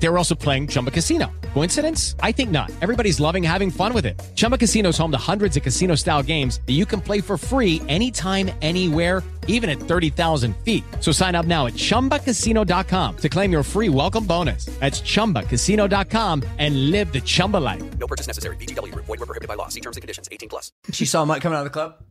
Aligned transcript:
They 0.00 0.08
were 0.08 0.18
also 0.18 0.34
playing 0.34 0.68
Chumba 0.68 0.90
Casino. 0.90 1.30
Coincidence? 1.54 2.14
I 2.20 2.32
think 2.32 2.50
not. 2.50 2.70
Everybody's 2.80 3.18
loving 3.20 3.42
having 3.42 3.70
fun 3.70 3.92
with 3.92 4.06
it. 4.06 4.20
Chumba 4.36 4.56
Casino 4.56 4.90
is 4.90 4.98
home 4.98 5.10
to 5.10 5.18
hundreds 5.18 5.56
of 5.56 5.62
casino 5.62 5.94
style 5.96 6.22
games 6.22 6.60
that 6.66 6.74
you 6.74 6.86
can 6.86 7.00
play 7.00 7.20
for 7.20 7.36
free 7.36 7.82
anytime, 7.88 8.50
anywhere, 8.62 9.22
even 9.48 9.68
at 9.68 9.80
30,000 9.80 10.56
feet. 10.58 10.84
So 11.00 11.10
sign 11.10 11.34
up 11.34 11.46
now 11.46 11.66
at 11.66 11.72
chumbacasino.com 11.72 13.16
to 13.16 13.28
claim 13.28 13.50
your 13.50 13.62
free 13.62 13.88
welcome 13.88 14.24
bonus. 14.24 14.66
That's 14.78 15.00
chumbacasino.com 15.00 16.44
and 16.58 16.90
live 16.92 17.12
the 17.12 17.20
Chumba 17.20 17.56
life. 17.56 17.98
No 17.98 18.06
purchase 18.06 18.28
necessary. 18.28 18.56
VGW 18.56 18.92
Group. 18.92 19.06
Void 19.06 19.18
were 19.18 19.26
prohibited 19.26 19.48
by 19.48 19.54
law. 19.54 19.68
See 19.68 19.80
terms 19.80 19.96
and 19.96 20.02
conditions. 20.02 20.28
18 20.30 20.48
plus. 20.48 20.70
She 20.92 21.06
saw 21.06 21.24
Mike 21.24 21.42
coming 21.42 21.56
out 21.56 21.66
of 21.66 21.72
the 21.72 21.76
club. 21.76 22.04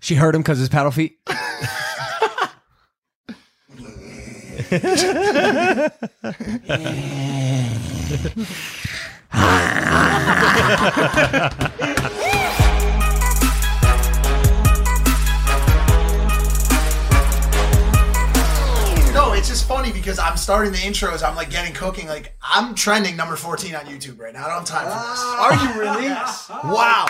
She 0.00 0.16
heard 0.16 0.34
him 0.34 0.42
because 0.42 0.58
his 0.58 0.68
paddle 0.68 0.90
feet. 0.90 1.18
No, 4.72 4.78
it's 19.34 19.48
just 19.48 19.68
funny 19.68 19.92
because 19.92 20.18
I'm 20.18 20.38
starting 20.38 20.72
the 20.72 20.78
intros. 20.78 21.22
I'm 21.22 21.36
like 21.36 21.50
getting 21.50 21.74
cooking. 21.74 22.08
Like 22.08 22.34
I'm 22.42 22.74
trending 22.74 23.14
number 23.14 23.36
14 23.36 23.74
on 23.74 23.84
YouTube 23.84 24.18
right 24.18 24.32
now. 24.32 24.46
I 24.46 24.48
don't 24.48 24.66
have 24.66 24.68
time 24.68 24.84
for 24.84 24.88
this. 24.88 25.20
Ah. 25.20 25.48
Are 25.50 25.54
you 25.66 25.80
really? 25.80 26.04
Yes. 26.04 26.48
Wow. 26.48 27.06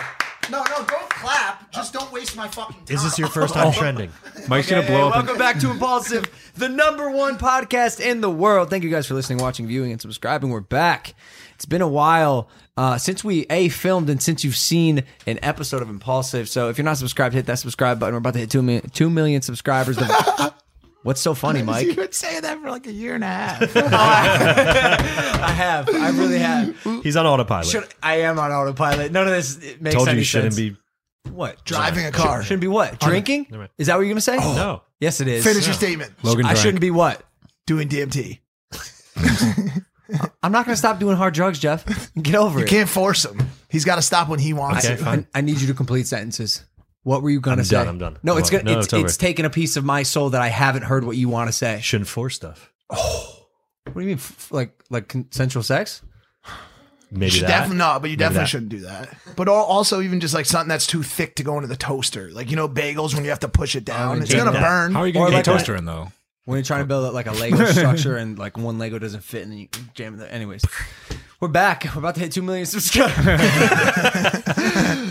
No, 0.50 0.58
no, 0.64 0.84
don't 0.84 1.08
clap. 1.08 1.70
Just 1.72 1.92
don't 1.92 2.12
waste 2.12 2.36
my 2.36 2.48
fucking 2.48 2.84
time. 2.84 2.94
Is 2.96 3.02
this 3.02 3.18
your 3.18 3.28
first 3.28 3.54
time 3.54 3.72
trending? 3.72 4.10
Mike's 4.48 4.66
Okay, 4.70 4.74
gonna 4.82 4.86
blow 4.86 5.08
up. 5.08 5.14
welcome 5.14 5.38
back 5.38 5.58
to 5.60 5.70
Impaulsive, 5.70 6.24
the 6.56 6.68
number 6.68 7.10
one 7.10 7.38
podcast 7.38 8.00
in 8.00 8.20
the 8.20 8.30
world. 8.30 8.68
Thank 8.68 8.84
you 8.84 8.90
guys 8.90 9.06
for 9.06 9.14
listening, 9.14 9.38
watching, 9.38 9.66
viewing, 9.66 9.92
and 9.92 10.00
subscribing. 10.00 10.50
We're 10.50 10.60
back. 10.60 11.14
It's 11.54 11.64
been 11.64 11.80
a 11.80 11.88
while 11.88 12.48
uh, 12.76 12.98
since 12.98 13.22
we 13.22 13.46
a 13.50 13.68
filmed 13.68 14.10
and 14.10 14.20
since 14.20 14.42
you've 14.42 14.56
seen 14.56 15.04
an 15.26 15.38
episode 15.42 15.80
of 15.80 15.88
Impaulsive. 15.88 16.48
So 16.48 16.68
if 16.68 16.76
you're 16.76 16.84
not 16.84 16.98
subscribed, 16.98 17.34
hit 17.34 17.46
that 17.46 17.60
subscribe 17.60 18.00
button. 18.00 18.14
We're 18.14 18.18
about 18.18 18.32
to 18.34 18.40
hit 18.40 18.50
two 18.50 18.62
million, 18.62 18.88
two 18.90 19.08
million 19.10 19.42
subscribers. 19.42 19.96
The- 19.96 20.52
What's 21.02 21.20
so 21.20 21.34
funny, 21.34 21.62
Mike? 21.64 21.86
You've 21.86 21.96
been 21.96 22.12
saying 22.12 22.42
that 22.42 22.60
for 22.60 22.70
like 22.70 22.86
a 22.86 22.92
year 22.92 23.14
and 23.14 23.24
a 23.24 23.26
half. 23.26 23.76
Oh, 23.76 23.88
I 23.92 25.50
have. 25.50 25.88
I 25.88 26.10
really 26.10 26.38
have. 26.38 26.76
He's 27.02 27.16
on 27.16 27.26
autopilot. 27.26 27.66
Should, 27.66 27.88
I 28.02 28.20
am 28.20 28.38
on 28.38 28.52
autopilot. 28.52 29.10
None 29.12 29.26
of 29.26 29.32
this 29.32 29.56
it 29.62 29.82
makes 29.82 29.94
Told 29.96 30.06
you 30.06 30.12
any 30.12 30.20
you 30.20 30.24
shouldn't 30.24 30.54
sense. 30.54 30.74
be. 31.24 31.30
what 31.30 31.64
Driving 31.64 32.06
a 32.06 32.12
car. 32.12 32.42
Shouldn't 32.42 32.60
be 32.60 32.68
what 32.68 33.00
drinking. 33.00 33.46
Never 33.50 33.62
mind. 33.62 33.70
Is 33.78 33.88
that 33.88 33.96
what 33.96 34.02
you're 34.02 34.10
gonna 34.10 34.20
say? 34.20 34.36
Oh. 34.40 34.54
No. 34.54 34.82
Yes, 35.00 35.20
it 35.20 35.26
is. 35.28 35.42
Finish 35.44 35.66
your 35.66 35.74
statement. 35.74 36.12
Logan 36.22 36.46
I 36.46 36.50
drank. 36.50 36.58
shouldn't 36.58 36.80
be 36.80 36.90
what. 36.92 37.22
Doing 37.66 37.88
DMT. 37.88 38.38
I'm 40.42 40.52
not 40.52 40.66
gonna 40.66 40.76
stop 40.76 40.98
doing 40.98 41.16
hard 41.16 41.32
drugs, 41.34 41.58
Jeff. 41.58 41.84
Get 42.20 42.34
over 42.34 42.58
it. 42.58 42.62
You 42.62 42.66
it. 42.66 42.70
can't 42.70 42.88
force 42.88 43.24
him. 43.24 43.40
He's 43.70 43.84
got 43.84 43.96
to 43.96 44.02
stop 44.02 44.28
when 44.28 44.38
he 44.38 44.52
wants 44.52 44.84
Okay, 44.84 44.96
to. 44.96 45.02
fine. 45.02 45.26
I, 45.34 45.38
I 45.38 45.40
need 45.40 45.58
you 45.60 45.66
to 45.68 45.74
complete 45.74 46.06
sentences. 46.06 46.62
What 47.04 47.22
were 47.22 47.30
you 47.30 47.40
gonna 47.40 47.58
I'm 47.58 47.64
say? 47.64 47.76
done, 47.76 47.88
I'm 47.88 47.98
done. 47.98 48.18
No, 48.22 48.34
I'm 48.34 48.38
it's 48.38 48.50
gonna. 48.50 48.62
no, 48.64 48.78
it's, 48.78 48.86
it's 48.86 48.94
over. 48.94 49.06
it's 49.06 49.16
taken 49.16 49.44
a 49.44 49.50
piece 49.50 49.76
of 49.76 49.84
my 49.84 50.02
soul 50.04 50.30
that 50.30 50.40
I 50.42 50.48
haven't 50.48 50.82
heard 50.82 51.04
what 51.04 51.16
you 51.16 51.28
want 51.28 51.48
to 51.48 51.52
say. 51.52 51.80
Shouldn't 51.82 52.08
force 52.08 52.34
stuff. 52.36 52.72
Oh. 52.90 53.46
What 53.86 53.94
do 53.94 54.00
you 54.02 54.06
mean, 54.06 54.16
f- 54.16 54.52
like 54.52 54.80
like 54.90 55.08
consensual 55.08 55.62
sex? 55.64 56.02
Maybe 57.10 57.40
that. 57.40 57.48
definitely 57.48 57.76
no, 57.78 57.98
but 58.00 58.08
you 58.08 58.16
definitely 58.16 58.44
that. 58.44 58.48
shouldn't 58.48 58.70
do 58.70 58.80
that. 58.80 59.14
But 59.36 59.48
al- 59.48 59.54
also, 59.54 60.00
even 60.00 60.20
just 60.20 60.32
like 60.32 60.46
something 60.46 60.68
that's 60.68 60.86
too 60.86 61.02
thick 61.02 61.34
to 61.36 61.42
go 61.42 61.56
into 61.56 61.66
the 61.66 61.76
toaster, 61.76 62.30
like 62.32 62.48
you 62.50 62.56
know, 62.56 62.68
bagels 62.68 63.14
when 63.14 63.24
you 63.24 63.30
have 63.30 63.40
to 63.40 63.48
push 63.48 63.74
it 63.76 63.84
down, 63.84 64.18
oh, 64.18 64.22
it's 64.22 64.32
gonna 64.32 64.52
that. 64.52 64.62
burn. 64.62 64.94
How 64.94 65.00
are 65.00 65.06
you 65.06 65.12
gonna 65.12 65.26
like 65.26 65.44
get 65.44 65.48
a 65.48 65.50
a- 65.50 65.58
toaster 65.58 65.76
in 65.76 65.84
though? 65.84 66.10
When 66.44 66.56
you're 66.56 66.64
trying 66.64 66.80
to 66.80 66.86
build 66.86 67.12
like 67.14 67.26
a 67.26 67.32
Lego 67.32 67.64
structure 67.72 68.16
and 68.16 68.38
like 68.38 68.56
one 68.56 68.78
Lego 68.78 68.98
doesn't 68.98 69.22
fit 69.22 69.42
and 69.42 69.52
then 69.52 69.58
you 69.58 69.68
jam 69.94 70.18
it. 70.20 70.26
Anyways, 70.32 70.62
we're 71.42 71.48
back. 71.48 71.84
We're 71.94 71.98
about 71.98 72.14
to 72.14 72.20
hit 72.20 72.30
two 72.30 72.40
million 72.40 72.66
subscribers. 72.66 73.40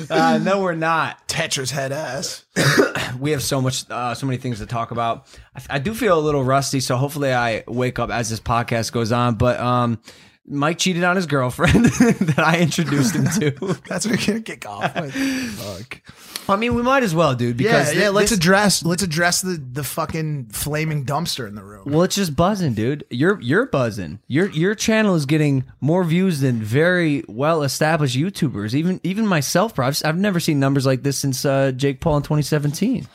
uh, 0.10 0.40
no, 0.42 0.62
we're 0.62 0.76
not. 0.76 1.28
Tetris 1.28 1.72
head 1.72 1.92
ass. 1.92 2.46
we 3.20 3.32
have 3.32 3.44
so 3.44 3.62
much 3.62 3.84
uh, 3.90 4.16
so 4.16 4.26
many 4.26 4.38
things 4.38 4.60
to 4.60 4.66
talk 4.66 4.92
about 4.92 5.28
I, 5.54 5.76
I 5.76 5.80
do 5.80 5.94
feel 5.94 6.18
a 6.18 6.22
little 6.22 6.44
rusty 6.44 6.80
so 6.80 6.96
hopefully 6.96 7.34
i 7.34 7.64
wake 7.68 8.00
up 8.00 8.10
as 8.10 8.30
this 8.30 8.40
podcast 8.40 8.92
goes 8.94 9.12
on 9.12 9.36
but 9.36 9.60
um 9.60 10.00
mike 10.48 10.78
cheated 10.80 11.04
on 11.04 11.16
his 11.16 11.28
girlfriend 11.28 11.86
that 11.86 12.40
i 12.40 12.60
introduced 12.60 13.16
him 13.16 13.26
to 13.40 13.52
That's 13.88 14.06
what 14.08 14.20
we're 14.20 14.26
gonna 14.26 14.42
kick 14.42 14.68
off 14.68 14.96
with. 14.96 15.14
Fuck. 15.14 16.02
i 16.50 16.56
mean 16.56 16.74
we 16.74 16.82
might 16.82 17.04
as 17.04 17.14
well 17.14 17.36
dude 17.36 17.60
Yeah, 17.62 17.72
because 17.72 17.94
yeah. 17.94 18.02
thi- 18.02 18.10
Let's 18.10 18.30
this- 18.32 18.40
address 18.40 18.84
let's 18.84 19.04
address 19.04 19.42
the 19.42 19.52
the 19.72 19.84
fucking 19.84 20.48
flaming 20.48 21.06
dumpster 21.06 21.48
in 21.48 21.54
the 21.56 21.64
room. 21.64 21.84
well 21.86 22.02
it's 22.02 22.16
just 22.16 22.36
buzzing 22.36 22.74
dude 22.74 23.06
you're 23.12 23.40
you're 23.40 23.68
buzzing 23.68 24.20
your 24.28 24.50
your 24.50 24.74
channel 24.76 25.14
is 25.16 25.26
getting 25.28 25.64
more 25.80 26.04
views 26.04 26.40
than 26.40 26.62
very 26.62 27.24
well 27.28 27.62
established 27.64 28.18
youtubers 28.18 28.74
even 28.74 29.00
even 29.04 29.28
myself 29.28 29.76
bro 29.76 29.88
i've, 29.88 30.02
I've 30.04 30.18
never 30.18 30.40
seen 30.40 30.60
numbers 30.60 30.86
like 30.88 31.04
this 31.04 31.20
since 31.20 31.46
uh, 31.46 31.72
jake 31.72 32.02
paul 32.02 32.18
in 32.18 32.24
2017 32.24 33.08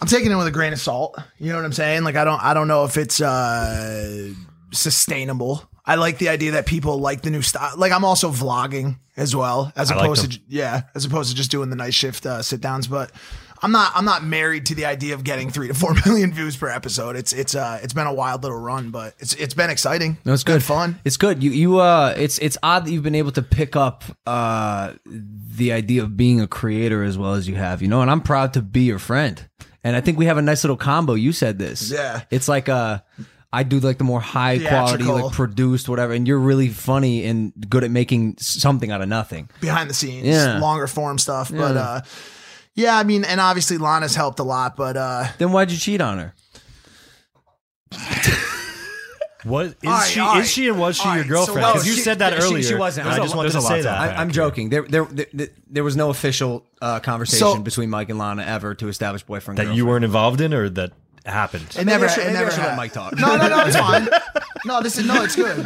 I'm 0.00 0.08
taking 0.08 0.32
it 0.32 0.34
with 0.34 0.48
a 0.48 0.50
grain 0.50 0.72
of 0.72 0.80
salt. 0.80 1.16
You 1.38 1.50
know 1.50 1.58
what 1.58 1.64
I'm 1.64 1.72
saying? 1.72 2.02
Like 2.02 2.16
I 2.16 2.24
don't 2.24 2.42
I 2.42 2.54
don't 2.54 2.66
know 2.66 2.82
if 2.82 2.96
it's 2.96 3.20
uh 3.20 4.32
sustainable. 4.72 5.62
I 5.84 5.96
like 5.96 6.18
the 6.18 6.28
idea 6.28 6.52
that 6.52 6.66
people 6.66 6.98
like 6.98 7.22
the 7.22 7.30
new 7.30 7.42
style. 7.42 7.72
Like 7.76 7.92
I'm 7.92 8.04
also 8.04 8.30
vlogging 8.30 8.98
as 9.16 9.34
well, 9.34 9.72
as 9.76 9.90
I 9.90 9.96
opposed 9.96 10.24
them. 10.24 10.30
to 10.30 10.40
yeah, 10.48 10.82
as 10.94 11.04
opposed 11.04 11.30
to 11.30 11.36
just 11.36 11.50
doing 11.50 11.70
the 11.70 11.76
night 11.76 11.94
shift 11.94 12.24
uh, 12.24 12.42
sit 12.42 12.60
downs. 12.60 12.86
But 12.86 13.10
I'm 13.62 13.72
not 13.72 13.92
I'm 13.94 14.04
not 14.04 14.24
married 14.24 14.66
to 14.66 14.74
the 14.74 14.84
idea 14.86 15.14
of 15.14 15.22
getting 15.22 15.50
three 15.50 15.68
to 15.68 15.74
four 15.74 15.94
million 16.06 16.32
views 16.32 16.56
per 16.56 16.68
episode. 16.68 17.16
It's 17.16 17.32
it's 17.32 17.54
uh 17.54 17.78
it's 17.82 17.94
been 17.94 18.06
a 18.06 18.12
wild 18.14 18.42
little 18.42 18.58
run, 18.58 18.90
but 18.90 19.14
it's 19.18 19.34
it's 19.34 19.54
been 19.54 19.70
exciting. 19.70 20.18
No, 20.24 20.32
it's 20.32 20.44
been 20.44 20.56
good. 20.56 20.62
fun. 20.64 21.00
It's 21.04 21.16
good. 21.16 21.42
You 21.42 21.50
you 21.50 21.78
uh 21.78 22.14
it's 22.16 22.38
it's 22.38 22.58
odd 22.62 22.84
that 22.86 22.90
you've 22.90 23.04
been 23.04 23.14
able 23.14 23.32
to 23.32 23.42
pick 23.42 23.76
up 23.76 24.04
uh 24.26 24.94
the 25.04 25.72
idea 25.72 26.02
of 26.02 26.16
being 26.16 26.40
a 26.40 26.46
creator 26.46 27.04
as 27.04 27.16
well 27.16 27.34
as 27.34 27.48
you 27.48 27.54
have, 27.54 27.82
you 27.82 27.88
know, 27.88 28.02
and 28.02 28.10
I'm 28.10 28.20
proud 28.20 28.54
to 28.54 28.62
be 28.62 28.82
your 28.82 28.98
friend. 28.98 29.48
And 29.84 29.96
I 29.96 30.00
think 30.00 30.16
we 30.16 30.26
have 30.26 30.38
a 30.38 30.42
nice 30.42 30.62
little 30.64 30.76
combo. 30.76 31.14
You 31.14 31.32
said 31.32 31.58
this. 31.58 31.90
Yeah. 31.90 32.22
It's 32.30 32.48
like 32.48 32.68
uh 32.68 33.00
I 33.52 33.64
do 33.64 33.80
like 33.80 33.98
the 33.98 34.04
more 34.04 34.20
high 34.20 34.58
quality, 34.58 35.04
Theatrical. 35.04 35.26
like 35.26 35.34
produced, 35.34 35.88
whatever, 35.88 36.12
and 36.14 36.26
you're 36.26 36.38
really 36.38 36.68
funny 36.68 37.24
and 37.26 37.52
good 37.68 37.84
at 37.84 37.90
making 37.90 38.36
something 38.38 38.90
out 38.90 39.02
of 39.02 39.08
nothing. 39.08 39.50
behind 39.60 39.90
the 39.90 39.94
scenes, 39.94 40.26
Yeah. 40.26 40.58
longer 40.58 40.86
form 40.86 41.18
stuff. 41.18 41.50
But 41.50 41.76
uh 41.76 42.00
yeah, 42.74 42.96
I 42.96 43.02
mean, 43.04 43.24
and 43.24 43.38
obviously 43.40 43.76
Lana's 43.76 44.14
helped 44.14 44.38
a 44.38 44.42
lot, 44.44 44.76
but 44.76 44.96
uh 44.96 45.24
Then 45.38 45.52
why'd 45.52 45.70
you 45.70 45.76
cheat 45.78 46.00
on 46.00 46.18
her? 46.18 46.34
What 49.44 49.66
is 49.66 49.74
All 49.84 49.90
right, 49.92 50.08
she? 50.08 50.20
all 50.20 50.34
right, 50.34 50.42
is 50.42 50.50
she 50.52 50.68
and 50.68 50.78
was 50.78 50.96
she 50.96 51.02
all 51.08 51.14
your 51.16 51.22
right, 51.24 51.28
girlfriend? 51.30 51.64
so- 51.66 51.72
Because 51.72 51.84
No, 51.84 51.90
you 51.90 51.96
she- 51.96 52.02
said 52.02 52.20
that 52.20 52.32
she- 52.34 52.38
earlier. 52.48 52.62
she 52.62 52.74
wasn't. 52.76 53.08
and 53.08 53.14
I 53.16 53.18
just 53.24 53.34
a- 53.34 53.36
wanted 53.36 53.48
to 53.48 53.52
there's 53.54 53.64
a 53.64 53.68
say 53.68 53.76
to 53.78 53.82
that. 53.82 53.98
I, 54.16 54.22
I'm 54.22 54.30
joking. 54.30 54.68
There, 54.68 54.82
there, 54.82 55.04
there, 55.06 55.48
there 55.68 55.82
was 55.82 55.96
no 55.96 56.10
official 56.10 56.64
uh, 56.80 57.00
conversation 57.00 57.44
So- 57.56 57.58
between 57.60 57.90
Mike 57.90 58.08
and 58.08 58.20
Lana 58.20 58.44
ever 58.44 58.76
to 58.76 58.86
establish 58.86 59.24
boyfriend. 59.24 59.58
that 59.58 59.62
you 59.62 59.68
girlfriend. 59.68 59.88
weren't 59.88 60.04
involved 60.04 60.40
in, 60.42 60.54
or 60.54 60.68
that 60.68 60.92
happened. 61.30 61.66
It 61.78 61.84
never, 61.84 62.08
should- 62.08 62.26
it 62.26 62.32
never 62.32 62.50
should 62.50 62.60
let 62.60 62.70
had- 62.70 62.76
Mike 62.76 62.92
talk. 62.92 63.16
No, 63.18 63.36
no, 63.36 63.48
no, 63.48 63.64
it's 63.66 63.76
fine. 63.76 64.08
No, 64.64 64.80
this 64.82 64.98
is 64.98 65.06
no, 65.06 65.22
it's 65.24 65.36
good. 65.36 65.56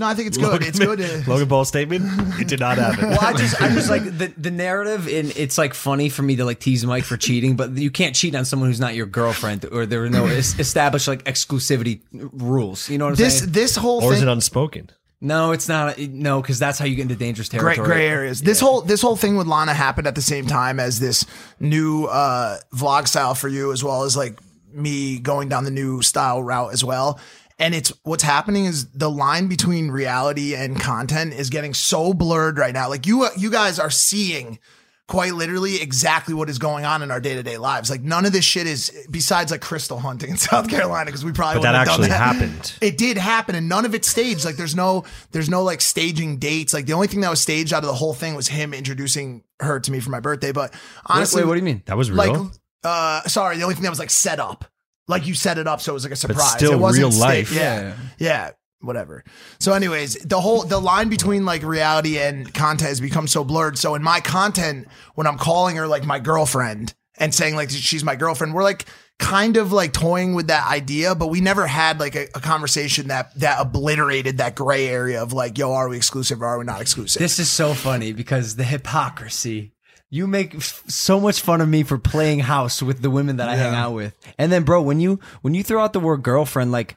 No, 0.00 0.06
I 0.06 0.14
think 0.14 0.28
it's 0.28 0.36
good. 0.36 0.46
Logan, 0.52 0.68
It's 0.68 0.78
good. 0.78 0.98
To, 1.00 1.24
Logan 1.28 1.48
Paul's 1.48 1.66
statement. 1.66 2.04
It 2.40 2.46
did 2.46 2.60
not 2.60 2.78
happen. 2.78 3.10
Well, 3.10 3.18
I 3.20 3.32
just, 3.32 3.60
I 3.60 3.68
just 3.70 3.90
like 3.90 4.04
the 4.04 4.32
the 4.36 4.50
narrative, 4.52 5.08
and 5.08 5.36
it's 5.36 5.58
like 5.58 5.74
funny 5.74 6.08
for 6.08 6.22
me 6.22 6.36
to 6.36 6.44
like 6.44 6.60
tease 6.60 6.86
Mike 6.86 7.02
for 7.02 7.16
cheating, 7.16 7.56
but 7.56 7.76
you 7.76 7.90
can't 7.90 8.14
cheat 8.14 8.36
on 8.36 8.44
someone 8.44 8.68
who's 8.68 8.78
not 8.78 8.94
your 8.94 9.06
girlfriend, 9.06 9.64
or 9.72 9.86
there 9.86 10.04
are 10.04 10.08
no 10.08 10.26
established 10.26 11.08
like 11.08 11.24
exclusivity 11.24 12.00
rules. 12.12 12.88
You 12.88 12.98
know 12.98 13.06
what 13.06 13.10
I'm 13.10 13.16
this 13.16 13.40
saying? 13.40 13.50
this 13.50 13.74
whole 13.74 14.04
or 14.04 14.12
is 14.12 14.20
thing. 14.20 14.28
it 14.28 14.30
unspoken? 14.32 14.90
No, 15.20 15.50
it's 15.50 15.68
not. 15.68 15.98
No, 15.98 16.40
because 16.40 16.58
that's 16.58 16.78
how 16.78 16.84
you 16.84 16.94
get 16.94 17.02
into 17.02 17.16
dangerous 17.16 17.48
territory. 17.48 17.74
Great 17.74 17.84
gray 17.84 18.08
areas. 18.08 18.40
This 18.40 18.60
whole 18.60 18.82
this 18.82 19.02
whole 19.02 19.16
thing 19.16 19.36
with 19.36 19.48
Lana 19.48 19.74
happened 19.74 20.06
at 20.06 20.14
the 20.14 20.22
same 20.22 20.46
time 20.46 20.78
as 20.78 21.00
this 21.00 21.26
new 21.58 22.04
uh, 22.04 22.58
vlog 22.72 23.08
style 23.08 23.34
for 23.34 23.48
you, 23.48 23.72
as 23.72 23.82
well 23.82 24.04
as 24.04 24.16
like 24.16 24.38
me 24.72 25.18
going 25.18 25.48
down 25.48 25.64
the 25.64 25.72
new 25.72 26.02
style 26.02 26.42
route 26.42 26.72
as 26.72 26.84
well. 26.84 27.18
And 27.58 27.74
it's 27.74 27.92
what's 28.04 28.22
happening 28.22 28.66
is 28.66 28.88
the 28.92 29.10
line 29.10 29.48
between 29.48 29.90
reality 29.90 30.54
and 30.54 30.80
content 30.80 31.32
is 31.32 31.50
getting 31.50 31.74
so 31.74 32.14
blurred 32.14 32.56
right 32.56 32.72
now. 32.72 32.88
Like 32.88 33.04
you 33.06 33.26
you 33.36 33.50
guys 33.50 33.80
are 33.80 33.90
seeing 33.90 34.60
quite 35.08 35.32
literally 35.34 35.80
exactly 35.80 36.34
what 36.34 36.48
is 36.50 36.58
going 36.58 36.84
on 36.84 37.02
in 37.02 37.10
our 37.10 37.18
day 37.18 37.34
to 37.34 37.42
day 37.42 37.56
lives. 37.56 37.88
Like 37.90 38.02
none 38.02 38.26
of 38.26 38.32
this 38.32 38.44
shit 38.44 38.66
is 38.66 38.92
besides 39.10 39.50
like 39.50 39.60
crystal 39.62 39.98
hunting 39.98 40.30
in 40.30 40.36
South 40.48 40.68
Carolina 40.68 41.06
because 41.06 41.24
we 41.24 41.32
probably 41.32 41.62
But 41.62 41.72
that 41.72 41.78
wouldn't 41.80 41.88
have 41.88 41.96
done 41.98 42.04
actually 42.04 42.08
that. 42.10 42.50
happened. 42.52 42.72
It 42.82 42.98
did 42.98 43.16
happen, 43.18 43.54
and 43.56 43.68
none 43.68 43.84
of 43.86 43.94
it 43.94 44.04
staged. 44.04 44.44
Like 44.44 44.56
there's 44.56 44.76
no 44.76 45.04
there's 45.32 45.48
no 45.48 45.62
like 45.64 45.80
staging 45.80 46.36
dates. 46.36 46.72
Like 46.74 46.86
the 46.86 46.92
only 46.92 47.06
thing 47.08 47.22
that 47.22 47.30
was 47.30 47.40
staged 47.40 47.72
out 47.72 47.82
of 47.82 47.88
the 47.88 47.94
whole 47.94 48.14
thing 48.14 48.34
was 48.34 48.48
him 48.48 48.72
introducing 48.74 49.42
her 49.60 49.80
to 49.80 49.90
me 49.90 50.00
for 50.00 50.10
my 50.10 50.20
birthday. 50.20 50.52
But 50.52 50.72
honestly, 51.06 51.42
wait, 51.42 51.48
what 51.48 51.54
do 51.54 51.60
you 51.60 51.64
mean? 51.64 51.82
That 51.86 51.96
was 51.96 52.10
like 52.10 52.30
real. 52.30 52.52
uh 52.84 53.22
sorry, 53.22 53.56
the 53.56 53.62
only 53.62 53.74
thing 53.74 53.84
that 53.84 53.90
was 53.90 53.98
like 53.98 54.10
set 54.10 54.38
up. 54.38 54.66
Like 55.08 55.26
you 55.26 55.32
set 55.32 55.56
it 55.56 55.66
up 55.66 55.80
so 55.80 55.92
it 55.92 55.94
was 55.94 56.04
like 56.04 56.12
a 56.12 56.16
surprise. 56.16 56.52
still 56.52 56.72
it 56.74 56.78
wasn't 56.78 57.04
real 57.04 57.12
sta- 57.12 57.24
life. 57.24 57.50
Yeah. 57.50 57.94
Yeah. 58.18 58.50
Whatever. 58.80 59.24
So, 59.58 59.72
anyways, 59.72 60.14
the 60.16 60.40
whole 60.40 60.62
the 60.62 60.78
line 60.78 61.08
between 61.08 61.44
like 61.44 61.62
reality 61.62 62.18
and 62.18 62.52
content 62.52 62.88
has 62.88 63.00
become 63.00 63.26
so 63.28 63.44
blurred. 63.44 63.78
So, 63.78 63.94
in 63.94 64.02
my 64.02 64.20
content, 64.20 64.88
when 65.14 65.26
I'm 65.26 65.38
calling 65.38 65.76
her 65.76 65.86
like 65.86 66.04
my 66.04 66.18
girlfriend 66.18 66.94
and 67.16 67.34
saying 67.34 67.56
like 67.56 67.70
she's 67.70 68.04
my 68.04 68.16
girlfriend, 68.16 68.54
we're 68.54 68.62
like 68.62 68.86
kind 69.18 69.56
of 69.56 69.72
like 69.72 69.92
toying 69.92 70.34
with 70.34 70.46
that 70.46 70.68
idea, 70.70 71.14
but 71.14 71.26
we 71.26 71.40
never 71.40 71.66
had 71.66 71.98
like 71.98 72.14
a, 72.14 72.28
a 72.34 72.40
conversation 72.40 73.08
that 73.08 73.34
that 73.38 73.60
obliterated 73.60 74.38
that 74.38 74.54
gray 74.54 74.88
area 74.88 75.22
of 75.22 75.32
like, 75.32 75.58
yo, 75.58 75.72
are 75.72 75.88
we 75.88 75.96
exclusive 75.96 76.40
or 76.42 76.46
are 76.46 76.58
we 76.58 76.64
not 76.64 76.80
exclusive? 76.80 77.20
This 77.20 77.38
is 77.38 77.50
so 77.50 77.74
funny 77.74 78.12
because 78.12 78.56
the 78.56 78.64
hypocrisy. 78.64 79.72
You 80.10 80.26
make 80.26 80.54
f- 80.54 80.84
so 80.88 81.20
much 81.20 81.42
fun 81.42 81.60
of 81.60 81.68
me 81.68 81.82
for 81.82 81.98
playing 81.98 82.38
house 82.38 82.82
with 82.82 83.02
the 83.02 83.10
women 83.10 83.36
that 83.36 83.50
I 83.50 83.56
hang 83.56 83.74
out 83.74 83.92
with, 83.92 84.16
and 84.38 84.50
then, 84.50 84.62
bro, 84.62 84.80
when 84.80 85.00
you 85.00 85.20
when 85.42 85.52
you 85.52 85.62
throw 85.62 85.84
out 85.84 85.92
the 85.92 86.00
word 86.00 86.22
girlfriend, 86.22 86.72
like 86.72 86.96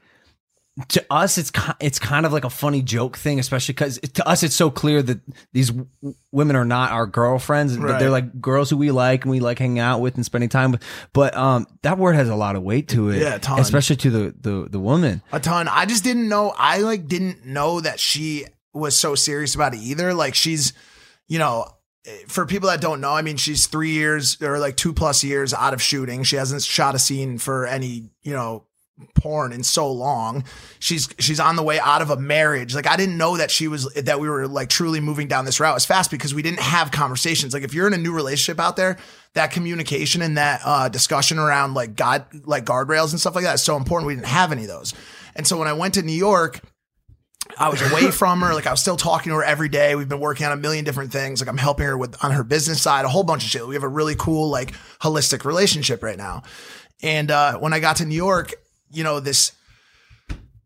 to 0.90 1.06
us, 1.10 1.38
it's 1.38 1.52
it's 1.80 2.00
kind 2.00 2.26
of 2.26 2.34
like 2.34 2.44
a 2.46 2.50
funny 2.50 2.82
joke 2.82 3.18
thing, 3.18 3.40
especially 3.40 3.74
because 3.74 4.00
to 4.00 4.28
us, 4.28 4.44
it's 4.44 4.56
so 4.56 4.70
clear 4.72 5.02
that 5.02 5.20
these 5.54 5.70
w- 5.70 5.88
women 6.32 6.56
are 6.56 6.66
not 6.66 6.92
our 6.92 7.06
girlfriends; 7.06 7.78
Right. 7.78 8.00
they're 8.00 8.10
like 8.10 8.40
girls 8.42 8.70
who 8.70 8.78
we 8.78 8.92
like 8.92 9.24
and 9.24 9.32
we 9.32 9.40
like 9.40 9.60
hanging 9.60 9.80
out 9.80 10.02
with 10.02 10.16
and 10.16 10.26
spending 10.26 10.50
time 10.50 10.72
with. 10.72 10.84
But 11.14 11.36
um, 11.36 11.68
that 11.84 11.98
word 11.98 12.14
has 12.14 12.30
a 12.30 12.36
lot 12.36 12.56
of 12.56 12.64
weight 12.64 12.88
to 12.90 13.10
it, 13.10 13.22
Yeah, 13.22 13.36
a 13.36 13.40
ton. 13.40 13.60
especially 13.60 13.96
to 13.98 14.10
the 14.12 14.36
the 14.40 14.68
the 14.70 14.80
woman. 14.80 15.22
a 15.32 15.40
ton. 15.40 15.68
I 15.68 15.86
just 15.86 16.04
didn't 16.04 16.30
know. 16.30 16.54
I 16.58 16.80
like 16.80 17.08
didn't 17.08 17.46
know 17.46 17.82
that 17.82 18.00
she 18.00 18.46
was 18.74 18.96
so 18.98 19.16
serious 19.16 19.54
about 19.56 19.74
it 19.74 19.80
either. 19.80 20.14
Like 20.14 20.34
she's, 20.36 20.74
you 21.28 21.40
know, 21.40 21.68
for 22.28 22.46
people 22.46 22.70
that 22.70 22.82
don't 22.82 23.02
know, 23.02 23.12
I 23.14 23.22
mean, 23.22 23.38
she's 23.38 23.68
three 23.68 23.92
years 23.92 24.42
or 24.42 24.58
like 24.60 24.76
two 24.78 24.94
plus 24.94 25.24
years 25.24 25.54
out 25.54 25.74
of 25.74 25.82
shooting. 25.82 26.24
She 26.24 26.36
hasn't 26.38 26.64
shot 26.64 26.96
a 26.96 27.00
scene 27.00 27.38
for 27.38 27.68
any, 27.68 28.10
you 28.24 28.34
know, 28.34 28.64
porn 29.16 29.52
in 29.52 29.64
so 29.64 29.92
long. 29.92 30.44
She's 30.80 31.10
she's 31.20 31.40
on 31.40 31.56
the 31.56 31.64
way 31.64 31.80
out 31.80 32.02
of 32.02 32.10
a 32.10 32.18
marriage. 32.18 32.76
Like 32.76 32.88
I 32.88 32.98
didn't 32.98 33.18
know 33.18 33.38
that 33.38 33.52
she 33.52 33.68
was 33.68 33.92
that 33.94 34.20
we 34.20 34.30
were 34.30 34.48
like 34.48 34.70
truly 34.70 35.00
moving 35.00 35.28
down 35.28 35.46
this 35.46 35.60
route 35.60 35.76
as 35.76 35.86
fast 35.86 36.12
because 36.12 36.34
we 36.34 36.42
didn't 36.42 36.60
have 36.60 36.92
conversations. 36.92 37.54
Like 37.54 37.64
if 37.64 37.74
you're 37.74 37.88
in 37.88 37.94
a 37.94 37.98
new 37.98 38.14
relationship 38.14 38.60
out 38.60 38.76
there, 38.76 38.98
that 39.34 39.52
communication 39.52 40.22
and 40.22 40.38
that 40.38 40.62
uh 40.66 40.90
discussion 40.90 41.40
around 41.40 41.74
like 41.74 41.96
god 41.96 42.26
like 42.46 42.66
guardrails 42.66 43.12
and 43.12 43.20
stuff 43.20 43.36
like 43.36 43.44
that 43.44 43.56
is 43.56 43.64
so 43.64 43.76
important. 43.76 44.08
We 44.08 44.16
didn't 44.16 44.28
have 44.28 44.52
any 44.52 44.64
of 44.64 44.68
those. 44.68 44.94
And 45.36 45.48
so 45.48 45.58
when 45.58 45.68
I 45.68 45.74
went 45.74 45.96
to 45.96 46.02
New 46.02 46.12
York, 46.12 46.62
I 47.58 47.70
was 47.70 47.82
away 47.82 48.12
from 48.12 48.42
her. 48.42 48.54
Like 48.54 48.68
I 48.68 48.72
was 48.72 48.82
still 48.82 48.98
talking 48.98 49.32
to 49.32 49.38
her 49.38 49.44
every 49.44 49.70
day. 49.70 49.96
We've 49.96 50.10
been 50.10 50.20
working 50.20 50.46
on 50.46 50.52
a 50.52 50.58
million 50.58 50.86
different 50.86 51.12
things. 51.12 51.42
Like 51.42 51.50
I'm 51.50 51.58
helping 51.58 51.86
her 51.86 51.98
with 51.98 52.24
on 52.24 52.32
her 52.32 52.44
business 52.44 52.82
side, 52.82 53.06
a 53.06 53.10
whole 53.10 53.24
bunch 53.24 53.44
of 53.44 53.50
shit. 53.50 53.66
We 53.68 53.76
have 53.76 53.84
a 53.84 53.88
really 53.90 54.16
cool, 54.16 54.50
like 54.50 54.74
holistic 55.00 55.46
relationship 55.46 56.04
right 56.04 56.18
now. 56.18 56.44
And 57.04 57.32
uh, 57.32 57.58
when 57.58 57.74
I 57.74 57.80
got 57.80 57.98
to 57.98 58.06
New 58.06 58.16
York, 58.16 58.54
you 58.92 59.04
know, 59.04 59.20
this 59.20 59.52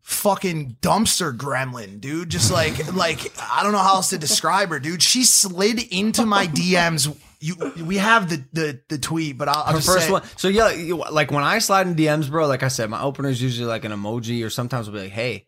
fucking 0.02 0.76
dumpster 0.80 1.36
gremlin, 1.36 2.00
dude. 2.00 2.28
Just 2.28 2.50
like 2.52 2.92
like 2.94 3.20
I 3.40 3.62
don't 3.62 3.72
know 3.72 3.78
how 3.78 3.94
else 3.94 4.10
to 4.10 4.18
describe 4.18 4.70
her, 4.70 4.78
dude. 4.78 5.02
She 5.02 5.24
slid 5.24 5.82
into 5.92 6.24
my 6.24 6.46
DMs. 6.46 7.14
You 7.40 7.56
we 7.84 7.96
have 7.98 8.28
the 8.30 8.44
the 8.52 8.80
the 8.88 8.98
tweet, 8.98 9.36
but 9.36 9.48
I'll, 9.48 9.64
I'll 9.66 9.74
just 9.74 9.86
first 9.86 10.06
say, 10.06 10.12
one. 10.12 10.22
So 10.36 10.48
yeah, 10.48 10.94
like 11.10 11.30
when 11.30 11.44
I 11.44 11.58
slide 11.58 11.86
in 11.86 11.94
DMs, 11.94 12.30
bro. 12.30 12.46
Like 12.46 12.62
I 12.62 12.68
said, 12.68 12.88
my 12.88 13.02
opener 13.02 13.28
is 13.28 13.42
usually 13.42 13.66
like 13.66 13.84
an 13.84 13.92
emoji, 13.92 14.44
or 14.44 14.50
sometimes 14.50 14.88
I'll 14.88 14.94
be 14.94 15.00
like, 15.00 15.10
"Hey." 15.12 15.46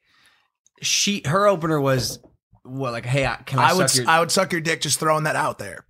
She 0.80 1.22
her 1.24 1.48
opener 1.48 1.80
was 1.80 2.20
what 2.62 2.92
like, 2.92 3.04
"Hey, 3.04 3.26
I- 3.26 3.36
can 3.36 3.58
I, 3.58 3.70
I 3.70 3.72
would 3.74 3.92
your?" 3.94 4.08
I 4.08 4.20
would 4.20 4.30
suck 4.30 4.52
your 4.52 4.60
dick 4.60 4.80
just 4.80 5.00
throwing 5.00 5.24
that 5.24 5.34
out 5.34 5.58
there. 5.58 5.84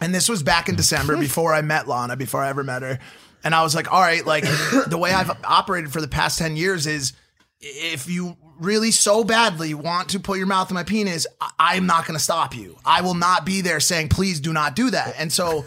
And 0.00 0.14
this 0.14 0.28
was 0.28 0.42
back 0.42 0.68
in 0.68 0.76
December 0.76 1.16
before 1.16 1.54
I 1.54 1.62
met 1.62 1.88
Lana, 1.88 2.16
before 2.16 2.42
I 2.42 2.50
ever 2.50 2.62
met 2.62 2.82
her. 2.82 2.98
And 3.46 3.54
I 3.54 3.62
was 3.62 3.76
like, 3.76 3.92
all 3.92 4.00
right, 4.00 4.26
like 4.26 4.42
the 4.88 4.98
way 4.98 5.12
I've 5.12 5.30
operated 5.44 5.92
for 5.92 6.00
the 6.00 6.08
past 6.08 6.36
10 6.40 6.56
years 6.56 6.88
is 6.88 7.12
if 7.60 8.08
you 8.10 8.36
really 8.58 8.90
so 8.90 9.22
badly 9.22 9.72
want 9.72 10.08
to 10.08 10.18
put 10.18 10.38
your 10.38 10.48
mouth 10.48 10.68
in 10.68 10.74
my 10.74 10.82
penis, 10.82 11.28
I- 11.40 11.52
I'm 11.58 11.86
not 11.86 12.06
going 12.06 12.18
to 12.18 12.22
stop 12.22 12.56
you. 12.56 12.76
I 12.84 13.02
will 13.02 13.14
not 13.14 13.46
be 13.46 13.60
there 13.60 13.78
saying, 13.78 14.08
please 14.08 14.40
do 14.40 14.52
not 14.52 14.74
do 14.74 14.90
that. 14.90 15.14
And 15.16 15.32
so, 15.32 15.64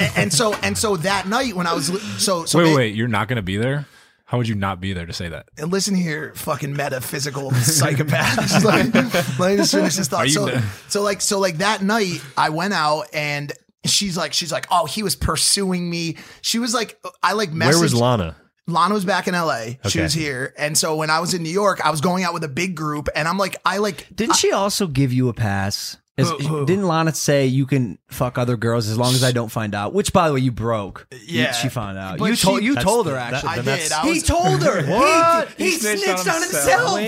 and, 0.00 0.12
and 0.16 0.32
so, 0.32 0.54
and 0.62 0.78
so 0.78 0.96
that 0.96 1.28
night 1.28 1.52
when 1.54 1.66
I 1.66 1.74
was, 1.74 1.88
so, 2.24 2.46
so 2.46 2.58
wait, 2.58 2.64
wait, 2.68 2.76
wait, 2.76 2.94
you're 2.94 3.06
not 3.08 3.28
going 3.28 3.36
to 3.36 3.42
be 3.42 3.58
there? 3.58 3.84
How 4.24 4.38
would 4.38 4.48
you 4.48 4.54
not 4.54 4.80
be 4.80 4.92
there 4.94 5.04
to 5.06 5.12
say 5.12 5.28
that? 5.28 5.48
and 5.58 5.70
listen 5.70 5.94
here, 5.94 6.32
fucking 6.36 6.74
metaphysical 6.74 7.50
psychopath. 7.50 8.64
Like, 8.64 8.94
let 9.38 9.50
me 9.50 9.56
just 9.56 9.74
finish 9.74 9.96
this 9.96 10.08
thought. 10.08 10.28
So, 10.28 10.58
so 10.88 11.02
like, 11.02 11.20
so 11.20 11.38
like 11.38 11.58
that 11.58 11.82
night, 11.82 12.22
I 12.36 12.48
went 12.48 12.72
out 12.72 13.08
and 13.12 13.52
she's 13.84 14.16
like, 14.16 14.32
she's 14.32 14.52
like, 14.52 14.66
oh, 14.70 14.86
he 14.86 15.02
was 15.02 15.16
pursuing 15.16 15.88
me. 15.88 16.16
She 16.42 16.58
was 16.58 16.74
like, 16.74 17.00
I 17.22 17.32
like 17.34 17.50
messaged. 17.50 17.66
Where 17.72 17.80
was 17.80 17.94
Lana? 17.94 18.36
Lana 18.66 18.94
was 18.94 19.04
back 19.04 19.26
in 19.26 19.34
LA. 19.34 19.64
She 19.88 20.00
was 20.00 20.12
here, 20.14 20.54
and 20.56 20.78
so 20.78 20.94
when 20.96 21.10
I 21.10 21.18
was 21.18 21.34
in 21.34 21.42
New 21.42 21.48
York, 21.50 21.84
I 21.84 21.90
was 21.90 22.00
going 22.00 22.22
out 22.22 22.34
with 22.34 22.44
a 22.44 22.48
big 22.48 22.76
group, 22.76 23.08
and 23.16 23.26
I'm 23.26 23.36
like, 23.38 23.56
I 23.64 23.78
like. 23.78 24.06
Didn't 24.14 24.36
she 24.36 24.52
also 24.52 24.86
give 24.86 25.12
you 25.12 25.28
a 25.28 25.32
pass? 25.32 25.96
Is- 26.16 26.28
Who- 26.28 26.38
who? 26.38 26.66
Didn't 26.66 26.86
Lana 26.86 27.12
say 27.14 27.46
you 27.46 27.66
can 27.66 27.98
fuck 28.08 28.36
other 28.38 28.56
girls 28.56 28.88
as 28.88 28.96
long 28.98 29.14
as 29.14 29.24
I 29.24 29.32
don't 29.32 29.48
find 29.48 29.74
out? 29.74 29.92
Which, 29.94 30.12
by 30.12 30.28
the 30.28 30.34
way, 30.34 30.40
you 30.40 30.52
broke. 30.52 31.08
Yeah. 31.26 31.50
she 31.52 31.68
found 31.68 31.96
out. 31.98 32.18
But 32.18 32.26
you 32.26 32.36
she- 32.36 32.46
told 32.46 32.62
you 32.62 32.74
told 32.76 33.06
her 33.06 33.12
the- 33.12 33.18
that- 33.18 33.32
actually. 33.34 33.48
I 33.50 33.56
did. 33.56 33.64
that's- 33.64 33.92
I 33.92 34.06
he 34.12 34.20
told 34.20 34.62
her. 34.62 34.86
What? 34.90 35.48
He, 35.56 35.64
he 35.64 35.70
He 35.70 35.76
snitched 35.78 36.02
snitched, 36.04 36.28
on 36.28 36.34
on 36.36 36.42
himself. 36.42 37.00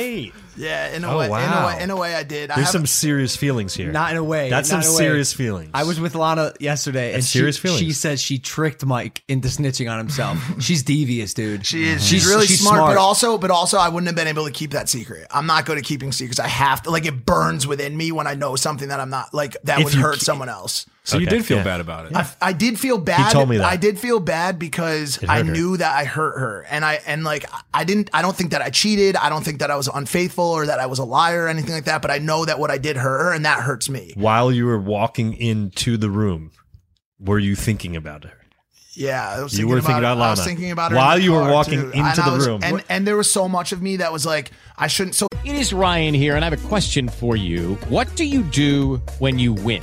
Himself. 0.54 0.58
Wait. 0.58 0.64
yeah, 0.68 0.96
in 0.96 1.04
a 1.04 1.12
Oh, 1.12 1.18
way, 1.18 1.26
in 1.26 1.32
a 1.32 1.66
way, 1.66 1.82
in 1.82 1.90
a 1.90 1.96
way, 1.96 2.14
I 2.14 2.22
did. 2.22 2.50
I 2.50 2.56
There's 2.56 2.66
have, 2.68 2.72
some 2.72 2.86
serious 2.86 3.36
feelings 3.36 3.74
here. 3.74 3.90
Not 3.92 4.10
in 4.12 4.16
a 4.16 4.24
way. 4.24 4.50
That's 4.50 4.70
not 4.70 4.82
some 4.84 4.90
in 4.90 4.94
a 4.94 4.98
way. 4.98 5.04
serious 5.04 5.32
feelings. 5.32 5.70
I 5.74 5.84
was 5.84 5.98
with 6.00 6.14
Lana 6.14 6.52
yesterday, 6.60 7.08
and 7.08 7.16
That's 7.16 7.28
she, 7.28 7.38
serious 7.38 7.58
feelings. 7.58 7.80
she 7.80 7.92
said 7.92 8.18
she 8.20 8.38
tricked 8.38 8.84
Mike 8.84 9.22
into 9.28 9.48
snitching 9.48 9.90
on 9.90 9.98
himself. 9.98 10.38
She's 10.62 10.82
devious, 10.82 11.34
dude. 11.34 11.64
She 11.66 11.84
is. 11.84 12.06
She's, 12.06 12.26
really 12.26 12.46
she's 12.46 12.60
smart, 12.60 12.80
but 12.80 12.96
also, 12.96 13.38
but 13.38 13.50
also, 13.50 13.78
I 13.78 13.88
wouldn't 13.88 14.06
have 14.08 14.16
been 14.16 14.28
able 14.28 14.44
to 14.46 14.50
keep 14.52 14.72
that 14.72 14.88
secret. 14.88 15.26
I'm 15.30 15.46
not 15.46 15.64
good 15.66 15.78
at 15.78 15.84
keeping 15.84 16.12
secrets. 16.12 16.38
I 16.40 16.48
have 16.48 16.82
to. 16.82 16.90
Like, 16.90 17.06
it 17.06 17.24
burns 17.24 17.66
within 17.66 17.96
me 17.96 18.12
when 18.12 18.26
I 18.26 18.34
know 18.34 18.56
something 18.56 18.88
that 18.88 19.00
I'm 19.00 19.10
not 19.10 19.32
like 19.34 19.56
that 19.64 19.78
If 19.78 19.84
would 19.86 19.94
you 19.94 20.00
hurt 20.00 20.18
ke- 20.18 20.22
someone 20.22 20.48
else. 20.48 20.86
So 21.04 21.18
you 21.18 21.26
did 21.26 21.44
feel 21.44 21.56
yeah. 21.58 21.64
bad 21.64 21.80
about 21.80 22.06
it. 22.06 22.14
I, 22.16 22.28
I 22.40 22.52
did 22.52 22.78
feel 22.78 22.96
bad. 22.96 23.26
He 23.26 23.32
told 23.32 23.48
me 23.48 23.56
that. 23.56 23.66
I 23.66 23.76
did 23.76 23.98
feel 23.98 24.20
bad 24.20 24.56
because 24.58 25.22
I 25.24 25.38
hurt 25.38 25.46
her. 25.46 25.52
knew 25.52 25.76
that 25.76 25.96
I 25.96 26.04
hurt 26.04 26.38
her, 26.38 26.64
and 26.70 26.84
I 26.84 27.00
and 27.06 27.24
like 27.24 27.44
I 27.74 27.82
didn't. 27.82 28.08
I 28.12 28.22
don't 28.22 28.36
think 28.36 28.52
that 28.52 28.62
I 28.62 28.70
cheated. 28.70 29.16
I 29.16 29.28
don't 29.28 29.44
think 29.44 29.58
that 29.58 29.70
I 29.70 29.76
was 29.76 29.88
unfaithful 29.88 30.44
or 30.44 30.66
that 30.66 30.78
I 30.78 30.86
was 30.86 31.00
a 31.00 31.04
liar 31.04 31.44
or 31.44 31.48
anything 31.48 31.74
like 31.74 31.86
that. 31.86 32.02
But 32.02 32.12
I 32.12 32.18
know 32.18 32.44
that 32.44 32.60
what 32.60 32.70
I 32.70 32.78
did 32.78 32.96
hurt 32.96 33.18
her, 33.18 33.32
and 33.32 33.44
that 33.44 33.60
hurts 33.62 33.88
me. 33.90 34.12
While 34.14 34.52
you 34.52 34.64
were 34.66 34.78
walking 34.78 35.34
into 35.34 35.96
the 35.96 36.08
room, 36.08 36.52
were 37.18 37.40
you 37.40 37.56
thinking 37.56 37.96
about 37.96 38.22
her? 38.24 38.32
Yeah, 38.94 39.26
I 39.28 39.42
was 39.42 39.54
You 39.54 39.60
thinking 39.66 39.70
were 39.70 39.78
about 39.78 39.86
thinking 39.86 40.04
it. 40.04 40.12
about 40.12 40.18
I 40.22 40.30
was 40.30 40.44
thinking 40.44 40.70
about 40.70 40.90
her 40.92 40.96
While 40.98 41.18
you 41.18 41.32
were 41.32 41.50
walking 41.50 41.80
too. 41.80 41.90
into 41.92 41.98
And 42.04 42.16
the 42.16 42.30
was- 42.36 42.46
room. 42.46 42.60
and 42.62 42.84
and 42.90 43.06
there 43.06 43.16
was 43.16 43.28
so 43.30 43.48
much 43.48 43.72
of 43.72 43.80
me 43.82 43.96
that 43.96 44.12
was 44.12 44.24
like 44.26 44.52
I 44.78 44.86
shouldn't. 44.86 45.16
So 45.16 45.26
It 45.44 45.56
is 45.56 45.72
Ryan 45.72 46.14
here, 46.14 46.36
and 46.36 46.44
I 46.44 46.48
have 46.50 46.64
a 46.64 46.68
question 46.68 47.08
for 47.08 47.34
you. 47.34 47.74
What 47.88 48.14
do 48.14 48.24
you 48.24 48.42
do 48.44 49.00
when 49.18 49.38
you 49.40 49.52
win? 49.54 49.82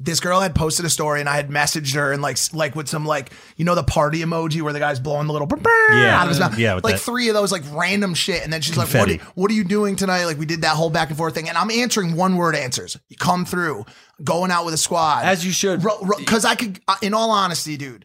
this 0.00 0.20
girl 0.20 0.40
had 0.40 0.54
posted 0.54 0.84
a 0.86 0.90
story 0.90 1.18
and 1.18 1.28
I 1.28 1.34
had 1.34 1.48
messaged 1.50 1.94
her 1.96 2.12
and 2.12 2.22
like 2.22 2.38
like 2.52 2.76
with 2.76 2.88
some 2.88 3.04
like 3.04 3.32
you 3.56 3.64
know 3.64 3.74
the 3.74 3.82
party 3.82 4.20
emoji 4.20 4.62
where 4.62 4.72
the 4.72 4.78
guy's 4.78 5.00
blowing 5.00 5.26
the 5.26 5.32
little 5.32 5.48
Yeah. 5.90 6.16
out 6.20 6.22
of 6.24 6.28
his 6.28 6.38
mouth. 6.38 6.56
Yeah, 6.56 6.74
like 6.74 6.84
that. 6.94 7.00
three 7.00 7.28
of 7.28 7.34
those 7.34 7.50
like 7.50 7.64
random 7.72 8.14
shit 8.14 8.44
and 8.44 8.52
then 8.52 8.60
she's 8.60 8.76
like 8.76 8.92
what 8.94 9.10
are, 9.10 9.14
what 9.34 9.50
are 9.50 9.54
you 9.54 9.64
doing 9.64 9.96
tonight? 9.96 10.24
Like 10.26 10.38
we 10.38 10.46
did 10.46 10.62
that 10.62 10.76
whole 10.76 10.90
back 10.90 11.08
and 11.08 11.16
forth 11.18 11.34
thing 11.34 11.48
and 11.48 11.58
I'm 11.58 11.70
answering 11.70 12.14
one 12.14 12.36
word 12.36 12.54
answers. 12.54 12.96
You 13.08 13.16
come 13.16 13.44
through, 13.44 13.86
going 14.22 14.50
out 14.52 14.64
with 14.64 14.74
a 14.74 14.78
squad. 14.78 15.24
As 15.24 15.44
you 15.44 15.50
should. 15.50 15.82
Cuz 16.26 16.44
I 16.44 16.54
could 16.54 16.78
uh, 16.86 16.94
in 17.02 17.12
all 17.12 17.30
honesty, 17.32 17.76
dude, 17.76 18.04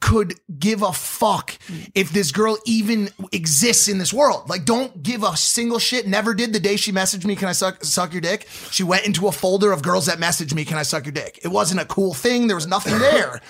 could 0.00 0.34
give 0.58 0.82
a 0.82 0.92
fuck 0.92 1.50
mm. 1.66 1.90
if 1.94 2.10
this 2.10 2.30
girl 2.30 2.58
even 2.64 3.10
exists 3.32 3.88
in 3.88 3.98
this 3.98 4.12
world. 4.12 4.48
Like, 4.48 4.64
don't 4.64 5.02
give 5.02 5.22
a 5.22 5.36
single 5.36 5.78
shit. 5.78 6.06
Never 6.06 6.34
did 6.34 6.52
the 6.52 6.60
day 6.60 6.76
she 6.76 6.92
messaged 6.92 7.24
me, 7.24 7.36
can 7.36 7.48
I 7.48 7.52
suck, 7.52 7.84
suck 7.84 8.12
your 8.12 8.20
dick? 8.20 8.46
She 8.70 8.82
went 8.82 9.06
into 9.06 9.26
a 9.28 9.32
folder 9.32 9.72
of 9.72 9.82
girls 9.82 10.06
that 10.06 10.18
messaged 10.18 10.54
me, 10.54 10.64
can 10.64 10.78
I 10.78 10.82
suck 10.82 11.04
your 11.04 11.12
dick? 11.12 11.40
It 11.42 11.48
wasn't 11.48 11.80
a 11.80 11.84
cool 11.84 12.14
thing. 12.14 12.46
There 12.46 12.56
was 12.56 12.66
nothing 12.66 12.98
there. 12.98 13.40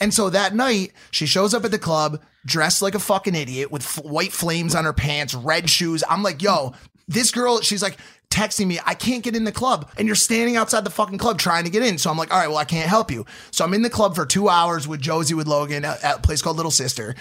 and 0.00 0.12
so 0.12 0.30
that 0.30 0.54
night, 0.54 0.92
she 1.10 1.26
shows 1.26 1.54
up 1.54 1.64
at 1.64 1.70
the 1.70 1.78
club 1.78 2.20
dressed 2.46 2.82
like 2.82 2.94
a 2.94 2.98
fucking 2.98 3.34
idiot 3.34 3.70
with 3.70 3.82
f- 3.82 4.04
white 4.04 4.32
flames 4.32 4.74
on 4.74 4.84
her 4.84 4.92
pants, 4.92 5.34
red 5.34 5.70
shoes. 5.70 6.04
I'm 6.08 6.22
like, 6.22 6.42
yo, 6.42 6.74
this 7.08 7.30
girl, 7.30 7.60
she's 7.60 7.82
like, 7.82 7.98
texting 8.34 8.66
me, 8.66 8.80
I 8.84 8.94
can't 8.94 9.22
get 9.22 9.36
in 9.36 9.44
the 9.44 9.52
club. 9.52 9.88
And 9.96 10.06
you're 10.06 10.16
standing 10.16 10.56
outside 10.56 10.84
the 10.84 10.90
fucking 10.90 11.18
club 11.18 11.38
trying 11.38 11.64
to 11.64 11.70
get 11.70 11.82
in. 11.82 11.98
So 11.98 12.10
I'm 12.10 12.18
like, 12.18 12.32
all 12.32 12.38
right, 12.38 12.48
well, 12.48 12.58
I 12.58 12.64
can't 12.64 12.88
help 12.88 13.10
you. 13.10 13.24
So 13.52 13.64
I'm 13.64 13.74
in 13.74 13.82
the 13.82 13.90
club 13.90 14.16
for 14.16 14.26
two 14.26 14.48
hours 14.48 14.88
with 14.88 15.00
Josie, 15.00 15.34
with 15.34 15.46
Logan 15.46 15.84
at, 15.84 16.02
a 16.02 16.18
place 16.18 16.42
called 16.42 16.56
Little 16.56 16.72
Sister. 16.72 17.14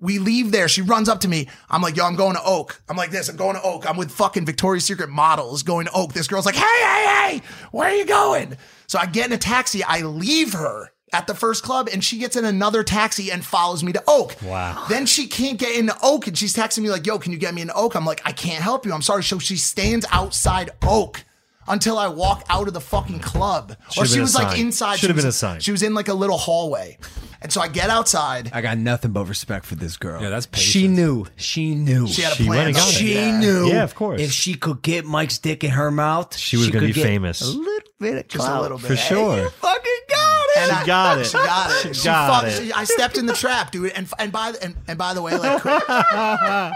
We 0.00 0.18
leave 0.18 0.52
there. 0.52 0.68
She 0.68 0.82
runs 0.82 1.08
up 1.08 1.20
to 1.20 1.28
me. 1.28 1.48
I'm 1.70 1.82
like, 1.82 1.96
yo, 1.96 2.04
I'm 2.04 2.14
going 2.14 2.36
to 2.36 2.42
Oak. 2.44 2.80
I'm 2.88 2.96
like 2.96 3.10
this. 3.10 3.28
I'm 3.28 3.36
going 3.36 3.56
to 3.56 3.62
Oak. 3.62 3.88
I'm 3.88 3.96
with 3.96 4.12
fucking 4.12 4.44
Victoria's 4.46 4.84
Secret 4.84 5.08
models 5.08 5.62
going 5.62 5.86
to 5.86 5.92
Oak. 5.92 6.12
This 6.12 6.28
girl's 6.28 6.46
like, 6.46 6.54
hey, 6.54 6.62
hey, 6.62 7.06
hey, 7.06 7.42
where 7.72 7.88
are 7.88 7.94
you 7.96 8.04
going? 8.04 8.56
So 8.86 8.98
I 8.98 9.06
get 9.06 9.26
in 9.26 9.32
a 9.32 9.38
taxi. 9.38 9.82
I 9.82 10.02
leave 10.02 10.52
her 10.52 10.92
at 11.12 11.26
the 11.26 11.34
first 11.34 11.62
club 11.62 11.88
and 11.92 12.02
she 12.02 12.18
gets 12.18 12.36
in 12.36 12.44
another 12.44 12.82
taxi 12.82 13.30
and 13.30 13.44
follows 13.44 13.82
me 13.82 13.92
to 13.92 14.02
Oak. 14.06 14.36
Wow. 14.42 14.86
Then 14.88 15.06
she 15.06 15.26
can't 15.26 15.58
get 15.58 15.76
into 15.76 15.96
Oak 16.02 16.26
and 16.26 16.36
she's 16.36 16.54
texting 16.54 16.80
me 16.80 16.90
like, 16.90 17.06
yo, 17.06 17.18
can 17.18 17.32
you 17.32 17.38
get 17.38 17.54
me 17.54 17.62
into 17.62 17.74
Oak? 17.74 17.94
I'm 17.94 18.04
like, 18.04 18.22
I 18.24 18.32
can't 18.32 18.62
help 18.62 18.86
you. 18.86 18.92
I'm 18.92 19.02
sorry. 19.02 19.22
So 19.22 19.38
she 19.38 19.56
stands 19.56 20.06
outside 20.10 20.70
Oak 20.82 21.24
until 21.68 21.98
I 21.98 22.08
walk 22.08 22.44
out 22.48 22.68
of 22.68 22.74
the 22.74 22.80
fucking 22.80 23.20
club. 23.20 23.72
or 23.72 23.92
Should've 23.92 24.08
she 24.08 24.14
been 24.14 24.20
a 24.20 24.22
was 24.22 24.34
like 24.34 24.50
sign. 24.52 24.60
inside. 24.60 24.94
She 24.96 25.00
Should've 25.02 25.16
was- 25.16 25.24
been 25.24 25.28
a 25.30 25.32
sign. 25.32 25.60
She 25.60 25.70
was 25.70 25.82
in 25.82 25.94
like 25.94 26.08
a 26.08 26.14
little 26.14 26.38
hallway. 26.38 26.98
And 27.40 27.52
so 27.52 27.60
I 27.60 27.68
get 27.68 27.88
outside. 27.88 28.50
I 28.52 28.60
got 28.62 28.78
nothing 28.78 29.12
but 29.12 29.26
respect 29.26 29.64
for 29.64 29.76
this 29.76 29.96
girl. 29.96 30.20
Yeah, 30.20 30.28
that's 30.30 30.46
She 30.58 30.80
patience. 30.80 30.96
knew. 30.98 31.26
She 31.36 31.74
knew. 31.76 32.08
She 32.08 32.22
had 32.22 32.32
a 32.32 32.36
She 32.36 32.46
plan. 32.46 32.56
went 32.56 32.66
and 32.70 32.76
got 32.76 32.88
it. 32.88 32.94
She 32.94 33.14
Yeah. 33.14 33.38
knew. 33.38 33.68
Yeah, 33.68 33.84
of 33.84 33.94
course. 33.94 34.20
If 34.20 34.32
she 34.32 34.54
could 34.54 34.82
get 34.82 35.04
Mike's 35.04 35.38
dick 35.38 35.62
in 35.62 35.70
her 35.70 35.92
mouth, 35.92 36.36
She 36.36 36.56
was 36.56 36.66
gonna 36.66 36.80
could 36.80 36.86
be 36.88 36.92
get 36.94 37.04
famous. 37.04 37.40
A 37.42 37.46
little 37.46 37.88
bit 38.00 38.16
of 38.16 38.26
Just 38.26 38.44
a 38.44 38.48
clout. 38.48 38.62
little 38.62 38.78
bit. 38.78 38.86
For 38.88 38.96
sure. 38.96 39.50
Fucking 39.50 40.00
got 40.08 40.40
it. 40.56 40.58
And 40.62 40.72
I- 40.72 40.86
got 40.86 41.18
it. 41.18 41.26
She 41.26 41.32
got 41.34 41.84
it. 41.86 41.94
She 41.96 42.04
got 42.04 42.42
fucked- 42.42 42.54
it. 42.60 42.64
she- 42.64 42.72
I 42.72 42.82
stepped 42.84 43.16
in 43.18 43.26
the 43.26 43.34
trap, 43.34 43.70
dude. 43.70 43.92
And 43.92 44.08
and 44.18 44.32
by 44.32 44.50
the- 44.50 44.64
and, 44.64 44.74
and 44.88 44.98
by 44.98 45.14
the 45.14 45.22
way, 45.22 45.36
like, 45.38 45.62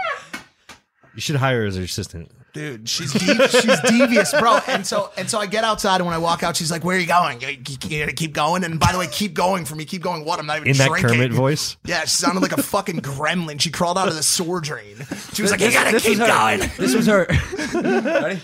You 1.15 1.21
should 1.21 1.35
hire 1.35 1.61
her 1.61 1.67
as 1.67 1.75
your 1.75 1.83
assistant. 1.85 2.31
Dude, 2.53 2.87
she's 2.87 3.11
dev- 3.13 3.51
she's 3.51 3.79
devious, 3.81 4.33
bro. 4.39 4.59
And 4.67 4.85
so 4.85 5.11
and 5.17 5.29
so 5.29 5.39
I 5.39 5.45
get 5.45 5.63
outside, 5.63 5.97
and 5.97 6.05
when 6.05 6.13
I 6.13 6.17
walk 6.19 6.43
out, 6.43 6.55
she's 6.55 6.71
like, 6.71 6.83
"Where 6.83 6.95
are 6.95 6.99
you 6.99 7.07
going? 7.07 7.41
You, 7.41 7.49
you, 7.49 7.77
you 7.89 7.99
gotta 7.99 8.13
keep 8.13 8.33
going." 8.33 8.63
And 8.63 8.79
by 8.79 8.91
the 8.91 8.99
way, 8.99 9.07
keep 9.07 9.33
going 9.33 9.65
for 9.65 9.75
me. 9.75 9.85
Keep 9.85 10.03
going. 10.03 10.25
What? 10.25 10.39
I'm 10.39 10.45
not 10.45 10.57
even 10.57 10.69
In 10.69 10.77
that 10.77 10.89
drinking. 10.89 11.09
Kermit 11.09 11.33
voice? 11.33 11.77
Yeah, 11.85 12.01
she 12.01 12.07
sounded 12.09 12.41
like 12.41 12.53
a 12.53 12.61
fucking 12.61 13.01
gremlin. 13.01 13.59
She 13.59 13.71
crawled 13.71 13.97
out 13.97 14.07
of 14.07 14.15
the 14.15 14.23
sewer 14.23 14.61
drain. 14.61 14.95
She 15.33 15.41
was 15.41 15.51
like, 15.51 15.59
"You 15.59 15.71
gotta 15.71 15.91
this 15.91 16.03
keep 16.03 16.17
going." 16.17 16.59
This 16.77 16.95
was 16.95 17.07
her. 17.07 17.27
Ready? 17.73 18.39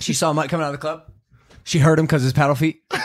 She 0.00 0.14
saw 0.14 0.32
Mike 0.32 0.50
coming 0.50 0.64
out 0.64 0.68
of 0.72 0.74
the 0.74 0.78
club. 0.78 1.10
She 1.64 1.80
heard 1.80 1.98
him 1.98 2.06
because 2.06 2.22
his 2.22 2.32
paddle 2.32 2.54
feet. 2.54 2.82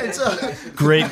And 0.00 0.14
so, 0.14 0.52
Great. 0.76 1.04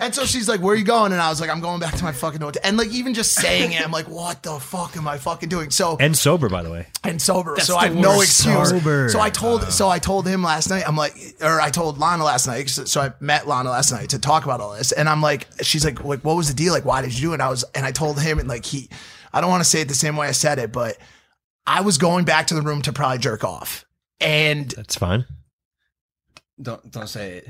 and 0.00 0.14
so 0.14 0.24
she's 0.24 0.48
like, 0.48 0.60
"Where 0.60 0.74
are 0.74 0.76
you 0.76 0.84
going?" 0.84 1.12
And 1.12 1.20
I 1.20 1.30
was 1.30 1.40
like, 1.40 1.50
"I'm 1.50 1.60
going 1.60 1.80
back 1.80 1.94
to 1.96 2.04
my 2.04 2.12
fucking 2.12 2.40
hotel." 2.40 2.60
And 2.64 2.76
like 2.76 2.88
even 2.88 3.14
just 3.14 3.32
saying 3.32 3.72
it, 3.72 3.82
I'm 3.82 3.90
like, 3.90 4.08
"What 4.08 4.42
the 4.42 4.58
fuck 4.60 4.96
am 4.96 5.08
I 5.08 5.18
fucking 5.18 5.48
doing?" 5.48 5.70
So 5.70 5.96
and 5.98 6.16
sober, 6.16 6.48
by 6.48 6.62
the 6.62 6.70
way. 6.70 6.86
and 7.02 7.20
sober. 7.20 7.58
so 7.60 7.72
the 7.74 7.78
I 7.78 7.84
have 7.86 7.94
no 7.96 8.18
worst. 8.18 8.44
excuse. 8.44 8.70
Sober. 8.70 9.08
So 9.08 9.20
I 9.20 9.30
told 9.30 9.62
so 9.72 9.88
I 9.88 9.98
told 9.98 10.26
him 10.28 10.42
last 10.42 10.68
night. 10.70 10.84
I'm 10.86 10.96
like, 10.96 11.14
or 11.40 11.60
I 11.60 11.70
told 11.70 11.98
Lana 11.98 12.22
last 12.24 12.46
night. 12.46 12.68
So, 12.68 12.84
so 12.84 13.00
I 13.00 13.12
met 13.20 13.48
Lana 13.48 13.70
last 13.70 13.90
night 13.92 14.10
to 14.10 14.18
talk 14.18 14.44
about 14.44 14.60
all 14.60 14.74
this, 14.74 14.92
and 14.92 15.08
I'm 15.08 15.22
like, 15.22 15.48
she's 15.62 15.84
like, 15.84 16.04
like, 16.04 16.20
what 16.20 16.36
was 16.36 16.48
the 16.48 16.54
deal? 16.54 16.72
Like, 16.72 16.84
why 16.84 17.02
did 17.02 17.14
you 17.14 17.28
do 17.28 17.30
it? 17.32 17.34
And 17.34 17.42
I 17.42 17.48
was, 17.50 17.64
and 17.74 17.84
I 17.86 17.92
told 17.92 18.20
him, 18.20 18.38
and 18.38 18.48
like 18.48 18.64
he, 18.66 18.88
I 19.32 19.40
don't 19.40 19.50
want 19.50 19.62
to 19.62 19.68
say 19.68 19.80
it 19.80 19.88
the 19.88 19.94
same 19.94 20.16
way 20.16 20.26
I 20.28 20.32
said 20.32 20.58
it, 20.58 20.70
but 20.72 20.96
I 21.66 21.80
was 21.80 21.98
going 21.98 22.24
back 22.24 22.48
to 22.48 22.54
the 22.54 22.62
room 22.62 22.82
to 22.82 22.92
probably 22.92 23.18
jerk 23.18 23.42
off, 23.42 23.84
and 24.20 24.70
That's 24.70 24.96
fine. 24.96 25.26
Don't 26.60 26.88
don't 26.90 27.08
say 27.08 27.38
it. 27.38 27.48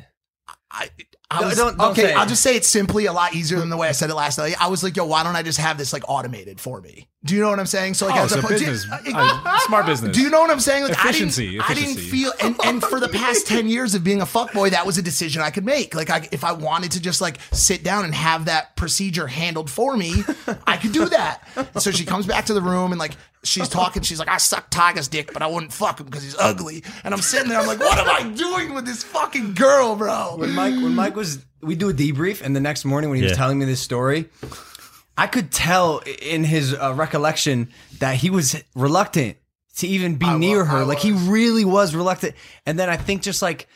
I, 0.70 0.88
I 1.30 1.38
Don't- 1.40 1.48
was 1.48 1.56
don't- 1.58 1.78
don't 1.78 1.90
okay. 1.92 2.02
say 2.02 2.10
it. 2.12 2.16
I'll 2.16 2.26
just 2.26 2.42
say 2.42 2.56
it 2.56 2.64
simply, 2.64 3.06
a 3.06 3.12
lot 3.12 3.34
easier 3.34 3.58
than 3.60 3.70
the 3.70 3.76
way 3.76 3.88
I 3.88 3.92
said 3.92 4.10
it 4.10 4.14
last 4.14 4.38
night. 4.38 4.54
I 4.60 4.68
was 4.68 4.82
like, 4.82 4.96
yo, 4.96 5.04
why 5.04 5.22
don't 5.22 5.36
I 5.36 5.42
just 5.42 5.58
have 5.58 5.78
this 5.78 5.92
like 5.92 6.02
automated 6.08 6.60
for 6.60 6.80
me? 6.80 7.08
Do 7.24 7.34
you 7.34 7.40
know 7.40 7.48
what 7.48 7.58
I'm 7.58 7.64
saying? 7.66 7.94
So 7.94 8.06
like, 8.06 8.16
Oh, 8.20 8.24
as 8.24 8.30
so 8.32 8.40
oppo- 8.42 8.48
do- 8.58 8.66
business, 8.66 8.86
uh, 8.92 9.00
uh, 9.14 9.58
smart 9.60 9.86
business. 9.86 10.14
Do 10.14 10.22
you 10.22 10.28
know 10.28 10.40
what 10.42 10.50
I'm 10.50 10.60
saying? 10.60 10.84
Like 10.84 10.92
Efficiency, 10.92 11.48
I 11.48 11.50
didn't, 11.50 11.62
I 11.70 11.74
didn't 11.74 11.90
efficiency. 11.92 12.10
feel, 12.10 12.32
and, 12.42 12.56
and 12.64 12.82
for 12.84 13.00
the 13.00 13.08
past 13.08 13.46
ten 13.48 13.66
years 13.66 13.94
of 13.94 14.04
being 14.04 14.20
a 14.20 14.26
fuckboy, 14.26 14.70
that 14.72 14.84
was 14.84 14.98
a 14.98 15.02
decision 15.02 15.40
I 15.40 15.50
could 15.50 15.64
make. 15.64 15.94
Like, 15.94 16.10
I, 16.10 16.28
if 16.32 16.44
I 16.44 16.52
wanted 16.52 16.92
to 16.92 17.00
just 17.00 17.20
like 17.22 17.38
sit 17.52 17.82
down 17.82 18.04
and 18.04 18.14
have 18.14 18.44
that 18.44 18.76
procedure 18.76 19.26
handled 19.26 19.70
for 19.70 19.96
me, 19.96 20.22
I 20.66 20.76
could 20.76 20.92
do 20.92 21.06
that. 21.08 21.40
So 21.80 21.90
she 21.90 22.04
comes 22.04 22.26
back 22.26 22.44
to 22.46 22.54
the 22.54 22.60
room 22.60 22.92
and 22.92 22.98
like 22.98 23.12
she's 23.42 23.68
talking. 23.70 24.02
She's 24.02 24.18
like, 24.18 24.28
I 24.28 24.36
suck 24.36 24.68
Tiger's 24.68 25.08
dick, 25.08 25.32
but 25.32 25.40
I 25.40 25.46
wouldn't 25.46 25.72
fuck 25.72 26.00
him 26.00 26.06
because 26.06 26.22
he's 26.24 26.36
ugly. 26.38 26.84
And 27.04 27.14
I'm 27.14 27.20
sitting 27.22 27.48
there, 27.48 27.58
I'm 27.58 27.66
like, 27.66 27.80
what 27.80 27.96
am 27.98 28.08
I 28.08 28.30
doing 28.34 28.74
with 28.74 28.84
this 28.84 29.02
fucking 29.02 29.54
girl, 29.54 29.96
bro? 29.96 30.36
when 30.36 30.52
Mike 30.54 30.74
when 30.74 30.94
Mike 30.94 31.16
was 31.16 31.42
we 31.62 31.74
do 31.74 31.88
a 31.88 31.94
debrief 31.94 32.42
and 32.42 32.54
the 32.54 32.60
next 32.60 32.84
morning 32.84 33.08
when 33.08 33.18
he 33.18 33.24
was 33.24 33.32
telling 33.36 33.58
me 33.58 33.64
this 33.64 33.80
story, 33.80 34.28
I 35.16 35.26
could 35.28 35.52
tell 35.52 35.98
in 36.22 36.44
his 36.44 36.74
uh, 36.74 36.92
recollection 36.94 37.70
that 38.00 38.16
he 38.16 38.30
was 38.30 38.60
reluctant 38.74 39.36
to 39.76 39.86
even 39.86 40.16
be 40.16 40.26
I 40.26 40.32
wa- 40.32 40.38
near 40.38 40.64
her. 40.64 40.78
I 40.78 40.82
like 40.82 40.98
he 40.98 41.12
really 41.12 41.64
was 41.64 41.94
reluctant. 41.94 42.34
And 42.66 42.78
then 42.78 42.88
I 42.90 42.96
think 42.96 43.22
just 43.22 43.42
like 43.42 43.68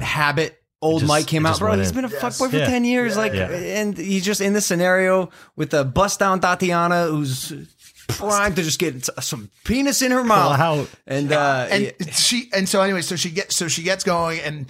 habit. 0.00 0.60
Old 0.82 1.00
just- 1.00 1.08
Mike 1.08 1.26
came 1.26 1.46
out, 1.46 1.50
just 1.50 1.60
bro. 1.60 1.70
went 1.70 1.80
He's 1.80 1.88
in. 1.90 1.94
been 1.96 2.04
a 2.04 2.08
Yes. 2.10 2.22
fuckboy 2.22 2.50
for 2.50 2.56
Yeah. 2.58 2.66
ten 2.66 2.84
years, 2.84 3.16
like, 3.16 3.32
Yeah. 3.32 3.48
and 3.48 3.96
he's 3.96 4.24
just 4.24 4.40
in 4.42 4.52
this 4.52 4.66
scenario 4.66 5.30
with 5.56 5.72
a 5.72 5.84
bust 5.84 6.18
down 6.20 6.40
Thotiana 6.40 7.08
who's 7.08 7.52
primed 8.08 8.56
to 8.56 8.62
just 8.62 8.78
get 8.78 9.08
some 9.20 9.50
penis 9.64 10.02
in 10.02 10.10
her 10.12 10.22
mouth, 10.22 10.60
out. 10.60 10.88
and 11.06 11.32
uh, 11.32 11.66
and 11.70 11.84
yeah. 11.98 12.10
she 12.12 12.50
and 12.52 12.68
so 12.68 12.82
anyway, 12.82 13.00
so 13.02 13.16
she 13.16 13.30
gets 13.30 13.56
so 13.56 13.68
she 13.68 13.82
gets 13.82 14.04
going, 14.04 14.38
and 14.40 14.66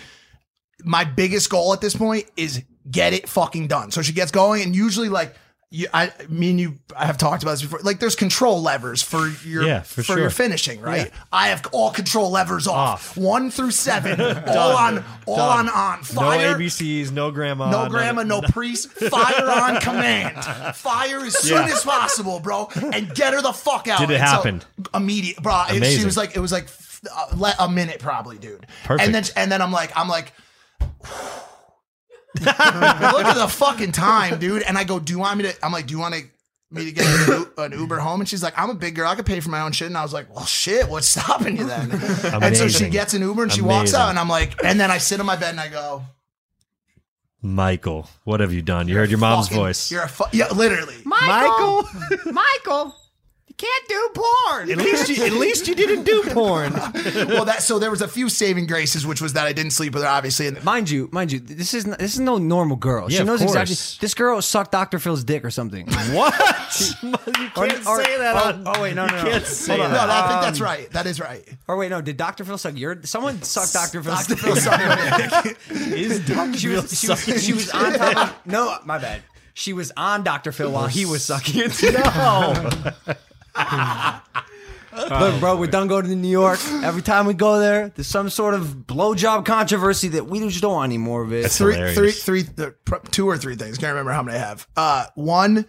my 0.85 1.03
biggest 1.05 1.51
goal 1.51 1.73
at 1.73 1.81
this 1.81 1.95
point 1.97 2.27
is 2.37 2.63
get 2.91 3.13
it 3.13 3.29
fucking 3.29 3.69
done. 3.69 3.91
So 3.91 4.03
she 4.03 4.13
gets 4.13 4.31
going, 4.31 4.63
and 4.63 4.75
usually 4.75 5.09
like 5.09 5.35
you, 5.69 5.89
I, 5.93 6.13
mean, 6.29 6.61
you, 6.61 6.79
I 6.97 7.07
have 7.07 7.19
talked 7.19 7.43
about 7.43 7.53
this 7.55 7.63
before. 7.63 7.81
Like 7.83 7.99
there's 7.99 8.15
control 8.15 8.63
levers 8.63 9.03
for 9.03 9.27
your 9.45 9.65
Yeah, 9.67 9.81
for 9.83 10.01
your 10.03 10.17
sure. 10.17 10.31
finishing, 10.31 10.81
right? 10.81 11.11
I 11.33 11.49
have 11.49 11.67
all 11.73 11.91
control 11.91 12.31
levers 12.31 12.69
off, 12.69 13.11
Off. 13.11 13.17
one 13.17 13.51
through 13.51 13.73
seven, 13.73 14.21
all 14.47 14.77
on, 14.77 15.05
all 15.27 15.37
Done. 15.37 15.69
on, 15.69 15.99
on 15.99 15.99
No. 16.15 16.55
ABCs, 16.55 17.11
no 17.11 17.33
grandma. 17.33 17.69
No 17.69 17.89
grandma, 17.91 18.23
no 18.23 18.43
priest. 18.43 18.91
Fire 18.93 19.51
on 19.51 19.81
command. 19.81 20.45
Fire 20.77 21.19
as 21.25 21.37
soon 21.37 21.67
Yeah. 21.67 21.75
as 21.75 21.83
possible, 21.83 22.39
bro, 22.39 22.69
and 22.77 23.13
get 23.17 23.35
her 23.35 23.43
the 23.43 23.53
fuck 23.53 23.89
out. 23.89 23.99
Did 23.99 24.11
it 24.13 24.21
And 24.21 24.29
so- 24.29 24.37
happen? 24.37 24.63
immediate, 24.95 25.43
bro. 25.43 25.65
it- 25.69 25.85
She 25.99 26.05
was 26.05 26.17
like, 26.17 26.37
it 26.37 26.41
was 26.41 26.53
like 26.53 26.69
uh, 27.13 27.53
a 27.59 27.69
minute, 27.69 27.99
probably, 27.99 28.39
dude. 28.39 28.67
Perfect. 28.85 29.05
And 29.05 29.13
then, 29.13 29.25
and 29.35 29.51
then 29.51 29.61
I'm 29.61 29.73
like, 29.73 29.91
I'm 29.97 30.09
like. 30.09 30.33
Look 32.41 33.25
at 33.27 33.35
the 33.37 33.49
fucking 33.49 33.93
time, 33.93 34.39
dude. 34.39 34.63
And 34.63 34.77
I 34.79 34.85
go, 34.85 34.99
do 34.99 35.13
you 35.13 35.19
want 35.19 35.39
me 35.39 35.45
to? 35.45 35.65
I'm 35.65 35.73
like, 35.73 35.87
do 35.87 35.93
you 35.95 35.99
want 36.01 36.15
to 36.15 36.23
me 36.71 36.85
to 36.87 36.93
get 36.93 37.07
an, 37.07 37.47
an 37.73 37.79
Uber 37.79 37.99
home? 37.99 38.21
And 38.21 38.29
she's 38.29 38.43
like, 38.43 38.59
I'm 38.59 38.71
a 38.71 38.75
big 38.75 38.95
girl. 38.97 39.09
I 39.09 39.15
could 39.15 39.27
pay 39.27 39.41
for 39.41 39.51
my 39.51 39.61
own 39.61 39.73
shit. 39.73 39.87
And 39.89 39.97
I 39.97 40.03
was 40.03 40.13
like, 40.13 40.35
well, 40.35 40.45
shit. 40.47 40.89
What's 40.89 41.07
stopping 41.09 41.57
you 41.57 41.65
then? 41.67 41.91
And 41.93 42.57
so 42.57 42.67
she 42.69 42.77
Amazing. 42.85 42.91
gets 42.91 43.15
an 43.15 43.23
Uber 43.23 43.45
and 43.45 43.53
she 43.53 43.63
walks 43.63 43.91
Amazing. 43.91 44.01
out. 44.01 44.11
And 44.11 44.19
I'm 44.19 44.29
like, 44.29 44.63
and 44.65 44.79
then 44.81 44.91
I 44.91 44.99
sit 44.99 45.21
on 45.21 45.27
my 45.27 45.37
bed 45.37 45.51
and 45.51 45.61
I 45.61 45.69
go, 45.69 46.03
Michael, 47.43 48.09
what 48.25 48.41
have 48.41 48.53
you 48.53 48.63
done? 48.63 48.89
You 48.89 48.97
heard 48.97 49.11
your 49.11 49.19
mom's 49.21 49.49
fucking- 49.49 49.63
voice. 49.63 49.91
You're 49.91 50.03
a 50.03 50.09
fu- 50.09 50.25
yeah, 50.33 50.49
literally. 50.53 50.97
Michael, 51.05 51.89
Michael, 52.33 52.87
you 52.87 52.93
can't 53.57 53.89
do 53.89 54.11
porn. 54.15 54.71
at 54.71 54.77
least 54.79 55.09
you, 55.09 55.25
at 55.25 55.33
least 55.33 55.67
you 55.67 55.75
didn't 55.75 56.05
do 56.05 56.23
porn. 56.31 56.73
well, 57.29 57.45
that 57.47 57.63
so 57.63 57.79
there 57.79 57.91
was 57.91 58.03
a 58.03 58.09
few 58.09 58.29
saving 58.29 58.67
graces, 58.67 59.07
which 59.07 59.21
was 59.23 59.33
that 59.33 59.47
I 59.47 59.53
didn't 59.53 59.71
sleep 59.73 59.95
with 59.95 60.03
her, 60.03 60.09
obviously. 60.09 60.47
And 60.49 60.63
Mind 60.65 60.91
you, 60.91 61.09
mind 61.13 61.33
you, 61.33 61.39
this 61.41 61.73
is 61.75 61.85
this 61.85 62.15
is 62.15 62.21
no 62.21 62.37
normal 62.39 62.77
girl. 62.77 63.11
Yeah, 63.11 63.17
she 63.17 63.21
of 63.23 63.27
knows 63.29 63.43
exactly. 63.43 63.75
course. 63.75 63.99
This 63.99 64.15
girl 64.15 64.43
sucked 64.43 64.73
Dr. 64.73 64.99
Phil's 64.99 65.25
dick 65.25 65.45
or 65.45 65.51
something. 65.51 65.87
What? 66.13 66.35
you 67.03 67.13
can't 67.13 67.57
Or- 67.57 67.65
or- 67.99 68.05
say 68.05 68.19
that. 68.19 68.35
oh, 68.37 68.49
on, 68.49 68.63
oh, 68.67 68.83
wait, 68.83 68.95
no, 68.95 69.05
you 69.07 69.11
no, 69.13 69.23
no. 69.25 69.31
can't 69.31 69.47
say 69.47 69.73
Hold 69.79 69.87
on. 69.87 69.93
no. 69.93 69.99
I 70.01 70.29
think 70.29 70.41
that's 70.43 70.61
right. 70.61 70.91
That 70.93 71.07
is 71.07 71.19
right. 71.21 71.47
or 71.67 71.77
wait, 71.77 71.89
no, 71.91 72.01
did 72.03 72.17
Dr. 72.17 72.45
Phil 72.45 72.59
suck 72.59 72.77
your? 72.77 73.03
Someone 73.05 73.41
sucked 73.43 73.73
Dr. 73.73 74.03
Phil's 74.03 74.27
Dr. 74.27 74.35
dick. 74.35 75.31
Phil 75.31 75.43
dick. 75.43 75.57
Is 75.97 76.27
Dr. 76.27 76.59
She 76.59 76.69
was, 76.69 76.99
she, 77.01 77.09
was, 77.09 77.43
she 77.45 77.53
was 77.55 77.71
on 77.71 77.93
top 77.95 78.17
of. 78.17 78.47
No, 78.47 78.77
my 78.85 78.99
bad. 78.99 79.23
She 79.55 79.73
was 79.73 79.91
on 79.97 80.23
Dr. 80.25 80.53
Phil 80.53 80.71
while 80.71 80.87
he 80.87 81.07
was 81.07 81.25
sucking 81.25 81.63
it. 81.65 81.83
no. 81.95 83.15
Look, 84.97 85.41
bro, 85.41 85.57
we're 85.57 85.67
done 85.67 85.89
going 85.89 86.07
to 86.07 86.17
New 86.17 86.29
York. 86.29 86.59
Every 86.83 87.03
time 87.03 87.27
we 87.27 87.35
go 87.35 87.59
there, 87.59 87.91
there's 87.91 88.07
some 88.07 88.31
sort 88.31 88.55
of 88.55 88.63
blowjob 88.87 89.45
controversy 89.45 90.09
that 90.09 90.27
we 90.27 90.41
just 90.41 90.63
don't 90.63 90.73
want 90.73 90.89
any 90.91 90.99
more 90.99 91.23
of 91.23 91.33
it. 91.33 91.43
That's 91.43 91.59
three, 91.59 91.75
hilarious. 91.75 92.25
three, 92.25 92.43
three, 92.43 92.71
pr- 92.85 93.07
two 93.11 93.29
or 93.29 93.37
three 93.37 93.57
things. 93.57 93.77
Can't 93.77 93.91
remember 93.91 94.13
how 94.13 94.23
many 94.23 94.39
I 94.39 94.41
have. 94.41 94.67
Uh, 94.75 95.07
one, 95.15 95.67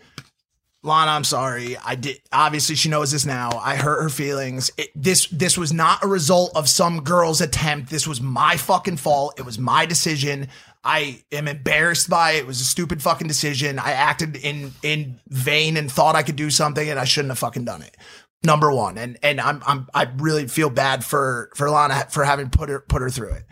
Lana, 0.81 1.11
I'm 1.11 1.25
sorry. 1.25 1.75
I 1.77 1.95
did. 1.95 2.21
Obviously, 2.31 2.75
she 2.75 2.87
knows 2.87 3.11
this 3.11 3.25
now. 3.25 3.49
I 3.61 3.75
hurt 3.75 4.01
her 4.01 4.09
feelings. 4.09 4.71
It, 4.77 4.91
this, 4.95 5.27
this 5.27 5.57
was 5.57 5.73
not 5.73 6.03
a 6.03 6.07
result 6.07 6.51
of 6.55 6.69
some 6.69 7.03
girl's 7.03 7.41
attempt. 7.41 7.89
This 7.89 8.07
was 8.07 8.21
my 8.21 8.55
fucking 8.55 8.97
fault. 8.97 9.37
It 9.37 9.45
was 9.45 9.59
my 9.59 9.85
decision. 9.85 10.47
I 10.87 11.21
am 11.33 11.49
embarrassed 11.49 12.09
by 12.09 12.31
it. 12.31 12.37
It 12.37 12.47
was 12.47 12.61
a 12.61 12.65
stupid 12.65 13.03
fucking 13.03 13.27
decision. 13.27 13.77
I 13.77 13.91
acted 13.91 14.37
in 14.37 14.71
in 14.81 15.19
vain 15.27 15.75
and 15.75 15.91
thought 15.91 16.15
I 16.15 16.23
could 16.23 16.37
do 16.37 16.49
something, 16.49 16.89
and 16.89 16.97
I 16.97 17.03
shouldn't 17.03 17.31
have 17.31 17.39
fucking 17.39 17.65
done 17.65 17.81
it. 17.81 17.97
Number 18.43 18.71
one, 18.71 18.97
and 18.97 19.17
and 19.21 19.41
I'm 19.41 19.61
I'm 19.67 19.87
I 19.93 20.07
really 20.15 20.47
feel 20.47 20.69
bad 20.69 21.03
for 21.03 21.51
for 21.55 21.69
Lana 21.69 22.07
for 22.09 22.23
having 22.23 22.49
put 22.49 22.69
her 22.69 22.79
put 22.79 23.01
her 23.01 23.09
through 23.09 23.31
it. 23.31 23.43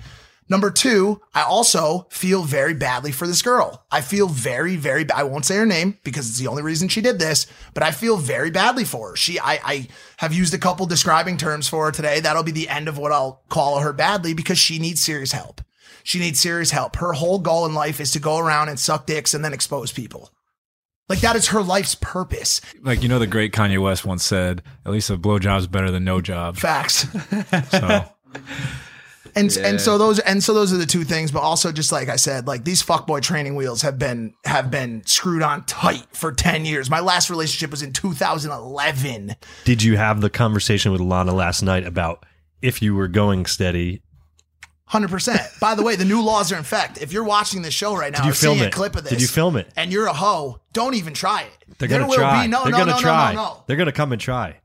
Number 0.48 0.72
two, 0.72 1.22
I 1.34 1.42
also 1.42 2.08
feel 2.10 2.44
very 2.44 2.76
badly 2.76 3.12
for 3.12 3.26
this 3.28 3.42
girl. 3.42 3.84
I 3.92 4.02
feel 4.02 4.28
very, 4.28 4.76
very, 4.76 5.10
I 5.10 5.24
won't 5.24 5.44
say 5.44 5.56
her 5.56 5.66
name 5.66 5.98
because 6.04 6.30
it's 6.30 6.38
the 6.38 6.46
only 6.46 6.62
reason 6.62 6.88
she 6.88 7.02
did 7.02 7.18
this, 7.18 7.48
but 7.74 7.82
I 7.82 7.90
feel 7.90 8.16
very 8.16 8.52
badly 8.52 8.84
for 8.84 9.10
her. 9.10 9.16
She, 9.16 9.40
I, 9.40 9.60
I 9.66 9.88
have 10.18 10.36
used 10.36 10.54
a 10.54 10.60
couple 10.60 10.86
describing 10.86 11.38
terms 11.38 11.68
for 11.68 11.86
her 11.86 11.92
today. 11.92 12.20
That'll 12.20 12.44
be 12.44 12.52
the 12.52 12.70
end 12.70 12.88
of 12.88 13.00
what 13.00 13.12
I'll 13.12 13.42
call 13.50 13.80
her 13.80 13.92
badly 13.92 14.36
because 14.36 14.60
she 14.60 14.78
needs 14.78 15.02
serious 15.02 15.32
help. 15.32 15.62
She 16.06 16.20
needs 16.20 16.40
serious 16.40 16.72
help. 16.72 16.96
Her 16.98 17.14
whole 17.14 17.40
goal 17.40 17.66
in 17.66 17.74
life 17.74 18.00
is 18.00 18.12
to 18.12 18.20
go 18.20 18.38
around 18.38 18.70
and 18.70 18.80
suck 18.80 19.06
dicks 19.06 19.34
and 19.34 19.44
then 19.44 19.54
expose 19.54 19.92
people. 19.92 20.32
Like 21.10 21.20
that 21.20 21.36
is 21.36 21.48
her 21.48 21.62
life's 21.62 21.96
purpose. 21.96 22.62
Like 22.82 23.04
you 23.04 23.10
know, 23.10 23.20
the 23.20 23.28
great 23.28 23.52
Kanye 23.52 23.82
West 23.82 24.06
once 24.06 24.24
said, 24.24 24.64
"At 24.86 24.92
least 24.92 25.10
a 25.10 25.18
blowjob's 25.18 25.68
better 25.68 25.92
than 25.92 26.04
no 26.04 26.22
job." 26.22 26.58
Facts. 26.58 27.08
So 27.70 28.06
And 29.38 29.56
and 29.58 29.82
so 29.82 29.98
those 29.98 30.20
and 30.20 30.42
so 30.42 30.54
those 30.54 30.72
are 30.72 30.78
the 30.78 30.86
two 30.86 31.04
things, 31.04 31.30
but 31.30 31.42
also 31.42 31.74
just 31.74 31.92
like 31.92 32.08
I 32.08 32.16
said, 32.16 32.48
like 32.48 32.64
these 32.64 32.82
fuckboy 32.82 33.22
training 33.22 33.56
wheels 33.56 33.82
have 33.82 34.00
been 34.00 34.34
have 34.46 34.72
been 34.72 35.06
screwed 35.06 35.42
on 35.42 35.66
tight 35.66 36.06
for 36.14 36.32
ten 36.32 36.64
years. 36.64 36.90
My 36.90 37.02
last 37.02 37.30
relationship 37.30 37.70
was 37.70 37.82
in 37.82 37.92
2011. 37.92 39.36
Did 39.66 39.84
you 39.84 39.98
have 39.98 40.22
the 40.22 40.30
conversation 40.30 40.94
with 40.94 41.02
Lana 41.02 41.34
last 41.34 41.64
night 41.64 41.86
about 41.86 42.26
if 42.62 42.82
you 42.82 42.96
were 42.96 43.10
going 43.10 43.46
steady? 43.46 44.02
Hundred 44.88 45.10
percent. 45.10 45.42
By 45.60 45.74
the 45.76 45.82
way, 45.84 45.96
the 45.96 46.06
new 46.06 46.22
laws 46.22 46.52
are 46.52 46.56
in 46.56 46.62
effect. 46.62 47.02
If 47.02 47.12
you're 47.12 47.24
watching 47.24 47.64
this 47.64 47.74
show 47.74 47.96
right 47.96 48.12
now, 48.14 48.20
Did 48.20 48.26
you 48.26 48.32
or 48.32 48.36
seeing 48.36 48.58
film 48.58 48.68
a 48.68 48.72
clip 48.72 48.96
of 48.96 49.04
this, 49.04 49.12
Did 49.14 49.22
you 49.22 49.28
film 49.28 49.58
it? 49.58 49.68
And 49.76 49.92
you're 49.92 50.06
a 50.06 50.14
hoe, 50.14 50.60
don't 50.74 50.94
even 50.94 51.14
try 51.16 51.42
it. 51.42 51.78
They're 51.80 51.88
There 51.88 52.00
gonna 52.00 52.10
will 52.10 52.16
try. 52.18 52.44
Be, 52.44 52.50
no, 52.50 52.64
They're 52.64 52.72
no, 52.72 52.78
gonna 52.78 52.92
no, 52.92 53.00
try. 53.00 53.34
no, 53.34 53.42
no, 53.42 53.48
no. 53.56 53.64
They're 53.66 53.78
gonna 53.78 53.92
come 53.92 54.12
and 54.12 54.22
try. 54.22 54.58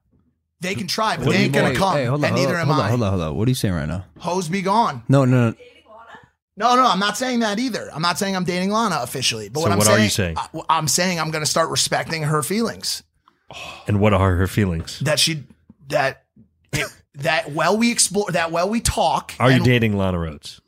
They 0.60 0.74
can 0.74 0.86
try, 0.86 1.16
but 1.16 1.24
What 1.24 1.32
they 1.32 1.38
do 1.38 1.44
ain't 1.44 1.54
gonna 1.54 1.68
mean? 1.70 1.76
come. 1.78 1.96
Hey, 1.96 2.04
hold 2.04 2.20
on, 2.20 2.24
and 2.28 2.36
hold 2.36 2.46
neither 2.48 2.56
on, 2.56 2.60
am 2.60 2.66
hold 2.68 2.80
on, 2.80 2.84
I. 2.84 2.88
hold 2.90 3.02
on, 3.02 3.10
hold 3.12 3.22
on. 3.22 3.36
What 3.36 3.48
are 3.48 3.50
you 3.50 3.54
saying 3.54 3.72
right 3.74 3.88
now? 3.88 4.04
Hoes 4.18 4.48
be 4.50 4.60
gone. 4.60 5.02
No, 5.08 5.24
no, 5.24 5.50
no. 5.50 5.56
No, 6.56 6.76
no, 6.76 6.86
I'm 6.86 6.98
not 6.98 7.16
saying 7.16 7.40
that 7.40 7.58
either. 7.58 7.88
I'm 7.94 8.02
not 8.02 8.18
saying 8.18 8.36
I'm 8.36 8.44
dating 8.44 8.70
Lana 8.70 8.98
officially. 9.00 9.48
But 9.48 9.60
So 9.60 9.62
what 9.64 9.72
I'm 9.72 9.78
what 9.78 9.86
are 9.86 9.90
saying, 9.92 10.04
you 10.04 10.10
saying? 10.10 10.36
I, 10.36 10.48
I'm 10.68 10.88
saying 10.88 11.18
I'm 11.18 11.30
going 11.30 11.42
to 11.42 11.50
start 11.50 11.70
respecting 11.70 12.24
her 12.24 12.42
feelings. 12.42 13.02
And 13.86 13.98
what 13.98 14.12
are 14.12 14.36
her 14.36 14.46
feelings? 14.46 14.98
That 15.00 15.18
she 15.18 15.44
that 15.88 16.24
it, 16.74 16.86
that 17.14 17.52
while 17.52 17.76
we 17.76 17.90
explore 17.90 18.30
that 18.30 18.52
while 18.52 18.68
we 18.68 18.80
talk. 18.80 19.34
Are 19.38 19.50
you 19.50 19.62
dating 19.62 19.96
Lana 19.96 20.18
Rhoades? 20.18 20.60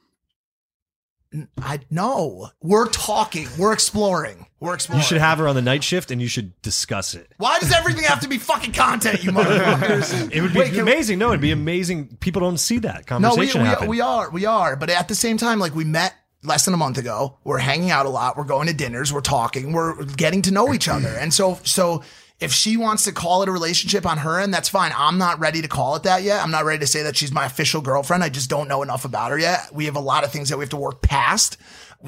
I 1.58 1.80
no. 1.90 2.50
We're 2.61 2.88
talking. 2.88 3.49
We're 3.58 3.72
exploring. 3.72 4.46
We're 4.61 4.75
exploring. 4.75 5.00
You 5.00 5.06
should 5.06 5.18
have 5.18 5.38
her 5.38 5.49
on 5.49 5.54
the 5.54 5.62
night 5.62 5.82
shift 5.82 6.11
and 6.11 6.20
you 6.20 6.28
should 6.28 6.61
discuss 6.61 7.14
it. 7.14 7.32
Why 7.38 7.58
does 7.58 7.72
everything 7.72 8.04
have 8.04 8.20
to 8.20 8.28
be 8.28 8.37
fucking 8.37 8.72
content, 8.72 9.25
you 9.25 9.32
motherfuckers? 9.32 10.30
It 10.32 10.42
would 10.42 10.52
be 10.52 10.58
Wait, 10.58 10.78
amazing. 10.78 11.18
No, 11.18 11.28
it'd 11.28 11.40
be 11.40 11.52
amazing. 11.52 12.16
People 12.20 12.40
don't 12.40 12.58
see 12.58 12.78
that 12.80 13.06
conversation. 13.06 13.61
No, 13.61 13.64
we, 13.64 13.68
we, 13.68 13.68
happen. 13.68 13.88
we 13.88 14.00
are. 14.00 14.30
We 14.30 14.44
are. 14.46 14.76
But 14.76 14.90
at 14.90 15.08
the 15.08 15.14
same 15.14 15.38
time, 15.38 15.58
like 15.58 15.75
we 15.75 15.84
met 15.84 16.14
less 16.44 16.64
than 16.64 16.75
a 16.75 16.76
month 16.76 16.99
ago. 16.99 17.38
We're 17.44 17.58
hanging 17.58 17.90
out 17.90 18.06
a 18.06 18.08
lot. 18.08 18.37
We're 18.37 18.44
going 18.44 18.66
to 18.66 18.75
dinners. 18.75 19.12
We're 19.12 19.20
talking. 19.20 19.72
We're 19.72 20.04
getting 20.04 20.42
to 20.42 20.50
know 20.50 20.75
each 20.75 20.88
other. 20.88 21.08
And 21.08 21.32
so, 21.32 21.58
so 21.64 22.02
if 22.42 22.52
she 22.52 22.76
wants 22.76 23.04
to 23.04 23.12
call 23.12 23.42
it 23.42 23.49
a 23.49 23.52
relationship 23.52 24.04
on 24.04 24.18
her 24.18 24.40
end, 24.40 24.52
that's 24.52 24.68
fine. 24.68 24.92
I'm 24.96 25.16
not 25.16 25.38
ready 25.38 25.62
to 25.62 25.68
call 25.68 25.94
it 25.94 26.02
that 26.02 26.25
yet. 26.25 26.42
I'm 26.42 26.50
not 26.50 26.64
ready 26.64 26.80
to 26.80 26.87
say 26.88 27.02
that 27.04 27.16
she's 27.16 27.30
my 27.30 27.46
official 27.46 27.80
girlfriend. 27.80 28.25
I 28.25 28.30
just 28.30 28.50
don't 28.50 28.66
know 28.66 28.82
enough 28.82 29.04
about 29.04 29.30
her 29.30 29.38
yet. 29.38 29.72
We 29.72 29.84
have 29.84 29.94
a 29.94 30.00
lot 30.00 30.25
of 30.25 30.32
things 30.32 30.49
that 30.49 30.58
we 30.58 30.62
have 30.62 30.70
to 30.70 30.76
work 30.76 31.02
past. 31.02 31.56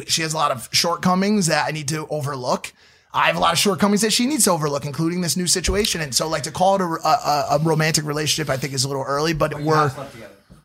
She 0.09 0.23
has 0.23 0.35
a 0.35 0.37
lot 0.37 0.51
of 0.51 0.69
shortcomings 0.73 1.47
that 1.47 1.69
I 1.69 1.71
need 1.71 1.87
to 1.89 2.09
overlook. 2.09 2.73
I 3.13 3.29
have 3.29 3.37
a 3.37 3.39
lot 3.39 3.53
of 3.53 3.61
shortcomings 3.61 4.01
that 4.01 4.13
she 4.13 4.27
needs 4.27 4.43
to 4.45 4.51
overlook, 4.51 4.85
including 4.85 5.21
this 5.21 5.37
new 5.37 5.47
situation. 5.47 6.01
And 6.01 6.13
so, 6.13 6.27
like 6.29 6.43
to 6.43 6.51
call 6.51 6.75
it 6.75 6.81
a, 6.81 6.85
a, 6.85 7.47
a 7.53 7.59
romantic 7.63 8.05
relationship, 8.05 8.51
I 8.51 8.57
think 8.57 8.75
is 8.75 8.83
a 8.83 8.89
little 8.89 9.05
early. 9.05 9.35
But 9.35 9.61
we're 9.61 9.89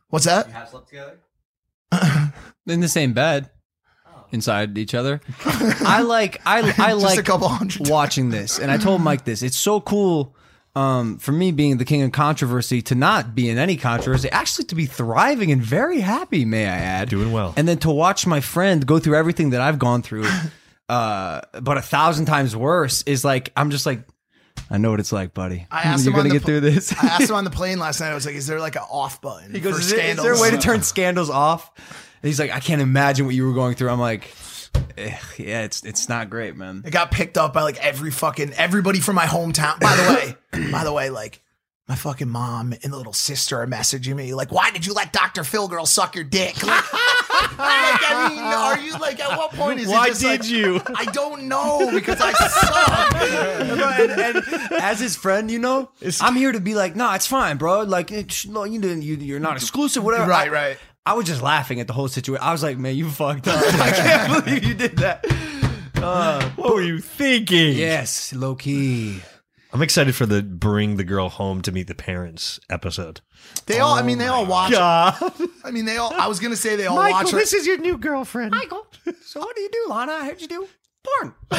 what's 0.09 0.25
that? 0.25 0.47
You 0.47 0.53
have 0.53 0.69
slept 0.69 0.89
together 0.89 1.19
in 2.65 2.79
the 2.79 2.88
same 2.88 3.13
bed. 3.13 3.51
Inside 4.31 4.77
each 4.77 4.93
other. 4.93 5.21
I 5.45 6.01
like 6.01 6.41
I 6.45 6.59
I 6.59 6.62
Just 6.91 7.03
like 7.03 7.19
a 7.19 7.24
couple 7.24 7.48
hundred 7.48 7.89
watching 7.89 8.29
this. 8.29 8.59
And 8.59 8.69
I 8.69 8.77
told 8.77 9.01
Mike 9.01 9.25
this. 9.25 9.41
It's 9.41 9.57
so 9.57 9.81
cool 9.81 10.36
um, 10.75 11.17
for 11.17 11.31
me 11.31 11.51
being 11.51 11.77
the 11.77 11.86
king 11.86 12.03
of 12.03 12.12
controversy 12.12 12.81
to 12.83 12.95
not 12.95 13.33
be 13.33 13.50
in 13.50 13.57
any 13.57 13.75
controversy, 13.75 14.29
actually 14.29 14.65
to 14.65 14.75
be 14.75 14.86
thriving 14.86 15.51
and 15.51 15.62
very 15.62 16.00
happy, 16.00 16.45
may 16.45 16.65
I 16.65 16.77
add. 16.77 17.09
Doing 17.09 17.31
well. 17.31 17.53
And 17.57 17.67
then 17.67 17.79
to 17.79 17.89
watch 17.89 18.27
my 18.27 18.39
friend 18.39 18.86
go 18.86 19.00
through 19.00 19.15
everything 19.15 19.50
that 19.50 19.62
I've 19.62 19.79
gone 19.79 20.03
through, 20.03 20.27
uh, 20.89 21.41
but 21.62 21.77
a 21.77 21.81
thousand 21.81 22.25
times 22.25 22.55
worse 22.55 23.01
is 23.03 23.25
like 23.25 23.51
I'm 23.57 23.71
just 23.71 23.86
like 23.86 24.03
I 24.69 24.77
know 24.77 24.91
what 24.91 25.00
it's 25.00 25.12
like, 25.12 25.33
buddy. 25.33 25.65
I 25.71 25.81
asked 25.83 26.05
You're 26.05 26.13
him 26.13 26.17
gonna 26.17 26.29
the 26.29 26.36
get 26.36 26.41
pl- 26.43 26.48
through 26.48 26.59
this. 26.62 26.93
I 26.93 27.07
asked 27.07 27.29
him 27.29 27.36
on 27.36 27.43
the 27.43 27.50
plane 27.50 27.79
last 27.79 28.00
night. 28.00 28.12
I 28.12 28.13
was 28.13 28.25
like, 28.25 28.36
"Is 28.36 28.45
there 28.45 28.59
like 28.59 28.75
an 28.75 28.83
off 28.91 29.21
button?" 29.21 29.51
He 29.55 29.59
goes, 29.59 29.75
for 29.75 29.82
is, 29.82 29.89
there- 29.89 29.97
is 29.99 30.03
scandals? 30.03 30.23
there 30.25 30.34
a 30.36 30.39
way 30.39 30.51
to 30.51 30.58
turn 30.58 30.84
scandals 30.84 31.30
off? 31.30 31.71
And 32.21 32.27
he's 32.27 32.39
like, 32.39 32.51
I 32.51 32.60
can't 32.60 32.82
imagine 32.82 33.25
what 33.25 33.36
you 33.36 33.45
were 33.47 33.53
going 33.53 33.75
through. 33.75 33.89
I'm 33.89 33.99
like, 33.99 34.29
eh, 34.97 35.17
yeah, 35.38 35.62
it's 35.62 35.84
it's 35.84 36.10
not 36.10 36.29
great, 36.29 36.55
man. 36.55 36.84
It 36.86 36.91
got 36.91 37.12
picked 37.12 37.38
up 37.38 37.53
by 37.53 37.62
like 37.63 37.77
every 37.77 38.12
fucking 38.12 38.53
everybody 38.53 38.99
from 38.99 39.15
my 39.15 39.25
hometown. 39.25 39.79
By 39.79 39.95
the 39.95 40.13
way, 40.13 40.71
by 40.71 40.84
the 40.84 40.91
way, 40.91 41.10
like 41.10 41.41
my 41.88 41.95
fucking 41.95 42.29
mom 42.29 42.73
and 42.84 42.93
the 42.93 42.97
little 42.97 43.13
sister 43.13 43.62
are 43.62 43.67
messaging 43.67 44.15
me 44.15 44.34
like, 44.34 44.51
"Why 44.51 44.69
did 44.71 44.86
you 44.86 44.93
let 44.93 45.13
Dr. 45.13 45.43
Phil 45.43 45.67
girl 45.67 45.86
suck 45.86 46.15
your 46.15 46.25
dick?" 46.25 46.55
Like, 47.39 47.58
like, 47.58 48.12
I 48.12 48.29
mean, 48.29 48.39
are 48.39 48.79
you 48.79 48.93
like 48.99 49.19
at 49.19 49.38
what 49.38 49.51
point 49.51 49.79
is 49.79 49.88
Why 49.88 50.05
it 50.05 50.10
just 50.10 50.21
did 50.21 50.27
like, 50.41 50.49
you? 50.49 50.82
I 50.95 51.05
don't 51.05 51.43
know 51.43 51.89
because 51.91 52.19
I 52.21 52.34
suck. 52.34 53.15
and, 53.99 54.12
and 54.38 54.73
as 54.82 54.99
his 54.99 55.15
friend, 55.15 55.49
you 55.49 55.60
know, 55.60 55.89
I'm 56.21 56.36
here 56.36 56.51
to 56.51 56.60
be 56.60 56.75
like, 56.75 56.95
no, 56.95 57.13
it's 57.13 57.27
fine, 57.27 57.58
bro. 57.58 57.82
Like, 57.84 58.12
it's, 58.12 58.45
no, 58.45 58.63
you 58.63 58.79
didn't, 58.82 59.03
you, 59.03 59.15
you're 59.15 59.39
not 59.39 59.55
exclusive, 59.58 60.03
whatever. 60.03 60.29
Right, 60.29 60.49
I- 60.49 60.53
right. 60.53 60.77
I 61.10 61.13
was 61.13 61.26
just 61.26 61.41
laughing 61.41 61.80
at 61.80 61.88
the 61.88 61.93
whole 61.93 62.08
situation. 62.08 62.43
I 62.45 62.52
was 62.52 62.62
like, 62.62 62.78
man, 62.78 62.95
you 62.95 63.10
fucked 63.10 63.48
up. 63.48 63.56
I 63.82 63.91
can't 63.91 64.45
believe 64.45 64.63
you 64.63 64.76
did 64.76 64.95
that. 64.98 65.26
Uh, 65.95 66.48
what 66.52 66.76
were 66.76 66.84
you 66.84 67.00
thinking? 67.00 67.76
Yes, 67.76 68.32
low 68.32 68.54
key. 68.54 69.19
I'm 69.74 69.82
excited 69.82 70.13
for 70.13 70.28
the 70.28 70.43
bring 70.43 70.98
the 70.98 71.04
girl 71.04 71.30
home 71.30 71.63
to 71.63 71.72
meet 71.72 71.88
the 71.88 71.95
parents 71.95 72.60
episode. 72.69 73.22
They 73.65 73.80
all, 73.80 73.95
I 73.95 74.04
mean, 74.04 74.19
they 74.19 74.28
all 74.28 74.45
oh 74.45 74.50
watch. 74.50 74.72
God. 74.72 75.15
I 75.63 75.72
mean, 75.72 75.86
they 75.86 75.98
all. 75.98 76.13
I 76.13 76.28
was 76.28 76.39
gonna 76.39 76.56
say 76.56 76.76
they 76.76 76.86
all 76.86 76.95
watch. 76.98 77.32
her- 77.32 77.38
This 77.38 77.54
is 77.54 77.65
your 77.65 77.80
new 77.80 77.98
girlfriend. 77.98 78.52
Michael, 78.52 78.86
so 79.24 79.39
what 79.39 79.56
do 79.56 79.63
you 79.63 79.69
do, 79.72 79.86
Lana? 79.89 80.12
I 80.12 80.26
heard 80.26 80.41
you 80.41 80.48
do 80.48 80.67
porn. 81.04 81.34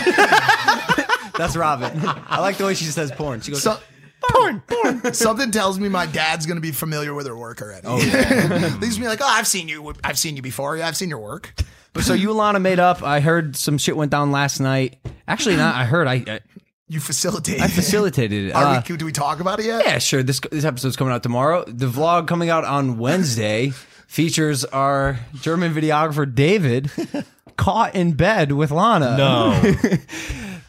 That's 1.36 1.56
Robin. 1.56 1.90
I 2.04 2.38
like 2.38 2.56
the 2.56 2.66
way 2.66 2.74
she 2.74 2.84
says 2.84 3.10
porn. 3.10 3.40
She 3.40 3.50
goes, 3.50 3.64
So- 3.64 3.80
porn, 4.22 4.62
porn. 4.66 5.14
Something 5.14 5.50
tells 5.50 5.78
me 5.78 5.88
my 5.88 6.06
dad's 6.06 6.46
gonna 6.46 6.60
be 6.60 6.72
familiar 6.72 7.14
with 7.14 7.26
her 7.26 7.36
work 7.36 7.60
already. 7.62 7.86
Oh, 7.86 7.98
yeah. 8.00 8.76
Leaves 8.80 8.98
me 8.98 9.08
like, 9.08 9.20
oh, 9.22 9.26
I've 9.26 9.46
seen 9.46 9.68
you. 9.68 9.92
I've 10.04 10.18
seen 10.18 10.36
you 10.36 10.42
before. 10.42 10.76
Yeah, 10.76 10.88
I've 10.88 10.96
seen 10.96 11.08
your 11.08 11.18
work. 11.20 11.52
But 11.92 12.04
so 12.04 12.14
you, 12.14 12.32
Lana, 12.32 12.60
made 12.60 12.78
up. 12.78 13.02
I 13.02 13.20
heard 13.20 13.56
some 13.56 13.76
shit 13.76 13.96
went 13.96 14.10
down 14.12 14.30
last 14.30 14.60
night. 14.60 14.98
Actually, 15.26 15.56
not. 15.56 15.74
I 15.74 15.84
heard. 15.84 16.06
I 16.06 16.14
I, 16.26 16.40
You 16.86 17.00
facilitated. 17.00 17.62
I 17.62 17.66
facilitated 17.68 18.48
it. 18.48 18.54
Are 18.54 18.64
Uh, 18.76 18.82
we, 18.88 18.96
do 18.96 19.04
we 19.04 19.12
talk 19.12 19.40
about 19.40 19.58
it 19.58 19.66
yet? 19.66 19.84
yeah, 19.84 19.98
sure. 19.98 20.22
This 20.22 20.40
this 20.52 20.64
episode's 20.64 20.96
coming 20.96 21.12
out 21.12 21.22
tomorrow. 21.24 21.64
The 21.66 21.86
vlog 21.86 22.28
coming 22.28 22.48
out 22.50 22.64
on 22.64 22.98
Wednesday 22.98 23.70
features 24.06 24.64
our 24.66 25.18
German 25.40 25.74
videographer 25.74 26.32
David 26.32 26.90
caught 27.56 27.94
in 27.96 28.12
bed 28.12 28.52
with 28.52 28.70
Lana. 28.70 29.16
No. 29.16 29.74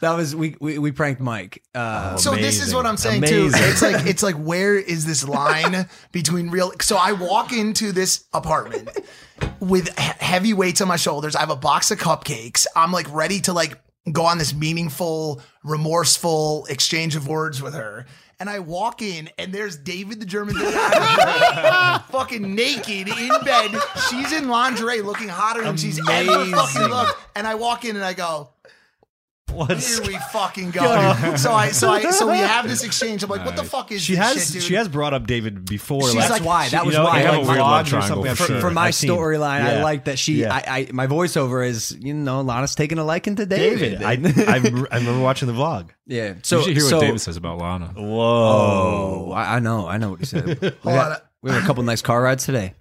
That 0.01 0.11
was 0.15 0.35
we 0.35 0.55
we, 0.59 0.77
we 0.77 0.91
pranked 0.91 1.21
Mike. 1.21 1.63
Uh, 1.73 2.17
So 2.17 2.35
this 2.35 2.61
is 2.61 2.73
what 2.75 2.85
I'm 2.85 2.97
saying 2.97 3.21
too. 3.23 3.49
It's 3.53 3.81
like 3.81 4.05
it's 4.05 4.21
like 4.23 4.35
where 4.51 4.75
is 4.77 5.05
this 5.05 5.27
line 5.27 5.87
between 6.11 6.49
real? 6.49 6.71
So 6.81 6.97
I 6.97 7.13
walk 7.13 7.53
into 7.53 7.91
this 7.91 8.25
apartment 8.33 8.89
with 9.59 9.87
he- 9.97 10.11
heavy 10.25 10.53
weights 10.53 10.81
on 10.81 10.87
my 10.87 10.97
shoulders. 10.97 11.35
I 11.35 11.39
have 11.39 11.49
a 11.49 11.55
box 11.55 11.89
of 11.91 11.99
cupcakes. 11.99 12.67
I'm 12.75 12.91
like 12.91 13.11
ready 13.13 13.39
to 13.41 13.53
like 13.53 13.79
go 14.11 14.25
on 14.25 14.37
this 14.39 14.53
meaningful, 14.53 15.41
remorseful 15.63 16.65
exchange 16.69 17.15
of 17.15 17.27
words 17.27 17.61
with 17.61 17.73
her. 17.75 18.05
And 18.39 18.49
I 18.49 18.57
walk 18.57 19.03
in, 19.03 19.29
and 19.37 19.53
there's 19.53 19.77
David 19.77 20.19
the 20.19 20.25
German 20.25 20.55
fucking 22.11 22.55
naked 22.55 23.07
in 23.07 23.29
bed. 23.45 23.71
She's 24.09 24.31
in 24.31 24.47
lingerie, 24.49 25.01
looking 25.03 25.27
hotter 25.27 25.63
than 25.63 25.77
she's 25.77 25.99
ever 26.09 26.45
fucking 26.45 26.81
looked. 26.89 27.19
And 27.35 27.45
I 27.45 27.53
walk 27.55 27.85
in, 27.85 27.95
and 27.95 28.03
I 28.03 28.13
go, 28.13 28.49
What's 29.53 29.97
here 29.99 30.07
we 30.07 30.17
fucking 30.31 30.71
go. 30.71 31.35
so 31.35 31.51
I 31.51 31.69
so 31.69 31.89
I 31.89 32.09
so 32.11 32.29
we 32.31 32.37
have 32.37 32.67
this 32.67 32.83
exchange. 32.85 33.23
I'm 33.23 33.29
like, 33.29 33.45
what 33.45 33.55
the 33.55 33.63
fuck 33.63 33.91
is 33.91 34.01
she 34.01 34.15
this 34.15 34.23
has 34.23 34.45
shit, 34.45 34.53
dude? 34.53 34.63
she 34.63 34.73
has 34.75 34.87
brought 34.87 35.13
up 35.13 35.27
David 35.27 35.65
before. 35.65 36.01
She's 36.03 36.15
like, 36.15 36.29
that's 36.29 36.41
why. 36.41 36.69
That 36.69 36.81
you 36.81 36.87
was 36.87 36.95
know, 36.95 37.03
why. 37.03 37.21
in, 37.21 37.27
I 37.27 37.29
like, 37.37 37.47
like 37.47 37.57
my- 37.57 37.61
love 37.61 37.85
vlogs 37.85 37.87
or 37.87 37.89
triangle 37.89 38.07
something. 38.15 38.35
for 38.35 38.43
for, 38.43 38.47
seen- 38.47 38.61
for 38.61 38.71
my 38.71 38.81
I've 38.87 38.95
seen- 38.95 39.09
storyline, 39.09 39.61
I 39.61 39.75
yeah. 39.77 39.83
like 39.83 40.05
that 40.05 40.17
she. 40.19 40.33
Yeah. 40.41 40.53
I, 40.53 40.63
I 40.67 40.87
my 40.93 41.07
voiceover 41.07 41.67
is 41.67 41.91
you 41.99 42.13
know 42.13 42.41
Lana's 42.41 42.75
taking 42.75 42.97
a 42.97 43.03
liking 43.03 43.35
to 43.35 43.45
David. 43.45 43.99
David. 43.99 44.03
I, 44.03 44.53
I 44.53 44.55
I 44.95 44.97
remember 44.99 45.21
watching 45.21 45.47
the 45.47 45.53
vlog. 45.53 45.89
yeah. 46.07 46.35
So 46.43 46.57
you 46.59 46.63
should 46.65 46.73
hear 46.77 46.81
so, 46.85 46.97
what 46.97 47.01
David 47.05 47.21
says 47.21 47.37
about 47.37 47.57
Lana. 47.59 47.87
Whoa. 47.95 49.25
Oh, 49.27 49.31
I, 49.31 49.55
I 49.55 49.59
know. 49.59 49.87
I 49.87 49.97
know 49.97 50.11
what 50.11 50.19
he 50.19 50.25
said. 50.25 50.45
we, 50.83 50.91
had, 50.91 51.17
we 51.41 51.51
had 51.51 51.63
a 51.63 51.65
couple 51.65 51.83
nice 51.83 52.01
car 52.01 52.21
rides 52.21 52.45
today, 52.45 52.73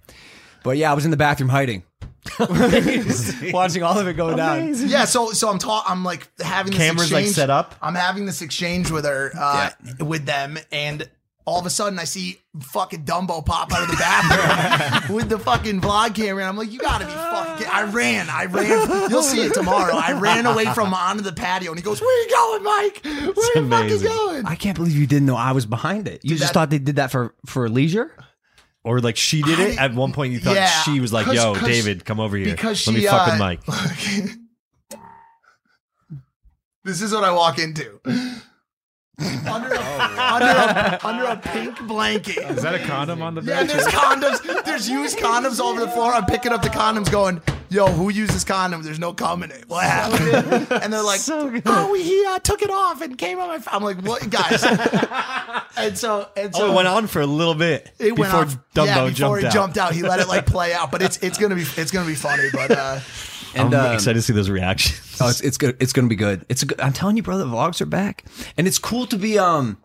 but 0.63 0.77
yeah, 0.77 0.91
I 0.91 0.93
was 0.93 1.05
in 1.05 1.11
the 1.11 1.17
bathroom 1.17 1.49
hiding, 1.49 1.83
watching 3.53 3.83
all 3.83 3.97
of 3.97 4.07
it 4.07 4.13
go 4.13 4.35
down. 4.35 4.73
yeah, 4.75 5.05
so 5.05 5.31
so 5.31 5.49
I'm 5.49 5.57
ta- 5.59 5.83
I'm 5.87 6.03
like 6.03 6.27
having 6.39 6.71
this 6.71 6.79
Cameras, 6.81 7.11
like, 7.11 7.21
exchange- 7.21 7.35
set 7.35 7.49
up? 7.49 7.75
I'm 7.81 7.95
having 7.95 8.25
this 8.25 8.41
exchange 8.41 8.91
with 8.91 9.05
her, 9.05 9.31
uh, 9.37 9.69
with 9.99 10.25
them, 10.25 10.57
and 10.71 11.09
all 11.45 11.59
of 11.59 11.65
a 11.65 11.69
sudden 11.71 11.97
I 11.97 12.03
see 12.03 12.39
fucking 12.59 13.03
Dumbo 13.03 13.43
pop 13.43 13.73
out 13.73 13.81
of 13.81 13.87
the 13.89 13.97
bathroom 13.97 15.15
with 15.15 15.27
the 15.29 15.39
fucking 15.39 15.81
vlog 15.81 16.13
camera. 16.13 16.43
And 16.43 16.49
I'm 16.49 16.55
like, 16.57 16.71
you 16.71 16.77
gotta 16.79 17.05
be 17.05 17.11
fucking. 17.11 17.67
I 17.67 17.83
ran. 17.91 18.29
I 18.29 18.45
ran. 18.45 19.09
You'll 19.09 19.23
see 19.23 19.41
it 19.41 19.53
tomorrow. 19.53 19.95
I 19.95 20.13
ran 20.13 20.45
away 20.45 20.65
from 20.65 20.87
him 20.89 20.93
onto 20.93 21.23
the 21.23 21.33
patio 21.33 21.71
and 21.71 21.79
he 21.79 21.83
goes, 21.83 21.99
Where 21.99 22.23
you 22.23 22.29
going, 22.29 22.63
Mike? 22.63 23.01
Where 23.03 23.13
you 23.25 23.33
fucking 23.33 23.63
amazing. 23.63 24.07
going? 24.07 24.45
I 24.45 24.55
can't 24.55 24.77
believe 24.77 24.95
you 24.95 25.07
didn't 25.07 25.25
know 25.25 25.35
I 25.35 25.51
was 25.53 25.65
behind 25.65 26.07
it. 26.07 26.21
You 26.23 26.31
just 26.35 26.41
that- 26.41 26.53
thought 26.53 26.69
they 26.69 26.77
did 26.79 26.97
that 26.97 27.09
for 27.11 27.33
for 27.47 27.67
leisure. 27.69 28.11
Or 28.83 28.99
like 28.99 29.15
she 29.17 29.41
did 29.43 29.59
it 29.59 29.79
I- 29.79 29.85
at 29.85 29.93
one 29.93 30.11
point. 30.11 30.33
You 30.33 30.39
thought 30.39 30.55
Yeah, 30.55 30.67
she 30.83 30.99
was 30.99 31.13
like, 31.13 31.27
"Yo, 31.27 31.53
David, 31.55 32.03
come 32.03 32.19
over 32.19 32.35
here. 32.35 32.47
because 32.55 32.85
Let 32.87 32.93
she 32.95 33.01
me 33.01 33.05
fuck 33.07 33.25
with 33.27 33.35
uh, 33.35 33.37
Mike." 33.37 33.63
this 36.83 37.01
is 37.01 37.13
what 37.13 37.23
I 37.23 37.31
walk 37.31 37.59
into. 37.59 37.99
under, 39.45 39.73
a, 39.73 40.17
under, 40.19 40.47
a, 40.47 40.99
under 41.03 41.25
a 41.25 41.37
pink 41.37 41.79
blanket. 41.87 42.37
Is 42.39 42.63
that 42.63 42.73
a 42.73 42.79
condom 42.79 43.21
on 43.21 43.35
the 43.35 43.41
Yeah, 43.41 43.61
bed? 43.61 43.69
there's 43.69 43.85
condoms. 43.85 44.63
There's 44.65 44.89
used 44.89 45.19
condoms 45.19 45.59
all 45.59 45.69
over 45.73 45.81
the 45.81 45.87
floor. 45.91 46.11
I'm 46.13 46.25
picking 46.25 46.51
up 46.51 46.63
the 46.63 46.69
condoms, 46.69 47.11
going, 47.11 47.39
"Yo, 47.71 47.87
who 47.87 48.09
uses 48.09 48.43
condom? 48.43 48.83
There's 48.83 48.99
no 48.99 49.13
cum 49.13 49.41
in 49.43 49.51
it. 49.51 49.63
What 49.67 49.83
happened?" 49.83 50.67
and 50.71 50.93
they're 50.93 51.01
like, 51.01 51.21
"Oh, 51.27 51.93
he 51.93 52.25
uh, 52.27 52.39
took 52.39 52.61
it 52.61 52.69
off 52.69 53.01
and 53.01 53.17
came 53.17 53.39
on 53.39 53.47
my." 53.47 53.55
F-. 53.55 53.67
I'm 53.71 53.83
like, 53.83 54.01
"What, 54.01 54.29
guys?" 54.29 54.63
and 55.77 55.97
so, 55.97 56.27
and 56.35 56.53
so 56.53 56.67
oh, 56.67 56.71
it 56.71 56.75
went 56.75 56.87
on 56.87 57.07
for 57.07 57.21
a 57.21 57.25
little 57.25 57.55
bit 57.55 57.91
It 57.97 58.15
before 58.15 58.17
went 58.17 58.33
off. 58.33 58.57
Dumbo 58.75 58.85
yeah, 58.85 59.05
before 59.05 59.11
jumped 59.11 59.39
he 59.41 59.47
out. 59.47 59.53
jumped 59.53 59.77
out, 59.77 59.93
he 59.93 60.03
let 60.03 60.19
it 60.19 60.27
like 60.27 60.45
play 60.57 60.73
out. 60.73 60.91
But 60.91 61.01
it's 61.01 61.17
it's 61.17 61.37
gonna 61.37 61.55
be 61.55 61.65
it's 61.77 61.91
gonna 61.91 62.07
be 62.07 62.15
funny. 62.15 62.49
But 62.53 62.71
uh, 62.71 62.99
And 63.53 63.73
I'm 63.73 63.87
um, 63.87 63.93
excited 63.93 64.17
to 64.17 64.21
see 64.21 64.33
those 64.33 64.49
reactions. 64.49 65.17
Oh, 65.19 65.29
it's 65.29 65.41
it's 65.41 65.57
good. 65.57 65.75
It's 65.79 65.93
gonna 65.93 66.07
be 66.07 66.15
good. 66.15 66.45
It's 66.49 66.63
a 66.63 66.65
good, 66.65 66.79
I'm 66.79 66.93
telling 66.93 67.17
you, 67.17 67.23
bro. 67.23 67.37
The 67.37 67.45
vlogs 67.45 67.81
are 67.81 67.85
back, 67.85 68.25
and 68.57 68.67
it's 68.67 68.79
cool 68.79 69.05
to 69.07 69.17
be 69.17 69.37
um, 69.37 69.77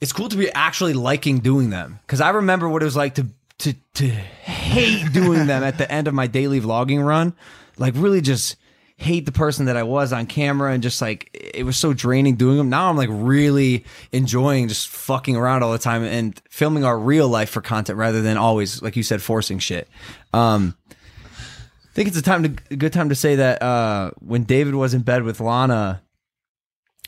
it's 0.00 0.12
cool 0.12 0.28
to 0.28 0.36
be 0.36 0.52
actually 0.52 0.92
liking 0.92 1.38
doing 1.38 1.70
them 1.70 1.98
because 2.06 2.20
I 2.20 2.30
remember 2.30 2.68
what 2.68 2.82
it 2.82 2.84
was 2.84 2.96
like 2.96 3.16
to 3.16 3.26
to 3.58 3.74
to 3.94 4.06
hate 4.06 5.12
doing 5.12 5.46
them 5.46 5.62
at 5.62 5.78
the 5.78 5.90
end 5.90 6.08
of 6.08 6.14
my 6.14 6.26
daily 6.26 6.60
vlogging 6.60 7.04
run, 7.04 7.34
like 7.78 7.94
really 7.96 8.20
just 8.20 8.56
hate 8.98 9.26
the 9.26 9.32
person 9.32 9.66
that 9.66 9.76
I 9.76 9.82
was 9.82 10.12
on 10.12 10.26
camera 10.26 10.72
and 10.72 10.82
just 10.82 11.02
like 11.02 11.30
it 11.32 11.64
was 11.64 11.76
so 11.76 11.92
draining 11.92 12.36
doing 12.36 12.56
them. 12.56 12.70
Now 12.70 12.88
I'm 12.88 12.96
like 12.96 13.10
really 13.12 13.84
enjoying 14.10 14.68
just 14.68 14.88
fucking 14.88 15.36
around 15.36 15.62
all 15.62 15.72
the 15.72 15.78
time 15.78 16.02
and 16.02 16.40
filming 16.50 16.84
our 16.84 16.98
real 16.98 17.28
life 17.28 17.50
for 17.50 17.60
content 17.60 17.98
rather 17.98 18.22
than 18.22 18.36
always 18.36 18.82
like 18.82 18.96
you 18.96 19.02
said 19.02 19.22
forcing 19.22 19.58
shit. 19.58 19.88
Um, 20.32 20.76
I 20.90 21.94
think 21.94 22.08
it's 22.08 22.18
a 22.18 22.22
time 22.22 22.42
to 22.42 22.62
a 22.70 22.76
good 22.76 22.92
time 22.92 23.10
to 23.10 23.14
say 23.14 23.36
that 23.36 23.62
uh, 23.62 24.10
when 24.20 24.44
David 24.44 24.74
was 24.74 24.94
in 24.94 25.02
bed 25.02 25.22
with 25.22 25.40
Lana, 25.40 26.02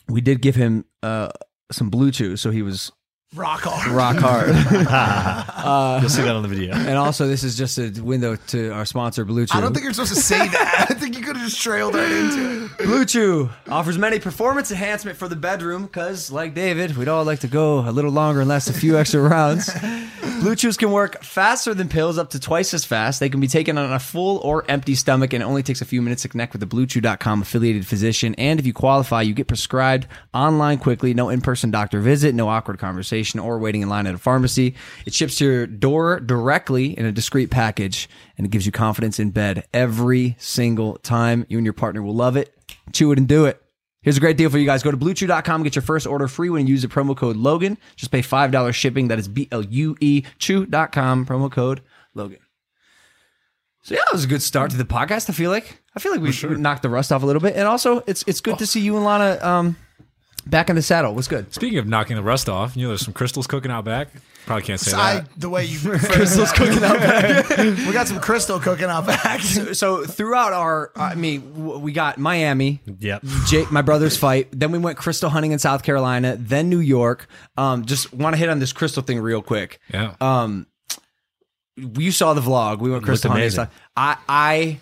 we 0.07 0.21
did 0.21 0.41
give 0.41 0.55
him 0.55 0.85
uh, 1.03 1.29
some 1.71 1.89
blue 1.89 2.11
chew, 2.11 2.37
so 2.37 2.49
he 2.49 2.63
was 2.63 2.91
rock 3.35 3.61
hard. 3.63 3.91
rock 3.91 4.17
hard. 4.19 4.47
You'll 6.01 6.09
see 6.09 6.21
that 6.23 6.35
on 6.35 6.41
the 6.41 6.47
video. 6.47 6.73
and 6.73 6.97
also, 6.97 7.27
this 7.27 7.43
is 7.43 7.57
just 7.57 7.77
a 7.77 7.89
window 8.01 8.35
to 8.47 8.71
our 8.71 8.85
sponsor, 8.85 9.25
Blue 9.25 9.45
Chew. 9.45 9.57
I 9.57 9.61
don't 9.61 9.73
think 9.73 9.83
you're 9.83 9.93
supposed 9.93 10.15
to 10.15 10.21
say 10.21 10.37
that. 10.47 10.87
I 10.89 10.93
think 10.93 11.17
you 11.17 11.23
could 11.23 11.35
have 11.37 11.45
just 11.47 11.61
trailed 11.61 11.95
right 11.95 12.11
into 12.11 12.65
it. 12.65 12.77
Blue 12.85 13.05
Chew 13.05 13.49
offers 13.67 13.97
many 13.97 14.19
performance 14.19 14.71
enhancement 14.71 15.17
for 15.17 15.27
the 15.27 15.35
bedroom 15.35 15.83
because, 15.83 16.31
like 16.31 16.53
David, 16.55 16.97
we'd 16.97 17.07
all 17.07 17.23
like 17.23 17.39
to 17.41 17.47
go 17.47 17.79
a 17.79 17.91
little 17.91 18.11
longer 18.11 18.41
and 18.41 18.49
last 18.49 18.69
a 18.69 18.73
few 18.73 18.97
extra 18.97 19.21
rounds. 19.21 19.69
Blue 20.41 20.55
Chews 20.55 20.77
can 20.77 20.91
work 20.91 21.21
faster 21.21 21.73
than 21.73 21.89
pills, 21.89 22.17
up 22.17 22.29
to 22.31 22.39
twice 22.39 22.73
as 22.73 22.85
fast. 22.85 23.19
They 23.19 23.29
can 23.29 23.41
be 23.41 23.47
taken 23.47 23.77
on 23.77 23.91
a 23.91 23.99
full 23.99 24.37
or 24.37 24.63
empty 24.69 24.95
stomach, 24.95 25.33
and 25.33 25.43
it 25.43 25.45
only 25.45 25.63
takes 25.63 25.81
a 25.81 25.85
few 25.85 26.01
minutes 26.01 26.21
to 26.21 26.29
connect 26.29 26.53
with 26.53 26.63
a 26.63 26.65
BlueChew.com 26.65 27.41
affiliated 27.41 27.85
physician. 27.85 28.33
And 28.35 28.59
if 28.59 28.65
you 28.65 28.71
qualify, 28.73 29.21
you 29.21 29.33
get 29.33 29.47
prescribed 29.47 30.07
online 30.33 30.77
quickly. 30.77 31.13
No 31.13 31.27
in-person 31.29 31.71
doctor 31.71 31.99
visit, 31.99 32.33
no 32.33 32.47
awkward 32.47 32.79
conversation, 32.79 33.18
or 33.39 33.59
waiting 33.59 33.81
in 33.81 33.89
line 33.89 34.07
at 34.07 34.15
a 34.15 34.17
pharmacy. 34.17 34.75
It 35.05 35.13
ships 35.13 35.37
to 35.37 35.45
your 35.45 35.67
door 35.67 36.19
directly 36.19 36.97
in 36.97 37.05
a 37.05 37.11
discreet 37.11 37.49
package, 37.49 38.09
and 38.37 38.45
it 38.45 38.49
gives 38.49 38.65
you 38.65 38.71
confidence 38.71 39.19
in 39.19 39.31
bed 39.31 39.67
every 39.73 40.35
single 40.39 40.95
time. 40.97 41.45
You 41.49 41.57
and 41.57 41.65
your 41.65 41.73
partner 41.73 42.01
will 42.01 42.15
love 42.15 42.37
it. 42.37 42.55
Chew 42.93 43.11
it 43.11 43.17
and 43.17 43.27
do 43.27 43.45
it. 43.45 43.61
Here's 44.01 44.15
a 44.15 44.21
great 44.21 44.37
deal 44.37 44.49
for 44.49 44.57
you 44.57 44.65
guys. 44.65 44.81
Go 44.81 44.91
to 44.91 44.97
bluechew.com, 44.97 45.63
get 45.63 45.75
your 45.75 45.81
first 45.81 46.07
order 46.07 46.27
free 46.27 46.49
when 46.49 46.65
you 46.65 46.71
use 46.71 46.83
the 46.83 46.87
promo 46.87 47.15
code 47.15 47.35
Logan. 47.35 47.77
Just 47.97 48.11
pay 48.11 48.21
$5 48.21 48.73
shipping. 48.73 49.09
That 49.09 49.19
is 49.19 49.27
B 49.27 49.49
L 49.51 49.61
U 49.61 49.97
E 49.99 50.23
chew.com, 50.37 51.25
promo 51.25 51.51
code 51.51 51.81
Logan. 52.13 52.39
So 53.81 53.95
yeah, 53.95 54.01
it 54.07 54.13
was 54.13 54.23
a 54.25 54.27
good 54.27 54.41
start 54.41 54.71
to 54.71 54.77
the 54.77 54.85
podcast. 54.85 55.29
I 55.29 55.33
feel 55.33 55.51
like 55.51 55.81
I 55.95 55.99
feel 55.99 56.11
like 56.11 56.21
we 56.21 56.55
knocked 56.57 56.83
the 56.83 56.89
rust 56.89 57.11
off 57.11 57.23
a 57.23 57.25
little 57.25 57.41
bit, 57.41 57.55
and 57.55 57.67
also 57.67 58.03
it's 58.07 58.23
it's 58.27 58.41
good 58.41 58.57
to 58.59 58.67
see 58.67 58.81
you 58.81 58.95
and 58.95 59.05
Lana 59.05 59.39
um, 59.41 59.77
back 60.41 60.69
in 60.69 60.75
the 60.75 60.81
saddle. 60.81 61.13
What's 61.15 61.27
good? 61.27 61.53
Speaking 61.53 61.77
of 61.79 61.87
knocking 61.87 62.15
the 62.15 62.23
rust 62.23 62.49
off, 62.49 62.75
you 62.77 62.83
know, 62.83 62.89
there's 62.89 63.01
some 63.05 63.13
crystals 63.13 63.47
cooking 63.47 63.71
out 63.71 63.85
back. 63.85 64.09
Probably 64.45 64.63
can't 64.63 64.79
say 64.79 64.97
I, 64.97 65.15
that. 65.15 65.29
the 65.37 65.49
way 65.49 65.65
you 65.65 65.77
crystals 65.99 66.51
cooking 66.53 66.83
out 66.83 66.97
back. 66.99 67.49
we 67.57 67.91
got 67.91 68.07
some 68.07 68.19
crystal 68.19 68.59
cooking 68.59 68.85
out 68.85 69.05
back. 69.05 69.41
So 69.41 70.03
throughout 70.05 70.53
our, 70.53 70.91
I 70.95 71.13
mean, 71.15 71.53
w- 71.53 71.77
we 71.79 71.91
got 71.91 72.17
Miami, 72.17 72.81
Yep. 72.99 73.23
Jake, 73.45 73.71
my 73.71 73.83
brother's 73.83 74.17
fight. 74.17 74.47
Then 74.51 74.71
we 74.71 74.79
went 74.79 74.97
crystal 74.97 75.29
hunting 75.29 75.51
in 75.51 75.59
South 75.59 75.83
Carolina. 75.83 76.35
Then 76.39 76.67
New 76.69 76.79
York. 76.79 77.27
Um, 77.57 77.85
just 77.85 78.11
want 78.13 78.33
to 78.33 78.37
hit 78.37 78.49
on 78.49 78.57
this 78.59 78.73
crystal 78.73 79.03
thing 79.03 79.19
real 79.19 79.43
quick. 79.43 79.79
Yeah. 79.93 80.15
Um, 80.19 80.65
you 81.77 82.11
saw 82.11 82.33
the 82.33 82.41
vlog. 82.41 82.79
We 82.79 82.89
went 82.89 83.03
crystal 83.03 83.29
hunting. 83.29 83.45
and 83.45 83.53
amazing. 83.53 83.65
stuff. 83.65 83.89
I 83.95 84.17
I 84.27 84.79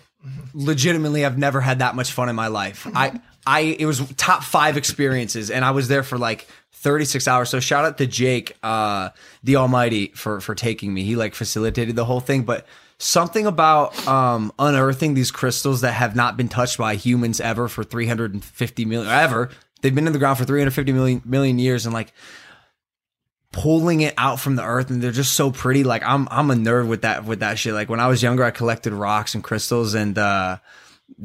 legitimately 0.54 1.20
have 1.22 1.38
never 1.38 1.60
had 1.60 1.78
that 1.80 1.94
much 1.94 2.12
fun 2.12 2.28
in 2.28 2.36
my 2.36 2.48
life. 2.48 2.86
I 2.94 3.20
I 3.48 3.60
it 3.60 3.86
was 3.86 4.00
top 4.16 4.44
five 4.44 4.76
experiences, 4.76 5.50
and 5.50 5.64
I 5.64 5.72
was 5.72 5.88
there 5.88 6.02
for 6.02 6.18
like. 6.18 6.46
36 6.80 7.26
hours. 7.26 7.50
So 7.50 7.58
shout 7.58 7.84
out 7.84 7.98
to 7.98 8.06
Jake, 8.06 8.56
uh, 8.62 9.08
the 9.42 9.56
Almighty 9.56 10.12
for, 10.14 10.40
for 10.40 10.54
taking 10.54 10.94
me. 10.94 11.02
He 11.02 11.16
like 11.16 11.34
facilitated 11.34 11.96
the 11.96 12.04
whole 12.04 12.20
thing, 12.20 12.44
but 12.44 12.66
something 12.98 13.46
about, 13.46 14.06
um, 14.06 14.52
unearthing 14.60 15.14
these 15.14 15.32
crystals 15.32 15.80
that 15.80 15.90
have 15.90 16.14
not 16.14 16.36
been 16.36 16.48
touched 16.48 16.78
by 16.78 16.94
humans 16.94 17.40
ever 17.40 17.66
for 17.66 17.82
350 17.82 18.84
million, 18.84 19.10
ever. 19.10 19.50
They've 19.82 19.92
been 19.92 20.06
in 20.06 20.12
the 20.12 20.20
ground 20.20 20.38
for 20.38 20.44
350 20.44 20.92
million, 20.92 21.22
million 21.24 21.58
years 21.58 21.84
and 21.84 21.92
like, 21.92 22.12
pulling 23.50 24.02
it 24.02 24.14
out 24.16 24.38
from 24.38 24.56
the 24.56 24.62
earth 24.62 24.90
and 24.90 25.02
they're 25.02 25.10
just 25.10 25.32
so 25.32 25.50
pretty 25.50 25.82
like 25.82 26.02
i'm 26.04 26.28
i'm 26.30 26.50
a 26.50 26.54
nerd 26.54 26.86
with 26.86 27.00
that 27.00 27.24
with 27.24 27.40
that 27.40 27.58
shit 27.58 27.72
like 27.72 27.88
when 27.88 27.98
i 27.98 28.06
was 28.06 28.22
younger 28.22 28.44
i 28.44 28.50
collected 28.50 28.92
rocks 28.92 29.34
and 29.34 29.42
crystals 29.42 29.94
and 29.94 30.18
uh 30.18 30.58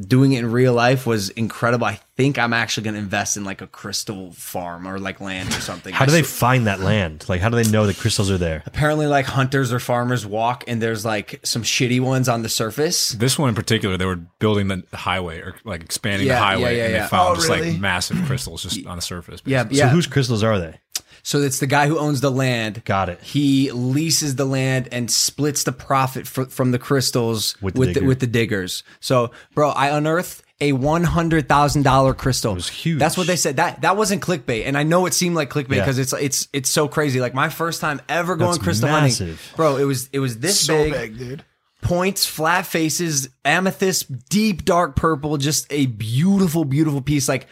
doing 0.08 0.32
it 0.32 0.38
in 0.40 0.50
real 0.50 0.72
life 0.72 1.06
was 1.06 1.28
incredible 1.30 1.86
i 1.86 2.00
think 2.16 2.38
i'm 2.38 2.52
actually 2.52 2.82
going 2.84 2.94
to 2.94 3.00
invest 3.00 3.36
in 3.36 3.44
like 3.44 3.60
a 3.60 3.66
crystal 3.66 4.32
farm 4.32 4.88
or 4.88 4.98
like 4.98 5.20
land 5.20 5.48
or 5.50 5.60
something 5.60 5.92
How 5.92 6.04
do 6.06 6.10
they 6.12 6.22
find 6.22 6.66
that 6.66 6.80
land? 6.80 7.26
Like, 7.28 7.40
how 7.40 7.48
do 7.48 7.62
they 7.62 7.70
know 7.70 7.86
the 7.86 7.94
crystals 7.94 8.30
are 8.30 8.38
there? 8.38 8.62
apparently 8.66 9.06
like 9.06 9.26
hunters 9.26 9.72
or 9.72 9.78
farmers 9.78 10.24
walk 10.26 10.64
and 10.66 10.80
there's 10.80 11.04
like 11.04 11.38
some 11.44 11.62
shitty 11.62 12.00
ones 12.00 12.28
on 12.28 12.42
the 12.42 12.48
surface 12.48 13.10
This 13.10 13.38
one 13.38 13.50
in 13.50 13.54
particular, 13.54 13.96
they 13.96 14.06
were 14.06 14.16
building 14.38 14.68
the 14.68 14.82
highway 14.96 15.40
or 15.40 15.54
like 15.64 15.82
expanding 15.82 16.26
Yeah, 16.28 16.34
the 16.36 16.40
highway, 16.44 16.62
yeah, 16.62 16.70
yeah, 16.78 16.84
and 16.84 16.94
yeah. 16.94 17.02
they 17.02 17.08
found 17.08 17.28
Oh, 17.32 17.34
just 17.34 17.48
really? 17.48 17.72
like 17.72 17.80
massive 17.80 18.16
crystals 18.26 18.62
just 18.62 18.86
on 18.86 18.96
the 18.96 19.02
surface. 19.02 19.42
yeah 19.44 19.64
basically. 19.64 19.78
yeah 19.78 19.88
So 19.88 19.94
whose 19.94 20.06
crystals 20.06 20.42
are 20.42 20.58
they? 20.58 20.80
So 21.24 21.40
it's 21.40 21.58
the 21.58 21.66
guy 21.66 21.88
who 21.88 21.98
owns 21.98 22.20
the 22.20 22.30
land. 22.30 22.84
Got 22.84 23.08
it. 23.08 23.20
He 23.22 23.72
leases 23.72 24.36
the 24.36 24.44
land 24.44 24.88
and 24.92 25.10
splits 25.10 25.64
the 25.64 25.72
profit 25.72 26.26
fr- 26.28 26.44
from 26.44 26.70
the 26.70 26.78
crystals 26.78 27.56
With 27.60 27.76
with 27.76 27.94
the 27.94 28.00
the, 28.00 28.06
with 28.06 28.20
the 28.20 28.26
diggers. 28.26 28.84
So, 29.00 29.30
bro, 29.54 29.70
I 29.70 29.88
unearthed 29.96 30.42
a 30.60 30.72
one 30.72 31.02
hundred 31.02 31.48
thousand 31.48 31.82
dollar 31.82 32.14
crystal. 32.14 32.52
It 32.52 32.56
was 32.56 32.68
huge. 32.68 32.98
That's 32.98 33.16
what 33.16 33.26
they 33.26 33.36
said. 33.36 33.56
That 33.56 33.80
that 33.80 33.96
wasn't 33.96 34.22
clickbait, 34.22 34.66
and 34.66 34.76
I 34.78 34.82
know 34.82 35.06
it 35.06 35.14
seemed 35.14 35.34
like 35.34 35.50
clickbait 35.50 35.76
Yeah. 35.76 35.80
because 35.80 35.98
it's 35.98 36.12
it's 36.12 36.48
it's 36.52 36.68
so 36.70 36.88
crazy. 36.88 37.20
Like 37.20 37.34
my 37.34 37.48
first 37.48 37.80
time 37.80 38.00
ever 38.08 38.36
going 38.36 38.50
That's 38.52 38.62
crystal 38.62 38.88
hunting, 38.90 39.36
bro. 39.56 39.78
It 39.78 39.84
was 39.84 40.10
it 40.12 40.18
was 40.20 40.38
this 40.38 40.60
so 40.60 40.84
big, 40.84 40.92
big, 40.92 41.18
dude. 41.18 41.44
points, 41.82 42.26
flat 42.26 42.66
faces, 42.66 43.30
amethyst, 43.44 44.28
deep 44.28 44.64
dark 44.64 44.94
purple, 44.94 45.38
just 45.38 45.66
a 45.72 45.86
beautiful, 45.86 46.64
beautiful 46.64 47.00
piece. 47.00 47.28
Like 47.28 47.46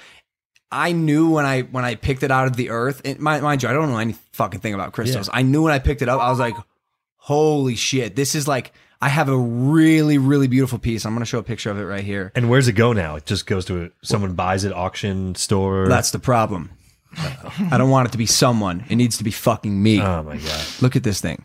I 0.72 0.92
knew 0.92 1.30
when 1.30 1.44
I 1.44 1.60
when 1.62 1.84
I 1.84 1.94
picked 1.94 2.22
it 2.22 2.30
out 2.30 2.46
of 2.48 2.56
the 2.56 2.70
earth. 2.70 3.02
And 3.04 3.18
mind, 3.20 3.42
mind 3.42 3.62
you, 3.62 3.68
I 3.68 3.72
don't 3.72 3.90
know 3.90 3.98
any 3.98 4.14
fucking 4.32 4.60
thing 4.60 4.74
about 4.74 4.92
crystals. 4.92 5.28
I 5.32 5.42
knew 5.42 5.62
when 5.62 5.72
I 5.72 5.78
picked 5.78 6.02
it 6.02 6.08
up, 6.08 6.20
I 6.20 6.30
was 6.30 6.38
like, 6.38 6.54
"Holy 7.16 7.76
shit! 7.76 8.16
This 8.16 8.34
is 8.34 8.48
like 8.48 8.72
I 9.00 9.08
have 9.08 9.28
a 9.28 9.36
really, 9.36 10.18
really 10.18 10.48
beautiful 10.48 10.78
piece." 10.78 11.04
I'm 11.04 11.12
gonna 11.14 11.24
show 11.26 11.38
a 11.38 11.42
picture 11.42 11.70
of 11.70 11.78
it 11.78 11.84
right 11.84 12.02
here. 12.04 12.32
And 12.34 12.48
where's 12.48 12.68
it 12.68 12.72
go 12.72 12.92
now? 12.92 13.16
It 13.16 13.26
just 13.26 13.46
goes 13.46 13.64
to 13.66 13.84
a, 13.84 13.88
someone 14.02 14.34
buys 14.34 14.64
it, 14.64 14.72
auction, 14.72 15.34
store. 15.34 15.88
That's 15.88 16.10
the 16.10 16.18
problem. 16.18 16.70
I 17.70 17.76
don't 17.76 17.90
want 17.90 18.08
it 18.08 18.12
to 18.12 18.18
be 18.18 18.24
someone. 18.26 18.84
It 18.88 18.96
needs 18.96 19.18
to 19.18 19.24
be 19.24 19.30
fucking 19.30 19.82
me. 19.82 20.00
oh 20.00 20.22
my 20.22 20.38
god. 20.38 20.64
Look 20.80 20.96
at 20.96 21.02
this 21.02 21.20
thing. 21.20 21.44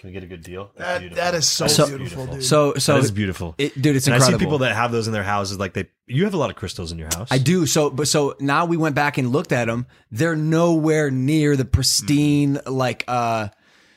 Can 0.00 0.08
we 0.08 0.14
get 0.14 0.22
a 0.22 0.26
good 0.26 0.42
deal? 0.42 0.70
That, 0.76 1.14
that 1.16 1.34
is 1.34 1.46
so, 1.46 1.66
So- 1.66 1.86
beautiful, 1.86 2.26
dude. 2.26 2.42
So, 2.42 2.72
so 2.76 2.94
that 2.94 3.04
is 3.04 3.10
beautiful. 3.10 3.54
It, 3.58 3.74
dude, 3.80 3.96
it's 3.96 4.06
and 4.06 4.14
incredible. 4.14 4.36
I 4.36 4.38
see 4.38 4.44
people 4.46 4.58
that 4.60 4.74
have 4.74 4.92
those 4.92 5.06
in 5.06 5.12
their 5.12 5.22
houses. 5.22 5.58
Like 5.58 5.74
they, 5.74 5.90
you 6.06 6.24
have 6.24 6.32
a 6.32 6.38
lot 6.38 6.48
of 6.48 6.56
crystals 6.56 6.90
in 6.90 6.98
your 6.98 7.08
house. 7.14 7.28
I 7.30 7.36
do. 7.36 7.66
So, 7.66 7.90
but 7.90 8.08
so 8.08 8.34
now 8.40 8.64
we 8.64 8.78
went 8.78 8.94
back 8.94 9.18
and 9.18 9.30
looked 9.30 9.52
at 9.52 9.66
them. 9.66 9.86
They're 10.10 10.36
nowhere 10.36 11.10
near 11.10 11.54
the 11.54 11.66
pristine, 11.66 12.58
like, 12.64 13.04
uh, 13.08 13.48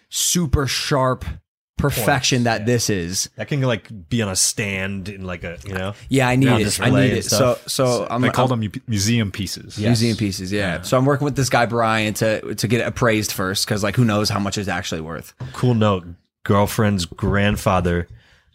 super 0.10 0.68
sharp 0.68 1.24
perfection 1.78 2.44
that 2.44 2.66
this 2.66 2.90
is. 2.90 3.30
That 3.36 3.48
can 3.48 3.62
like 3.62 3.90
be 4.10 4.22
on 4.22 4.30
a 4.30 4.36
stand 4.36 5.10
in 5.10 5.26
like 5.26 5.44
a 5.44 5.58
you 5.66 5.74
know. 5.74 5.94
Yeah, 6.10 6.28
I 6.28 6.36
need 6.36 6.48
it. 6.48 6.80
I 6.80 6.90
need 6.90 7.14
it. 7.14 7.26
So 7.26 7.56
stuff. 7.56 7.70
so 7.70 8.08
I'm 8.10 8.22
They 8.22 8.30
call 8.30 8.52
I'm- 8.52 8.62
them 8.62 8.72
museum 8.88 9.32
pieces. 9.32 9.78
museum 9.78 10.18
pieces. 10.18 10.52
Yeah. 10.52 10.82
So 10.82 10.98
I'm 10.98 11.06
working 11.06 11.26
with 11.26 11.36
this 11.36 11.50
guy 11.50 11.66
Brian 11.66 12.14
to 12.16 12.56
to 12.56 12.68
get 12.68 12.82
it 12.82 12.88
appraised 12.88 13.32
first 13.32 13.66
because 13.66 13.84
like 13.84 13.96
who 13.96 14.06
knows 14.06 14.30
how 14.30 14.40
much 14.40 14.58
it's 14.58 14.70
actually 14.70 15.02
worth. 15.02 15.34
Cool 15.54 15.74
note: 15.74 16.06
girlfriend's 16.44 17.06
grandfather, 17.06 18.08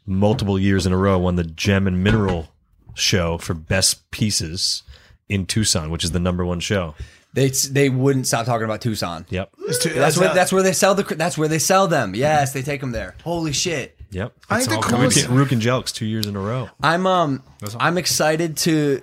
multiple 0.07 0.59
years 0.59 0.87
in 0.87 0.93
a 0.93 0.97
row, 0.97 1.19
won 1.19 1.37
the 1.37 1.45
Gem 1.45 1.87
and 1.87 2.03
Mineral 2.03 2.49
show 2.95 3.39
for 3.39 3.55
best 3.55 4.11
pieces 4.11 4.83
in 5.29 5.45
Tucson, 5.47 5.91
which 5.91 6.05
is 6.05 6.13
the 6.13 6.19
number 6.21 6.45
one 6.45 6.61
show. 6.61 6.95
They 7.35 7.49
they 7.51 7.89
wouldn't 7.91 8.27
stop 8.27 8.47
talking 8.47 8.65
about 8.65 8.81
Tucson. 8.81 9.27
Yep. 9.29 9.51
It's 9.67 9.79
too- 9.83 9.91
That's 9.91 10.17
where 10.19 10.33
that's 10.35 10.53
where 10.53 10.63
they 10.63 10.73
sell 10.73 10.95
the 10.95 11.03
that's 11.15 11.37
where 11.39 11.49
they 11.49 11.59
sell 11.59 11.87
them. 11.87 12.15
Yes, 12.15 12.53
they 12.53 12.63
take 12.63 12.81
them 12.81 12.93
there. 12.93 13.15
Holy 13.23 13.53
shit. 13.53 13.97
Yep. 14.11 14.33
I 14.49 14.61
think 14.61 14.71
the 14.71 14.77
Rook 14.77 14.85
coolest. 14.87 15.27
and- 15.27 15.37
Rook 15.37 15.53
and 15.53 15.61
Jelks 15.63 15.93
two 15.93 16.07
years 16.07 16.27
in 16.27 16.35
a 16.37 16.41
row. 16.41 16.71
I'm 16.83 17.07
um 17.07 17.43
I'm 17.79 17.99
excited 17.99 18.57
to 18.59 19.03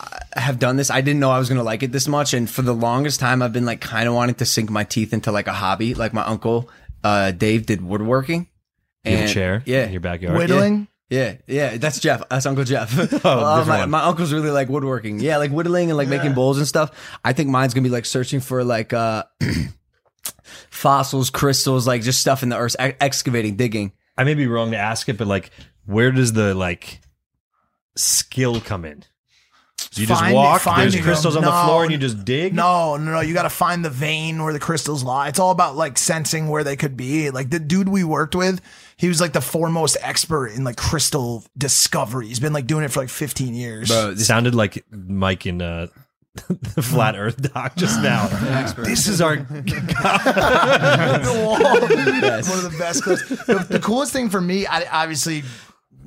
uh, 0.00 0.06
have 0.34 0.58
done 0.58 0.76
this. 0.76 0.90
I 0.90 1.02
didn't 1.02 1.20
know 1.20 1.30
I 1.30 1.38
was 1.38 1.48
gonna 1.50 1.62
like 1.62 1.82
it 1.82 1.92
this 1.92 2.08
much, 2.08 2.32
and 2.32 2.48
for 2.48 2.62
the 2.62 2.72
longest 2.74 3.20
time, 3.20 3.42
I've 3.42 3.52
been 3.52 3.66
like 3.66 3.80
kind 3.82 4.08
of 4.08 4.14
wanting 4.14 4.36
to 4.36 4.46
sink 4.46 4.70
my 4.70 4.84
teeth 4.84 5.12
into 5.12 5.30
like 5.30 5.46
a 5.46 5.52
hobby. 5.52 5.94
Like 5.94 6.14
my 6.14 6.24
uncle 6.24 6.70
uh, 7.04 7.32
Dave 7.32 7.66
did 7.66 7.82
woodworking. 7.82 8.48
You 9.04 9.10
have 9.12 9.20
And- 9.20 9.30
a 9.30 9.32
chair 9.34 9.62
yeah, 9.66 9.84
in 9.84 9.92
your 9.92 10.00
backyard. 10.00 10.36
Whittling. 10.38 10.88
Yeah, 11.12 11.34
yeah, 11.46 11.76
that's 11.76 12.00
Jeff. 12.00 12.26
That's 12.30 12.46
Uncle 12.46 12.64
Jeff. 12.64 12.90
Uh, 13.24 13.64
my, 13.68 13.80
one. 13.80 13.90
my 13.90 14.02
uncle's 14.04 14.32
really 14.32 14.50
like 14.50 14.70
woodworking. 14.70 15.20
Yeah, 15.20 15.36
like 15.36 15.50
whittling 15.50 15.90
and 15.90 15.98
like 15.98 16.08
making 16.08 16.32
bowls 16.32 16.56
and 16.56 16.66
stuff. 16.66 16.90
I 17.22 17.34
think 17.34 17.50
mine's 17.50 17.74
gonna 17.74 17.84
be 17.84 17.90
like 17.90 18.06
searching 18.06 18.40
for 18.40 18.64
like 18.64 18.94
uh 18.94 19.24
fossils, 20.70 21.30
crystals, 21.30 21.86
like 21.86 22.02
just 22.02 22.20
stuff 22.20 22.42
in 22.42 22.48
the 22.48 22.56
earth, 22.56 22.76
ex- 22.78 22.96
excavating, 23.00 23.56
digging. 23.56 23.92
I 24.16 24.24
may 24.24 24.34
be 24.34 24.46
wrong 24.46 24.70
to 24.70 24.76
ask 24.78 25.08
it, 25.08 25.18
but 25.18 25.26
like, 25.26 25.50
where 25.84 26.12
does 26.12 26.32
the 26.32 26.54
like 26.54 27.00
skill 27.96 28.60
come 28.60 28.84
in? 28.84 29.04
So 29.78 30.00
You 30.00 30.06
just 30.06 30.20
Find- 30.20 30.34
walk. 30.34 30.62
There's 30.62 30.76
finding 30.76 31.02
crystals 31.02 31.34
them. 31.34 31.44
on 31.44 31.50
the 31.50 31.64
floor, 31.66 31.82
and 31.82 31.92
you 31.92 31.98
just 31.98 32.24
dig. 32.24 32.54
No, 32.54 32.96
no, 32.96 33.10
no. 33.12 33.20
You 33.20 33.34
got 33.34 33.42
to 33.42 33.50
find 33.50 33.84
the 33.84 33.90
vein 33.90 34.42
where 34.42 34.52
the 34.52 34.58
crystals 34.60 35.02
lie. 35.02 35.28
It's 35.28 35.38
all 35.38 35.50
about 35.50 35.76
like 35.76 35.98
sensing 35.98 36.48
where 36.48 36.64
they 36.64 36.76
could 36.76 36.96
be. 36.96 37.30
Like 37.30 37.50
the 37.50 37.58
dude 37.58 37.88
we 37.88 38.04
worked 38.04 38.34
with, 38.34 38.60
he 39.02 39.08
was 39.08 39.20
like 39.20 39.32
the 39.32 39.40
foremost 39.40 39.96
expert 40.00 40.52
in 40.52 40.62
like 40.62 40.76
crystal 40.76 41.42
discovery. 41.58 42.28
He's 42.28 42.38
been 42.38 42.52
like 42.52 42.68
doing 42.68 42.84
it 42.84 42.92
for 42.92 43.00
like 43.00 43.08
15 43.08 43.52
years. 43.52 43.90
It 43.90 44.20
sounded 44.20 44.54
like 44.54 44.84
Mike 44.92 45.44
in 45.44 45.60
uh, 45.60 45.88
the 46.48 46.82
flat 46.82 47.16
Earth 47.16 47.52
doc 47.52 47.74
just 47.74 48.00
now. 48.00 48.28
this 48.78 49.08
is 49.08 49.20
our 49.20 49.36
the 49.38 49.42
wall. 51.44 51.60
One 51.60 51.82
of 52.64 52.70
the 52.70 52.76
best 52.78 53.02
clips. 53.02 53.28
The, 53.28 53.66
the 53.68 53.80
coolest 53.80 54.12
thing 54.12 54.28
for 54.30 54.40
me, 54.40 54.68
I 54.68 54.84
obviously 55.02 55.42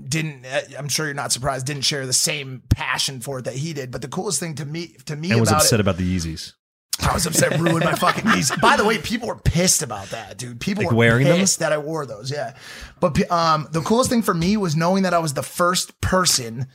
didn't. 0.08 0.46
uh, 0.46 0.62
I'm 0.80 0.88
sure 0.88 1.06
you're 1.06 1.16
not 1.16 1.34
surprised. 1.34 1.66
Didn't 1.66 1.84
share 1.84 2.06
the 2.06 2.14
same 2.14 2.64
passion 2.70 3.20
for 3.20 3.40
it 3.40 3.42
that 3.44 3.56
he 3.56 3.74
did. 3.74 3.92
But 3.92 4.04
the 4.04 4.08
coolest 4.08 4.40
thing 4.40 4.56
to 4.56 4.66
me, 4.66 4.96
to 5.08 5.18
me, 5.18 5.32
and 5.32 5.42
was 5.42 5.50
about 5.50 5.64
upset 5.64 5.82
it, 5.82 5.82
about 5.82 5.98
the 5.98 6.16
Yeezys. 6.16 6.54
I 7.02 7.14
was 7.14 7.26
upset, 7.26 7.60
ruined 7.60 7.84
my 7.86 7.94
fucking 7.94 8.30
knees. 8.30 8.52
By 8.62 8.78
the 8.78 8.86
way, 8.86 8.98
people 8.98 9.28
were 9.28 9.36
pissed 9.36 9.82
about 9.84 10.08
that, 10.10 10.38
dude. 10.38 10.60
People 10.60 10.84
Like 10.84 10.92
were 10.92 10.98
wearing 10.98 11.26
them? 11.28 11.38
pissed 11.40 11.60
that 11.60 11.72
I 11.72 11.78
wore 11.78 12.06
those. 12.06 12.32
Yeah, 12.32 12.56
but 13.00 13.30
um, 13.32 13.68
the 13.72 13.82
coolest 13.82 14.10
thing 14.10 14.22
for 14.22 14.34
me 14.34 14.58
was 14.58 14.76
knowing 14.76 15.04
that 15.04 15.14
I 15.14 15.20
was 15.20 15.34
the 15.34 15.44
first 15.44 16.00
person 16.02 16.68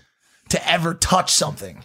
to 0.50 0.68
ever 0.68 0.94
touch 0.94 1.32
something. 1.32 1.84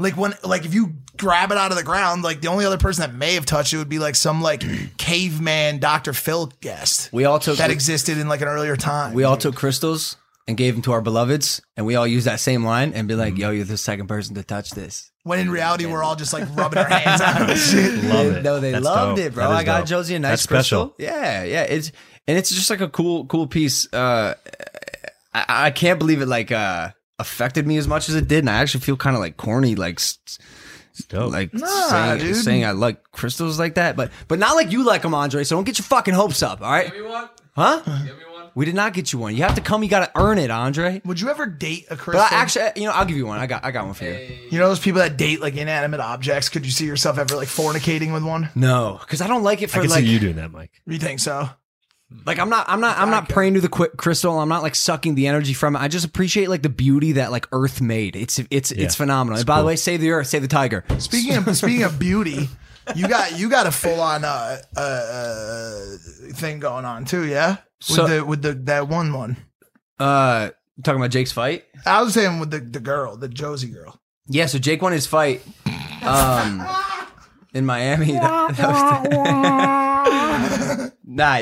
Like 0.00 0.16
when, 0.16 0.34
like 0.44 0.64
if 0.64 0.74
you 0.74 0.94
grab 1.16 1.50
it 1.50 1.58
out 1.58 1.72
of 1.72 1.76
the 1.76 1.82
ground, 1.82 2.22
like 2.22 2.40
the 2.40 2.48
only 2.48 2.64
other 2.64 2.78
person 2.78 3.02
that 3.02 3.16
may 3.16 3.34
have 3.34 3.44
touched 3.46 3.72
it 3.72 3.78
would 3.78 3.88
be 3.88 3.98
like 3.98 4.14
some 4.14 4.40
like 4.40 4.62
caveman 4.96 5.78
Dr. 5.80 6.12
Phil 6.12 6.46
guest 6.60 7.10
We 7.12 7.24
all 7.24 7.38
took 7.40 7.58
that 7.58 7.70
existed 7.70 8.16
in 8.16 8.28
like 8.28 8.40
an 8.40 8.46
earlier 8.48 8.76
time. 8.76 9.12
we 9.12 9.24
all 9.24 9.36
took 9.36 9.56
crystals 9.56 10.16
and 10.48 10.56
gave 10.56 10.74
them 10.74 10.82
to 10.82 10.92
our 10.92 11.00
beloveds, 11.02 11.60
and 11.76 11.86
we 11.86 11.94
all 11.94 12.06
use 12.06 12.24
that 12.24 12.40
same 12.40 12.64
line 12.64 12.92
and 12.94 13.06
be 13.06 13.14
like, 13.14 13.38
"Yo, 13.38 13.50
you're 13.50 13.64
the 13.64 13.76
second 13.76 14.08
person 14.08 14.34
to 14.34 14.42
touch 14.42 14.70
this." 14.70 15.12
when 15.24 15.38
in 15.40 15.50
reality 15.50 15.84
we're 15.84 16.02
all 16.02 16.16
just 16.16 16.32
like 16.32 16.44
rubbing 16.56 16.78
our 16.78 16.88
hands 16.88 17.20
on 17.20 17.42
it. 17.42 17.50
and 17.50 17.58
shit. 17.60 18.04
Love 18.04 18.26
it. 18.38 18.42
No, 18.42 18.58
they 18.60 18.72
That's 18.72 18.84
loved 18.84 19.18
dope. 19.18 19.26
it, 19.26 19.34
bro. 19.34 19.44
That 19.48 19.54
is 19.54 19.60
I 19.60 19.64
got 19.64 19.78
dope. 19.80 19.88
Josie 19.88 20.14
a 20.14 20.18
nice 20.18 20.30
That's 20.30 20.42
special. 20.42 20.88
crystal. 20.88 21.06
Yeah, 21.20 21.44
yeah. 21.44 21.62
It's 21.64 21.92
and 22.26 22.38
it's 22.38 22.48
just 22.50 22.70
like 22.70 22.80
a 22.80 22.88
cool, 22.88 23.26
cool 23.26 23.46
piece. 23.46 23.86
Uh, 23.92 24.34
I, 25.34 25.44
I 25.66 25.70
can't 25.70 25.98
believe 25.98 26.22
it 26.22 26.26
like 26.26 26.50
uh 26.50 26.90
affected 27.18 27.66
me 27.66 27.76
as 27.76 27.86
much 27.86 28.08
as 28.08 28.14
it 28.14 28.26
did, 28.26 28.38
and 28.40 28.48
I 28.50 28.54
actually 28.62 28.80
feel 28.80 28.96
kind 28.96 29.14
of 29.16 29.20
like 29.20 29.36
corny, 29.36 29.74
like 29.74 29.96
s- 30.00 30.18
Dope. 31.10 31.30
like 31.32 31.52
Nah, 31.52 31.66
saying, 31.66 32.18
dude. 32.20 32.36
saying 32.36 32.64
I 32.64 32.70
like 32.70 33.02
crystals 33.12 33.58
like 33.58 33.74
that, 33.74 33.96
but 33.96 34.10
but 34.28 34.38
not 34.38 34.56
like 34.56 34.72
you 34.72 34.82
like 34.84 35.02
them, 35.02 35.12
Andre. 35.14 35.44
So 35.44 35.56
don't 35.56 35.64
get 35.64 35.78
your 35.78 35.84
fucking 35.84 36.14
hopes 36.14 36.42
up. 36.42 36.62
All 36.62 36.70
right? 36.70 36.90
Huh? 37.54 37.82
We 38.54 38.64
did 38.64 38.74
not 38.74 38.92
get 38.92 39.12
you 39.12 39.18
one. 39.18 39.36
You 39.36 39.42
have 39.42 39.54
to 39.54 39.60
come. 39.60 39.82
You 39.82 39.88
got 39.88 40.12
to 40.12 40.20
earn 40.20 40.38
it, 40.38 40.50
Andre. 40.50 41.00
Would 41.04 41.20
you 41.20 41.28
ever 41.28 41.46
date 41.46 41.86
a 41.90 41.96
crystal? 41.96 42.22
But 42.24 42.32
I 42.32 42.36
actually, 42.36 42.70
you 42.76 42.84
know, 42.88 42.92
I'll 42.92 43.04
give 43.04 43.16
you 43.16 43.26
one. 43.26 43.38
I 43.38 43.46
got, 43.46 43.64
I 43.64 43.70
got 43.70 43.84
one 43.84 43.94
for 43.94 44.04
you. 44.04 44.38
you 44.50 44.58
know 44.58 44.68
those 44.68 44.80
people 44.80 45.00
that 45.00 45.16
date 45.16 45.40
like 45.40 45.54
inanimate 45.56 46.00
objects. 46.00 46.48
Could 46.48 46.64
you 46.66 46.72
see 46.72 46.86
yourself 46.86 47.18
ever 47.18 47.36
like 47.36 47.48
fornicating 47.48 48.12
with 48.12 48.24
one? 48.24 48.50
No, 48.54 48.98
because 49.00 49.20
I 49.20 49.26
don't 49.26 49.42
like 49.42 49.62
it 49.62 49.70
I 49.70 49.72
for 49.74 49.80
can 49.82 49.90
like, 49.90 50.04
see 50.04 50.10
you 50.10 50.18
doing 50.18 50.36
that, 50.36 50.50
Mike. 50.50 50.70
You 50.86 50.98
think 50.98 51.20
so? 51.20 51.48
like 52.24 52.38
I'm 52.38 52.48
not, 52.48 52.66
I'm 52.68 52.80
not, 52.80 52.98
I'm 52.98 53.10
not 53.10 53.28
praying 53.28 53.54
to 53.54 53.60
the 53.60 53.68
qu- 53.68 53.88
crystal. 53.88 54.38
I'm 54.38 54.48
not 54.48 54.62
like 54.62 54.74
sucking 54.74 55.14
the 55.14 55.26
energy 55.26 55.52
from 55.52 55.76
it. 55.76 55.80
I 55.80 55.88
just 55.88 56.06
appreciate 56.06 56.48
like 56.48 56.62
the 56.62 56.68
beauty 56.70 57.12
that 57.12 57.30
like 57.30 57.46
Earth 57.52 57.80
made. 57.80 58.16
It's, 58.16 58.40
it's, 58.50 58.70
it's 58.70 58.94
phenomenal. 58.94 59.38
and 59.38 59.46
by 59.46 59.60
the 59.60 59.66
way, 59.66 59.76
save 59.76 60.00
the 60.00 60.10
Earth, 60.10 60.26
save 60.26 60.42
the 60.42 60.48
tiger. 60.48 60.84
Speaking 60.98 61.36
of 61.36 61.54
speaking 61.56 61.82
of 61.82 61.98
beauty, 61.98 62.48
you 62.94 63.08
got 63.08 63.38
you 63.38 63.48
got 63.50 63.66
a 63.66 63.70
full 63.72 64.00
on 64.00 64.24
uh, 64.24 64.58
uh, 64.76 64.80
uh 64.80 65.82
thing 66.34 66.58
going 66.60 66.84
on 66.84 67.04
too, 67.04 67.24
yeah. 67.26 67.56
With 67.88 67.96
So- 67.96 68.06
the 68.06 68.24
with 68.24 68.42
the 68.42 68.54
that 68.54 68.88
one 68.88 69.12
one. 69.12 69.36
Uh, 69.98 70.50
talking 70.84 71.00
about 71.00 71.10
Jake's 71.10 71.32
fight? 71.32 71.64
I 71.84 72.02
was 72.02 72.14
saying 72.14 72.38
with 72.40 72.50
the 72.50 72.60
the 72.60 72.80
girl, 72.80 73.16
the 73.16 73.28
Josie 73.28 73.68
girl. 73.68 74.00
Yeah, 74.28 74.46
so 74.46 74.58
Jake 74.58 74.82
won 74.82 74.92
his 74.92 75.06
fight 75.06 75.42
um, 76.02 76.66
in 77.54 77.64
Miami. 77.66 78.12
That, 78.18 78.56
that 78.56 79.08
was 80.70 80.92
nah, 81.04 81.40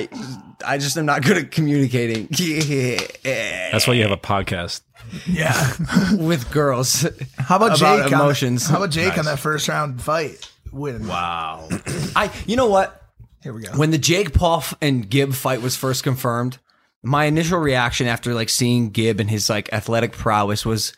I 0.64 0.78
just 0.78 0.96
am 0.96 1.04
not 1.06 1.22
good 1.22 1.36
at 1.36 1.50
communicating 1.50 2.28
That's 2.30 3.86
why 3.86 3.94
you 3.94 4.02
have 4.02 4.12
a 4.12 4.16
podcast. 4.16 4.80
Yeah. 5.26 5.72
with 6.16 6.50
girls. 6.50 7.02
How 7.38 7.56
about, 7.56 7.78
About 7.78 8.04
Jake? 8.04 8.12
emotions. 8.12 8.66
On, 8.66 8.72
how 8.72 8.78
about 8.78 8.90
Jake 8.90 9.18
on 9.18 9.24
that 9.26 9.38
first 9.38 9.68
round 9.68 10.00
fight? 10.00 10.50
Winning. 10.72 11.06
Wow. 11.06 11.68
I, 12.16 12.30
you 12.46 12.56
know 12.56 12.66
what? 12.68 13.02
Here 13.42 13.52
we 13.52 13.62
go. 13.62 13.70
When 13.76 13.90
the 13.90 13.98
Jake 13.98 14.32
Paul 14.34 14.64
and 14.80 15.08
Gib 15.08 15.32
fight 15.34 15.62
was 15.62 15.76
first 15.76 16.02
confirmed, 16.02 16.58
my 17.02 17.24
initial 17.26 17.58
reaction 17.58 18.06
after 18.08 18.34
like 18.34 18.48
seeing 18.48 18.90
Gib 18.90 19.20
and 19.20 19.30
his 19.30 19.48
like 19.48 19.72
athletic 19.72 20.12
prowess 20.12 20.66
was, 20.66 20.92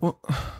"Wha- 0.00 0.12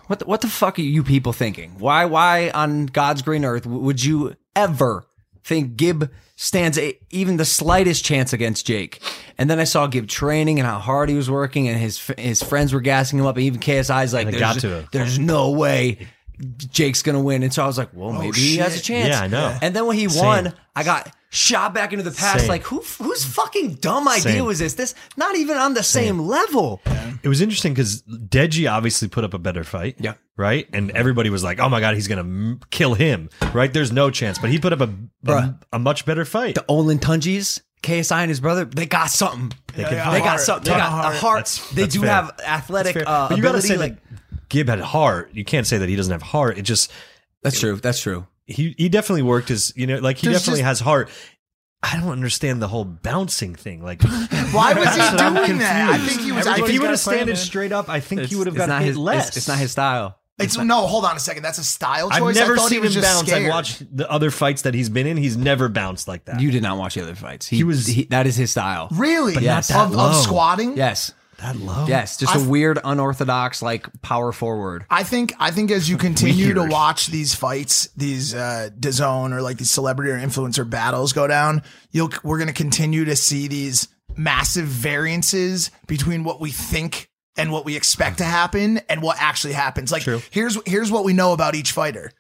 what 0.07 0.21
the, 0.21 0.25
what 0.25 0.41
the 0.41 0.49
fuck 0.49 0.79
are 0.79 0.83
you 0.83 1.03
people 1.03 1.33
thinking? 1.33 1.73
Why 1.79 2.05
why 2.07 2.51
on 2.51 2.87
God's 2.87 3.23
green 3.23 3.45
earth 3.45 3.67
would 3.67 4.03
you 4.03 4.37
ever 4.57 5.05
think 5.45 5.77
Gib 5.77 6.11
stands 6.37 6.79
a, 6.79 6.95
even 7.11 7.37
the 7.37 7.45
slightest 7.45 8.05
chance 8.05 8.33
against 8.33 8.67
Jake? 8.67 9.03
And 9.37 9.51
then 9.51 9.59
I 9.59 9.65
saw 9.65 9.87
Gib 9.87 10.07
training 10.09 10.59
and 10.59 10.67
how 10.67 10.79
hard 10.79 11.11
he 11.11 11.15
was 11.17 11.31
working, 11.31 11.69
and 11.69 11.79
his 11.79 11.99
his 12.17 12.43
friends 12.43 12.73
were 12.73 12.81
gassing 12.81 13.19
him 13.19 13.27
up, 13.27 13.37
and 13.37 13.45
even 13.45 13.61
KSI's 13.61 14.15
like, 14.15 14.27
And 14.27 14.33
there's, 14.35 14.41
got 14.41 14.59
to 14.61 14.69
him. 14.81 14.89
there's 14.93 15.19
no 15.19 15.51
way. 15.51 16.09
Jake's 16.71 17.03
gonna 17.03 17.21
win, 17.21 17.43
and 17.43 17.53
so 17.53 17.63
I 17.63 17.67
was 17.67 17.79
like, 17.79 17.91
"Well, 17.93 18.13
maybe 18.13 18.39
he 18.39 18.57
has 18.59 18.77
a 18.79 18.81
chance." 18.83 19.09
Yeah, 19.09 19.21
I 19.23 19.27
know. 19.27 19.57
And 19.63 19.75
then 19.77 19.87
when 19.87 19.97
he 19.97 20.09
Same. 20.09 20.25
won, 20.25 20.53
I 20.75 20.83
got 20.85 21.15
shot 21.31 21.73
back 21.75 21.93
into 21.93 22.03
the 22.05 22.11
past. 22.11 22.41
Same. 22.41 22.49
Like, 22.49 22.63
who 22.65 22.81
whose 22.81 23.25
fucking 23.25 23.75
dumb 23.75 24.09
idea 24.09 24.21
Same. 24.33 24.45
was 24.47 24.59
this? 24.59 24.75
This 24.75 24.95
not 25.17 25.37
even 25.37 25.57
on 25.57 25.75
the 25.75 25.83
same 25.83 26.19
level. 26.21 26.81
It 27.23 27.29
was 27.29 27.41
interesting 27.43 27.75
because 27.75 28.03
Deji 28.03 28.71
obviously 28.71 29.09
put 29.09 29.25
up 29.25 29.35
a 29.35 29.39
better 29.39 29.63
fight. 29.63 29.97
Yeah. 30.01 30.15
Right? 30.39 30.67
And 30.73 30.91
everybody 30.93 31.29
was 31.29 31.45
like, 31.45 31.61
oh 31.61 31.69
my 31.69 31.79
God, 31.81 31.95
he's 31.95 32.09
going 32.09 32.17
to 32.17 32.25
m- 32.25 32.61
kill 32.71 32.95
him. 32.95 33.29
Right? 33.53 33.71
There's 33.71 33.93
no 33.93 34.11
chance. 34.11 34.39
But 34.39 34.49
he 34.49 34.59
put 34.59 34.73
up 34.73 34.81
a, 34.81 34.91
a, 35.31 35.55
a 35.75 35.79
much 35.79 36.07
better 36.07 36.25
fight. 36.25 36.55
The 36.55 36.65
Olatunjis, 36.67 37.61
KSI 37.83 38.21
and 38.21 38.31
his 38.31 38.41
brother, 38.41 38.65
they 38.65 38.87
got 38.87 39.11
something. 39.11 39.53
They, 39.75 39.85
can 39.85 39.97
got 39.97 40.19
fight. 40.23 40.41
something. 40.41 40.73
They 40.73 40.79
got 40.79 40.87
of 40.93 40.99
a 40.99 41.03
heart. 41.03 41.15
heart. 41.17 41.37
That's- 41.41 41.71
they 41.73 41.83
that's 41.83 41.95
do 41.95 42.01
fair. 42.01 42.09
have 42.11 42.41
athletic 42.47 42.97
uh, 43.07 43.29
but 43.29 43.37
you 43.37 43.43
got 43.43 43.53
to 43.53 43.59
ability. 43.59 43.69
say 43.69 43.77
like, 43.77 43.97
that 44.09 44.20
Gib 44.51 44.69
had 44.69 44.81
heart. 44.81 45.31
You 45.33 45.45
can't 45.45 45.67
say 45.67 45.79
that 45.79 45.89
he 45.89 45.97
doesn't 45.97 46.13
have 46.13 46.21
heart. 46.23 46.59
It 46.59 46.63
just, 46.63 46.93
that's 47.43 47.59
true. 47.59 47.77
That's 47.77 48.01
true. 48.01 48.27
he, 48.47 48.75
he 48.77 48.89
definitely 48.91 49.23
worked 49.23 49.49
his, 49.49 49.73
you 49.75 49.87
know, 49.87 49.97
like 49.99 50.19
he 50.19 50.27
There's 50.27 50.41
definitely 50.43 50.61
just- 50.61 50.67
has 50.67 50.81
heart. 50.81 51.09
I 51.83 51.97
don't 51.99 52.11
understand 52.11 52.61
the 52.61 52.69
whole 52.69 52.85
bouncing 52.85 53.55
thing. 53.55 53.83
Like, 53.83 54.03
Why 54.53 54.75
was 54.75 54.89
he 54.91 54.99
That's 54.99 55.13
what 55.13 55.21
I'm 55.23 55.35
doing 55.47 55.59
that? 55.61 55.89
I 55.89 55.97
think 55.97 56.21
he 56.21 56.31
was. 56.31 56.47
I 56.47 56.59
if 56.59 56.69
he 56.69 56.79
would 56.79 56.85
have 56.89 56.95
a 56.95 56.99
standed 56.99 57.39
straight 57.39 57.73
up, 57.73 57.89
I 57.89 58.01
think 58.01 58.21
he 58.25 58.37
would 58.37 58.47
have 58.49 58.55
got 58.57 58.69
hit 58.83 58.89
his. 58.89 58.99
less. 58.99 59.29
It's, 59.29 59.39
it's 59.39 59.49
not 59.49 59.57
his 59.57 59.73
style. 59.73 60.19
It's, 60.39 60.59
no, 60.59 60.87
hold 60.87 61.05
on 61.07 61.17
a 61.17 61.21
second. 61.21 61.43
That's 61.43 61.59
a 61.59 61.65
style 61.65 62.11
choice. 62.11 62.21
I've 62.21 62.35
never 62.35 62.55
I 62.59 62.69
seen 62.69 62.79
he 62.79 62.79
was 62.81 62.97
him 62.97 63.03
bounce. 63.03 63.29
Scared. 63.29 63.45
I've 63.45 63.49
watched 63.51 63.97
the 63.97 64.11
other 64.11 64.31
fights 64.31 64.63
that 64.63 64.75
he's 64.75 64.89
been 64.91 65.07
in. 65.07 65.17
He's 65.17 65.37
never 65.39 65.69
bounced 65.71 66.07
like 66.09 66.27
that. 66.27 66.41
You 66.41 66.51
did 66.51 66.63
not 66.63 66.77
watch 66.79 66.95
the 66.97 67.03
other 67.03 67.15
fights. 67.15 67.47
He, 67.47 67.57
He 67.57 67.65
was- 67.65 67.87
He, 67.87 68.05
that 68.05 68.27
is 68.27 68.37
his 68.37 68.51
style. 68.51 68.89
Really? 68.91 69.35
But 69.35 69.43
not 69.43 69.63
of, 69.63 69.69
that 69.69 69.85
of 69.87 69.91
low. 69.93 70.13
squatting? 70.13 70.77
Yes. 70.77 71.13
That 71.41 71.57
low? 71.57 71.87
Yes. 71.87 72.17
Just 72.17 72.35
a 72.35 72.39
I've- 72.39 72.47
weird, 72.49 72.79
unorthodox, 72.83 73.63
like 73.63 73.87
power 74.03 74.33
forward. 74.33 74.85
I 74.91 75.03
think 75.03 75.33
I 75.39 75.51
think 75.51 75.71
as 75.71 75.89
you 75.89 75.97
continue 75.97 76.55
to 76.55 76.65
watch 76.65 77.09
these 77.09 77.35
fights, 77.35 77.89
these 77.97 78.35
uh 78.35 78.71
DAZN 78.79 79.33
or 79.33 79.43
like 79.43 79.59
these 79.59 79.71
celebrity 79.71 80.11
or 80.13 80.19
influencer 80.19 80.69
battles 80.69 81.13
go 81.13 81.27
down, 81.27 81.63
you'll 81.91 82.11
we're 82.23 82.39
gonna 82.39 82.53
continue 82.53 83.05
to 83.07 83.17
see 83.17 83.49
these 83.49 83.89
massive 84.17 84.67
variances 84.67 85.71
between 85.87 86.25
what 86.25 86.41
we 86.41 86.51
think 86.51 87.09
and 87.37 87.53
what 87.53 87.65
we 87.65 87.77
expect 87.77 88.19
to 88.19 88.25
happen 88.25 88.79
and 88.89 89.03
what 89.03 89.17
actually 89.21 89.53
happens. 89.53 89.91
Like 89.93 90.03
here's 90.31 90.59
here's 90.67 90.91
what 90.91 91.05
we 91.05 91.13
know 91.13 91.33
about 91.33 91.55
each 91.55 91.73
fighter 91.73 92.13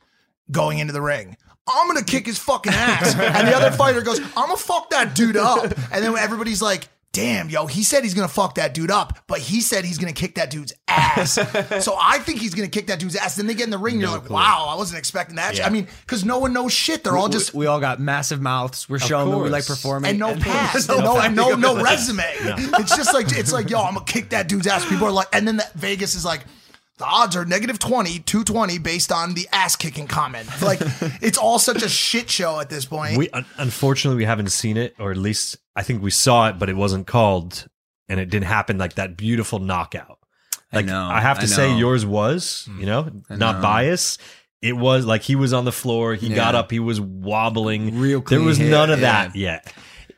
going 0.51 0.79
into 0.79 0.93
the 0.93 1.03
ring. 1.03 1.37
I'm 1.69 1.87
gonna 1.87 2.03
kick 2.05 2.27
his 2.27 2.39
fucking 2.39 2.73
ass. 2.73 3.15
and 3.19 3.47
the 3.49 3.55
other 3.57 3.71
fighter 3.71 4.01
goes, 4.03 4.19
I'm 4.21 4.47
gonna 4.47 4.57
fuck 4.57 4.91
that 4.91 5.15
dude 5.15 5.37
up. 5.37 5.65
And 5.93 6.05
then 6.05 6.17
everybody's 6.17 6.63
like, 6.63 6.89
damn, 7.13 7.51
yo, 7.51 7.67
he 7.67 7.83
said 7.83 8.05
he's 8.05 8.15
gonna 8.15 8.29
fuck 8.29 8.55
that 8.55 8.75
dude 8.75 8.91
up, 8.91 9.19
but 9.27 9.39
he 9.39 9.61
said 9.61 9.85
he's 9.85 9.99
gonna 9.99 10.13
kick 10.13 10.37
that 10.37 10.51
dude's 10.51 10.73
ass. 10.89 11.33
so 11.85 11.97
I 12.01 12.19
think 12.19 12.41
he's 12.41 12.55
gonna 12.55 12.69
kick 12.69 12.87
that 12.87 12.99
dude's 12.99 13.17
ass. 13.17 13.37
Then 13.37 13.47
they 13.47 13.55
get 13.55 13.65
in 13.65 13.71
the 13.71 13.79
ring, 13.79 13.95
and 13.95 14.03
you're 14.03 14.11
like, 14.11 14.31
wow, 14.31 14.67
I 14.69 14.77
wasn't 14.77 14.99
expecting 14.99 15.37
that. 15.37 15.57
Yeah. 15.57 15.67
I 15.67 15.71
mean, 15.71 15.89
because 16.03 16.25
no 16.25 16.39
one 16.39 16.53
knows 16.53 16.73
shit. 16.73 17.05
They're 17.05 17.17
all 17.17 17.29
just 17.29 17.55
we, 17.55 17.67
all 17.67 17.81
got 17.81 18.01
massive 18.01 18.41
mouths. 18.41 18.89
We're 18.89 18.99
showing 18.99 19.31
that 19.31 19.39
we 19.39 19.49
like 19.49 19.67
performing 19.67 20.11
and 20.11 20.19
no 20.19 20.37
past, 20.37 20.89
no, 20.89 20.99
no, 20.99 21.21
and 21.21 21.35
no, 21.35 21.51
no, 21.51 21.75
no 21.75 21.83
resume. 21.83 22.25
It's 22.81 22.97
just 22.97 23.13
like 23.13 23.27
it's 23.37 23.53
like, 23.53 23.71
yo, 23.71 23.81
I'm 23.81 23.95
gonna 23.95 24.05
kick 24.07 24.31
that 24.31 24.49
dude's 24.49 24.67
ass. 24.67 24.89
People 24.89 25.07
are 25.07 25.13
like, 25.13 25.29
and 25.33 25.47
then 25.47 25.57
that 25.57 25.73
Vegas 25.75 26.15
is 26.15 26.25
like, 26.25 26.45
the 27.01 27.07
odds 27.07 27.35
are 27.35 27.45
negative 27.47 27.79
20, 27.79 28.21
220 28.21 28.79
based 28.79 29.11
on 29.11 29.35
the 29.35 29.49
ass 29.53 29.75
kicking 29.75 30.07
comment. 30.07 30.47
Like, 30.61 30.81
it's 31.23 31.39
all 31.39 31.59
such 31.59 31.83
a 31.83 31.89
shit 31.89 32.29
show 32.31 32.61
at 32.61 32.69
this 32.69 32.85
point. 32.85 33.17
We 33.17 33.31
un- 33.31 33.47
unfortunately 33.57 34.19
we 34.19 34.25
haven't 34.27 34.51
seen 34.51 34.77
it, 34.77 34.95
or 34.99 35.11
at 35.11 35.17
least 35.17 35.57
I 35.81 35.83
think 35.83 36.03
we 36.03 36.11
saw 36.11 36.51
it, 36.51 36.59
but 36.59 36.69
it 36.69 36.77
wasn't 36.77 37.07
called, 37.07 37.67
and 38.07 38.21
it 38.21 38.27
didn't 38.27 38.49
happen 38.49 38.77
like 38.77 38.97
that 38.97 39.17
beautiful 39.17 39.61
knockout. 39.61 40.19
Like 40.75 40.85
know, 40.85 41.07
I 41.07 41.23
have 41.23 41.39
to 41.39 41.45
I 41.45 41.47
say, 41.47 41.75
yours 41.75 42.05
was, 42.05 42.69
you 42.79 42.85
know, 42.85 43.11
not 43.31 43.57
know. 43.57 43.63
bias. 43.63 44.19
It 44.61 44.77
was 44.77 45.07
like 45.07 45.23
he 45.23 45.37
was 45.37 45.55
on 45.55 45.65
the 45.65 45.73
floor, 45.73 46.15
he 46.17 46.29
got 46.29 46.55
up, 46.55 46.71
he 46.71 46.81
was 46.81 47.01
wobbling. 47.01 47.99
Real 47.99 48.21
there 48.21 48.43
was 48.43 48.59
hit, 48.59 48.71
none 48.71 48.91
of 48.91 49.01
yeah. 49.01 49.25
that 49.29 49.37
yet. 49.37 49.73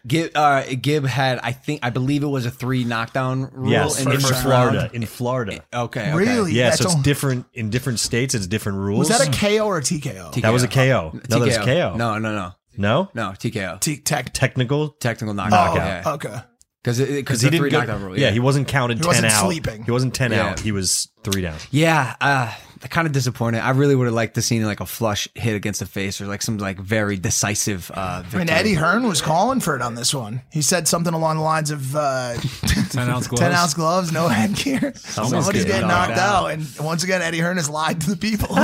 Gib, 0.04 0.32
uh, 0.34 0.64
Gib 0.80 1.04
had, 1.06 1.38
I 1.44 1.52
think, 1.52 1.78
I 1.84 1.90
believe 1.90 2.24
it 2.24 2.26
was 2.26 2.44
a 2.44 2.50
three 2.50 2.82
knockdown 2.82 3.48
rule 3.52 3.70
Yes, 3.70 4.00
in 4.00 4.06
the 4.06 4.14
in 4.16 4.20
Florida, 4.20 4.78
round. 4.78 4.94
in 4.94 5.06
Florida. 5.06 5.52
Okay, 5.72 6.00
okay. 6.10 6.14
Really? 6.16 6.54
Yeah, 6.54 6.70
That's 6.70 6.78
so 6.78 6.86
it's 6.86 6.96
all- 6.96 7.02
different 7.02 7.46
in 7.54 7.70
different 7.70 8.00
states. 8.00 8.34
It's 8.34 8.48
different 8.48 8.78
rules. 8.78 9.08
was 9.08 9.16
that 9.16 9.28
a 9.28 9.30
KO 9.30 9.64
or 9.64 9.78
a 9.78 9.80
TKO? 9.80 10.42
That 10.42 10.52
was 10.52 10.64
a 10.64 10.68
KO. 10.68 11.12
No, 11.14 11.20
that 11.20 11.40
was 11.40 11.56
KO. 11.56 11.94
No, 11.94 12.18
no, 12.18 12.34
no, 12.34 12.52
No? 12.76 13.10
no. 13.14 13.30
TKO. 13.30 13.80
T- 13.80 13.98
tech. 13.98 14.32
technical. 14.32 14.90
Technical 14.90 15.30
Oh, 15.32 15.34
knockout. 15.48 15.76
yeah. 15.76 16.02
okay. 16.14 16.40
Because 16.82 16.98
because 16.98 17.16
Because 17.16 17.40
he 17.42 17.50
didn't 17.50 17.68
go, 17.70 17.78
knockdown 17.78 18.02
rule. 18.02 18.18
yeah. 18.18 18.30
he 18.30 18.40
wasn't 18.40 18.66
counted 18.66 18.96
He 18.98 19.02
10 19.02 19.06
wasn't 19.08 19.26
out. 19.32 19.44
sleeping. 19.44 19.84
He 19.84 19.90
wasn't 19.90 20.14
10 20.14 20.32
Yeah. 20.32 20.48
out. 20.50 20.60
He 20.60 20.72
was 20.72 21.08
three 21.22 21.42
down. 21.42 21.56
Yeah, 21.70 22.16
uh, 22.20 22.52
kind 22.90 23.06
of 23.06 23.12
disappointed. 23.12 23.60
I 23.60 23.70
really 23.70 23.94
would 23.94 24.06
have 24.06 24.14
liked 24.14 24.34
to 24.34 24.42
seen 24.42 24.64
like 24.64 24.80
a 24.80 24.86
flush 24.86 25.28
hit 25.34 25.54
against 25.54 25.80
the 25.80 25.86
face 25.86 26.20
or 26.20 26.26
like 26.26 26.42
some 26.42 26.58
like 26.58 26.78
very 26.78 27.16
decisive 27.16 27.90
uh, 27.94 28.00
I 28.00 28.22
victory. 28.22 28.38
mean, 28.40 28.50
Eddie 28.50 28.74
Hearn 28.74 29.06
was 29.06 29.22
calling 29.22 29.60
for 29.60 29.76
it 29.76 29.82
on 29.82 29.94
this 29.94 30.14
one. 30.14 30.42
He 30.50 30.62
said 30.62 30.88
something 30.88 31.14
along 31.14 31.36
the 31.36 31.42
lines 31.42 31.70
of 31.70 31.94
uh, 31.94 32.34
10 32.90 33.08
ounce 33.08 33.28
gloves. 33.28 33.40
10 33.40 33.52
ounce 33.52 33.74
gloves, 33.74 34.12
no 34.12 34.28
headgear. 34.28 34.92
Somebody's 34.96 35.48
getting 35.48 35.66
getting 35.66 35.88
knocked 35.88 36.10
knocked 36.10 36.20
out. 36.20 36.46
And 36.46 36.66
once 36.80 37.04
again, 37.04 37.22
Eddie 37.22 37.40
Hearn 37.40 37.56
has 37.56 37.70
lied 37.70 38.00
to 38.02 38.10
the 38.10 38.16
people. 38.16 38.48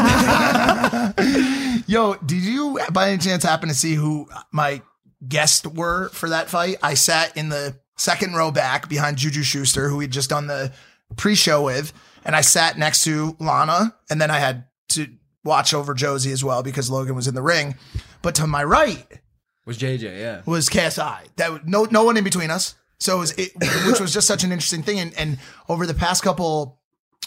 Yo, 1.86 2.14
did 2.16 2.42
you 2.42 2.78
by 2.92 3.10
any 3.10 3.18
chance 3.18 3.42
happen 3.42 3.68
to 3.68 3.74
see 3.74 3.94
who 3.94 4.28
my 4.52 4.82
guests 5.26 5.66
were 5.66 6.08
for 6.10 6.28
that 6.30 6.50
fight? 6.50 6.76
I 6.82 6.94
sat 6.94 7.36
in 7.36 7.48
the 7.48 7.76
second 7.96 8.34
row 8.34 8.50
back 8.50 8.88
behind 8.88 9.16
Juju 9.16 9.42
Schuster, 9.42 9.88
who 9.88 9.98
we'd 9.98 10.10
just 10.10 10.30
done 10.30 10.46
the 10.46 10.72
pre 11.16 11.34
show 11.34 11.62
with. 11.62 11.92
And 12.28 12.36
I 12.36 12.42
sat 12.42 12.78
next 12.78 13.02
to 13.04 13.34
Lana. 13.40 13.96
And 14.10 14.20
then 14.20 14.30
I 14.30 14.38
had 14.38 14.66
to 14.90 15.08
watch 15.44 15.72
over 15.74 15.94
Josie 15.94 16.30
as 16.30 16.44
well 16.44 16.62
because 16.62 16.90
Logan 16.90 17.16
was 17.16 17.26
in 17.26 17.34
the 17.34 17.42
ring. 17.42 17.74
But 18.22 18.34
to 18.36 18.46
my 18.46 18.62
right, 18.62 19.06
was 19.66 19.78
JJ. 19.78 20.18
Yeah, 20.20 20.42
was 20.46 20.68
KSI. 20.68 21.20
That 21.36 21.52
was- 21.52 21.60
no 21.64 21.84
no 21.90 22.04
one 22.04 22.16
in 22.16 22.24
between 22.24 22.50
us. 22.50 22.74
So 23.00 23.16
it 23.16 23.20
was 23.20 23.30
it, 23.32 23.52
which 23.86 23.98
was 24.00 24.12
just 24.12 24.26
such 24.26 24.44
an 24.44 24.52
interesting 24.52 24.82
thing. 24.82 24.98
And 25.00 25.14
and 25.18 25.38
over 25.68 25.86
the 25.86 25.94
past 25.94 26.22
couple 26.22 26.80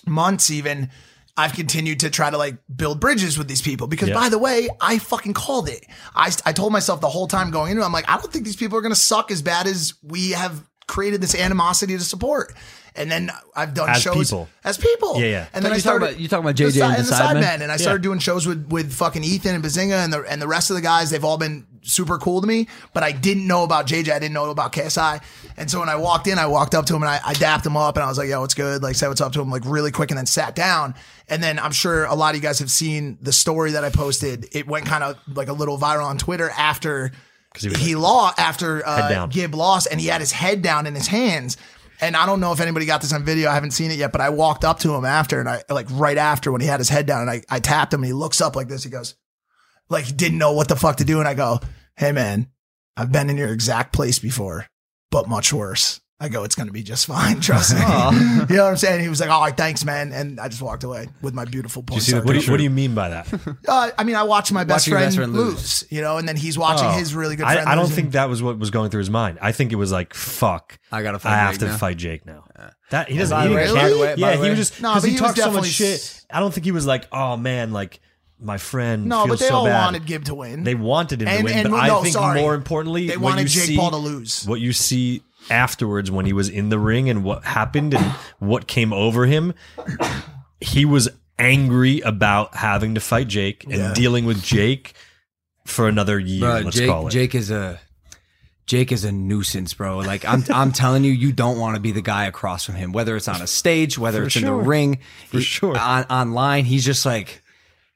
months, 0.06 0.52
even 0.52 0.90
I've 1.38 1.54
continued 1.54 2.02
to 2.02 2.10
try 2.10 2.30
to 2.30 2.38
like 2.38 2.58
build 2.76 3.00
bridges 3.00 3.38
with 3.38 3.48
these 3.48 3.62
people 3.62 3.88
because 3.88 4.10
Yeah. 4.10 4.16
by 4.16 4.30
the 4.30 4.38
way, 4.38 4.70
I 4.82 5.00
fucking 5.00 5.34
called 5.34 5.70
it. 5.70 5.86
I 6.14 6.32
I 6.46 6.52
told 6.54 6.74
myself 6.74 7.00
the 7.02 7.10
whole 7.10 7.28
time 7.28 7.52
going 7.52 7.72
into 7.72 7.84
it, 7.84 7.86
I'm 7.86 7.94
like, 7.94 8.10
I 8.10 8.18
don't 8.18 8.32
think 8.32 8.46
these 8.46 8.56
people 8.58 8.78
are 8.78 8.82
gonna 8.82 8.96
suck 8.96 9.32
as 9.32 9.42
bad 9.42 9.66
as 9.66 9.94
we 10.04 10.32
have 10.32 10.62
created 10.92 11.22
this 11.22 11.34
animosity 11.34 11.98
to 11.98 12.04
support. 12.04 12.54
And 12.94 13.10
then 13.10 13.32
I've 13.56 13.74
done 13.74 13.90
As 13.90 14.02
shows 14.02 14.30
people. 14.32 14.50
as 14.66 14.78
people. 14.78 15.18
Yeah, 15.18 15.26
yeah. 15.28 15.46
And 15.54 15.64
then 15.64 15.72
you 15.72 15.78
I 15.78 15.80
talking 15.80 15.82
started 15.82 16.06
about- 16.10 16.20
you 16.20 16.28
talking 16.28 16.44
about 16.44 16.58
the 16.58 16.64
JJ 16.66 16.72
si- 16.74 16.82
and 16.82 17.06
the 17.08 17.14
Sidemen? 17.14 17.42
Sidemen, 17.42 17.62
and 17.62 17.72
I 17.72 17.78
started 17.78 18.02
doing 18.02 18.20
shows 18.20 18.46
with 18.46 18.68
with 18.68 18.92
fucking 18.94 19.24
Ethan 19.24 19.56
and 19.56 19.64
Bazinga 19.64 20.04
and 20.04 20.12
the 20.12 20.20
and 20.30 20.42
the 20.42 20.48
rest 20.48 20.70
of 20.72 20.76
the 20.76 20.82
guys. 20.82 21.10
They've 21.10 21.24
all 21.24 21.38
been 21.38 21.66
super 21.84 22.18
cool 22.18 22.42
to 22.42 22.48
me, 22.48 22.68
but 22.94 23.02
I 23.02 23.14
didn't 23.14 23.48
know 23.48 23.64
about 23.64 23.88
JJ. 23.88 24.12
I 24.14 24.20
didn't 24.20 24.34
know 24.34 24.50
about 24.50 24.74
KSI. 24.74 25.22
And 25.56 25.72
so 25.72 25.80
when 25.80 25.88
I 25.88 25.96
walked 25.96 26.28
in, 26.28 26.38
I 26.38 26.48
walked 26.48 26.76
up 26.76 26.86
to 26.88 26.96
him 26.96 27.02
and 27.02 27.10
I, 27.10 27.20
I 27.26 27.34
dapped 27.34 27.66
him 27.66 27.78
up 27.78 27.96
and 27.96 28.04
I 28.04 28.08
was 28.10 28.18
like, 28.18 28.28
"Yo, 28.28 28.42
what's 28.42 28.56
good?" 28.56 28.84
Like, 28.84 28.96
said 28.98 29.08
what's 29.08 29.22
up 29.22 29.32
to 29.34 29.42
him 29.42 29.50
like 29.50 29.64
really 29.66 29.92
quick, 29.92 30.12
and 30.12 30.18
then 30.18 30.26
sat 30.26 30.54
down. 30.54 30.94
And 31.30 31.42
then 31.42 31.60
I'm 31.60 31.72
sure 31.72 32.04
a 32.04 32.14
lot 32.14 32.32
of 32.32 32.36
you 32.36 32.42
guys 32.42 32.60
have 32.60 32.70
seen 32.70 33.18
the 33.22 33.32
story 33.32 33.72
that 33.72 33.86
I 33.86 33.90
posted. 33.90 34.48
It 34.52 34.68
went 34.68 34.86
kind 34.86 35.02
of 35.06 35.16
like 35.34 35.48
a 35.48 35.54
little 35.54 35.78
viral 35.78 36.08
on 36.08 36.18
Twitter 36.18 36.50
after 36.50 37.14
he 37.58 37.70
was 37.70 37.78
he 37.78 37.96
lost 37.96 38.40
after 38.40 38.86
uh. 38.86 39.28
Gib 39.28 39.56
lost, 39.56 39.88
and 39.92 40.00
he 40.00 40.08
had 40.08 40.22
his 40.22 40.32
head 40.32 40.62
down 40.62 40.88
in 40.88 40.96
his 40.96 41.08
hands. 41.08 41.58
And 42.00 42.16
I 42.16 42.26
don't 42.26 42.40
know 42.40 42.52
if 42.52 42.60
anybody 42.60 42.88
got 42.88 43.02
this 43.02 43.14
on 43.14 43.24
video. 43.24 43.50
I 43.50 43.54
haven't 43.54 43.72
seen 43.72 43.92
it 43.92 43.98
yet, 43.98 44.12
but 44.12 44.22
I 44.22 44.30
walked 44.30 44.66
up 44.66 44.80
to 44.80 44.96
him 44.96 45.06
after, 45.06 45.40
and 45.40 45.48
I 45.48 45.64
like 45.70 45.88
right 45.92 46.18
after 46.18 46.52
when 46.52 46.62
he 46.62 46.68
had 46.68 46.80
his 46.80 46.90
head 46.90 47.06
down, 47.06 47.22
and 47.22 47.30
I, 47.30 47.44
I 47.50 47.60
tapped 47.60 47.94
him, 47.94 48.00
and 48.00 48.08
he 48.08 48.14
looks 48.14 48.42
up 48.42 48.56
like 48.56 48.68
this. 48.68 48.84
He 48.84 48.90
goes, 48.90 49.16
like 49.90 50.06
he 50.06 50.14
didn't 50.14 50.40
know 50.40 50.54
what 50.54 50.68
the 50.68 50.76
fuck 50.76 50.98
to 50.98 51.06
do, 51.06 51.20
and 51.20 51.28
I 51.28 51.34
go, 51.36 51.60
"Hey 51.96 52.12
man, 52.12 52.48
I've 52.98 53.12
been 53.12 53.30
in 53.30 53.38
your 53.38 53.54
exact 53.54 53.94
place 53.94 54.18
before, 54.18 54.68
but 55.12 55.30
much 55.30 55.54
worse." 55.54 56.02
I 56.22 56.30
go, 56.30 56.44
"It's 56.44 56.56
gonna 56.56 56.72
be 56.72 56.84
just 56.84 57.08
fine, 57.08 57.40
trust 57.42 57.74
me." 57.74 57.80
you 57.82 57.88
know 57.88 58.64
what 58.64 58.70
I'm 58.70 58.78
saying? 58.78 59.02
He 59.02 59.10
was 59.10 59.20
like, 59.20 59.30
"All 59.32 59.42
right, 59.42 59.58
thanks, 59.58 59.84
man," 59.84 60.14
and 60.14 60.40
I 60.40 60.48
just 60.48 60.62
walked 60.62 60.84
away 60.84 61.08
with 61.22 61.34
my 61.34 61.46
beautiful. 61.46 61.84
you 61.92 62.00
see 62.00 62.14
What 62.16 62.28
do, 62.28 62.40
you, 62.40 62.52
what 62.52 62.58
do 62.58 62.64
you 62.64 62.70
mean 62.70 62.94
by 62.96 63.10
that? 63.10 63.28
Uh, 63.68 63.90
I 63.98 64.04
mean, 64.04 64.16
I 64.16 64.24
watched 64.24 64.52
my 64.52 64.64
best 64.64 64.84
Watching 64.88 64.92
friend, 64.94 65.06
best 65.08 65.16
friend 65.18 65.34
lose. 65.34 65.54
lose. 65.82 65.86
you 65.92 66.02
know, 66.02 66.18
and 66.18 66.28
then 66.28 66.36
he's 66.36 66.58
watching 66.58 66.88
Oh. 66.88 66.92
his 66.92 67.14
really 67.16 67.36
good 67.36 67.46
friend. 67.46 67.68
I 67.68 67.76
don't 67.76 67.86
lose, 67.86 67.96
think 67.96 68.12
that 68.12 68.30
was 68.30 68.42
what 68.44 68.58
was 68.60 68.70
going 68.70 68.90
through 68.92 69.00
his 69.00 69.10
mind. 69.10 69.40
I 69.42 69.52
think 69.52 69.72
it 69.72 69.76
was 69.76 69.92
like, 69.92 70.14
fuck. 70.14 70.78
I 70.92 71.02
gotta 71.04 71.20
fight 71.20 71.34
I 71.34 71.38
have 71.38 71.52
Jake 71.54 71.60
to 71.62 71.66
now. 71.68 71.78
fight 71.78 71.98
Jake 71.98 72.26
now. 72.26 72.44
That 72.92 73.10
he 73.10 73.18
doesn't. 73.18 73.36
by 73.36 73.48
He 73.48 73.54
the 73.54 73.60
didn't 73.60 73.76
way- 73.76 73.96
by 73.96 74.00
way- 74.02 74.16
yeah, 74.18 74.44
he 74.44 74.50
was 74.50 74.58
just 74.60 74.76
because 74.78 75.02
but 75.02 75.08
he, 75.08 75.14
he 75.14 75.18
talked 75.18 75.38
so 75.38 75.52
much 75.52 75.66
shit. 75.68 76.26
I 76.30 76.40
don't 76.40 76.54
think 76.54 76.66
he 76.66 76.72
was 76.72 76.86
like, 76.86 77.08
oh 77.12 77.38
man, 77.38 77.72
like 77.72 78.00
my 78.40 78.58
friend. 78.58 79.06
No, 79.06 79.26
feels 79.26 79.30
but 79.30 79.40
they 79.40 79.50
so 79.50 79.56
all 79.56 79.66
bad. 79.66 79.86
wanted 79.86 80.06
Gib 80.06 80.26
to 80.26 80.36
win. 80.36 80.64
They 80.64 80.76
wanted 80.76 81.22
him 81.22 81.28
And- 81.28 81.38
to 81.40 81.44
win, 81.46 81.54
and- 81.58 81.70
but 81.72 81.86
no, 81.88 82.00
I 82.00 82.02
think 82.02 82.14
sorry. 82.14 82.42
more 82.42 82.56
importantly, 82.56 83.08
They 83.08 83.18
wanted 83.18 83.48
Jake 83.48 83.64
see, 83.66 83.78
Paul 83.78 83.92
to 83.92 83.98
lose. 83.98 84.44
What 84.46 84.60
you 84.60 84.74
see 84.74 85.22
afterwards 85.50 86.10
when 86.12 86.26
he 86.26 86.34
was 86.34 86.50
in 86.50 86.70
the 86.70 86.80
ring 86.80 87.10
and 87.10 87.24
what 87.24 87.44
happened 87.44 87.94
and 87.94 88.06
what 88.40 88.68
came 88.68 88.94
over 88.94 89.26
him, 89.26 89.54
he 90.60 90.86
was 90.86 91.10
angry 91.40 92.00
about 92.02 92.56
having 92.56 92.96
to 92.96 93.02
fight 93.02 93.28
Jake 93.28 93.64
and 93.64 93.74
Yeah. 93.74 93.94
dealing 93.94 94.26
with 94.26 94.44
Jake 94.44 94.94
for 95.66 95.88
another 95.88 96.20
year. 96.20 96.42
Bro, 96.42 96.60
let's 96.66 96.78
Jake, 96.78 96.90
call 96.90 97.08
it. 97.08 97.12
Jake 97.12 97.34
is 97.36 97.50
a 97.52 97.80
Jake 98.68 98.92
is 98.92 99.04
a 99.04 99.12
nuisance, 99.12 99.74
bro. 99.74 99.98
Like 100.00 100.24
I'm 100.24 100.44
I'm 100.54 100.72
telling 100.72 101.04
you, 101.04 101.12
you 101.12 101.32
don't 101.34 101.58
want 101.60 101.76
to 101.76 101.82
be 101.82 101.92
the 101.92 102.02
guy 102.02 102.26
across 102.26 102.64
from 102.64 102.76
him, 102.76 102.92
whether 102.94 103.16
it's 103.16 103.28
on 103.28 103.42
a 103.42 103.48
stage, 103.48 103.98
whether 103.98 104.24
it's 104.24 104.36
in 104.36 104.46
the 104.46 104.54
ring, 104.54 105.00
For 105.30 105.38
he- 105.40 105.44
sure. 105.44 105.78
On 105.78 106.04
online, 106.06 106.66
he's 106.66 106.86
just 106.86 107.06
like 107.06 107.44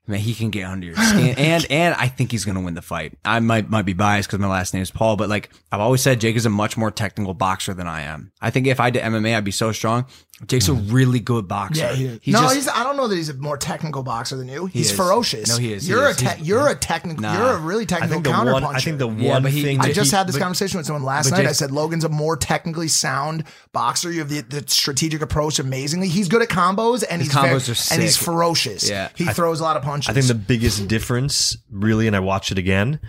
man, 0.07 0.19
he 0.19 0.33
can 0.33 0.49
get 0.49 0.65
under 0.65 0.87
your 0.87 0.95
skin. 0.95 1.35
and 1.37 1.65
and 1.69 1.95
I 1.95 2.07
think 2.07 2.31
he's 2.31 2.45
gonna 2.45 2.61
win 2.61 2.73
the 2.73 2.81
fight. 2.81 3.17
I 3.23 3.39
might 3.39 3.69
might 3.69 3.85
be 3.85 3.93
biased 3.93 4.29
because 4.29 4.39
my 4.39 4.47
last 4.47 4.73
name 4.73 4.83
is 4.83 4.91
Paul, 4.91 5.15
but 5.15 5.29
like 5.29 5.49
I've 5.71 5.79
always 5.79 6.01
said, 6.01 6.21
Jake 6.21 6.35
is 6.35 6.45
a 6.45 6.49
much 6.49 6.77
more 6.77 6.91
technical 6.91 7.33
boxer 7.33 7.73
than 7.73 7.87
I 7.87 8.01
am. 8.01 8.31
I 8.41 8.49
think 8.49 8.67
if 8.67 8.79
I 8.79 8.89
did 8.89 9.03
MMA, 9.03 9.35
I'd 9.35 9.43
be 9.43 9.51
so 9.51 9.71
strong. 9.71 10.05
Jake's 10.47 10.67
a 10.67 10.71
mm. 10.71 10.91
really 10.91 11.21
good 11.21 11.47
boxer. 11.47 11.79
Yeah, 11.79 11.93
he 11.93 12.05
is. 12.05 12.19
He's 12.21 12.33
no, 12.33 12.41
just- 12.41 12.55
he's. 12.55 12.67
I 12.67 12.83
don't 12.83 12.97
know 12.97 13.07
that 13.07 13.15
he's 13.15 13.29
a 13.29 13.35
more 13.35 13.57
technical 13.57 14.03
boxer 14.03 14.35
than 14.35 14.49
you. 14.49 14.65
He's 14.65 14.91
is. 14.91 14.97
ferocious. 14.97 15.47
No, 15.47 15.57
he 15.57 15.71
is. 15.71 15.87
You're 15.87 16.09
is. 16.09 16.21
a 16.21 16.25
te- 16.35 16.41
you're 16.43 16.67
a 16.67 16.75
technical. 16.75 17.21
Nah. 17.21 17.37
You're 17.37 17.55
a 17.55 17.59
really 17.59 17.85
technical 17.85 18.15
think 18.15 18.25
the 18.25 18.31
counter 18.31 18.51
puncher. 18.51 18.67
I 18.67 18.79
think 18.81 18.97
the 18.97 19.07
one 19.07 19.43
but 19.43 19.53
he- 19.53 19.63
thing 19.63 19.79
I 19.79 19.85
I 19.85 19.91
just 19.93 20.11
he- 20.11 20.17
had 20.17 20.27
this 20.27 20.35
but- 20.35 20.41
conversation 20.41 20.77
with 20.77 20.87
someone 20.87 21.03
last 21.03 21.31
night. 21.31 21.37
Jake- 21.37 21.47
I 21.47 21.53
said 21.53 21.71
Logan's 21.71 22.03
a 22.03 22.09
more 22.09 22.35
technically 22.35 22.89
sound 22.89 23.45
boxer. 23.71 24.11
You 24.11 24.19
have 24.19 24.29
the, 24.29 24.41
the 24.41 24.65
strategic 24.67 25.21
approach 25.21 25.57
amazingly. 25.57 26.09
He's 26.09 26.27
good 26.27 26.41
at 26.41 26.49
combos 26.49 27.05
and 27.09 27.21
His 27.21 27.31
he's 27.31 27.41
very, 27.41 27.55
combos 27.55 27.91
are 27.91 27.93
and 27.93 28.01
he's 28.03 28.17
ferocious. 28.17 28.89
Yeah. 28.89 29.09
he 29.15 29.25
throws 29.25 29.61
a 29.61 29.63
lot 29.63 29.77
of 29.77 29.83
punches. 29.83 30.09
I 30.09 30.13
think 30.13 30.27
the 30.27 30.35
biggest 30.35 30.85
difference, 30.89 31.55
really, 31.71 32.07
and 32.07 32.15
I 32.15 32.19
watched 32.19 32.51
it 32.51 32.57
again, 32.57 32.99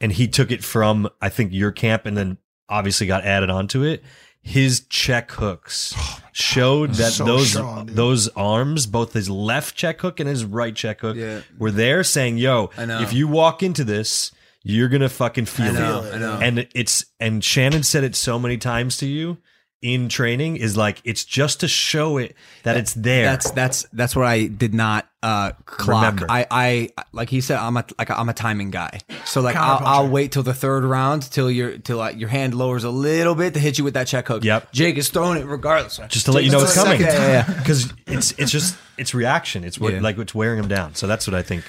and 0.00 0.12
he 0.12 0.28
took 0.28 0.52
it 0.52 0.62
from 0.62 1.08
I 1.20 1.28
think 1.28 1.52
your 1.52 1.72
camp, 1.72 2.06
and 2.06 2.16
then 2.16 2.38
obviously 2.68 3.08
got 3.08 3.24
added 3.24 3.50
onto 3.50 3.82
it. 3.82 4.04
His 4.48 4.80
check 4.88 5.30
hooks 5.32 5.94
showed 6.32 6.92
that 6.94 7.12
So 7.12 7.24
those 7.26 7.50
strong, 7.50 7.86
those 7.86 8.28
arms, 8.28 8.86
both 8.86 9.12
his 9.12 9.28
left 9.28 9.76
check 9.76 10.00
hook 10.00 10.20
and 10.20 10.28
his 10.28 10.42
right 10.44 10.74
check 10.74 11.02
hook, 11.02 11.16
Yeah. 11.16 11.40
were 11.58 11.70
there 11.70 12.02
saying, 12.02 12.38
"Yo, 12.38 12.70
if 12.78 13.12
you 13.12 13.28
walk 13.28 13.62
into 13.62 13.84
this." 13.84 14.32
You're 14.64 14.88
gonna 14.88 15.08
fucking 15.08 15.46
feel 15.46 15.68
I 15.68 15.70
know, 15.72 16.02
it, 16.02 16.14
I 16.14 16.18
know. 16.18 16.38
and 16.42 16.66
it's 16.74 17.04
and 17.20 17.42
Shannon 17.42 17.84
said 17.84 18.04
it 18.04 18.16
so 18.16 18.38
many 18.38 18.58
times 18.58 18.96
to 18.98 19.06
you. 19.06 19.38
In 19.80 20.08
training 20.08 20.56
is 20.56 20.76
like 20.76 21.00
it's 21.04 21.24
just 21.24 21.60
to 21.60 21.68
show 21.68 22.16
it 22.18 22.34
that 22.64 22.76
it's 22.76 22.94
there. 22.94 23.24
That's 23.24 23.50
that's 23.52 23.86
that's 23.92 24.16
what 24.16 24.26
I 24.26 24.46
did 24.46 24.74
not 24.74 25.08
uh 25.22 25.52
clock. 25.66 26.14
Remember. 26.14 26.26
I 26.28 26.46
I 26.50 27.04
like 27.12 27.28
he 27.30 27.40
said 27.40 27.58
I'm 27.58 27.76
a 27.76 27.84
like 27.98 28.10
I'm 28.10 28.28
a 28.28 28.34
timing 28.34 28.70
guy. 28.70 29.00
So 29.24 29.40
like 29.40 29.54
I'll, 29.56 29.86
I'll 29.86 30.08
wait 30.08 30.32
till 30.32 30.42
the 30.42 30.54
third 30.54 30.84
round 30.84 31.30
till 31.30 31.50
your 31.50 31.78
till 31.78 31.98
like 31.98 32.18
your 32.18 32.28
hand 32.28 32.54
lowers 32.54 32.84
a 32.84 32.90
little 32.90 33.34
bit 33.36 33.54
to 33.54 33.60
hit 33.60 33.78
you 33.78 33.84
with 33.84 33.94
that 33.94 34.08
check 34.08 34.26
hook. 34.26 34.42
Yep. 34.42 34.72
Jake 34.72 34.96
is 34.96 35.10
throwing 35.10 35.40
it 35.40 35.46
regardless. 35.46 36.00
just 36.08 36.26
to 36.26 36.32
let 36.32 36.44
you 36.44 36.50
know 36.50 36.62
it's 36.62 36.74
coming. 36.74 36.98
second 37.00 37.14
Yeah, 37.20 37.26
yeah, 37.26 37.44
yeah. 37.48 37.58
Because 37.58 37.92
it's 38.06 38.32
it's 38.32 38.50
just 38.50 38.76
it's 38.96 39.14
reaction. 39.14 39.62
It's 39.62 39.78
what 39.78 39.94
like 40.02 40.18
it's 40.18 40.34
wearing 40.34 40.58
him 40.58 40.68
down. 40.68 40.96
So 40.96 41.06
that's 41.06 41.26
what 41.26 41.34
I 41.34 41.42
think. 41.42 41.64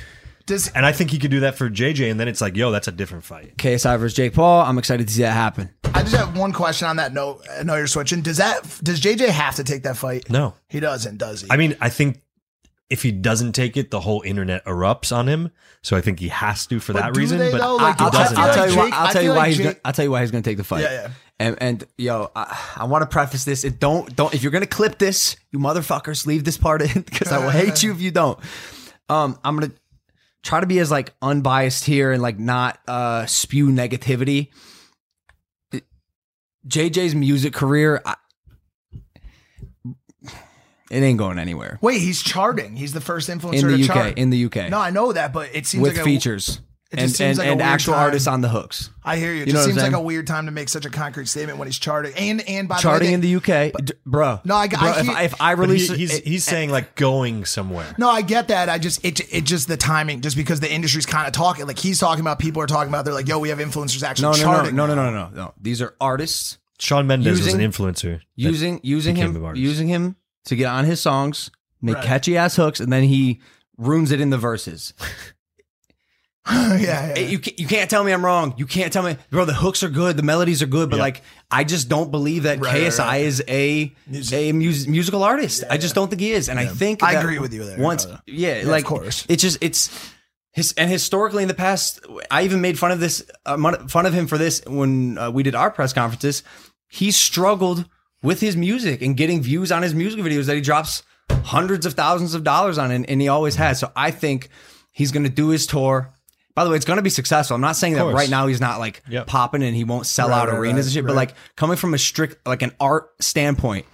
Does 0.49 0.67
And 0.69 0.85
I 0.85 0.91
think 0.91 1.11
he 1.11 1.19
could 1.19 1.31
do 1.31 1.39
that 1.41 1.55
for 1.55 1.69
JJ, 1.69 2.11
and 2.11 2.19
then 2.19 2.27
it's 2.27 2.41
like, 2.41 2.57
yo, 2.57 2.71
that's 2.71 2.87
a 2.87 2.91
different 2.91 3.23
fight. 3.23 3.55
KSI 3.57 3.97
versus 3.99 4.15
Jake 4.15 4.33
Paul. 4.33 4.61
I'm 4.65 4.77
excited 4.77 5.07
to 5.07 5.13
see 5.13 5.21
that 5.21 5.31
happen. 5.33 5.69
I 5.93 6.01
just 6.03 6.15
have 6.15 6.37
one 6.37 6.51
question 6.53 6.87
on 6.87 6.97
that 6.97 7.13
note. 7.13 7.45
I 7.59 7.63
know 7.63 7.75
you're 7.75 7.87
switching. 7.87 8.21
Does 8.21 8.37
that 8.37 8.63
does 8.83 8.99
JJ 8.99 9.29
have 9.29 9.55
to 9.55 9.63
take 9.63 9.83
that 9.83 9.95
fight? 9.97 10.29
No, 10.29 10.55
He 10.67 10.79
doesn't, 10.79 11.17
does 11.17 11.41
he? 11.43 11.47
I 11.51 11.57
mean, 11.57 11.75
I 11.79 11.89
think 11.89 12.21
if 12.89 13.03
he 13.03 13.11
doesn't 13.11 13.53
take 13.53 13.77
it, 13.77 13.91
the 13.91 13.99
whole 13.99 14.21
internet 14.23 14.65
erupts 14.65 15.15
on 15.15 15.27
him. 15.27 15.51
So 15.83 15.95
I 15.95 16.01
think 16.01 16.19
he 16.19 16.27
has 16.29 16.65
to 16.67 16.79
for 16.79 16.93
But 16.93 17.03
that 17.03 17.13
do 17.13 17.19
reason. 17.19 17.37
they, 17.37 17.51
but 17.51 17.59
though? 17.61 17.77
I- 17.77 17.81
Like, 17.83 17.99
he 17.99 18.03
I'll, 18.05 18.11
tell, 18.11 18.19
doesn't. 18.21 18.35
feel 18.35 18.43
I'll 18.43 18.47
like 18.49 18.55
tell 18.57 18.69
you. 18.71 18.77
Why, 18.77 18.89
I'll 18.93 19.13
tell 19.13 19.23
you 19.23 19.29
why 19.29 19.35
like 19.35 19.47
he's. 19.49 19.57
Jake- 19.57 19.65
Gonna, 19.65 19.77
I'll 19.85 19.93
tell 19.93 20.05
you 20.05 20.11
why 20.11 20.21
he's 20.21 20.31
going 20.31 20.43
to 20.43 20.49
take 20.49 20.57
the 20.57 20.63
fight. 20.63 20.81
Yeah, 20.81 20.91
yeah. 20.93 21.09
And, 21.41 21.57
and 21.61 21.83
yo, 21.97 22.31
I, 22.35 22.59
I 22.77 22.83
want 22.85 23.03
to 23.03 23.05
preface 23.07 23.45
this. 23.45 23.63
It 23.63 23.79
don't 23.79 24.13
don't 24.15 24.33
if 24.33 24.41
you're 24.43 24.51
going 24.51 24.63
to 24.63 24.67
clip 24.67 24.97
this, 24.97 25.37
you 25.51 25.59
motherfuckers, 25.59 26.25
leave 26.25 26.43
this 26.43 26.57
part 26.57 26.81
in 26.81 27.01
because 27.05 27.31
I 27.31 27.37
will 27.37 27.51
hate 27.51 27.83
you 27.83 27.91
if 27.91 28.01
you 28.01 28.11
don't. 28.11 28.39
Um, 29.07 29.39
I'm 29.43 29.57
gonna 29.57 29.71
try 30.43 30.59
to 30.59 30.67
be 30.67 30.79
as 30.79 30.91
like 30.91 31.13
unbiased 31.21 31.85
here 31.85 32.11
and 32.11 32.21
like 32.21 32.39
not 32.39 32.79
uh 32.87 33.25
spew 33.25 33.67
negativity. 33.69 34.49
JJ's 36.67 37.15
music 37.15 37.53
career, 37.53 38.01
I, 38.05 38.15
it 40.91 40.97
ain't 40.97 41.17
going 41.17 41.39
anywhere 41.39 41.79
Wait, 41.81 42.01
he's 42.01 42.21
charting. 42.21 42.75
He's 42.75 42.93
the 42.93 43.01
first 43.01 43.29
influencer 43.29 43.61
in 43.61 43.67
the 43.67 43.77
to 43.77 43.83
UK. 43.83 43.95
chart. 43.95 44.17
In 44.17 44.29
the 44.29 44.45
UK, 44.45 44.69
no, 44.69 44.79
I 44.79 44.89
know 44.89 45.13
that, 45.13 45.31
but 45.33 45.49
it 45.53 45.65
seems 45.65 45.81
with 45.81 45.93
like 45.93 46.01
a, 46.01 46.03
features 46.03 46.59
it 46.91 46.97
and 46.99 47.07
just 47.07 47.17
seems 47.17 47.37
and, 47.37 47.39
like 47.39 47.47
a 47.47 47.51
and 47.51 47.59
weird 47.59 47.69
actual 47.69 47.93
time. 47.93 48.03
artists 48.03 48.27
on 48.27 48.41
the 48.41 48.49
hooks. 48.49 48.89
I 49.03 49.17
hear 49.17 49.31
you. 49.31 49.43
It 49.43 49.47
You 49.47 49.53
just 49.53 49.65
seems 49.65 49.77
like 49.77 49.93
a 49.93 50.01
weird 50.01 50.25
time 50.25 50.45
to 50.47 50.51
make 50.51 50.69
such 50.69 50.85
a 50.85 50.89
concrete 50.89 51.27
statement 51.27 51.59
when 51.59 51.67
he's 51.67 51.77
charting. 51.77 52.13
And 52.15 52.41
and 52.49 52.67
by 52.67 52.77
Charting 52.77 53.09
the 53.09 53.13
in 53.13 53.21
the 53.21 53.35
UK, 53.35 53.73
d- 53.85 53.93
bro. 54.05 54.39
No, 54.43 54.55
I- 54.55 54.67
bro, 54.67 54.79
I 54.79 54.99
if, 54.99 55.09
I, 55.09 55.23
if 55.23 55.41
I 55.41 55.51
release 55.51 55.89
he- 55.89 55.97
he's 55.97 56.15
it- 56.17 56.25
he's 56.27 56.43
saying 56.43 56.71
like 56.71 56.95
going 56.95 57.45
somewhere. 57.45 57.93
No, 57.99 58.09
I 58.09 58.21
get 58.23 58.47
that. 58.47 58.69
I 58.69 58.79
just 58.79 59.05
it 59.05 59.19
it 59.33 59.43
just 59.45 59.67
the 59.67 59.77
timing, 59.77 60.21
just 60.21 60.35
because 60.35 60.59
the 60.61 60.71
industry's 60.71 61.05
kind 61.05 61.27
of 61.27 61.33
talking. 61.33 61.67
Like 61.67 61.77
he's 61.77 61.99
talking 61.99 62.21
about, 62.21 62.39
people 62.39 62.61
are 62.61 62.67
talking 62.67 62.89
about. 62.89 63.05
They're 63.05 63.13
like, 63.13 63.27
"Yo, 63.27 63.37
we 63.39 63.49
have 63.49 63.59
influencers 63.59 64.01
actually 64.01 64.23
no, 64.23 64.31
no, 64.31 64.37
no, 64.37 64.43
charting." 64.43 64.75
no, 64.75 64.87
no, 64.87 64.95
now. 64.95 65.09
no, 65.11 65.11
no, 65.11 65.29
no. 65.35 65.53
These 65.61 65.81
are 65.83 65.95
artists 66.01 66.57
Shawn 66.79 67.05
Mendes 67.07 67.39
was 67.39 67.53
an 67.53 67.59
influencer. 67.61 68.21
using 68.35 68.79
using 68.83 69.15
him 69.15 69.55
using 69.55 69.87
him 69.87 70.15
to 70.45 70.55
get 70.55 70.65
on 70.67 70.85
his 70.85 70.99
songs, 70.99 71.51
make 71.81 71.95
Right. 71.97 72.03
catchy 72.05 72.35
ass 72.37 72.55
hooks, 72.55 72.79
and 72.79 72.91
then 72.91 73.03
he 73.03 73.41
ruins 73.77 74.11
it 74.11 74.19
in 74.21 74.29
the 74.31 74.37
verses. 74.39 74.93
yeah, 76.51 76.77
yeah. 76.77 77.13
Hey, 77.15 77.27
You 77.29 77.39
can't, 77.39 77.59
you 77.59 77.67
can't 77.67 77.89
tell 77.89 78.03
me 78.03 78.11
I'm 78.11 78.23
wrong. 78.25 78.53
You 78.57 78.65
can't 78.65 78.91
tell 78.91 79.03
me, 79.03 79.17
bro. 79.29 79.45
The 79.45 79.53
hooks 79.53 79.83
are 79.83 79.89
good, 79.89 80.17
the 80.17 80.23
melodies 80.23 80.61
are 80.61 80.67
good, 80.67 80.89
but 80.89 80.97
Yeah. 80.97 81.03
like 81.03 81.21
I 81.51 81.63
just 81.63 81.89
don't 81.89 82.11
believe 82.11 82.43
that 82.43 82.59
Right, 82.59 82.73
right, 82.73 82.81
KSI 82.83 83.05
right. 83.05 83.21
is 83.21 83.43
a 83.47 83.93
a 84.33 84.51
mus- 84.53 84.87
musical 84.87 85.23
artist. 85.23 85.63
I 85.69 85.77
just 85.77 85.95
don't 85.95 86.09
think 86.09 86.21
he 86.21 86.31
is, 86.31 86.49
and 86.49 86.59
I 86.59 86.65
think 86.65 87.03
I 87.03 87.13
agree 87.13 87.39
with 87.39 87.53
you 87.53 87.63
there, 87.65 87.79
Once, 87.79 88.07
yeah, 88.25 88.55
of 88.61 88.67
like 88.67 88.85
course. 88.85 89.25
it's 89.29 89.41
just 89.43 89.57
it's. 89.61 89.89
His, 90.51 90.73
and 90.73 90.89
historically 90.89 91.43
in 91.43 91.47
the 91.47 91.53
past, 91.53 92.03
I 92.31 92.41
even 92.41 92.59
made 92.59 92.77
fun 92.79 92.91
of 92.91 92.99
this, 92.99 93.23
uh, 93.45 93.87
fun 93.87 94.07
of 94.07 94.13
him 94.13 94.25
for 94.25 94.37
this 94.39 94.63
when 94.65 95.15
uh, 95.19 95.29
we 95.29 95.43
did 95.43 95.53
our 95.53 95.69
press 95.69 95.93
conferences. 95.93 96.41
He 96.87 97.11
struggled 97.11 97.85
with 98.23 98.41
his 98.41 98.57
music 98.57 99.03
and 99.03 99.15
getting 99.15 99.43
views 99.43 99.71
on 99.71 99.83
his 99.83 99.93
music 99.93 100.19
videos 100.21 100.47
that 100.47 100.55
he 100.55 100.61
drops 100.61 101.03
hundreds 101.43 101.85
of 101.85 101.93
thousands 101.93 102.33
of 102.33 102.43
dollars 102.43 102.79
on, 102.79 102.89
and, 102.89 103.07
and 103.07 103.21
he 103.21 103.27
always 103.27 103.55
has. 103.57 103.79
So 103.79 103.91
I 103.95 104.09
think 104.09 104.49
he's 104.91 105.11
going 105.11 105.23
to 105.23 105.29
do 105.29 105.49
his 105.49 105.67
tour. 105.67 106.11
By 106.59 106.65
the 106.65 106.71
way, 106.71 106.75
it's 106.75 106.83
going 106.85 106.97
to 106.97 107.01
be 107.03 107.09
successful. 107.09 107.55
I'm 107.55 107.61
not 107.61 107.77
saying 107.77 107.93
that 107.93 108.01
course. 108.01 108.15
right 108.15 108.29
now 108.29 108.47
he's 108.47 108.59
not 108.59 108.79
like 108.79 109.01
Yep. 109.07 109.27
popping 109.27 109.63
and 109.63 109.73
he 109.73 109.85
won't 109.85 110.05
sell 110.05 110.27
Right, 110.27 110.39
out 110.41 110.49
right, 110.49 110.57
arenas 110.57 110.75
right, 110.75 110.85
and 110.87 110.93
shit. 110.93 111.05
But 111.05 111.15
like 111.15 111.33
coming 111.55 111.77
from 111.77 111.93
a 111.93 111.97
strict, 111.97 112.45
like 112.45 112.61
an 112.63 112.73
art 112.81 113.11
standpoint, 113.21 113.85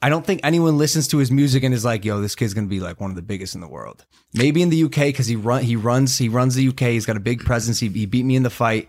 I 0.00 0.08
don't 0.08 0.24
think 0.24 0.40
anyone 0.44 0.78
listens 0.78 1.08
to 1.08 1.18
his 1.18 1.30
music 1.30 1.62
and 1.62 1.74
is 1.74 1.84
like, 1.84 2.02
"Yo, 2.06 2.22
this 2.22 2.34
kid's 2.34 2.54
gonna 2.54 2.68
be 2.68 2.80
like 2.80 3.02
one 3.02 3.10
of 3.10 3.16
the 3.16 3.20
biggest 3.22 3.54
in 3.54 3.60
the 3.60 3.68
world." 3.68 4.06
Maybe 4.32 4.62
in 4.62 4.70
the 4.70 4.82
UK 4.84 5.08
because 5.08 5.26
he 5.26 5.36
run 5.36 5.62
he 5.62 5.76
runs 5.76 6.16
he 6.16 6.30
runs 6.30 6.54
the 6.54 6.66
UK. 6.68 6.92
He's 6.92 7.04
got 7.04 7.18
a 7.18 7.20
big 7.20 7.44
presence. 7.44 7.80
He, 7.80 7.88
he 7.90 8.06
beat 8.06 8.24
me 8.24 8.34
in 8.34 8.44
the 8.44 8.48
fight, 8.50 8.88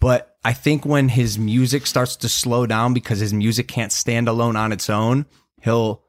but 0.00 0.36
I 0.44 0.52
think 0.52 0.84
when 0.84 1.10
his 1.10 1.38
music 1.38 1.86
starts 1.86 2.16
to 2.16 2.28
slow 2.28 2.66
down 2.66 2.92
because 2.92 3.20
his 3.20 3.32
music 3.32 3.68
can't 3.68 3.92
stand 3.92 4.26
alone 4.26 4.56
on 4.56 4.72
its 4.72 4.90
own, 4.90 5.26
he'll 5.62 6.02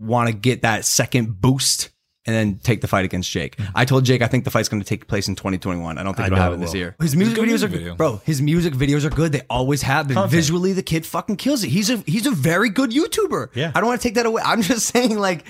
want 0.00 0.26
to 0.28 0.32
get 0.34 0.62
that 0.62 0.84
second 0.84 1.40
boost 1.40 1.90
and 2.24 2.36
then 2.36 2.58
take 2.62 2.80
the 2.80 2.88
fight 2.88 3.04
against 3.04 3.30
Jake. 3.30 3.58
I 3.74 3.84
told 3.84 4.04
Jake 4.04 4.22
I 4.22 4.26
think 4.28 4.44
the 4.44 4.50
fight's 4.50 4.68
going 4.68 4.80
to 4.82 4.88
take 4.88 5.08
place 5.08 5.26
in 5.28 5.34
2021. 5.34 5.98
I 5.98 6.02
don't 6.02 6.14
think 6.14 6.24
I 6.24 6.26
it'll 6.26 6.36
know 6.36 6.42
happen 6.42 6.58
it 6.58 6.60
this 6.62 6.70
will. 6.72 6.76
year. 6.78 6.96
His 7.00 7.16
music 7.16 7.34
good 7.36 7.44
videos 7.44 7.48
music 7.48 7.70
are 7.70 7.72
video. 7.72 7.94
bro. 7.96 8.20
His 8.24 8.40
music 8.40 8.74
videos 8.74 9.04
are 9.04 9.10
good. 9.10 9.32
They 9.32 9.42
always 9.50 9.82
have 9.82 10.08
been. 10.08 10.28
Visually, 10.28 10.72
the 10.72 10.82
kid 10.82 11.04
fucking 11.04 11.36
kills 11.36 11.64
it. 11.64 11.68
He's 11.68 11.90
a 11.90 11.96
he's 12.06 12.26
a 12.26 12.30
very 12.30 12.68
good 12.68 12.90
YouTuber. 12.90 13.48
Yeah. 13.54 13.72
I 13.74 13.80
don't 13.80 13.88
want 13.88 14.00
to 14.00 14.06
take 14.08 14.14
that 14.14 14.26
away. 14.26 14.42
I'm 14.44 14.62
just 14.62 14.86
saying, 14.92 15.18
like, 15.18 15.44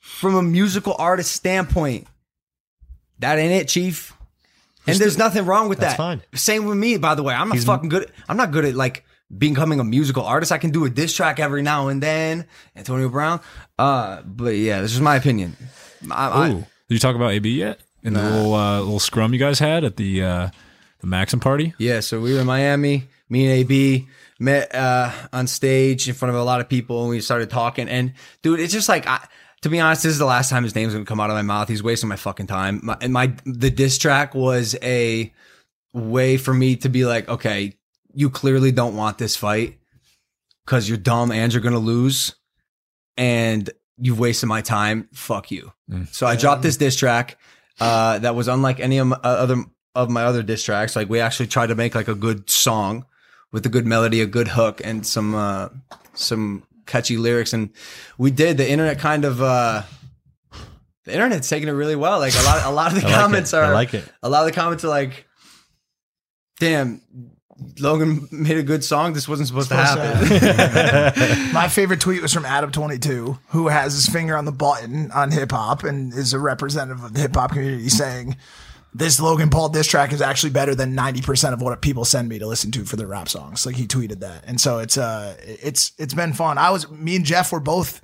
from 0.00 0.34
a 0.34 0.42
musical 0.42 0.94
artist 0.98 1.32
standpoint, 1.32 2.06
that 3.20 3.38
ain't 3.38 3.52
it, 3.52 3.68
Chief. 3.68 4.12
And 4.86 4.98
there's 4.98 5.16
nothing 5.16 5.46
wrong 5.46 5.68
with 5.68 5.78
That's 5.78 5.92
that. 5.92 5.96
fine. 5.96 6.22
Same 6.34 6.64
with 6.66 6.76
me, 6.76 6.96
by 6.98 7.14
the 7.14 7.22
way. 7.22 7.32
I'm 7.32 7.48
not 7.48 7.58
fucking 7.60 7.88
good. 7.88 8.10
I'm 8.28 8.36
not 8.36 8.50
good 8.50 8.64
at 8.64 8.74
like 8.74 9.04
becoming 9.38 9.78
a 9.78 9.84
musical 9.84 10.24
artist. 10.24 10.50
I 10.50 10.58
can 10.58 10.70
do 10.70 10.84
a 10.84 10.90
diss 10.90 11.14
track 11.14 11.38
every 11.38 11.62
now 11.62 11.86
and 11.88 12.02
then. 12.02 12.46
Antonio 12.74 13.08
Brown. 13.08 13.40
Uh, 13.78 14.22
but 14.22 14.56
yeah, 14.56 14.80
this 14.80 14.92
is 14.92 15.00
my 15.00 15.14
opinion. 15.16 15.56
I, 16.10 16.50
Ooh. 16.50 16.54
Did 16.54 16.66
you 16.88 16.98
talk 16.98 17.16
about 17.16 17.32
AB 17.32 17.48
yet? 17.50 17.80
In 18.02 18.14
the 18.14 18.22
little 18.22 18.54
uh, 18.54 18.80
little 18.80 18.98
scrum 18.98 19.32
you 19.32 19.38
guys 19.38 19.60
had 19.60 19.84
at 19.84 19.96
the 19.96 20.24
uh, 20.24 20.50
the 21.00 21.06
Maxim 21.06 21.40
party? 21.40 21.72
Yeah, 21.78 22.00
so 22.00 22.20
we 22.20 22.34
were 22.34 22.40
in 22.40 22.46
Miami. 22.46 23.08
Me 23.28 23.46
and 23.46 23.52
AB 23.54 24.08
met 24.38 24.74
uh, 24.74 25.10
on 25.32 25.46
stage 25.46 26.08
in 26.08 26.14
front 26.14 26.34
of 26.34 26.40
a 26.40 26.44
lot 26.44 26.60
of 26.60 26.68
people, 26.68 27.02
and 27.02 27.10
we 27.10 27.20
started 27.20 27.48
talking. 27.48 27.88
And 27.88 28.14
dude, 28.42 28.60
it's 28.60 28.72
just 28.72 28.88
like, 28.88 29.06
I, 29.06 29.26
to 29.62 29.68
be 29.68 29.78
honest, 29.78 30.02
this 30.02 30.12
is 30.12 30.18
the 30.18 30.26
last 30.26 30.50
time 30.50 30.64
his 30.64 30.74
name's 30.74 30.92
gonna 30.92 31.04
come 31.04 31.20
out 31.20 31.30
of 31.30 31.36
my 31.36 31.42
mouth. 31.42 31.68
He's 31.68 31.82
wasting 31.82 32.08
my 32.08 32.16
fucking 32.16 32.48
time. 32.48 32.80
My, 32.82 32.96
and 33.00 33.12
my 33.12 33.32
the 33.44 33.70
diss 33.70 33.98
track 33.98 34.34
was 34.34 34.76
a 34.82 35.32
way 35.94 36.36
for 36.36 36.52
me 36.52 36.76
to 36.76 36.88
be 36.88 37.04
like, 37.04 37.28
okay, 37.28 37.76
you 38.12 38.30
clearly 38.30 38.72
don't 38.72 38.96
want 38.96 39.18
this 39.18 39.36
fight 39.36 39.78
because 40.64 40.88
you're 40.88 40.98
dumb 40.98 41.30
and 41.30 41.52
you're 41.52 41.62
gonna 41.62 41.78
lose, 41.78 42.34
and 43.16 43.70
you've 43.98 44.18
wasted 44.18 44.48
my 44.48 44.60
time. 44.62 45.08
Fuck 45.12 45.50
you. 45.50 45.72
So 46.12 46.26
I 46.26 46.36
dropped 46.36 46.62
this 46.62 46.76
diss 46.76 46.96
track 46.96 47.38
uh, 47.80 48.18
that 48.18 48.34
was 48.34 48.48
unlike 48.48 48.80
any 48.80 48.98
of 48.98 49.08
my 49.08 49.16
uh, 49.16 49.20
other 49.28 49.56
of 49.94 50.10
my 50.10 50.24
other 50.24 50.42
diss 50.42 50.64
tracks. 50.64 50.96
Like 50.96 51.08
we 51.08 51.20
actually 51.20 51.48
tried 51.48 51.66
to 51.68 51.74
make 51.74 51.94
like 51.94 52.08
a 52.08 52.14
good 52.14 52.48
song 52.48 53.04
with 53.52 53.66
a 53.66 53.68
good 53.68 53.86
melody, 53.86 54.20
a 54.20 54.26
good 54.26 54.48
hook, 54.48 54.80
and 54.82 55.06
some 55.06 55.34
uh, 55.34 55.68
some 56.14 56.62
catchy 56.86 57.16
lyrics. 57.16 57.52
And 57.52 57.70
we 58.18 58.30
did. 58.30 58.56
The 58.56 58.68
internet 58.70 58.98
kind 58.98 59.24
of 59.24 59.42
uh, 59.42 59.82
the 61.04 61.12
internet's 61.12 61.48
taking 61.48 61.68
it 61.68 61.72
really 61.72 61.96
well. 61.96 62.18
Like 62.18 62.34
a 62.34 62.42
lot, 62.42 62.64
a 62.64 62.70
lot 62.70 62.92
of 62.92 63.00
the 63.00 63.06
I 63.06 63.10
like 63.10 63.20
comments 63.20 63.52
it. 63.52 63.56
are 63.56 63.64
I 63.64 63.72
like 63.72 63.94
it. 63.94 64.04
A 64.22 64.30
lot 64.30 64.40
of 64.40 64.46
the 64.46 64.58
comments 64.58 64.84
are 64.84 64.88
like, 64.88 65.26
"Damn." 66.60 67.02
Logan 67.78 68.28
made 68.30 68.58
a 68.58 68.62
good 68.62 68.84
song. 68.84 69.12
This 69.12 69.28
wasn't 69.28 69.48
supposed, 69.48 69.68
to 69.70 69.76
happen. 69.76 71.52
My 71.52 71.68
favorite 71.68 72.00
tweet 72.00 72.22
was 72.22 72.32
from 72.32 72.44
Adam22, 72.44 73.38
who 73.48 73.68
has 73.68 73.94
his 73.94 74.06
finger 74.06 74.36
on 74.36 74.44
the 74.44 74.52
button 74.52 75.10
on 75.12 75.30
hip 75.30 75.52
hop 75.52 75.84
and 75.84 76.12
is 76.12 76.32
a 76.32 76.38
representative 76.38 77.02
of 77.02 77.14
the 77.14 77.20
hip 77.20 77.34
hop 77.34 77.52
community 77.52 77.88
saying, 77.88 78.36
This 78.94 79.20
Logan 79.20 79.50
Paul 79.50 79.68
diss 79.68 79.86
track 79.86 80.12
is 80.12 80.20
actually 80.20 80.50
better 80.50 80.74
than 80.74 80.96
90% 80.96 81.52
of 81.52 81.62
what 81.62 81.80
people 81.80 82.04
send 82.04 82.28
me 82.28 82.38
to 82.38 82.46
listen 82.46 82.70
to 82.72 82.84
for 82.84 82.96
their 82.96 83.06
rap 83.06 83.28
songs. 83.28 83.64
Like 83.66 83.76
he 83.76 83.86
tweeted 83.86 84.20
that. 84.20 84.44
And 84.46 84.60
so 84.60 84.78
it's 84.78 84.98
uh 84.98 85.36
it's 85.40 85.92
it's 85.98 86.14
been 86.14 86.32
fun. 86.32 86.58
I 86.58 86.70
was 86.70 86.90
me 86.90 87.16
and 87.16 87.24
Jeff 87.24 87.52
were 87.52 87.60
both 87.60 88.00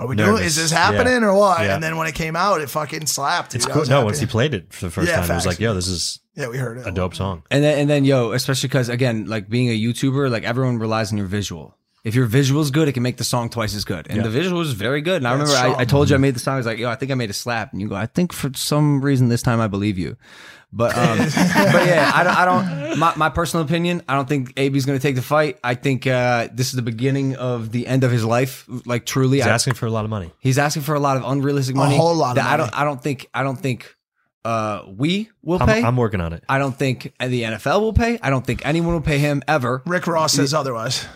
are 0.00 0.06
we 0.06 0.16
doing 0.16 0.42
is 0.42 0.56
this 0.56 0.70
happening 0.70 1.22
Yeah. 1.22 1.28
or 1.28 1.34
what? 1.34 1.60
Yeah. 1.60 1.74
And 1.74 1.82
then 1.82 1.96
when 1.96 2.06
it 2.06 2.14
came 2.14 2.36
out, 2.36 2.60
it 2.60 2.70
fucking 2.70 3.06
slapped. 3.06 3.54
It's 3.54 3.64
dude. 3.64 3.72
I 3.72 3.74
cool. 3.74 3.84
No, 3.86 3.94
happy. 3.96 4.04
once 4.06 4.18
he 4.20 4.26
played 4.26 4.54
it 4.54 4.72
for 4.72 4.86
the 4.86 4.90
first 4.90 5.08
Yeah, 5.08 5.16
time, 5.20 5.30
it 5.30 5.34
was 5.34 5.46
like, 5.46 5.60
yo, 5.60 5.74
this 5.74 5.88
is 5.88 6.20
Yeah, 6.34 6.48
we 6.48 6.58
heard 6.58 6.78
it. 6.78 6.86
a 6.86 6.90
dope 6.90 7.14
song. 7.14 7.42
And 7.50 7.62
then, 7.62 7.78
and 7.78 7.90
then, 7.90 8.04
yo, 8.04 8.32
especially 8.32 8.68
because 8.68 8.88
again, 8.88 9.26
like 9.26 9.48
being 9.48 9.68
a 9.68 9.78
YouTuber, 9.78 10.30
like 10.30 10.44
everyone 10.44 10.78
relies 10.78 11.12
on 11.12 11.18
your 11.18 11.26
visual. 11.26 11.76
If 12.02 12.14
your 12.14 12.24
visual 12.24 12.62
is 12.62 12.70
good, 12.70 12.88
it 12.88 12.92
can 12.92 13.02
make 13.02 13.18
the 13.18 13.24
song 13.24 13.50
twice 13.50 13.74
as 13.74 13.84
good. 13.84 14.06
And 14.08 14.18
Yeah. 14.18 14.22
the 14.22 14.30
visual 14.30 14.58
was 14.58 14.72
very 14.72 15.02
good. 15.02 15.16
And 15.18 15.28
I 15.28 15.32
remember 15.32 15.52
I, 15.52 15.80
I 15.80 15.84
told 15.84 16.08
you 16.08 16.14
I 16.14 16.16
mm-hmm. 16.16 16.22
made 16.22 16.34
the 16.34 16.40
song. 16.40 16.54
I 16.54 16.56
was 16.56 16.66
like, 16.66 16.78
yo, 16.78 16.88
I 16.88 16.94
think 16.94 17.12
I 17.12 17.14
made 17.14 17.28
a 17.28 17.34
slap. 17.34 17.72
And 17.72 17.82
you 17.82 17.88
go, 17.88 17.94
I 17.94 18.06
think 18.06 18.32
for 18.32 18.50
some 18.54 19.02
reason 19.02 19.28
this 19.28 19.42
time 19.42 19.60
I 19.60 19.66
believe 19.68 19.98
you. 19.98 20.16
But 20.72 20.96
um, 20.96 21.18
but 21.18 21.86
yeah, 21.86 22.10
I 22.14 22.22
don't. 22.22 22.36
I 22.36 22.44
don't. 22.44 22.98
My, 22.98 23.12
my 23.16 23.28
personal 23.28 23.64
opinion, 23.64 24.02
I 24.08 24.14
don't 24.14 24.28
think 24.28 24.52
AB's 24.56 24.84
going 24.86 24.98
to 24.98 25.02
take 25.02 25.16
the 25.16 25.22
fight. 25.22 25.58
I 25.64 25.74
think 25.74 26.06
uh, 26.06 26.48
this 26.52 26.68
is 26.68 26.74
the 26.74 26.82
beginning 26.82 27.36
of 27.36 27.72
the 27.72 27.86
end 27.86 28.04
of 28.04 28.10
his 28.10 28.24
life. 28.24 28.66
Like 28.86 29.04
truly, 29.04 29.38
He's 29.38 29.46
I, 29.46 29.50
asking 29.50 29.74
for 29.74 29.86
a 29.86 29.90
lot 29.90 30.04
of 30.04 30.10
money. 30.10 30.30
He's 30.38 30.58
asking 30.58 30.82
for 30.82 30.94
a 30.94 31.00
lot 31.00 31.16
of 31.16 31.24
unrealistic 31.24 31.74
money. 31.74 31.96
A 31.96 31.98
whole 31.98 32.14
lot 32.14 32.30
of 32.30 32.36
that 32.36 32.46
I 32.46 32.56
don't. 32.56 32.78
I 32.78 32.84
don't 32.84 33.02
think. 33.02 33.28
I 33.34 33.42
don't 33.42 33.58
think. 33.58 33.94
Uh, 34.42 34.84
we 34.96 35.28
will 35.42 35.60
I'm, 35.60 35.68
pay. 35.68 35.82
I'm 35.82 35.98
working 35.98 36.20
on 36.20 36.32
it. 36.32 36.42
I 36.48 36.58
don't 36.58 36.74
think 36.74 37.12
the 37.20 37.42
NFL 37.42 37.80
will 37.80 37.92
pay. 37.92 38.18
I 38.22 38.30
don't 38.30 38.46
think 38.46 38.64
anyone 38.64 38.94
will 38.94 39.02
pay 39.02 39.18
him 39.18 39.42
ever. 39.46 39.82
Rick 39.84 40.06
Ross 40.06 40.32
says 40.32 40.54
otherwise. 40.54 41.06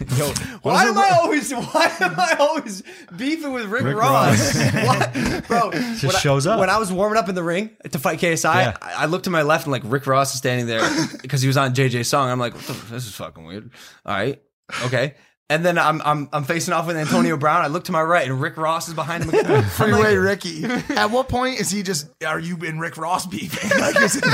Yo, 0.16 0.26
why 0.62 0.84
am 0.84 0.98
I 0.98 1.10
always 1.22 1.50
why 1.54 1.92
am 2.00 2.14
I 2.18 2.36
always 2.40 2.82
beefing 3.16 3.52
with 3.52 3.66
Rick, 3.66 3.84
Ross? 3.96 4.54
Why- 4.72 5.42
Bro, 5.46 5.70
Just 5.72 6.04
when 6.04 6.16
I- 6.16 6.18
shows 6.18 6.46
up. 6.46 6.58
When 6.60 6.70
I 6.70 6.78
was 6.78 6.92
warming 6.92 7.18
up 7.18 7.28
in 7.28 7.34
the 7.34 7.42
ring 7.42 7.70
to 7.90 7.98
fight 7.98 8.18
KSI, 8.18 8.54
Yeah. 8.54 8.76
I, 8.80 9.02
I 9.02 9.06
looked 9.06 9.24
to 9.24 9.30
my 9.30 9.42
left 9.42 9.64
and 9.66 9.72
like 9.72 9.82
Rick 9.84 10.06
Ross 10.06 10.32
is 10.32 10.38
standing 10.38 10.66
there 10.66 10.82
because 11.22 11.42
he 11.42 11.48
was 11.48 11.56
on 11.56 11.74
JJ's 11.74 12.08
song. 12.08 12.30
I'm 12.30 12.38
like, 12.40 12.54
this 12.54 13.06
is 13.06 13.14
fucking 13.14 13.44
weird. 13.44 13.70
All 14.06 14.14
right, 14.14 14.42
okay. 14.84 15.14
And 15.50 15.62
then 15.62 15.76
I'm 15.76 16.00
I'm 16.02 16.30
I'm 16.32 16.44
facing 16.44 16.72
off 16.72 16.86
with 16.86 16.96
Antonio 16.96 17.36
Brown. 17.36 17.60
I 17.62 17.66
look 17.66 17.84
to 17.84 17.92
my 17.92 18.00
right 18.02 18.26
and 18.26 18.40
Rick 18.40 18.56
Ross 18.56 18.88
is 18.88 18.94
behind 18.94 19.24
him. 19.24 19.28
again. 19.28 19.44
I'm 19.44 19.52
like, 19.56 19.64
Freeway 19.66 20.16
Ricky. 20.16 20.64
At 20.64 21.10
what 21.10 21.28
point 21.28 21.60
is 21.60 21.70
he 21.70 21.82
just? 21.82 22.08
Are 22.26 22.40
you 22.40 22.56
in 22.64 22.78
Rick 22.78 22.96
Ross 22.96 23.26
beefing? 23.26 23.78
Like, 23.78 23.94
is, 24.00 24.16
it, 24.16 24.24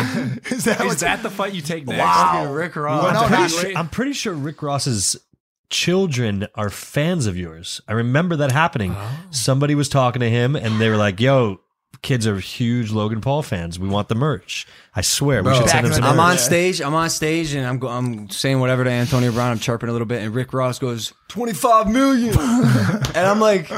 is 0.52 0.64
that 0.66 0.80
Is 0.82 1.00
that 1.00 1.24
the 1.24 1.28
fight 1.30 1.52
you 1.52 1.62
take 1.62 1.84
next? 1.84 1.98
Wow. 1.98 2.32
fucking 2.42 2.52
Rick 2.54 2.76
Well, 2.76 2.84
Ross. 2.84 3.12
no, 3.12 3.20
I'm, 3.22 3.28
pretty 3.28 3.48
sure, 3.50 3.62
great. 3.62 3.76
I'm 3.76 3.88
pretty 3.88 4.12
sure 4.12 4.32
Rick 4.34 4.62
Ross's 4.62 5.16
children 5.70 6.46
are 6.54 6.70
fans 6.70 7.26
of 7.26 7.36
yours. 7.36 7.80
I 7.88 7.92
remember 7.92 8.36
that 8.36 8.52
happening. 8.52 8.94
Oh. 8.96 9.20
Somebody 9.30 9.74
was 9.74 9.88
talking 9.88 10.20
to 10.20 10.28
him 10.28 10.56
and 10.56 10.80
they 10.80 10.88
were 10.88 10.96
like, 10.96 11.20
yo, 11.20 11.60
kids 12.02 12.26
are 12.26 12.38
huge 12.38 12.90
Logan 12.90 13.20
Paul 13.20 13.42
fans. 13.42 13.78
We 13.78 13.88
want 13.88 14.08
the 14.08 14.14
merch. 14.14 14.66
I 14.94 15.02
swear, 15.02 15.42
we 15.42 15.54
should 15.54 15.68
send 15.68 15.86
him 15.86 15.92
back 15.92 15.98
in 15.98 16.02
some 16.02 16.16
the 16.16 16.22
I'm 16.22 16.30
on 16.32 16.38
stage. 16.38 16.80
I'm 16.80 16.94
on 16.94 17.10
stage, 17.10 17.52
and 17.52 17.66
I'm 17.66 17.78
go, 17.78 17.88
I'm 17.88 18.28
saying 18.30 18.58
whatever 18.58 18.82
to 18.84 18.90
Antonio 18.90 19.30
Brown. 19.30 19.52
I'm 19.52 19.58
chirping 19.58 19.88
a 19.88 19.92
little 19.92 20.06
bit, 20.06 20.22
and 20.22 20.34
Rick 20.34 20.52
Ross 20.52 20.78
goes 20.78 21.12
25 21.28 21.90
million, 21.90 22.36
and 22.38 23.16
I'm 23.16 23.38
like, 23.38 23.70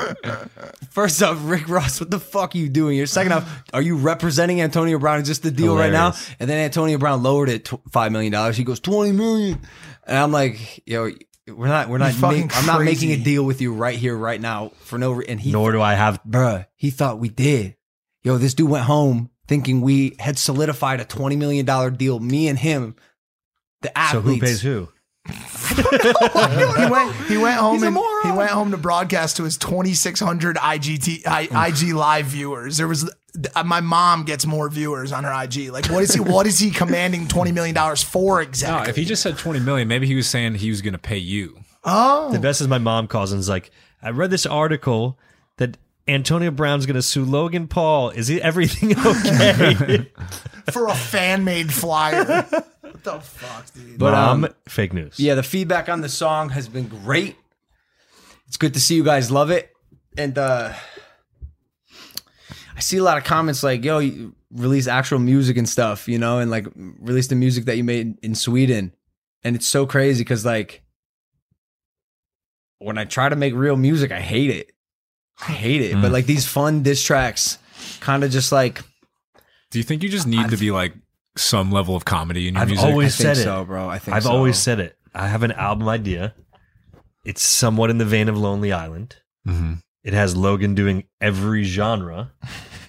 first 0.90 1.22
off, 1.22 1.38
Rick 1.42 1.68
Ross, 1.68 2.00
what 2.00 2.10
the 2.10 2.18
fuck 2.18 2.54
are 2.54 2.58
you 2.58 2.68
doing 2.68 2.94
here? 2.94 3.06
Second 3.06 3.32
off, 3.32 3.62
are 3.74 3.82
you 3.82 3.96
representing 3.96 4.62
Antonio 4.62 4.98
Brown? 4.98 5.20
Is 5.20 5.28
this 5.28 5.40
the 5.40 5.50
deal 5.50 5.76
right 5.76 5.92
now? 5.92 6.14
And 6.40 6.48
then 6.48 6.58
Antonio 6.64 6.96
Brown 6.96 7.22
lowered 7.22 7.50
it 7.50 7.68
five 7.90 8.10
million 8.12 8.32
dollars. 8.32 8.56
He 8.56 8.64
goes 8.64 8.80
20 8.80 9.12
million, 9.12 9.60
and 10.06 10.16
I'm 10.16 10.32
like, 10.32 10.82
yo. 10.86 11.10
We're 11.56 11.68
not. 11.68 11.88
We're 11.88 11.98
not. 11.98 12.20
Make, 12.20 12.56
I'm 12.56 12.66
not 12.66 12.82
making 12.82 13.12
a 13.12 13.16
deal 13.16 13.44
with 13.44 13.60
you 13.60 13.74
right 13.74 13.98
here, 13.98 14.16
right 14.16 14.40
now, 14.40 14.72
for 14.80 14.98
no. 14.98 15.12
Re- 15.12 15.26
and 15.28 15.40
he 15.40 15.52
Nor 15.52 15.72
do 15.72 15.80
I 15.80 15.94
have. 15.94 16.22
bruh, 16.24 16.66
he 16.74 16.90
thought 16.90 17.18
we 17.18 17.28
did. 17.28 17.76
Yo, 18.22 18.38
this 18.38 18.54
dude 18.54 18.70
went 18.70 18.84
home 18.84 19.30
thinking 19.48 19.80
we 19.80 20.14
had 20.18 20.38
solidified 20.38 21.00
a 21.00 21.04
$20 21.04 21.36
million 21.36 21.94
deal, 21.96 22.20
me 22.20 22.48
and 22.48 22.58
him, 22.58 22.94
the 23.82 23.90
So 24.10 24.20
who 24.20 24.38
pays 24.38 24.62
who? 24.62 24.88
he 25.28 26.90
went 26.90 27.14
he 27.28 27.36
went 27.36 27.56
home 27.56 27.80
and 27.84 27.96
he 28.24 28.32
went 28.32 28.50
home 28.50 28.72
to 28.72 28.76
broadcast 28.76 29.36
to 29.36 29.44
his 29.44 29.56
2600 29.56 30.56
IGT 30.56 31.26
I, 31.26 31.68
IG 31.68 31.94
live 31.94 32.26
viewers. 32.26 32.78
There 32.78 32.88
was 32.88 33.08
my 33.64 33.80
mom 33.80 34.24
gets 34.24 34.44
more 34.46 34.68
viewers 34.68 35.10
on 35.12 35.24
her 35.24 35.42
IG. 35.44 35.70
Like 35.70 35.86
what 35.86 36.02
is 36.02 36.12
he 36.14 36.20
what 36.20 36.46
is 36.46 36.58
he 36.58 36.70
commanding 36.70 37.28
20 37.28 37.52
million 37.52 37.74
dollars 37.74 38.02
for 38.02 38.36
No, 38.36 38.48
exactly? 38.48 38.90
if 38.90 38.96
he 38.96 39.04
just 39.04 39.22
said 39.22 39.38
20 39.38 39.60
million, 39.60 39.88
maybe 39.88 40.06
he 40.06 40.14
was 40.14 40.28
saying 40.28 40.54
he 40.56 40.68
was 40.70 40.82
going 40.82 40.92
to 40.92 40.98
pay 40.98 41.16
you. 41.18 41.58
oh, 41.84 42.30
The 42.32 42.38
best 42.38 42.60
is 42.60 42.68
my 42.68 42.78
mom 42.78 43.06
calls 43.08 43.32
and 43.32 43.40
is 43.40 43.48
like, 43.48 43.70
I 44.02 44.10
read 44.10 44.30
this 44.30 44.44
article 44.46 45.18
that 45.56 45.76
Antonio 46.08 46.50
Brown's 46.50 46.84
going 46.86 46.96
to 46.96 47.02
sue 47.02 47.24
Logan 47.24 47.68
Paul. 47.68 48.10
Is 48.10 48.28
it 48.28 48.42
everything 48.42 48.98
okay? 49.06 50.10
for 50.72 50.88
a 50.88 50.94
fan 50.94 51.44
made 51.44 51.72
flyer. 51.72 52.24
what 52.82 53.04
the 53.04 53.20
fuck, 53.20 53.72
dude? 53.72 53.98
But, 53.98 54.10
Mom, 54.12 54.44
um, 54.44 54.54
fake 54.68 54.92
news. 54.92 55.18
Yeah, 55.20 55.36
the 55.36 55.42
feedback 55.44 55.88
on 55.88 56.00
the 56.00 56.08
song 56.08 56.50
has 56.50 56.68
been 56.68 56.88
great. 56.88 57.36
It's 58.48 58.56
good 58.56 58.74
to 58.74 58.80
see 58.80 58.96
you 58.96 59.04
guys 59.04 59.30
love 59.30 59.50
it. 59.50 59.70
And 60.18 60.36
uh 60.36 60.74
I 62.76 62.80
see 62.80 62.96
a 62.96 63.02
lot 63.02 63.18
of 63.18 63.24
comments 63.24 63.62
like, 63.62 63.84
yo, 63.84 63.98
you 63.98 64.34
release 64.50 64.86
actual 64.86 65.18
music 65.18 65.56
and 65.56 65.68
stuff, 65.68 66.08
you 66.08 66.18
know, 66.18 66.38
and 66.38 66.50
like 66.50 66.66
release 66.74 67.28
the 67.28 67.34
music 67.34 67.64
that 67.66 67.76
you 67.76 67.84
made 67.84 68.18
in 68.22 68.34
Sweden. 68.34 68.92
And 69.44 69.56
it's 69.56 69.66
so 69.66 69.86
crazy 69.86 70.22
because 70.24 70.44
like 70.44 70.82
when 72.78 72.98
I 72.98 73.04
try 73.04 73.28
to 73.28 73.36
make 73.36 73.54
real 73.54 73.76
music, 73.76 74.10
I 74.12 74.20
hate 74.20 74.50
it. 74.50 74.72
I 75.40 75.52
hate 75.52 75.82
it. 75.82 76.00
But 76.00 76.12
like 76.12 76.26
these 76.26 76.46
fun 76.46 76.82
diss 76.82 77.02
tracks 77.02 77.58
kind 78.00 78.22
of 78.24 78.30
just 78.30 78.52
like 78.52 78.82
Do 79.70 79.78
you 79.78 79.82
think 79.84 80.02
you 80.02 80.08
just 80.08 80.26
need 80.26 80.50
to 80.50 80.56
be 80.56 80.70
like 80.70 80.94
some 81.36 81.70
level 81.72 81.96
of 81.96 82.04
comedy 82.04 82.48
in 82.48 82.54
your 82.54 82.66
music? 82.66 82.78
I've 82.78 82.84
music? 82.84 82.92
always 82.92 83.20
I 83.20 83.24
think 83.24 83.36
said 83.36 83.60
it. 83.62 83.66
bro. 83.66 83.88
I 83.88 83.98
think 83.98 84.16
I've 84.16 84.24
so. 84.24 84.32
always 84.32 84.58
said 84.58 84.80
it. 84.80 84.96
I 85.14 85.28
have 85.28 85.42
an 85.42 85.52
album 85.52 85.88
idea. 85.88 86.34
It's 87.24 87.42
somewhat 87.42 87.90
in 87.90 87.98
the 87.98 88.04
vein 88.04 88.28
of 88.28 88.36
Lonely 88.36 88.72
Island. 88.72 89.16
Mhm. 89.46 89.82
It 90.04 90.14
has 90.14 90.36
Logan 90.36 90.74
doing 90.74 91.04
every 91.20 91.62
genre, 91.64 92.32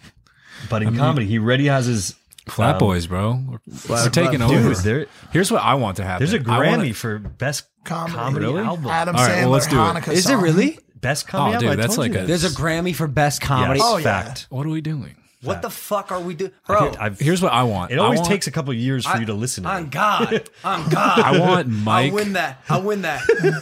but 0.70 0.82
in 0.84 0.98
comedy, 0.98 1.26
he 1.28 1.40
already 1.40 1.66
has 1.68 1.86
his 1.86 2.16
Flat 2.48 2.74
um, 2.76 2.80
Boys, 2.80 3.08
bro. 3.08 3.40
We're, 3.48 3.60
we're 3.90 4.10
taking 4.10 4.40
Flat- 4.40 4.52
over. 4.52 4.74
Dude, 4.74 4.78
there, 4.84 5.06
Here's 5.32 5.50
what 5.52 5.62
I 5.64 5.76
want 5.76 5.98
to 5.98 6.04
happen. 6.04 6.28
there's 6.28 6.34
a 6.34 6.50
I 6.52 6.58
wanna- 6.58 6.84
Grammy 6.84 6.96
for 6.96 7.18
best 7.20 7.66
Comedy. 7.86 8.14
comedy, 8.16 8.46
Really? 8.46 8.62
album. 8.64 8.88
Adam 8.88 9.16
All 9.16 9.22
right, 9.24 9.32
Sandler 9.32 9.42
well, 9.44 9.50
let's 9.50 9.68
do 9.68 9.76
it. 9.78 9.80
Hanukkah 9.80 10.12
Is 10.14 10.30
it 10.30 10.36
really? 10.36 10.80
Best 10.96 11.28
comedy 11.28 11.58
Oh, 11.58 11.60
dude, 11.60 11.70
I 11.72 11.76
that's 11.76 11.98
like 11.98 12.16
a- 12.16 12.26
There's 12.26 12.44
a 12.46 12.50
Grammy 12.50 12.96
for 12.96 13.08
best 13.08 13.42
comedy. 13.42 13.80
Yes, 13.80 13.88
Oh, 13.90 13.98
yeah. 13.98 14.04
fact. 14.04 14.48
What 14.50 14.66
are 14.66 14.70
we 14.70 14.82
doing? 14.82 15.16
What 15.42 15.62
the 15.62 15.70
fuck 15.70 16.12
are 16.14 16.22
we 16.22 16.36
doing, 16.36 16.52
bro? 16.66 16.94
I've- 17.00 17.22
Here's 17.24 17.42
what 17.42 17.52
I 17.52 17.64
want. 17.64 17.92
it 17.92 18.00
always 18.00 18.20
want, 18.20 18.30
takes 18.30 18.48
a 18.48 18.52
couple 18.52 18.74
years 18.74 19.06
for 19.06 19.18
you 19.18 19.26
to 19.26 19.34
listen 19.34 19.64
to 19.66 19.70
on 19.70 19.84
it. 19.84 19.92
God, 19.92 20.50
on 20.64 20.90
God. 20.90 21.20
I 21.20 21.40
want 21.40 21.68
Mike. 21.68 22.12
I'll 22.12 22.16
win 22.16 22.34
that. 22.34 22.62
I'll 22.70 22.82
win 22.82 23.02
that. 23.04 23.22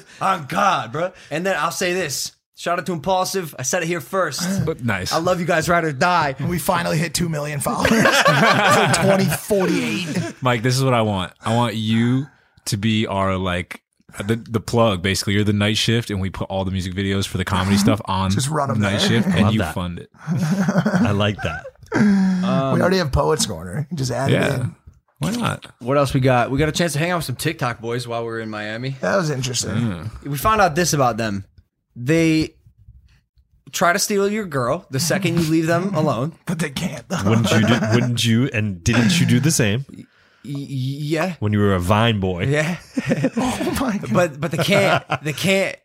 on 0.21 0.45
God, 0.45 0.91
bro. 0.91 1.11
And 1.31 1.43
then 1.45 1.55
I'll 1.57 1.71
say 1.71 1.93
this. 1.93 2.31
Shout 2.61 2.77
out 2.77 2.85
to 2.85 2.91
Impaulsive. 2.93 3.55
I 3.57 3.63
said 3.63 3.81
it 3.81 3.87
here 3.87 3.99
first. 3.99 4.63
But 4.67 4.85
nice. 4.85 5.11
I 5.11 5.17
love 5.17 5.39
you 5.39 5.47
guys, 5.47 5.67
ride 5.67 5.83
or 5.83 5.91
die. 5.91 6.35
We 6.47 6.59
finally 6.59 6.95
hit 6.99 7.15
2 7.15 7.27
million 7.27 7.59
followers. 7.59 7.89
2048. 9.01 10.35
Mike, 10.43 10.61
this 10.61 10.77
is 10.77 10.83
what 10.83 10.93
I 10.93 11.01
want. 11.01 11.33
I 11.41 11.55
want 11.55 11.73
you 11.73 12.27
to 12.65 12.77
be 12.77 13.07
our 13.07 13.35
like 13.37 13.81
the 14.27 14.35
the 14.35 14.59
plug. 14.59 15.01
Basically, 15.01 15.33
you're 15.33 15.43
the 15.43 15.53
night 15.53 15.75
shift, 15.77 16.11
and 16.11 16.21
we 16.21 16.29
put 16.29 16.49
all 16.51 16.63
the 16.63 16.69
music 16.69 16.93
videos 16.93 17.25
for 17.27 17.39
the 17.39 17.45
comedy 17.45 17.77
stuff 17.77 17.99
on 18.05 18.29
Just 18.29 18.49
run 18.49 18.69
'em 18.69 18.79
night 18.79 18.99
there. 18.99 19.09
shift, 19.23 19.27
and 19.29 19.51
you 19.53 19.59
that. 19.59 19.73
fund 19.73 19.97
it. 19.97 20.09
I 20.27 21.11
like 21.13 21.37
that. 21.41 21.65
Um, 21.95 22.75
we 22.75 22.81
already 22.81 22.97
have 22.97 23.11
Poets 23.11 23.47
Corner. 23.47 23.87
Just 23.95 24.11
add 24.11 24.29
it 24.29 24.33
Yeah, 24.33 24.61
in. 24.61 24.75
why 25.17 25.31
not? 25.31 25.65
What 25.79 25.97
else 25.97 26.13
we 26.13 26.19
got? 26.19 26.51
We 26.51 26.59
got 26.59 26.69
a 26.69 26.73
chance 26.73 26.93
to 26.93 26.99
hang 26.99 27.09
out 27.09 27.17
with 27.17 27.25
some 27.25 27.35
TikTok 27.37 27.81
boys 27.81 28.07
while 28.07 28.21
we 28.21 28.27
were 28.27 28.39
in 28.39 28.49
Miami. 28.51 28.91
That 29.01 29.15
was 29.15 29.31
interesting. 29.31 30.11
We 30.23 30.37
found 30.37 30.61
out 30.61 30.75
this 30.75 30.93
about 30.93 31.17
them. 31.17 31.45
They 31.95 32.55
try 33.71 33.93
to 33.93 33.99
steal 33.99 34.29
your 34.29 34.45
girl 34.45 34.85
the 34.91 34.99
second 34.99 35.39
you 35.39 35.49
leave 35.49 35.67
them 35.67 35.93
alone. 35.95 36.33
But 36.45 36.59
they 36.59 36.69
can't. 36.69 37.05
Wouldn't 37.25 37.51
you? 37.51 37.67
Do, 37.67 37.79
wouldn't 37.93 38.25
you? 38.25 38.49
And 38.53 38.83
didn't 38.83 39.19
you 39.19 39.25
do 39.25 39.39
the 39.39 39.51
same 39.51 39.85
Y- 39.89 40.05
yeah. 40.43 41.35
when 41.39 41.53
you 41.53 41.59
were 41.59 41.73
a 41.75 41.79
Vine 41.79 42.19
boy? 42.19 42.45
Yeah. 42.45 42.77
oh 43.37 43.77
my 43.79 43.97
God. 43.97 44.13
but 44.13 44.39
but 44.41 44.51
they 44.51 44.57
can't. 44.63 45.03
They 45.23 45.33
can't. 45.33 45.75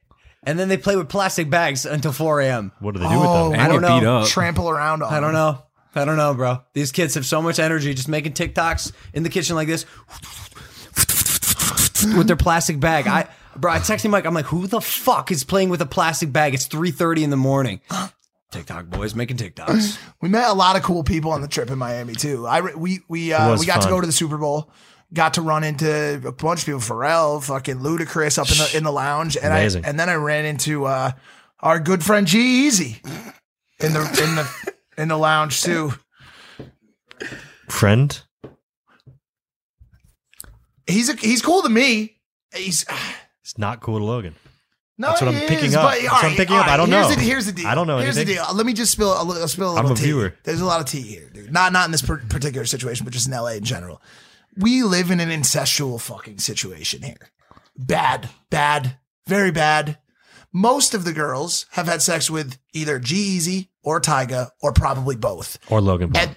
And 0.43 0.59
then 0.59 0.69
they 0.69 0.77
play 0.77 0.95
with 0.97 1.09
plastic 1.09 1.51
bags 1.51 1.85
until 1.85 2.13
4 2.13 2.41
a.m. 2.43 2.73
What 2.79 2.95
do 2.95 3.01
they 3.01 3.09
do 3.09 3.15
Oh, 3.15 3.21
with 3.51 3.59
them? 3.59 3.61
Oh, 3.61 3.65
I 3.65 3.69
don't 3.69 3.81
get 3.83 3.89
beat 4.01 4.03
know. 4.05 4.19
up. 4.19 4.29
Trample 4.29 4.71
around 4.71 5.03
on 5.03 5.13
I 5.13 5.19
don't 5.21 5.33
know. 5.33 5.63
I 5.95 6.05
don't 6.05 6.17
know, 6.17 6.35
bro. 6.35 6.63
These 6.73 6.93
kids 6.93 7.15
have 7.15 7.27
so 7.27 7.41
much 7.43 7.59
energy 7.59 7.93
just 7.95 8.07
making 8.09 8.33
TikToks 8.35 8.93
in 9.15 9.23
the 9.25 9.29
kitchen 9.31 9.57
like 9.57 9.67
this 9.67 9.85
with 12.17 12.27
their 12.27 12.37
plastic 12.37 12.79
bag. 12.81 13.07
I 13.07 13.29
bro, 13.57 13.73
I 13.73 13.79
texted 13.79 14.11
Mike. 14.11 14.25
I'm 14.25 14.35
like, 14.35 14.47
who 14.47 14.67
the 14.67 14.81
fuck 14.81 15.31
is 15.31 15.45
playing 15.45 15.69
with 15.71 15.81
a 15.81 15.87
plastic 15.87 16.33
bag? 16.33 16.55
It's 16.55 16.69
3:30 16.69 17.23
in 17.25 17.31
the 17.31 17.37
morning. 17.37 17.81
TikTok 18.53 18.87
boys 18.87 19.15
making 19.15 19.37
TikToks. 19.39 19.99
We 20.23 20.29
met 20.29 20.49
a 20.49 20.55
lot 20.55 20.77
of 20.77 20.83
cool 20.83 21.05
people 21.05 21.31
on 21.33 21.43
the 21.43 21.49
trip 21.49 21.71
in 21.71 21.79
Miami 21.79 22.15
too. 22.15 22.47
I 22.47 22.61
we 22.75 23.01
we 23.09 23.33
uh, 23.33 23.51
was 23.51 23.61
we 23.61 23.67
got 23.67 23.77
to 23.77 23.83
fun. 23.83 23.91
go 23.91 24.01
to 24.01 24.07
the 24.07 24.13
Super 24.13 24.39
Bowl. 24.39 24.71
Got 25.13 25.35
to 25.35 25.43
run 25.43 25.63
into 25.63 26.21
a 26.27 26.33
bunch 26.33 26.61
of 26.61 26.67
people. 26.67 26.81
Pharrell, 26.81 27.43
fucking 27.43 27.77
Ludacris 27.77 28.39
up 28.39 28.51
in 28.51 28.57
the 28.59 28.77
in 28.77 28.85
the 28.85 28.93
lounge, 28.93 29.37
and 29.37 29.47
Amazing. 29.47 29.85
I 29.85 29.89
and 29.89 30.01
then 30.01 30.09
I 30.09 30.15
ran 30.15 30.45
into 30.45 30.87
uh, 30.87 31.13
our 31.61 31.79
good 31.79 32.03
friend 32.03 32.27
G-Eazy 32.27 33.05
in 33.81 33.93
the 33.93 34.01
in 34.01 34.35
the 34.35 34.73
in 35.03 35.09
the 35.09 35.17
lounge 35.19 35.63
too. 35.63 35.93
Friend? 37.69 38.21
He's 40.87 41.09
a, 41.09 41.15
he's 41.15 41.43
cool 41.43 41.63
to 41.63 41.69
me. 41.69 42.19
He's 42.55 42.85
It's 43.47 43.59
not 43.59 43.79
cool 43.81 44.01
to 44.01 44.05
Logan. 44.05 44.35
no, 44.99 45.07
That's 45.07 45.21
what 45.23 45.33
I'm 45.33 45.41
picking 45.47 45.67
is, 45.67 45.77
up. 45.77 45.85
but, 45.85 46.01
That's 46.01 46.09
all 46.09 46.15
what 46.17 46.25
I'm 46.25 46.37
picking 46.37 46.57
all 46.57 46.63
up. 46.63 46.67
I 46.67 46.77
don't 46.77 46.89
here's 46.91 47.09
know. 47.11 47.15
The, 47.15 47.21
here's 47.21 47.47
the 47.47 47.53
deal. 47.53 47.67
I 47.69 47.77
don't 47.77 47.87
know 47.87 47.99
Here's 47.99 48.17
the 48.17 48.25
deal. 48.25 48.45
Let 48.53 48.67
me 48.67 48.73
just 48.73 48.91
spill 48.91 49.23
a 49.23 49.23
little, 49.23 49.47
spill 49.47 49.71
a 49.71 49.75
little 49.75 49.87
I'm 49.87 49.93
a 49.93 49.95
tea. 49.95 50.07
viewer. 50.07 50.35
There's 50.43 50.61
a 50.61 50.65
lot 50.65 50.81
of 50.81 50.87
tea 50.87 51.03
here, 51.03 51.31
dude. 51.33 51.53
Not 51.53 51.73
not 51.73 51.85
in 51.85 51.93
this 51.93 52.03
per- 52.03 52.25
particular 52.29 52.67
situation, 52.67 53.05
but 53.05 53.13
just 53.13 53.29
in 53.29 53.33
LA 53.33 53.51
in 53.51 53.63
general. 53.65 54.03
We 54.57 54.83
live 54.83 55.13
in 55.13 55.21
an 55.21 55.29
incestual 55.29 56.01
fucking 56.01 56.39
situation 56.39 57.03
here. 57.03 57.31
Bad, 57.79 58.31
bad, 58.51 58.97
very 59.29 59.53
bad. 59.53 59.99
Most 60.53 60.93
of 60.93 61.05
the 61.05 61.13
girls 61.13 61.67
have 61.73 61.87
had 61.87 62.03
sex 62.03 62.29
with 62.29 62.59
either 62.73 62.99
G-Eazy 62.99 63.69
or 63.85 64.01
Tyga 64.01 64.49
or 64.61 64.73
probably 64.73 65.15
both. 65.15 65.59
Or 65.71 65.81
Logan 65.81 66.11
Paul. 66.11 66.29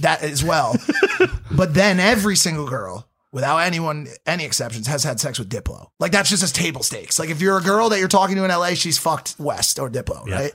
That 0.00 0.22
as 0.22 0.44
well. 0.44 0.76
but 1.50 1.74
then 1.74 1.98
every 1.98 2.36
single 2.36 2.68
girl, 2.68 3.08
without 3.34 3.58
anyone, 3.58 4.06
any 4.24 4.44
exceptions, 4.44 4.86
has 4.86 5.04
had 5.04 5.20
sex 5.20 5.38
with 5.38 5.50
Diplo. 5.50 5.88
Like 6.00 6.12
that's 6.12 6.30
just 6.30 6.42
as 6.42 6.52
table 6.52 6.82
stakes. 6.82 7.18
Like 7.18 7.28
if 7.28 7.42
you're 7.42 7.58
a 7.58 7.62
girl 7.62 7.90
that 7.90 7.98
you're 7.98 8.08
talking 8.08 8.36
to 8.36 8.44
in 8.44 8.50
LA, 8.50 8.68
she's 8.74 8.96
fucked 8.98 9.34
West 9.38 9.78
or 9.78 9.90
Diplo, 9.90 10.26
Yeah. 10.26 10.34
right? 10.40 10.52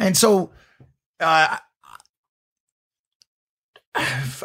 And 0.00 0.16
so, 0.16 0.50
uh, 1.20 1.58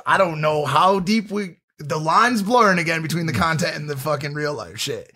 I 0.05 0.17
don't 0.17 0.41
know 0.41 0.65
how 0.65 0.99
deep 0.99 1.30
we 1.30 1.57
the 1.78 1.97
lines 1.99 2.41
blurring 2.41 2.80
again 2.80 3.01
between 3.01 3.26
the 3.26 3.34
content 3.34 3.76
and 3.76 3.89
the 3.89 3.97
fucking 3.97 4.34
real 4.34 4.53
life 4.53 4.78
shit. 4.80 5.11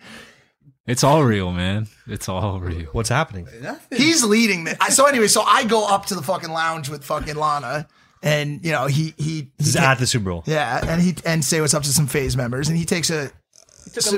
It's 0.86 1.02
all 1.02 1.24
real, 1.24 1.52
man. 1.52 1.88
It's 2.06 2.28
all 2.28 2.60
real. 2.60 2.86
What's 2.92 3.08
happening? 3.08 3.48
He's 3.90 4.22
leading 4.22 4.64
the. 4.64 4.76
I- 4.80 4.90
So 4.90 5.06
anyway, 5.06 5.26
so 5.28 5.42
I 5.42 5.64
go 5.64 5.86
up 5.86 6.06
to 6.06 6.14
the 6.14 6.22
fucking 6.22 6.50
lounge 6.50 6.88
with 6.88 7.02
fucking 7.04 7.34
Lana, 7.36 7.88
and 8.22 8.64
you 8.64 8.72
know 8.72 8.86
he 8.86 9.14
he, 9.18 9.50
This 9.58 9.68
is 9.68 9.74
he 9.74 9.80
ta- 9.80 9.92
at 9.92 9.98
the 9.98 10.06
Super 10.06 10.30
Bowl. 10.30 10.42
yeah, 10.46 10.80
and 10.86 11.00
he 11.02 11.14
and 11.24 11.44
say 11.44 11.60
what's 11.60 11.74
up 11.74 11.82
to 11.84 11.88
some 11.90 12.06
FaZe 12.06 12.36
members, 12.36 12.68
and 12.68 12.76
he 12.76 12.84
takes 12.84 13.10
a 13.10 13.30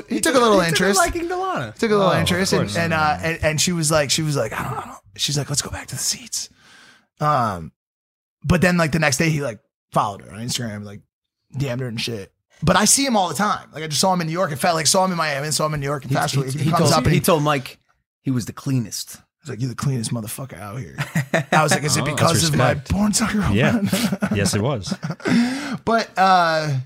he 0.09 0.19
took 0.19 0.35
a, 0.35 0.39
little 0.39 0.59
interest. 0.61 0.97
liking 0.97 1.27
Delana. 1.29 1.73
took 1.75 1.91
a 1.91 1.95
little 1.95 2.11
Oh, 2.11 2.19
interest 2.19 2.53
and 2.53 2.75
and, 2.75 2.91
uh, 2.93 3.17
and 3.21 3.43
and 3.43 3.61
she 3.61 3.71
was 3.71 3.91
like 3.91 4.09
she 4.11 4.21
was 4.23 4.35
like 4.35 4.51
I 4.51 4.63
don't 4.63 4.87
know 4.87 4.95
she's 5.15 5.37
like 5.37 5.47
let's 5.49 5.61
go 5.61 5.69
back 5.69 5.87
to 5.87 5.95
the 5.95 6.01
seats 6.01 6.49
um 7.21 7.71
but 8.43 8.61
then 8.61 8.77
like 8.77 8.91
the 8.91 8.99
next 8.99 9.17
day 9.17 9.29
he 9.29 9.41
like 9.41 9.59
followed 9.91 10.21
her 10.21 10.31
on 10.33 10.39
Instagram 10.39 10.83
like 10.83 11.01
DM'd 11.55 11.81
her 11.81 11.87
and 11.87 12.01
shit 12.01 12.31
but 12.63 12.75
I 12.77 12.85
see 12.85 13.05
him 13.05 13.15
all 13.15 13.29
the 13.29 13.35
time 13.35 13.69
like 13.73 13.83
I 13.83 13.87
just 13.87 14.01
saw 14.01 14.11
him 14.13 14.21
in 14.21 14.27
New 14.27 14.33
York 14.33 14.51
it 14.51 14.55
felt 14.57 14.75
like 14.75 14.87
saw 14.87 15.05
him 15.05 15.11
in 15.11 15.17
Miami 15.17 15.45
and 15.47 15.53
saw 15.53 15.65
him 15.67 15.73
in 15.75 15.79
New 15.81 15.85
York 15.85 16.03
and 16.03 16.11
He, 16.11 16.15
fast 16.15 16.35
he, 16.35 16.41
he, 16.43 16.59
he 16.63 16.69
comes 16.71 16.89
told, 16.89 16.93
up 16.93 17.03
and 17.03 17.07
he 17.13 17.15
he, 17.15 17.21
told 17.21 17.43
Mike 17.43 17.77
he 18.21 18.31
was 18.31 18.45
the 18.45 18.53
cleanest. 18.53 19.17
Was 19.49 19.55
like 19.55 19.61
you're 19.61 19.69
the 19.69 19.75
cleanest 19.75 20.11
motherfucker 20.11 20.59
out 20.59 20.79
here 20.79 20.95
I 21.51 21.63
was 21.63 21.71
like 21.71 21.83
is 21.83 21.97
it 21.97 22.01
Oh, 22.01 22.05
that's 22.05 22.15
because 22.21 22.43
of 22.49 22.55
my 22.55 22.69
respect. 22.73 22.91
porn 22.91 23.13
star 23.13 23.31
Yeah. 23.53 23.81
yes, 24.33 24.53
it 24.53 24.61
was. 24.61 24.93
but 25.85 26.09
uh 26.17 26.77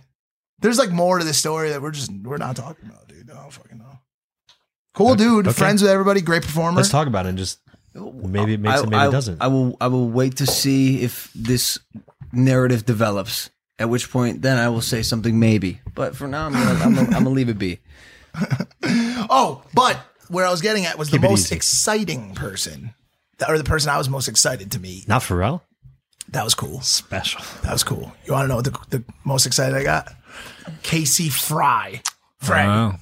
there's 0.59 0.77
like 0.79 0.91
more 0.91 1.19
to 1.19 1.25
the 1.25 1.33
story 1.33 1.69
that 1.69 1.81
we're 1.81 1.91
just 1.91 2.11
we're 2.23 2.37
not 2.37 2.55
talking 2.55 2.89
about 2.89 3.07
dude 3.07 3.29
I 3.29 3.35
don't 3.35 3.51
fucking 3.51 3.77
know 3.77 3.99
cool 4.93 5.15
dude 5.15 5.47
Okay. 5.47 5.53
friends 5.57 5.81
with 5.81 5.91
everybody 5.91 6.21
great 6.21 6.43
performer 6.43 6.77
Let's 6.77 6.89
talk 6.89 7.07
about 7.07 7.25
it 7.25 7.29
and 7.29 7.37
just 7.37 7.59
maybe 7.95 8.53
it 8.53 8.59
makes 8.59 8.81
it, 8.81 8.85
maybe 8.89 8.95
I, 8.95 9.07
it 9.07 9.11
doesn't. 9.11 9.39
I 9.41 9.47
will. 9.49 9.77
I 9.79 9.85
will 9.87 10.09
wait 10.09 10.37
to 10.37 10.47
see 10.47 11.03
if 11.03 11.31
this 11.35 11.77
narrative 12.31 12.85
develops. 12.87 13.51
At 13.77 13.87
which 13.89 14.09
point, 14.11 14.41
then 14.41 14.57
I 14.57 14.69
will 14.69 14.81
say 14.81 15.03
something 15.03 15.39
maybe. 15.39 15.79
But 15.93 16.15
for 16.15 16.27
now, 16.27 16.47
I'm 16.47 16.53
gonna, 16.53 16.71
I'm 16.83 16.95
gonna, 16.95 17.07
I'm 17.15 17.23
gonna 17.23 17.29
leave 17.29 17.49
it 17.49 17.59
be. 17.59 17.79
Oh, 19.29 19.63
but 19.73 19.99
where 20.29 20.45
I 20.45 20.51
was 20.51 20.61
getting 20.61 20.85
at 20.85 20.97
was 20.97 21.09
Keep 21.09 21.21
the 21.21 21.29
most 21.29 21.45
easy. 21.47 21.55
exciting 21.55 22.35
person, 22.35 22.93
or 23.47 23.57
the 23.57 23.63
person 23.63 23.89
I 23.89 23.97
was 23.97 24.09
most 24.09 24.27
excited 24.27 24.71
to 24.73 24.79
meet. 24.79 25.07
Not 25.07 25.21
Pharrell. 25.21 25.61
That 26.29 26.43
was 26.43 26.55
cool. 26.55 26.81
Special. 26.81 27.41
That 27.63 27.73
was 27.73 27.83
cool. 27.83 28.11
You 28.25 28.33
want 28.33 28.45
to 28.45 28.47
know 28.47 28.55
what 28.55 28.65
the, 28.65 28.97
the 28.97 29.03
most 29.25 29.45
excited 29.45 29.75
I 29.75 29.83
got? 29.83 30.13
Casey 30.81 31.29
Frey. 31.29 32.01
Frey. 32.39 32.65
Wow. 32.65 32.95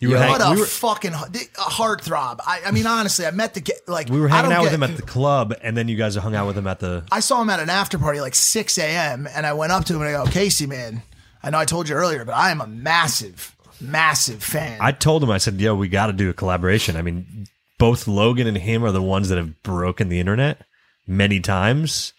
You 0.00 0.10
were, 0.10 0.14
what 0.16 0.40
hang- 0.40 0.52
a 0.52 0.54
we 0.54 0.60
were, 0.60 0.66
fucking 0.66 1.12
a 1.12 1.16
heartthrob. 1.16 2.38
I, 2.46 2.60
I 2.66 2.70
mean, 2.70 2.86
honestly, 2.86 3.26
I 3.26 3.32
met 3.32 3.54
the 3.54 3.60
kid. 3.60 3.76
Like 3.88 4.08
we 4.08 4.20
were 4.20 4.28
hanging 4.28 4.50
don't 4.50 4.52
out 4.52 4.62
with 4.62 4.70
get- 4.70 4.74
him 4.76 4.82
at 4.84 4.96
the 4.96 5.02
club, 5.02 5.54
and 5.60 5.76
then 5.76 5.88
you 5.88 5.96
guys 5.96 6.14
hung 6.14 6.36
out 6.36 6.46
with 6.46 6.56
him 6.56 6.68
at 6.68 6.78
the. 6.78 7.04
I 7.10 7.18
saw 7.18 7.42
him 7.42 7.50
at 7.50 7.58
an 7.58 7.68
after 7.68 7.98
party 7.98 8.20
like 8.20 8.36
6 8.36 8.78
a.m. 8.78 9.28
and 9.34 9.44
I 9.44 9.54
went 9.54 9.72
up 9.72 9.84
to 9.86 9.94
him 9.94 10.02
and 10.02 10.08
I 10.16 10.24
go, 10.24 10.30
Casey, 10.30 10.66
man, 10.66 11.02
I 11.42 11.50
know 11.50 11.58
I 11.58 11.64
told 11.64 11.88
you 11.88 11.96
earlier, 11.96 12.24
but 12.24 12.34
I 12.36 12.52
am 12.52 12.60
a 12.60 12.66
massive, 12.68 13.56
massive 13.80 14.42
fan. 14.42 14.78
I 14.80 14.92
told 14.92 15.22
him, 15.22 15.30
I 15.30 15.38
said, 15.38 15.60
"Yo, 15.60 15.74
we 15.74 15.88
got 15.88 16.06
to 16.06 16.12
do 16.12 16.30
a 16.30 16.34
collaboration." 16.34 16.96
I 16.96 17.02
mean, 17.02 17.46
both 17.78 18.06
Logan 18.08 18.46
and 18.46 18.56
him 18.58 18.84
are 18.84 18.92
the 18.92 19.02
ones 19.02 19.28
that 19.28 19.38
have 19.38 19.62
broken 19.62 20.08
the 20.08 20.20
internet 20.20 20.64
many 21.06 21.40
times. 21.40 22.12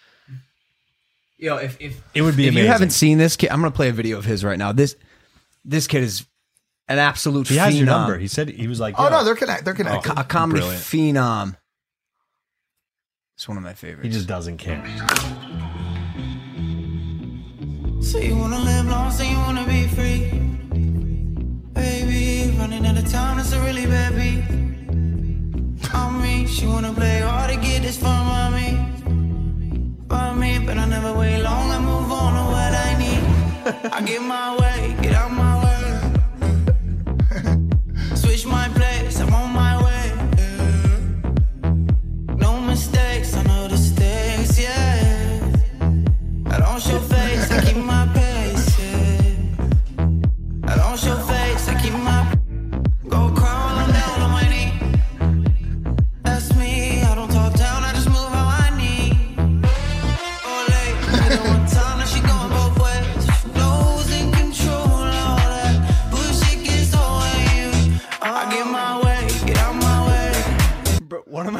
Yo, 1.37 1.57
if 1.57 1.79
if 1.79 2.01
It 2.13 2.21
would 2.21 2.35
be 2.35 2.45
if 2.47 2.49
amazing. 2.53 2.65
you 2.65 2.71
haven't 2.71 2.89
seen 2.91 3.17
this 3.17 3.35
kid, 3.35 3.49
I'm 3.49 3.59
gonna 3.61 3.71
play 3.71 3.89
a 3.89 3.93
video 3.93 4.17
of 4.17 4.25
his 4.25 4.43
right 4.43 4.57
now. 4.57 4.71
This 4.71 4.95
this 5.63 5.87
kid 5.87 6.03
is 6.03 6.25
an 6.87 6.99
absolute. 6.99 7.47
he 7.47 7.55
has 7.57 7.75
your 7.77 7.85
number. 7.85 8.17
He 8.17 8.27
said 8.27 8.49
he 8.49 8.67
was 8.67 8.79
like, 8.79 8.95
oh 8.97 9.03
"Yo." 9.05 9.09
no, 9.09 9.23
they're 9.23 9.35
connected. 9.35 9.65
They're 9.65 9.73
connected. 9.73 10.13
a 10.17 10.23
comedy 10.23 10.59
Brilliant. 10.61 10.83
phenom. 10.83 11.55
It's 13.35 13.47
one 13.47 13.55
of 13.57 13.63
my 13.63 13.73
favorites. 13.73 14.05
he 14.05 14.11
just 14.11 14.27
doesn't 14.27 14.57
care." 14.57 14.83
Say 18.01 18.27
you 18.27 18.35
wanna 18.37 18.59
live 18.59 18.87
long, 18.87 19.11
say 19.11 19.29
you 19.29 19.37
wanna 19.37 19.65
be 19.67 19.85
free. 19.87 20.38
Running 22.79 22.97
out 22.97 23.03
of 23.03 23.11
time, 23.11 23.35
that's 23.35 23.51
a 23.51 23.59
really 23.59 23.85
bad 23.85 24.15
beat. 24.15 24.41
On 25.93 26.21
me, 26.21 26.47
she 26.47 26.65
wanna 26.65 26.93
play 26.93 27.19
hard 27.19 27.51
to 27.51 27.57
get 27.59 27.81
this 27.81 27.97
far 27.97 28.23
on 28.39 28.53
me. 28.53 28.69
By 30.07 30.33
me, 30.33 30.59
but 30.65 30.77
I 30.77 30.85
never 30.85 31.11
wait 31.11 31.41
long, 31.41 31.71
I 31.71 31.79
move 31.79 32.09
on 32.09 32.31
to 32.37 32.43
what 32.53 32.73
I 32.87 32.89
need. 33.03 33.23
I 33.91 34.01
get 34.01 34.21
my 34.21 34.55
way, 34.61 34.78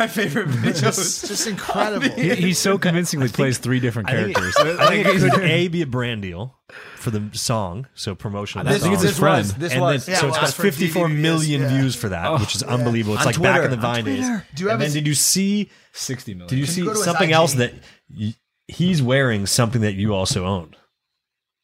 favorite 0.10 0.48
videos. 0.50 1.28
Just 1.28 1.48
incredible. 1.48 2.10
He, 2.16 2.36
he 2.36 2.54
so 2.54 2.78
convincingly 2.78 3.30
plays 3.30 3.58
three 3.58 3.80
different 3.80 4.10
I 4.10 4.24
think, 4.24 4.36
characters. 4.36 4.78
I 4.80 4.88
think 5.04 5.08
it 5.08 5.32
could 5.32 5.44
a 5.44 5.68
be 5.70 5.82
a 5.82 5.88
brand 5.88 6.22
deal 6.22 6.56
for 6.98 7.12
the 7.12 7.30
song, 7.38 7.88
so 7.94 8.16
promotion. 8.16 8.62
Of 8.62 8.68
the 8.68 8.74
I 8.74 8.78
think 8.80 8.94
it's 8.94 9.02
song. 9.02 9.08
his 9.10 9.20
friend. 9.20 9.38
was 9.46 9.54
this 9.56 9.72
and 9.74 9.82
was 9.82 10.06
then, 10.06 10.14
Yeah, 10.16 10.20
so 10.20 10.26
it 10.26 10.30
it's 10.30 10.42
was 10.42 10.50
got 10.52 10.56
for 10.56 10.62
54 10.64 11.08
DVD 11.08 11.16
million 11.22 11.62
yeah. 11.62 11.68
views 11.70 11.96
for 11.96 12.10
that, 12.10 12.26
oh, 12.28 12.38
which 12.40 12.56
is 12.56 12.64
unbelievable. 12.64 13.16
It's 13.16 13.26
On 13.26 13.32
like 13.34 13.42
back 13.42 13.64
in 13.64 13.70
the 13.72 13.78
on 13.78 13.82
Vine 13.82 14.04
days. 14.06 14.20
Twitter. 14.28 14.46
Do 14.56 14.64
you 14.64 14.70
have 14.70 14.76
and 14.80 14.84
his- 14.84 14.94
then 14.94 15.04
did 15.04 15.08
you 15.08 15.16
see? 15.16 15.70
60 15.94 16.34
million. 16.34 16.50
Did 16.50 16.60
you 16.60 16.66
see 16.66 16.82
you 16.82 16.86
go 16.88 16.92
to 16.94 16.98
his 16.98 17.06
something 17.06 17.30
IG? 17.30 17.34
else 17.36 17.54
that 17.56 17.74
y 18.10 18.34
he's 18.68 19.02
wearing 19.02 19.46
something 19.48 19.82
that 19.82 19.94
you 19.94 20.14
also 20.14 20.46
own 20.46 20.76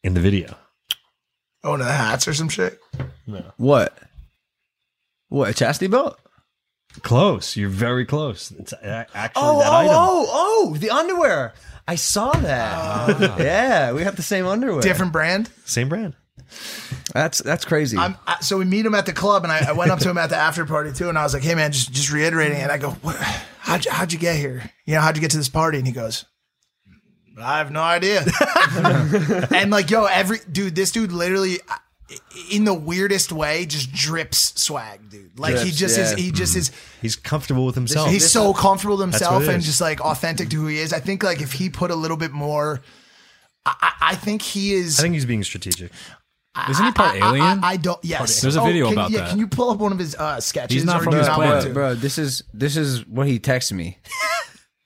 in 0.04 0.14
the 0.16 0.22
video? 0.22 0.56
Oh, 1.64 1.78
the 1.78 1.84
hats 1.86 2.28
or 2.28 2.34
some 2.34 2.50
shit. 2.50 2.80
What? 3.58 3.98
What? 5.30 5.50
A 5.50 5.54
chastity 5.54 5.88
belt? 5.88 6.20
Close. 7.02 7.56
You're 7.56 7.70
very 7.70 8.06
close. 8.06 8.52
It's 8.52 8.74
a- 8.74 9.08
actually 9.14 9.44
Oh, 9.44 9.60
that 9.60 9.68
oh, 9.68 9.76
item. 9.76 9.94
oh, 9.96 10.28
oh! 10.72 10.76
The 10.78 10.90
underwear. 10.90 11.54
I 11.88 11.96
saw 11.96 12.32
that. 12.32 13.40
yeah, 13.40 13.92
we 13.92 14.04
have 14.04 14.16
the 14.16 14.24
same 14.24 14.46
underwear. 14.48 14.82
Different 14.82 15.12
brand. 15.12 15.50
Same 15.66 15.88
brand. 15.90 16.16
That's 17.14 17.40
that's 17.40 17.66
crazy. 17.66 17.98
I'm, 17.98 18.16
I, 18.28 18.40
so 18.42 18.58
we 18.58 18.66
meet 18.66 18.86
him 18.86 18.96
at 18.96 19.06
the 19.06 19.14
club, 19.14 19.44
and 19.44 19.52
I, 19.52 19.70
I 19.70 19.72
went 19.74 19.92
up 19.92 20.00
to 20.00 20.10
him 20.10 20.18
at 20.18 20.30
the 20.30 20.36
after 20.36 20.66
party 20.66 20.92
too, 20.94 21.10
and 21.10 21.18
I 21.18 21.24
was 21.24 21.34
like, 21.34 21.44
"Hey 21.44 21.56
man, 21.56 21.72
just 21.72 21.92
just 21.92 22.12
reiterating." 22.12 22.58
And 22.58 22.72
I 22.72 22.78
go, 22.78 22.92
what, 22.92 23.16
"How'd 23.60 23.86
you, 23.86 23.92
how'd 23.92 24.14
you 24.14 24.20
get 24.20 24.36
here? 24.36 24.70
You 24.86 24.96
know, 24.96 25.02
how'd 25.02 25.16
you 25.16 25.22
get 25.22 25.32
to 25.32 25.38
this 25.38 25.50
party?" 25.50 25.78
And 25.78 25.88
he 25.88 25.94
goes, 25.94 26.26
"I 27.40 27.58
have 27.60 27.72
no 27.72 27.82
idea." 27.82 28.26
and 29.52 29.72
like, 29.72 29.90
yo, 29.90 30.06
every 30.06 30.40
dude, 30.52 30.76
this 30.76 30.92
dude 30.92 31.12
literally, 31.12 31.60
uh, 31.70 32.16
in 32.52 32.64
the 32.66 32.74
weirdest 32.74 33.32
way, 33.32 33.66
just 33.66 33.92
drips 33.92 34.55
swag, 34.66 35.10
dude. 35.10 35.38
Like 35.40 35.56
he 35.58 35.64
Drips, 35.66 35.78
just 35.78 35.98
is. 35.98 36.12
yeah. 36.12 36.18
He 36.18 36.32
just 36.32 36.56
is. 36.56 36.72
He's 37.02 37.16
comfortable 37.16 37.66
with 37.66 37.76
himself. 37.76 38.10
He's 38.10 38.30
so 38.32 38.54
comfortable 38.54 38.98
with 38.98 39.12
That's 39.12 39.22
himself 39.24 39.44
it 39.44 39.50
and 39.50 39.58
is. 39.58 39.66
just 39.66 39.82
like 39.82 40.02
authentic 40.02 40.50
to 40.50 40.56
who 40.58 40.68
he 40.68 40.80
is. 40.80 40.94
I 40.94 41.00
think 41.00 41.24
like 41.24 41.42
if 41.42 41.52
he 41.54 41.70
put 41.70 41.92
a 41.92 41.96
little 41.96 42.18
bit 42.18 42.32
more. 42.32 42.82
I, 43.66 43.74
I 43.82 43.92
I 44.12 44.16
think 44.16 44.42
he 44.42 44.74
is. 44.74 45.00
I 45.00 45.04
think 45.04 45.14
he's 45.16 45.26
being 45.26 45.44
strategic. 45.44 45.92
Isn't 46.70 46.86
he 46.86 46.92
part 46.94 47.16
I- 47.16 47.20
I- 47.20 47.28
alien? 47.30 47.64
I, 47.64 47.68
I 47.72 47.78
don't. 47.78 48.00
Yes. 48.04 48.40
There's 48.42 48.56
a 48.56 48.62
Oh, 48.62 48.66
video 48.66 48.86
can- 48.86 48.94
about 48.94 49.12
yeah, 49.12 49.22
that. 49.22 49.30
Can 49.32 49.40
you 49.40 49.48
pull 49.48 49.72
up 49.72 49.78
one 49.80 49.92
of 49.92 50.00
his 50.00 50.16
uh, 50.16 50.40
sketches? 50.40 50.74
He's 50.76 50.86
not 50.86 51.02
from 51.04 51.12
do 51.12 51.18
you 51.18 51.24
this 51.24 51.34
planet. 51.34 51.54
want 51.64 51.74
bro, 51.74 51.88
bro, 51.90 51.96
this 51.96 52.18
is 52.18 52.44
this 52.54 52.78
is 52.78 53.06
what 53.08 53.28
he 53.28 53.40
texted 53.40 53.74
me. 53.74 53.98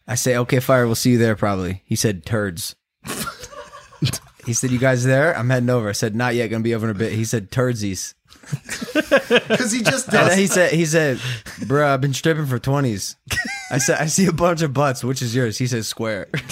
I 0.07 0.15
say, 0.15 0.35
okay, 0.37 0.59
fire. 0.59 0.85
We'll 0.87 0.95
see 0.95 1.11
you 1.11 1.17
there 1.19 1.35
probably. 1.35 1.83
He 1.85 1.95
said, 1.95 2.25
turds. 2.25 2.75
he 4.45 4.53
said, 4.53 4.71
you 4.71 4.79
guys 4.79 5.03
there? 5.03 5.37
I'm 5.37 5.49
heading 5.49 5.69
over. 5.69 5.89
I 5.89 5.91
said, 5.93 6.15
not 6.15 6.33
yet. 6.35 6.47
Gonna 6.47 6.63
be 6.63 6.73
over 6.73 6.89
in 6.89 6.95
a 6.95 6.97
bit. 6.97 7.11
He 7.13 7.25
said, 7.25 7.51
turdsies. 7.51 8.15
Because 9.49 9.71
he 9.71 9.81
just 9.81 10.07
And 10.07 10.13
does. 10.27 10.35
he 10.35 10.47
said, 10.47 10.71
he 10.71 10.85
said, 10.85 11.19
bro, 11.67 11.93
I've 11.93 12.01
been 12.01 12.13
stripping 12.13 12.45
for 12.45 12.59
twenties. 12.59 13.15
I 13.71 13.77
said, 13.77 13.97
I 13.99 14.05
see 14.07 14.25
a 14.25 14.31
bunch 14.33 14.61
of 14.61 14.73
butts. 14.73 15.03
Which 15.03 15.21
is 15.21 15.35
yours? 15.35 15.57
He 15.57 15.67
says, 15.67 15.87
square. 15.87 16.27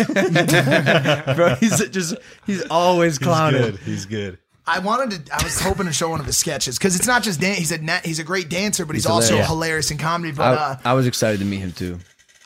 bro, 1.36 1.56
he's 1.60 1.90
just 1.90 2.16
he's 2.46 2.66
always 2.70 3.18
clowning. 3.20 3.62
Good. 3.62 3.78
He's 3.80 4.06
good. 4.06 4.38
I 4.66 4.80
wanted 4.80 5.26
to. 5.26 5.34
I 5.34 5.44
was 5.44 5.60
hoping 5.62 5.86
to 5.86 5.94
show 5.94 6.10
one 6.10 6.20
of 6.20 6.26
his 6.26 6.38
sketches 6.38 6.78
because 6.78 6.96
it's 6.96 7.08
not 7.08 7.24
just 7.24 7.40
dan- 7.40 7.56
he's 7.56 7.72
a 7.72 7.78
na- 7.80 8.00
he's 8.04 8.20
a 8.20 8.24
great 8.24 8.50
dancer, 8.50 8.86
but 8.86 8.96
he's, 8.96 9.04
He's 9.06 9.10
also 9.12 9.28
hilarious. 9.30 9.48
hilarious 9.50 9.92
in 9.92 9.98
comedy. 9.98 10.34
But 10.34 10.44
I, 10.44 10.54
uh, 10.56 10.76
I 10.86 10.94
was 10.94 11.08
excited 11.08 11.40
to 11.40 11.46
meet 11.46 11.60
him 11.60 11.72
too. 11.72 12.00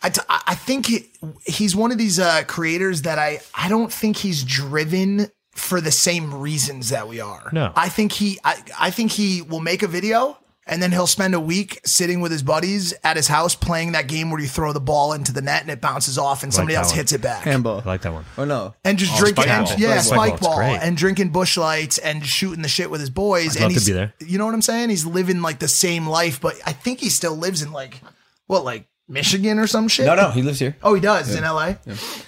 I, 0.04 0.10
t- 0.10 0.22
I 0.30 0.42
I 0.48 0.56
think 0.56 0.86
he, 0.88 1.10
he's 1.46 1.76
one 1.76 1.92
of 1.92 1.98
these 1.98 2.20
uh, 2.20 2.44
creators 2.48 3.04
that 3.04 3.18
I 3.20 3.42
I 3.56 3.70
don't 3.70 3.92
think 3.92 4.18
he's 4.18 4.44
driven 4.44 5.30
for 5.52 5.82
the 5.82 5.92
same 5.92 6.34
reasons 6.34 6.90
that 6.90 7.08
we 7.08 7.20
are. 7.20 7.50
No. 7.52 7.74
I 7.76 7.90
think 7.90 8.12
he 8.14 8.40
I, 8.44 8.64
I 8.80 8.92
think 8.92 9.12
he 9.12 9.42
will 9.42 9.60
make 9.60 9.84
a 9.84 9.88
video 9.88 10.38
And 10.68 10.82
then 10.82 10.92
he'll 10.92 11.08
spend 11.08 11.34
a 11.34 11.40
week 11.40 11.82
sitting 11.84 12.22
with 12.22 12.32
his 12.32 12.44
buddies 12.44 12.94
at 13.04 13.18
his 13.18 13.28
house 13.28 13.56
playing 13.56 13.92
that 13.94 14.08
game 14.08 14.30
where 14.32 14.40
you 14.40 14.48
throw 14.48 14.72
the 14.72 14.80
ball 14.80 15.12
into 15.12 15.34
the 15.34 15.42
net 15.42 15.64
and 15.64 15.72
it 15.72 15.82
bounces 15.82 16.18
off 16.18 16.44
and 16.44 16.54
somebody 16.54 16.76
else 16.76 16.90
one. 16.90 16.98
hits 16.98 17.12
it 17.12 17.22
back. 17.22 17.44
Handball. 17.44 17.82
I 17.82 17.90
like 17.90 18.02
that 18.04 18.14
one. 18.14 18.24
Oh 18.38 18.46
no. 18.46 18.76
and 18.86 18.98
just 18.98 19.12
oh, 19.16 19.18
drinking, 19.18 19.44
spike 19.44 19.58
and, 19.58 19.66
ball. 19.68 19.78
yeah, 19.80 20.00
Spike 20.02 20.40
ball, 20.40 20.54
spike 20.54 20.70
ball, 20.70 20.88
and 20.88 20.96
drinking 20.96 21.30
Busch 21.32 21.58
Lights 21.58 21.98
and 21.98 22.26
shooting 22.26 22.62
the 22.62 22.70
shit 22.70 22.90
with 22.90 23.02
his 23.02 23.10
boys. 23.10 23.58
I'd 23.58 23.64
and 23.64 23.64
love 23.64 23.70
to 23.72 23.80
he's, 23.80 23.88
be 23.88 23.94
there. 23.94 24.14
You 24.20 24.38
know 24.38 24.46
what 24.46 24.54
I'm 24.54 24.62
saying? 24.62 24.90
He's 24.90 25.06
living 25.06 25.42
like 25.42 25.60
the 25.60 25.68
same 25.68 26.08
life, 26.08 26.40
but 26.40 26.56
I 26.66 26.72
think 26.74 27.00
he 27.00 27.10
still 27.10 27.36
lives 27.36 27.62
in 27.62 27.72
like 27.74 28.00
what, 28.48 28.64
like 28.64 28.88
Michigan 29.10 29.60
or 29.60 29.68
some 29.68 29.88
shit. 29.90 30.06
No, 30.06 30.16
no, 30.16 30.30
he 30.30 30.42
lives 30.42 30.60
here. 30.60 30.78
Oh, 30.84 30.94
he 30.94 31.02
does 31.02 31.36
in 31.36 31.44
L.A. 31.44 31.78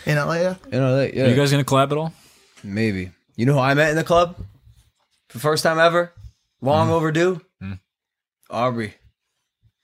In 0.05 0.17
L.A. 0.17 0.41
Yeah. 0.41 0.55
You 0.65 0.79
know 0.79 0.97
that, 0.97 1.13
yeah. 1.13 1.25
Are 1.25 1.29
you 1.29 1.35
guys 1.35 1.51
gonna 1.51 1.63
collab 1.63 1.91
at 1.91 1.97
all? 1.97 2.13
Maybe. 2.63 3.11
You 3.35 3.45
know 3.45 3.53
who 3.53 3.59
I 3.59 3.73
met 3.73 3.89
in 3.89 3.95
the 3.95 4.03
club? 4.03 4.35
For 5.29 5.37
the 5.37 5.41
first 5.41 5.63
time 5.63 5.79
ever? 5.79 6.11
Long 6.61 6.89
overdue? 6.89 7.41
Aubrey. 8.49 8.93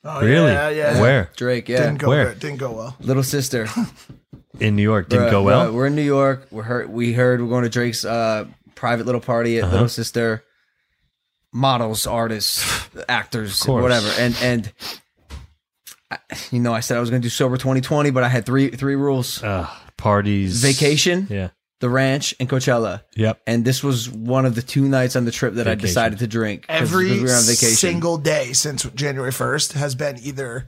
Oh, 0.04 0.22
Really? 0.22 0.52
Yeah, 0.52 0.70
yeah. 0.70 1.02
Where? 1.02 1.30
Drake, 1.36 1.68
yeah. 1.68 1.80
Didn't 1.84 1.98
go. 1.98 2.08
Where? 2.10 2.34
Didn't 2.36 2.58
go 2.58 2.72
well. 2.72 2.96
Little 3.00 3.24
sister. 3.24 3.68
In 4.60 4.76
New 4.76 4.84
York. 4.84 5.10
Didn't 5.10 5.28
Bruh, 5.28 5.32
go 5.32 5.42
bruh, 5.42 5.46
well. 5.46 5.72
we're 5.74 5.86
in 5.88 5.96
New 5.96 6.02
York. 6.02 6.48
We're 6.52 6.64
heard, 6.64 6.90
we 6.90 7.14
heard 7.14 7.42
we're 7.42 7.48
going 7.48 7.64
to 7.64 7.70
Drake's 7.70 8.04
uh, 8.04 8.46
private 8.76 9.06
little 9.06 9.22
party 9.22 9.60
Uh-huh. 9.60 9.68
at 9.68 9.72
Little 9.72 9.88
Sister. 9.90 10.44
Models, 11.54 12.06
artists, 12.06 12.64
actors, 13.10 13.62
course. 13.64 13.82
whatever. 13.82 14.08
And 14.20 14.36
and 14.42 14.74
I, 16.12 16.18
you 16.52 16.60
know, 16.60 16.74
I 16.74 16.82
said 16.82 16.98
I 16.98 17.00
was 17.00 17.10
going 17.10 17.22
to 17.22 17.26
do 17.26 17.30
sober 17.30 17.56
2020, 17.58 18.12
but 18.12 18.24
I 18.24 18.28
had 18.28 18.46
three 18.46 18.70
three 18.70 18.96
rules: 18.96 19.42
Uh, 19.44 19.68
parties. 19.98 20.62
vacation, 20.62 21.28
Yeah. 21.30 21.50
The 21.80 21.90
ranch, 21.90 22.36
and 22.40 22.50
Coachella. 22.50 23.04
Yep. 23.16 23.40
And 23.48 23.64
this 23.66 23.84
was 23.84 24.10
one 24.10 24.46
of 24.46 24.56
the 24.56 24.62
two 24.62 24.88
nights 24.88 25.16
on 25.16 25.26
the 25.26 25.32
trip 25.32 25.54
that 25.56 25.68
I 25.68 25.76
decided 25.76 26.20
to 26.20 26.28
drink 26.28 26.68
'cause- 26.68 26.80
'cause 26.80 26.90
Every 26.90 27.12
we 27.12 27.20
were 27.22 27.32
on 27.34 27.44
vacation. 27.44 27.76
single 27.76 28.18
day 28.18 28.52
since 28.54 28.84
January 28.96 29.32
1st 29.32 29.74
has 29.74 29.96
been 29.96 30.18
either 30.22 30.68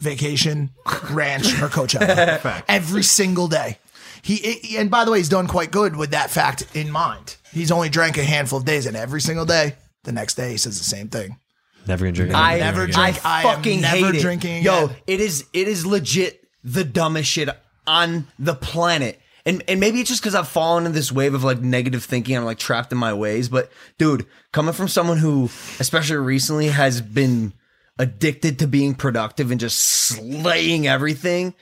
vacation, 0.00 0.70
ranch, 1.10 1.46
or 1.60 1.68
Coachella. 1.68 2.62
Every 2.68 3.02
single 3.02 3.48
day. 3.48 3.78
He, 4.22 4.36
he- 4.36 4.76
and 4.78 4.90
by 4.90 5.04
the 5.04 5.10
way, 5.12 5.18
he's 5.18 5.28
done 5.28 5.46
quite 5.46 5.70
good 5.70 5.96
with 5.96 6.10
that 6.10 6.30
fact 6.30 6.64
in 6.74 6.90
mind. 6.90 7.36
He's 7.52 7.70
only 7.70 7.88
drank 7.88 8.18
a 8.18 8.24
handful 8.24 8.58
of 8.58 8.64
days, 8.64 8.86
and 8.86 8.96
every 8.96 9.20
single 9.20 9.44
day, 9.46 9.76
the 10.04 10.12
next 10.12 10.34
day, 10.34 10.50
he 10.50 10.56
says 10.56 10.78
the 10.78 10.84
same 10.84 11.08
thing. 11.08 11.38
Never 11.86 12.04
gonna 12.04 12.12
drink. 12.16 12.34
I 12.34 12.54
again. 12.54 12.66
never 12.66 12.82
I 12.82 12.86
drink. 12.90 13.24
I 13.26 13.42
am 13.42 13.56
fucking 13.56 13.80
never 13.82 13.96
hate 13.96 14.14
it. 14.16 14.20
drinking 14.20 14.62
Yo, 14.64 14.86
again. 14.86 14.96
it 15.06 15.20
is 15.20 15.44
it 15.52 15.68
is 15.68 15.86
legit 15.86 16.42
the 16.64 16.82
dumbest 16.82 17.30
shit 17.30 17.48
on 17.86 18.26
the 18.38 18.54
planet. 18.54 19.20
And 19.46 19.62
and 19.68 19.78
maybe 19.80 20.00
it's 20.00 20.10
just 20.10 20.20
because 20.20 20.34
I've 20.34 20.48
fallen 20.48 20.84
in 20.84 20.92
this 20.92 21.12
wave 21.12 21.32
of 21.32 21.44
like 21.44 21.60
negative 21.60 22.04
thinking. 22.04 22.36
I'm 22.36 22.44
like 22.44 22.58
trapped 22.58 22.92
in 22.92 22.98
my 22.98 23.14
ways. 23.14 23.48
But 23.48 23.70
dude, 23.96 24.26
coming 24.52 24.74
from 24.74 24.88
someone 24.88 25.18
who, 25.18 25.44
especially 25.78 26.16
recently, 26.16 26.66
has 26.66 27.00
been 27.00 27.52
addicted 27.98 28.58
to 28.58 28.66
being 28.66 28.94
productive 28.94 29.50
and 29.50 29.60
just 29.60 29.78
slaying 29.78 30.86
everything, 30.86 31.54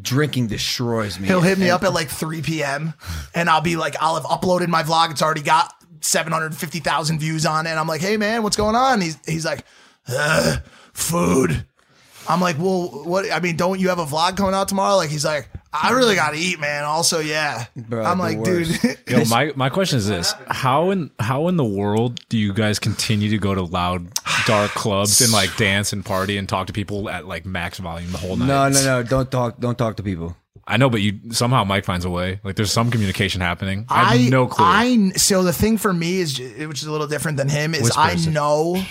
drinking 0.00 0.48
destroys 0.48 1.18
me. 1.18 1.28
He'll 1.28 1.40
hit 1.40 1.58
me 1.58 1.70
up 1.70 1.82
at 1.82 1.92
like 1.92 2.08
3 2.08 2.42
p.m. 2.42 2.94
and 3.34 3.48
I'll 3.48 3.62
be 3.62 3.76
like, 3.76 3.96
I'll 4.00 4.14
have 4.14 4.24
uploaded 4.24 4.68
my 4.68 4.82
vlog. 4.82 5.10
It's 5.10 5.22
already 5.22 5.42
got 5.42 5.72
750,000 6.02 7.18
views 7.18 7.46
on 7.46 7.66
it. 7.66 7.70
And 7.70 7.78
I'm 7.78 7.88
like, 7.88 8.02
hey 8.02 8.16
man, 8.18 8.42
what's 8.42 8.56
going 8.56 8.76
on? 8.76 9.00
He's, 9.00 9.18
he's 9.26 9.44
like, 9.44 9.64
"Ugh, 10.08 10.62
food. 10.92 11.66
I'm 12.28 12.40
like, 12.40 12.58
well, 12.58 12.88
what? 13.04 13.30
I 13.32 13.40
mean, 13.40 13.56
don't 13.56 13.80
you 13.80 13.88
have 13.88 13.98
a 13.98 14.04
vlog 14.04 14.36
coming 14.36 14.54
out 14.54 14.68
tomorrow? 14.68 14.96
Like, 14.96 15.10
he's 15.10 15.24
like, 15.24 15.48
I 15.72 15.92
really 15.92 16.16
got 16.16 16.30
to 16.30 16.38
eat, 16.38 16.58
man. 16.58 16.84
Also, 16.84 17.20
yeah. 17.20 17.66
Bro, 17.76 18.04
I'm 18.04 18.18
like, 18.18 18.38
worst. 18.38 18.82
dude, 18.82 18.98
Yo, 19.08 19.24
my, 19.26 19.52
my 19.54 19.68
question 19.68 19.98
is 19.98 20.06
this: 20.08 20.34
How 20.48 20.90
in 20.90 21.10
how 21.20 21.48
in 21.48 21.56
the 21.56 21.64
world 21.64 22.20
do 22.28 22.36
you 22.38 22.52
guys 22.52 22.78
continue 22.78 23.30
to 23.30 23.38
go 23.38 23.54
to 23.54 23.62
loud, 23.62 24.12
dark 24.46 24.72
clubs 24.72 25.20
and 25.20 25.32
like 25.32 25.56
dance 25.56 25.92
and 25.92 26.04
party 26.04 26.36
and 26.36 26.48
talk 26.48 26.66
to 26.66 26.72
people 26.72 27.08
at 27.08 27.26
like 27.26 27.46
max 27.46 27.78
volume 27.78 28.10
the 28.10 28.18
whole 28.18 28.36
night? 28.36 28.46
no, 28.48 28.68
no, 28.68 28.82
no! 28.82 29.02
Don't 29.02 29.30
talk. 29.30 29.60
Don't 29.60 29.78
talk 29.78 29.96
to 29.98 30.02
people. 30.02 30.36
I 30.66 30.76
know, 30.76 30.90
but 30.90 31.00
you 31.00 31.18
somehow 31.30 31.64
Mike 31.64 31.84
finds 31.84 32.04
a 32.04 32.10
way. 32.10 32.40
Like 32.44 32.56
there's 32.56 32.72
some 32.72 32.90
communication 32.90 33.40
happening. 33.40 33.86
I 33.88 34.16
have 34.16 34.30
no 34.30 34.46
clue. 34.46 34.64
I 34.64 35.10
so 35.16 35.42
the 35.42 35.52
thing 35.52 35.78
for 35.78 35.92
me 35.92 36.20
is, 36.20 36.38
which 36.38 36.80
is 36.80 36.86
a 36.86 36.92
little 36.92 37.08
different 37.08 37.38
than 37.38 37.48
him, 37.48 37.74
is 37.74 37.90
I 37.96 38.14
Whispers. 38.14 38.26
know 38.32 38.82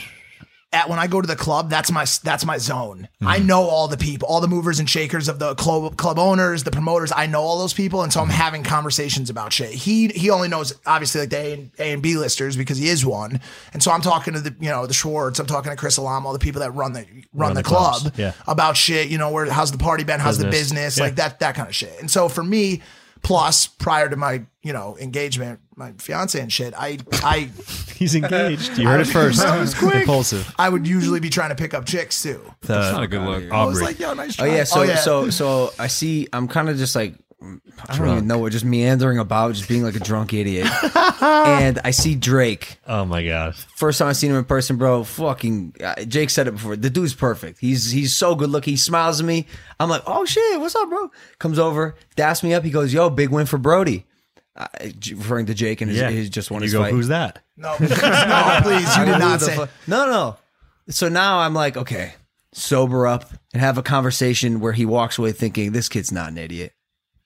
at 0.71 0.87
when 0.87 0.99
I 0.99 1.07
go 1.07 1.19
to 1.19 1.25
the 1.27 1.35
club, 1.35 1.69
that's 1.69 1.91
my 1.91 2.05
that's 2.23 2.45
my 2.45 2.57
zone. 2.59 3.07
Mm-hmm. 3.15 3.27
I 3.27 3.39
know 3.39 3.63
all 3.63 3.87
the 3.87 3.97
people, 3.97 4.27
all 4.27 4.39
the 4.39 4.47
movers 4.47 4.79
and 4.79 4.87
shakers 4.87 5.27
of 5.27 5.39
the 5.39 5.55
club 5.55 5.97
club 5.97 6.19
owners, 6.19 6.63
the 6.63 6.69
promoters. 6.71 7.11
I 7.15 7.25
know 7.25 7.41
all 7.41 7.57
those 7.57 7.73
people, 7.73 8.03
and 8.03 8.13
so. 8.13 8.19
I'm 8.21 8.29
having 8.29 8.63
conversations 8.63 9.29
about 9.31 9.51
shit. 9.51 9.71
He 9.71 10.09
he 10.09 10.29
only 10.29 10.47
knows 10.47 10.73
obviously 10.85 11.21
like 11.21 11.31
the 11.31 11.37
A 11.37 11.53
and, 11.53 11.71
A 11.79 11.93
and 11.93 12.03
B 12.03 12.17
listers 12.17 12.55
because 12.55 12.77
he 12.77 12.87
is 12.89 13.03
one, 13.05 13.39
and 13.73 13.81
so 13.81 13.91
I'm 13.91 14.01
talking 14.01 14.33
to 14.35 14.41
the 14.41 14.55
you 14.59 14.69
know 14.69 14.85
the 14.85 14.93
Schwartz, 14.93 15.39
I'm 15.39 15.47
talking 15.47 15.71
to 15.71 15.75
Chris 15.75 15.97
Alamo, 15.97 16.33
the 16.33 16.39
people 16.39 16.61
that 16.61 16.71
run 16.71 16.93
the 16.93 17.05
run, 17.33 17.55
the, 17.55 17.61
the 17.61 17.67
club 17.67 18.13
yeah. 18.17 18.33
about 18.47 18.77
shit. 18.77 19.07
You 19.09 19.17
know 19.17 19.31
where 19.31 19.49
how's 19.49 19.71
the 19.71 19.77
party 19.79 20.03
been, 20.03 20.19
how's 20.19 20.37
the 20.37 20.45
Business. 20.45 20.95
business, 20.95 20.97
Yeah. 20.97 21.03
like 21.05 21.15
that 21.15 21.39
that 21.39 21.55
kind 21.55 21.67
of 21.67 21.75
shit. 21.75 21.99
And 21.99 22.11
so 22.11 22.29
for 22.29 22.43
me, 22.43 22.81
plus 23.21 23.67
prior 23.67 24.09
to 24.09 24.15
my 24.15 24.43
you 24.63 24.73
know 24.73 24.97
engagement, 24.99 25.59
my 25.75 25.93
fiance 25.93 26.39
and 26.39 26.51
shit, 26.51 26.73
I 26.77 26.99
I 27.23 27.49
He's 27.95 28.15
engaged. 28.15 28.77
You 28.77 28.87
heard 28.87 29.01
it 29.01 29.07
first. 29.07 29.39
That 29.49 29.59
was 29.59 29.73
quick. 29.73 30.03
Impaulsive. 30.03 30.53
I 30.57 30.69
would 30.69 30.87
usually 30.87 31.19
be 31.19 31.29
trying 31.29 31.49
to 31.49 31.55
pick 31.55 31.73
up 31.73 31.85
chicks 31.85 32.21
too. 32.21 32.41
That's 32.61 32.93
not 32.93 33.03
a 33.03 33.07
good 33.07 33.21
look. 33.21 33.51
I 33.51 33.65
was 33.65 33.77
Aubrey. 33.77 33.85
like, 33.87 33.99
yo, 33.99 34.13
nice 34.13 34.35
try. 34.35 34.49
Oh 34.49 34.53
yeah, 34.53 34.63
so 34.63 34.81
oh, 34.81 34.95
so 34.95 35.29
so 35.29 35.73
I 35.77 35.87
see. 35.87 36.27
I'm 36.31 36.47
kind 36.47 36.69
of 36.69 36.77
just 36.77 36.95
like 36.95 37.15
I 37.41 37.95
don't 37.97 38.09
even 38.09 38.27
know 38.27 38.37
what, 38.39 38.51
just 38.51 38.65
meandering 38.65 39.17
about, 39.17 39.53
just 39.55 39.69
being 39.69 39.83
like 39.83 39.95
a 39.95 39.99
drunk 39.99 40.33
idiot. 40.33 40.67
and 41.21 41.79
I 41.85 41.91
see 41.91 42.15
Drake. 42.15 42.79
Oh 42.85 43.05
my 43.05 43.25
god. 43.25 43.55
First 43.77 43.99
time 43.99 44.09
I've 44.09 44.17
seen 44.17 44.31
him 44.31 44.37
in 44.37 44.43
person, 44.45 44.75
bro. 44.77 45.03
Fucking 45.05 45.75
uh, 45.81 45.95
Jake 46.03 46.29
said 46.31 46.47
it 46.47 46.51
before. 46.51 46.75
The 46.75 46.89
dude's 46.89 47.13
perfect. 47.13 47.59
He's 47.59 47.91
he's 47.91 48.13
so 48.13 48.35
good 48.35 48.49
looking. 48.49 48.73
He 48.73 48.77
smiles 48.77 49.19
at 49.21 49.25
me. 49.25 49.47
I'm 49.79 49.89
like, 49.89 50.03
oh 50.05 50.25
shit, 50.25 50.59
what's 50.59 50.75
up, 50.75 50.89
bro? 50.89 51.09
Comes 51.39 51.59
over, 51.59 51.95
daps 52.17 52.43
me 52.43 52.53
up. 52.53 52.63
He 52.63 52.71
goes, 52.71 52.93
yo, 52.93 53.09
big 53.09 53.29
win 53.29 53.45
for 53.45 53.57
Brody. 53.57 54.05
Uh, 54.55 54.67
referring 55.11 55.45
to 55.45 55.53
Jake 55.53 55.79
and 55.79 55.89
his, 55.89 55.99
Yeah. 56.01 56.09
his 56.09 56.29
just 56.29 56.51
won 56.51 56.59
You 56.61 56.65
his 56.65 56.73
go. 56.73 56.81
fight. 56.83 56.91
Who's 56.91 57.07
that? 57.07 57.39
no, 57.55 57.69
no, 57.79 58.59
please, 58.63 58.97
you 58.97 59.05
did 59.05 59.11
don't 59.11 59.19
know 59.19 59.29
not 59.29 59.39
the 59.39 59.45
say. 59.45 59.55
fu- 59.55 59.67
no, 59.87 60.05
no. 60.05 60.37
So 60.89 61.07
now 61.07 61.39
I'm 61.39 61.53
like, 61.53 61.77
okay, 61.77 62.13
sober 62.51 63.07
up 63.07 63.31
and 63.53 63.61
have 63.61 63.77
a 63.77 63.83
conversation 63.83 64.59
where 64.59 64.73
he 64.73 64.85
walks 64.85 65.17
away 65.17 65.31
thinking 65.31 65.71
this 65.71 65.87
kid's 65.87 66.11
not 66.11 66.29
an 66.31 66.37
idiot. 66.37 66.73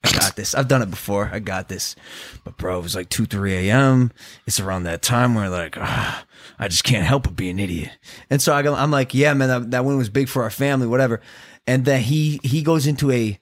I 0.03 0.11
got 0.11 0.35
this. 0.35 0.53
I've 0.53 0.67
done 0.67 0.81
it 0.81 0.89
before. 0.89 1.29
I 1.31 1.39
got 1.39 1.69
this. 1.69 1.95
But 2.43 2.57
bro, 2.57 2.77
it 2.79 2.83
was 2.83 2.95
like 2.95 3.09
two, 3.09 3.25
three 3.25 3.69
a.m. 3.69 4.11
It's 4.45 4.59
around 4.59 4.83
that 4.83 5.01
time 5.01 5.33
where 5.33 5.49
like, 5.49 5.77
ah, 5.77 6.25
I 6.59 6.67
just 6.67 6.83
can't 6.83 7.05
help 7.05 7.23
but 7.23 7.35
be 7.35 7.49
an 7.49 7.59
idiot. 7.59 7.91
And 8.29 8.41
so 8.41 8.53
I 8.53 8.63
go, 8.63 8.75
I'm 8.75 8.91
like, 8.91 9.13
yeah, 9.13 9.33
man, 9.33 9.49
that, 9.49 9.71
that 9.71 9.85
win 9.85 9.97
was 9.97 10.09
big 10.09 10.27
for 10.27 10.43
our 10.43 10.49
family, 10.49 10.87
whatever. 10.87 11.21
And 11.65 11.85
then 11.85 12.01
he 12.01 12.39
he 12.43 12.61
goes 12.61 12.85
into 12.85 13.11
a 13.11 13.39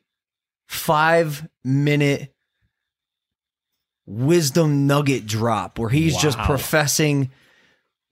five 0.68 1.48
minute 1.64 2.34
wisdom 4.06 4.88
nugget 4.88 5.26
drop 5.26 5.80
where 5.80 5.90
he's 5.90 6.18
just 6.18 6.38
professing 6.40 7.32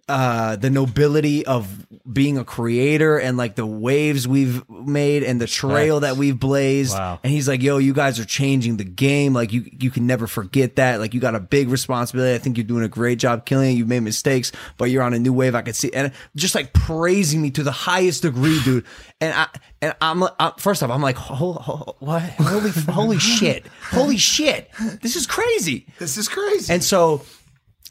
uh 0.09 0.55
the 0.55 0.69
nobility 0.69 1.45
of 1.45 1.87
being 2.11 2.37
a 2.37 2.43
creator 2.43 3.17
and 3.17 3.37
like 3.37 3.55
the 3.55 3.65
waves 3.65 4.27
we've 4.27 4.67
made 4.69 5.23
and 5.23 5.39
the 5.39 5.47
trail 5.47 5.99
that 5.99 6.17
we've 6.17 6.39
blazed. 6.39 6.93
Wow. 6.97 7.19
and 7.23 7.31
he's 7.31 7.47
like 7.47 7.61
yo 7.61 7.77
you 7.77 7.93
guys 7.93 8.19
are 8.19 8.25
changing 8.25 8.77
the 8.77 8.83
game. 8.83 9.33
Like 9.33 9.53
you 9.53 9.69
you 9.79 9.91
can 9.91 10.07
never 10.07 10.27
forget 10.27 10.75
that. 10.77 10.99
Like 10.99 11.13
you 11.13 11.19
got 11.19 11.35
a 11.35 11.39
big 11.39 11.69
responsibility. 11.69 12.35
I 12.35 12.39
think 12.39 12.57
you're 12.57 12.65
doing 12.65 12.83
a 12.83 12.89
great 12.89 13.19
job 13.19 13.45
killing 13.45 13.71
it. 13.71 13.73
You've 13.75 13.87
made 13.87 14.01
mistakes 14.01 14.51
but 14.77 14.85
you're 14.85 15.03
on 15.03 15.13
a 15.13 15.19
new 15.19 15.31
wave. 15.31 15.55
I 15.55 15.61
could 15.61 15.75
see 15.75 15.93
and 15.93 16.11
just 16.35 16.55
like 16.55 16.73
praising 16.73 17.41
me 17.41 17.51
to 17.51 17.63
the 17.63 17.71
highest 17.71 18.23
degree 18.23 18.59
dude. 18.63 18.85
And 19.21 19.33
i 19.33 19.47
and 19.81 19.95
i'm, 20.01 20.23
i 20.23 20.51
first 20.57 20.81
off 20.83 20.89
i'm 20.89 21.01
like 21.01 21.17
ho, 21.17 21.53
ho, 21.53 21.95
what? 21.99 22.23
Holy 22.23 22.71
holy 22.71 23.19
shit. 23.19 23.67
Holy 23.91 24.17
shit. 24.17 24.69
This 25.01 25.15
is 25.15 25.27
crazy. 25.27 25.85
This 25.99 26.17
is 26.17 26.27
crazy. 26.27 26.73
and 26.73 26.83
so 26.83 27.21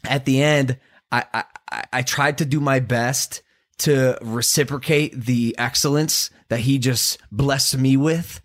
at 0.03 0.25
the 0.25 0.41
end, 0.41 0.77
I, 1.11 1.25
I, 1.33 1.43
I- 1.71 1.83
I 1.93 2.01
tried 2.01 2.39
to 2.39 2.45
do 2.45 2.59
my 2.59 2.79
best 2.79 3.41
to 3.79 4.17
reciprocate 4.21 5.25
the 5.25 5.55
excellence 5.57 6.29
that 6.49 6.59
he 6.61 6.79
just 6.79 7.17
blessed 7.31 7.77
me 7.77 7.95
with. 7.97 8.41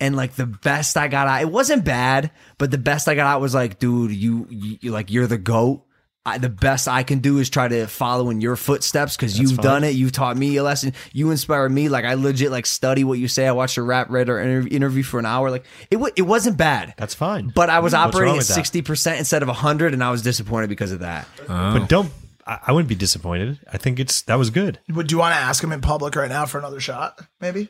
And 0.00 0.16
like 0.16 0.34
the 0.34 0.46
best 0.46 0.96
I 0.96 1.08
got 1.08 1.28
out, 1.28 1.40
it 1.42 1.50
wasn't 1.50 1.84
bad, 1.84 2.30
but 2.58 2.70
the 2.70 2.78
best 2.78 3.08
I 3.08 3.14
got 3.14 3.26
out 3.26 3.40
was 3.40 3.54
like, 3.54 3.78
dude, 3.78 4.10
you, 4.10 4.46
you 4.50 4.90
like, 4.90 5.10
you're 5.10 5.26
the 5.26 5.38
GOAT. 5.38 5.82
I, 6.26 6.38
the 6.38 6.48
best 6.48 6.88
I 6.88 7.02
can 7.02 7.18
do 7.18 7.38
is 7.38 7.50
try 7.50 7.68
to 7.68 7.86
follow 7.86 8.30
in 8.30 8.40
your 8.40 8.56
footsteps 8.56 9.14
because 9.14 9.38
you've 9.38 9.58
done 9.58 9.84
it. 9.84 9.90
You've 9.94 10.12
taught 10.12 10.36
me 10.38 10.56
a 10.56 10.62
lesson. 10.62 10.94
You 11.12 11.30
inspired 11.30 11.68
me. 11.70 11.90
Like 11.90 12.06
I 12.06 12.14
legit 12.14 12.50
like 12.50 12.64
study 12.64 13.04
what 13.04 13.18
you 13.18 13.28
say. 13.28 13.46
I 13.46 13.52
watched 13.52 13.76
your 13.76 13.84
rap 13.84 14.08
radar 14.08 14.40
inter- 14.40 14.68
interview 14.74 15.02
for 15.02 15.18
an 15.18 15.26
hour. 15.26 15.50
Like 15.50 15.64
it, 15.90 15.96
wa- 15.96 16.08
it 16.16 16.22
wasn't 16.22 16.56
bad. 16.56 16.94
That's 16.96 17.12
fine. 17.14 17.52
But 17.54 17.68
I 17.68 17.80
was 17.80 17.92
What's 17.92 18.06
operating 18.16 18.36
at 18.36 18.46
sixty 18.54 18.80
percent 18.80 19.18
instead 19.18 19.42
of 19.42 19.50
hundred, 19.50 19.92
and 19.92 20.02
I 20.02 20.10
was 20.10 20.22
disappointed 20.22 20.70
because 20.70 20.92
of 20.92 21.00
that. 21.00 21.28
But 21.46 21.88
don't. 21.90 22.10
I, 22.46 22.58
I 22.68 22.72
wouldn't 22.72 22.88
be 22.88 22.94
disappointed. 22.94 23.58
I 23.72 23.78
think 23.78 23.98
it's 24.00 24.22
that 24.22 24.36
was 24.36 24.50
good. 24.50 24.78
Would 24.88 25.10
you 25.12 25.18
want 25.18 25.34
to 25.34 25.40
ask 25.40 25.62
him 25.62 25.72
in 25.72 25.80
public 25.80 26.16
right 26.16 26.28
now 26.28 26.46
for 26.46 26.58
another 26.58 26.80
shot? 26.80 27.20
Maybe. 27.40 27.68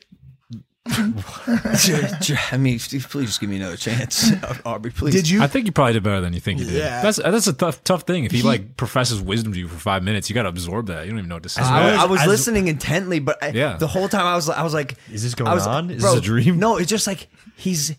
I 0.87 2.57
mean, 2.59 2.79
please 2.79 3.01
just 3.27 3.41
give 3.41 3.49
me 3.49 3.57
another 3.57 3.77
chance, 3.77 4.31
Aubrey. 4.66 4.91
Please. 4.91 5.14
Did 5.14 5.31
you? 5.31 5.43
I 5.43 5.47
think 5.47 5.64
you 5.66 5.72
probably 5.72 5.95
did 5.95 6.03
better 6.03 6.20
than 6.20 6.35
you 6.35 6.41
think 6.41 6.61
you 6.61 6.66
did. 6.66 6.75
Yeah. 6.75 7.01
That's 7.03 7.16
that's 7.16 7.47
a 7.47 7.53
tough 7.55 7.83
tough 7.85 8.03
thing. 8.03 8.25
If 8.25 8.33
he, 8.33 8.43
like 8.43 8.77
professes 8.77 9.20
wisdom 9.22 9.55
to 9.55 9.59
you 9.59 9.66
for 9.68 9.79
five 9.79 10.03
minutes, 10.03 10.29
you 10.29 10.35
got 10.35 10.43
to 10.43 10.51
absorb 10.51 10.89
that. 10.89 11.05
You 11.07 11.11
don't 11.12 11.20
even 11.20 11.29
know 11.31 11.37
what 11.37 11.43
to 11.45 11.49
say. 11.49 11.62
I, 11.62 12.03
I 12.03 12.05
was 12.05 12.20
as- 12.20 12.27
listening 12.27 12.68
intently, 12.68 13.18
but 13.18 13.43
I, 13.43 13.49
Yeah. 13.49 13.77
the 13.79 13.87
whole 13.87 14.09
time 14.09 14.27
I 14.27 14.35
was, 14.35 14.51
I 14.51 14.62
was 14.62 14.75
like, 14.75 14.97
Is 15.11 15.22
this 15.22 15.35
going 15.35 15.51
I 15.51 15.55
was, 15.55 15.66
on? 15.66 15.91
Is 15.91 16.03
bro, 16.03 16.11
this 16.16 16.20
a 16.20 16.22
dream? 16.25 16.59
No, 16.59 16.77
it's 16.77 16.91
just 16.91 17.07
like 17.07 17.29
he's 17.57 17.95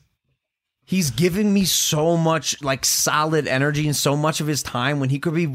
he's 0.83 1.09
giving 1.09 1.51
me 1.51 1.65
so 1.65 2.15
much 2.15 2.61
like 2.61 2.85
solid 2.85 3.47
energy 3.47 3.87
and 3.87 3.95
so 3.95 4.15
much 4.15 4.41
of 4.41 4.47
his 4.47 4.61
time 4.61 4.99
when 4.99 5.09
he 5.09 5.17
could 5.17 5.33
be 5.33 5.51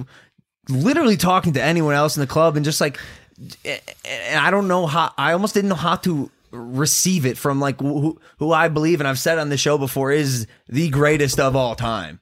literally 0.71 1.17
talking 1.17 1.53
to 1.55 1.63
anyone 1.63 1.95
else 1.95 2.17
in 2.17 2.21
the 2.21 2.27
club 2.27 2.57
and 2.57 2.65
just 2.65 2.81
like, 2.81 2.99
and 4.05 4.39
I 4.39 4.51
don't 4.51 4.69
know 4.69 4.87
how. 4.87 5.13
I 5.17 5.33
almost 5.33 5.55
didn't 5.55 5.71
know 5.71 5.75
how 5.77 5.97
to 5.97 6.31
receive 6.53 7.27
it 7.27 7.39
from 7.39 7.61
like 7.61 7.81
who, 7.81 8.19
who 8.39 8.53
I 8.53 8.69
believe, 8.69 9.01
and 9.01 9.09
I've 9.09 9.19
said 9.19 9.39
on 9.39 9.49
the 9.49 9.57
show 9.57 9.79
before, 9.79 10.13
is 10.13 10.47
the 10.69 10.91
greatest 10.91 11.39
of 11.41 11.57
all 11.57 11.75
time. 11.75 12.21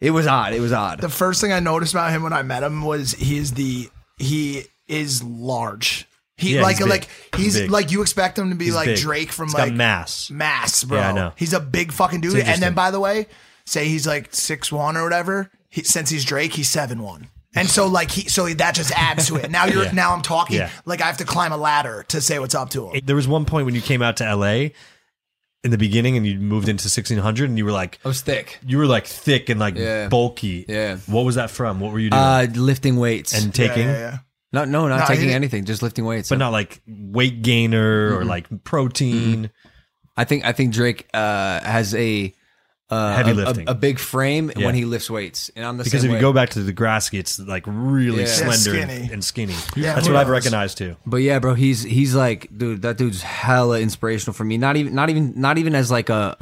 It 0.00 0.10
was 0.10 0.26
odd. 0.26 0.52
It 0.52 0.60
was 0.60 0.72
odd. 0.72 1.00
the 1.00 1.08
first 1.08 1.40
thing 1.40 1.52
I 1.52 1.60
noticed 1.60 1.94
about 1.94 2.10
him 2.10 2.22
when 2.24 2.32
I 2.32 2.42
met 2.42 2.62
him 2.64 2.82
was 2.82 3.12
he 3.12 3.36
is 3.38 3.52
the 3.54 3.88
he 4.18 4.64
is 4.88 5.22
large. 5.22 6.08
He 6.36 6.56
Yeah, 6.56 6.62
like 6.62 6.78
he's 6.78 6.86
like 6.86 7.08
he's 7.36 7.60
Big. 7.60 7.70
like 7.70 7.92
you 7.92 8.02
expect 8.02 8.36
him 8.38 8.50
to 8.50 8.56
be 8.56 8.64
He's 8.66 8.74
like 8.74 8.86
big. 8.86 8.98
Drake 8.98 9.30
from 9.30 9.46
He's 9.48 9.54
like 9.54 9.68
got 9.70 9.76
mass. 9.76 10.28
mass, 10.30 10.82
bro. 10.82 10.98
Yeah, 10.98 11.08
I 11.10 11.12
know. 11.12 11.32
He's 11.36 11.52
a 11.52 11.60
big 11.60 11.92
fucking 11.92 12.20
dude. 12.20 12.34
And 12.40 12.60
then 12.60 12.74
by 12.74 12.90
the 12.90 12.98
way, 12.98 13.26
say 13.64 13.86
he's 13.86 14.06
like 14.06 14.34
six 14.34 14.72
one 14.72 14.96
or 14.96 15.04
whatever. 15.04 15.50
He, 15.68 15.84
since 15.84 16.10
he's 16.10 16.24
Drake, 16.24 16.54
he's 16.54 16.68
seven 16.68 17.00
one. 17.02 17.28
And 17.54 17.68
so 17.68 17.86
like 17.86 18.10
he 18.10 18.28
so 18.28 18.48
that 18.48 18.74
just 18.74 18.90
adds 18.92 19.26
to 19.28 19.36
it. 19.36 19.50
Now 19.50 19.66
you're 19.66 19.84
Yeah. 19.86 19.92
now 19.92 20.14
I'm 20.14 20.22
talking 20.22 20.56
Yeah. 20.56 20.70
like 20.86 21.00
I 21.02 21.06
have 21.06 21.18
to 21.18 21.24
climb 21.24 21.52
a 21.52 21.56
ladder 21.56 22.04
to 22.08 22.20
say 22.20 22.38
what's 22.38 22.54
up 22.54 22.70
to 22.70 22.88
him. 22.90 23.00
There 23.04 23.16
was 23.16 23.28
one 23.28 23.44
point 23.44 23.66
when 23.66 23.74
you 23.74 23.82
came 23.82 24.00
out 24.02 24.16
to 24.18 24.34
LA 24.34 24.70
in 25.64 25.70
the 25.70 25.78
beginning 25.78 26.16
and 26.16 26.26
you 26.26 26.38
moved 26.38 26.68
into 26.68 26.84
1600 26.84 27.48
and 27.48 27.56
you 27.58 27.64
were 27.64 27.70
like 27.72 27.98
I 28.04 28.08
was 28.08 28.20
thick. 28.22 28.58
you 28.66 28.78
were 28.78 28.86
like 28.86 29.06
thick 29.06 29.48
and 29.48 29.60
like 29.60 29.76
Yeah. 29.76 30.08
bulky. 30.08 30.64
Yeah. 30.68 30.96
What 31.06 31.24
was 31.24 31.34
that 31.36 31.50
from? 31.50 31.78
What 31.78 31.92
were 31.92 31.98
you 32.00 32.10
doing? 32.10 32.20
Uh, 32.22 32.46
lifting 32.54 32.96
weights 32.96 33.32
and 33.40 33.54
taking 33.54 33.86
yeah, 33.86 33.92
yeah, 33.92 33.98
yeah. 33.98 34.18
no, 34.52 34.64
no, 34.64 34.88
not 34.88 35.00
No, 35.00 35.06
taking 35.14 35.30
anything, 35.30 35.64
just 35.64 35.82
lifting 35.82 36.04
weights. 36.04 36.30
but 36.30 36.38
not 36.38 36.52
like 36.52 36.80
weight 36.86 37.42
gainer 37.42 38.10
Mm-hmm. 38.12 38.18
or 38.18 38.24
like 38.24 38.64
protein. 38.64 39.50
I 40.16 40.24
think 40.24 40.44
I 40.44 40.52
think 40.52 40.72
Drake 40.74 41.06
uh, 41.14 41.60
has 41.60 41.94
a 41.94 42.34
uh, 42.92 43.14
Heavy 43.16 43.30
a- 43.30 43.34
lifting. 43.34 43.68
a, 43.68 43.72
a 43.72 43.74
big 43.74 43.98
frame 43.98 44.52
Yeah. 44.56 44.66
when 44.66 44.74
he 44.74 44.84
lifts 44.84 45.08
weights, 45.08 45.50
and 45.56 45.64
I'm 45.64 45.78
the 45.78 45.84
Because 45.84 46.02
same 46.02 46.10
if 46.10 46.14
you 46.16 46.20
go 46.20 46.32
back 46.32 46.50
to 46.50 46.60
the 46.62 46.72
Degrassi, 46.72 47.18
it's 47.18 47.38
like 47.38 47.64
really 47.66 48.20
Yeah. 48.24 48.26
slender 48.26 48.74
Yeah, 48.74 48.82
and- 48.82 48.90
skinny. 48.92 49.12
and 49.14 49.24
skinny. 49.24 49.54
Yeah, 49.76 49.94
That's 49.94 50.06
who 50.06 50.12
what 50.12 50.20
I've 50.20 50.28
recognized 50.28 50.78
too. 50.78 50.96
But 51.06 51.18
yeah, 51.18 51.38
bro, 51.38 51.54
he's 51.54 51.82
he's 51.82 52.14
like, 52.14 52.48
dude, 52.56 52.82
that 52.82 52.98
dude's 52.98 53.22
hella 53.22 53.80
inspirational 53.80 54.34
for 54.34 54.44
me. 54.44 54.58
Not 54.58 54.76
even 54.76 54.94
not 54.94 55.08
even 55.10 55.32
not 55.36 55.58
even 55.58 55.74
as 55.74 55.90
like 55.90 56.10
a 56.10 56.36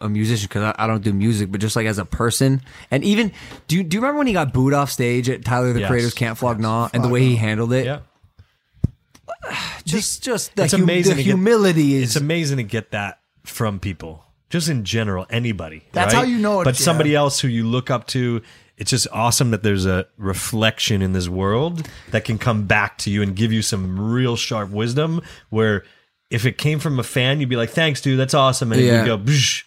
a, 0.00 0.04
a 0.04 0.08
musician 0.08 0.46
because 0.48 0.62
I, 0.78 0.84
I 0.84 0.86
don't 0.86 1.02
do 1.02 1.12
music, 1.12 1.50
but 1.50 1.60
just 1.60 1.74
like 1.76 1.86
as 1.86 1.98
a 1.98 2.04
person. 2.04 2.62
And 2.90 3.02
even 3.04 3.32
do 3.68 3.76
you 3.76 3.82
do 3.82 3.96
you 3.96 4.00
remember 4.00 4.18
when 4.18 4.26
he 4.28 4.32
got 4.32 4.52
booed 4.52 4.74
off 4.74 4.90
stage 4.90 5.28
at 5.28 5.44
Tyler 5.44 5.72
the 5.72 5.80
Yes. 5.80 5.88
Creator's 5.90 6.14
Camp 6.14 6.38
Flog 6.38 6.60
Gnaw 6.60 6.88
and 6.94 7.02
the 7.02 7.08
way 7.08 7.22
he 7.22 7.36
handled 7.36 7.72
it? 7.72 7.86
Yeah. 7.86 7.98
Just 9.84 10.24
just 10.24 10.54
the, 10.56 10.64
It's 10.64 10.72
hum- 10.72 10.82
amazing 10.82 11.16
the 11.16 11.22
to 11.22 11.24
get- 11.24 11.30
humility 11.34 11.94
is 11.94 12.10
It's 12.10 12.16
amazing 12.16 12.56
to 12.58 12.62
get 12.64 12.90
that 12.90 13.20
from 13.44 13.78
people, 13.78 14.24
just 14.50 14.68
in 14.68 14.84
general, 14.84 15.26
anybody. 15.30 15.82
That's 15.92 16.14
right? 16.14 16.20
how 16.20 16.26
you 16.26 16.38
know 16.38 16.60
it- 16.60 16.64
But 16.64 16.76
somebody 16.76 17.10
yeah. 17.10 17.18
else 17.18 17.40
who 17.40 17.48
you 17.48 17.66
look 17.66 17.90
up 17.90 18.06
to, 18.08 18.42
it's 18.76 18.90
just 18.90 19.08
awesome 19.12 19.50
that 19.52 19.62
there's 19.62 19.86
a 19.86 20.06
reflection 20.18 21.02
in 21.02 21.12
this 21.12 21.28
world 21.28 21.88
that 22.10 22.24
can 22.24 22.38
come 22.38 22.66
back 22.66 22.98
to 22.98 23.10
you 23.10 23.22
and 23.22 23.34
give 23.34 23.52
you 23.52 23.62
some 23.62 23.98
real 24.12 24.36
sharp 24.36 24.70
wisdom. 24.70 25.20
Where 25.50 25.84
if 26.30 26.44
it 26.44 26.58
came 26.58 26.78
from 26.78 26.98
a 26.98 27.02
fan, 27.02 27.40
you'd 27.40 27.48
be 27.48 27.56
like, 27.56 27.70
"Thanks, 27.70 28.00
dude, 28.00 28.18
that's 28.18 28.34
awesome," 28.34 28.72
and 28.72 28.80
Yeah. 28.80 29.00
you 29.00 29.06
go, 29.06 29.18
Bsh. 29.18 29.62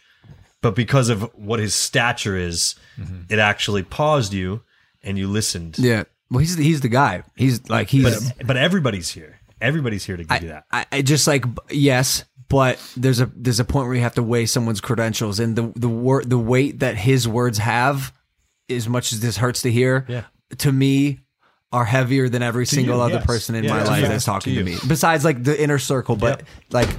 but 0.62 0.76
because 0.76 1.10
of 1.10 1.24
what 1.36 1.60
his 1.60 1.74
stature 1.74 2.38
is, 2.38 2.76
mm-hmm. 3.00 3.22
it 3.30 3.40
actually 3.40 3.82
paused 3.84 4.34
you 4.34 4.62
and 5.02 5.18
you 5.18 5.28
listened. 5.28 5.80
yeah. 5.80 6.04
Well, 6.32 6.40
he's 6.40 6.56
the, 6.58 6.64
he's 6.64 6.82
the 6.82 6.90
guy. 6.90 7.24
He's 7.36 7.68
like 7.70 7.90
he's 7.90 8.04
But 8.34 8.46
but 8.46 8.56
everybody's 8.58 9.10
here. 9.10 9.39
Everybody's 9.62 10.05
here 10.05 10.18
to 10.18 10.24
give 10.24 10.41
you 10.43 10.49
that. 10.49 10.66
I, 10.72 10.86
I 10.91 11.01
just 11.01 11.28
like 11.28 11.45
yes, 11.70 12.24
but 12.47 12.80
there's 12.97 13.20
a 13.20 13.32
there's 13.36 13.60
a 13.60 13.66
point 13.66 13.88
where 13.88 13.95
you 13.95 14.01
have 14.01 14.16
to 14.16 14.24
weigh 14.24 14.45
someone's 14.45 14.82
credentials, 14.82 15.39
and 15.39 15.55
the 15.55 15.72
the 15.76 15.89
word 15.89 16.30
the 16.30 16.38
weight 16.39 16.80
that 16.80 16.95
his 16.95 17.28
words 17.28 17.57
have, 17.60 18.14
as 18.70 18.88
much 18.88 19.12
as 19.14 19.20
this 19.20 19.38
hurts 19.38 19.62
to 19.64 19.72
hear, 19.72 20.05
Yeah. 20.07 20.24
to 20.60 20.72
me. 20.72 21.20
Are 21.72 21.86
heavier 21.86 22.30
than 22.30 22.41
every 22.41 22.66
single 22.66 22.95
you, 22.95 23.01
other 23.03 23.14
yes. 23.18 23.26
person 23.28 23.53
in 23.53 23.64
Yeah, 23.64 23.70
my 23.70 23.84
life 23.84 24.01
that's 24.07 24.26
talking 24.26 24.55
To 24.55 24.60
to, 24.62 24.66
me. 24.66 24.78
Besides, 24.88 25.24
like 25.24 25.43
the 25.43 25.62
inner 25.62 25.78
circle, 25.78 26.16
but 26.16 26.39
Yep. 26.39 26.47
like 26.72 26.89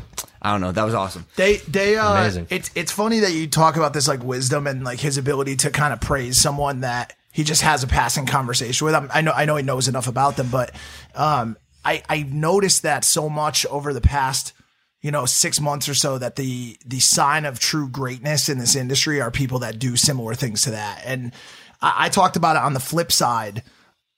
I 0.40 0.52
don't 0.52 0.60
know, 0.60 0.70
that 0.70 0.84
was 0.84 0.94
awesome. 0.94 1.26
They 1.34 1.56
they 1.56 1.96
uh 1.96 2.12
Amazing. 2.20 2.46
it's 2.50 2.70
it's 2.76 2.92
funny 2.92 3.18
that 3.18 3.32
you 3.32 3.48
talk 3.48 3.74
about 3.74 3.94
this 3.94 4.06
like 4.06 4.22
wisdom 4.22 4.68
and 4.68 4.84
like 4.84 5.00
his 5.00 5.18
ability 5.18 5.56
to 5.56 5.72
kind 5.72 5.92
of 5.92 6.00
praise 6.00 6.40
someone 6.40 6.82
that 6.82 7.14
he 7.32 7.42
just 7.42 7.62
has 7.62 7.82
a 7.82 7.88
passing 7.88 8.26
conversation 8.26 8.84
with. 8.84 8.94
I'm, 8.94 9.10
I 9.12 9.22
know 9.22 9.32
I 9.32 9.44
know 9.44 9.56
he 9.56 9.64
knows 9.64 9.88
enough 9.88 10.06
about 10.06 10.36
them, 10.36 10.50
but 10.52 10.72
um 11.16 11.56
I 11.84 12.02
I 12.08 12.22
noticed 12.22 12.82
that 12.82 13.04
so 13.04 13.28
much 13.28 13.66
over 13.66 13.92
the 13.92 14.00
past 14.00 14.52
you 15.00 15.10
know 15.10 15.26
6 15.26 15.60
months 15.60 15.88
or 15.88 15.94
so 15.94 16.18
that 16.18 16.36
the 16.36 16.78
the 16.84 17.00
sign 17.00 17.44
of 17.44 17.58
true 17.58 17.88
greatness 17.88 18.48
in 18.48 18.58
this 18.58 18.76
industry 18.76 19.20
are 19.20 19.30
people 19.30 19.60
that 19.60 19.78
do 19.78 19.96
similar 19.96 20.34
things 20.34 20.62
to 20.62 20.72
that. 20.72 21.02
And 21.04 21.32
I, 21.80 22.06
I 22.06 22.08
talked 22.08 22.36
about 22.36 22.56
it 22.56 22.62
on 22.62 22.74
the 22.74 22.80
flip 22.80 23.12
side 23.12 23.62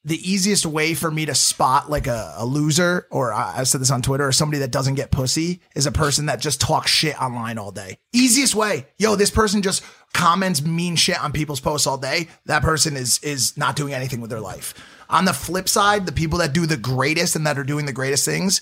the 0.04 0.30
easiest 0.30 0.66
way 0.66 0.94
for 0.94 1.10
me 1.10 1.26
to 1.26 1.34
spot 1.34 1.88
like 1.88 2.08
a, 2.08 2.34
a 2.36 2.44
loser, 2.44 3.06
or 3.10 3.32
I 3.32 3.58
I 3.58 3.62
said 3.64 3.80
this 3.80 3.90
on 3.90 4.02
Twitter, 4.02 4.26
or 4.26 4.32
somebody 4.32 4.58
that 4.60 4.72
doesn't 4.72 4.94
get 4.94 5.10
pussy 5.10 5.60
is 5.76 5.86
a 5.86 5.92
person 5.92 6.26
that 6.26 6.40
just 6.40 6.60
talks 6.60 6.90
shit 6.90 7.20
online 7.22 7.58
all 7.58 7.70
day. 7.70 7.98
Easiest 8.12 8.54
way. 8.54 8.86
Yo, 8.98 9.14
this 9.14 9.30
person 9.30 9.62
just 9.62 9.84
comments 10.12 10.62
mean 10.62 10.96
shit 10.96 11.22
on 11.22 11.32
people's 11.32 11.60
posts 11.60 11.86
all 11.86 11.98
day. 11.98 12.28
That 12.46 12.62
person 12.62 12.96
is 12.96 13.18
is 13.22 13.56
not 13.56 13.76
doing 13.76 13.94
anything 13.94 14.20
with 14.20 14.30
their 14.30 14.40
life. 14.40 14.74
On 15.08 15.24
the 15.24 15.32
flip 15.32 15.68
side, 15.68 16.06
the 16.06 16.12
people 16.12 16.38
that 16.38 16.52
do 16.52 16.66
the 16.66 16.76
greatest 16.76 17.36
and 17.36 17.46
that 17.46 17.58
are 17.58 17.64
doing 17.64 17.86
the 17.86 17.92
greatest 17.92 18.24
things, 18.24 18.60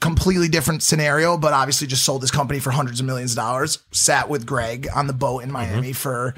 completely 0.00 0.48
different 0.48 0.82
scenario, 0.82 1.36
but 1.36 1.52
obviously 1.52 1.86
just 1.86 2.04
sold 2.04 2.22
this 2.22 2.30
company 2.32 2.58
for 2.58 2.70
hundreds 2.70 2.98
of 2.98 3.06
millions 3.06 3.32
of 3.32 3.36
dollars. 3.36 3.78
Sat 3.92 4.28
with 4.28 4.44
Greg 4.44 4.88
on 4.92 5.06
the 5.06 5.12
boat 5.12 5.44
in 5.44 5.52
Miami 5.52 5.92
for 5.92 6.34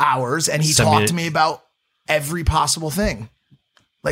hours, 0.00 0.48
and 0.48 0.62
he 0.62 0.72
talked 0.72 1.08
to 1.08 1.14
me 1.14 1.28
about 1.28 1.62
every 2.08 2.42
possible 2.42 2.90
thing. 2.90 3.28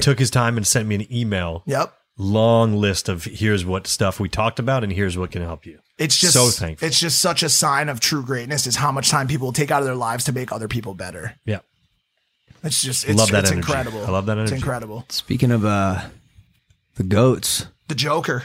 Took 0.03 0.19
his 0.19 0.31
time 0.31 0.57
and 0.57 0.67
sent 0.67 0.89
me 0.89 0.95
an 0.97 1.07
email. 1.13 1.63
Yep. 1.67 1.93
long 2.17 2.77
list 2.77 3.09
of 3.09 3.25
here's 3.25 3.65
what 3.65 3.87
stuff 3.87 4.21
we 4.21 4.29
talked 4.29 4.59
about 4.59 4.85
and 4.85 4.93
here's 4.93 5.17
what 5.19 5.31
can 5.33 5.43
help 5.43 5.67
you. 5.67 5.79
It's 5.99 6.17
just 6.17 6.33
so 6.35 6.49
thankful. 6.49 6.87
It's 6.89 6.99
just 6.99 7.19
such 7.21 7.43
a 7.43 7.49
sign 7.49 7.89
of 7.89 8.01
true 8.01 8.25
greatness 8.25 8.67
is 8.67 8.77
how 8.77 8.91
much 8.93 9.11
time 9.11 9.27
people 9.29 9.53
take 9.53 9.71
out 9.71 9.81
of 9.81 9.87
their 9.87 9.95
lives 9.97 10.25
to 10.25 10.33
make 10.33 10.51
other 10.53 10.69
people 10.69 10.95
better. 10.95 11.35
yeah. 11.45 11.61
It's 12.63 12.83
just 12.83 13.07
it's, 13.07 13.19
Love 13.19 13.31
that 13.33 13.41
it's 13.45 13.51
energy. 13.53 13.67
incredible. 13.69 14.07
I 14.07 14.11
love 14.11 14.27
that 14.27 14.39
It's 14.39 14.51
energy. 14.53 14.63
incredible. 14.63 15.05
Speaking 15.11 15.51
of 15.51 15.65
uh 15.65 16.01
the 16.97 17.03
goats, 17.03 17.67
The 17.89 17.95
Joker, 17.95 18.45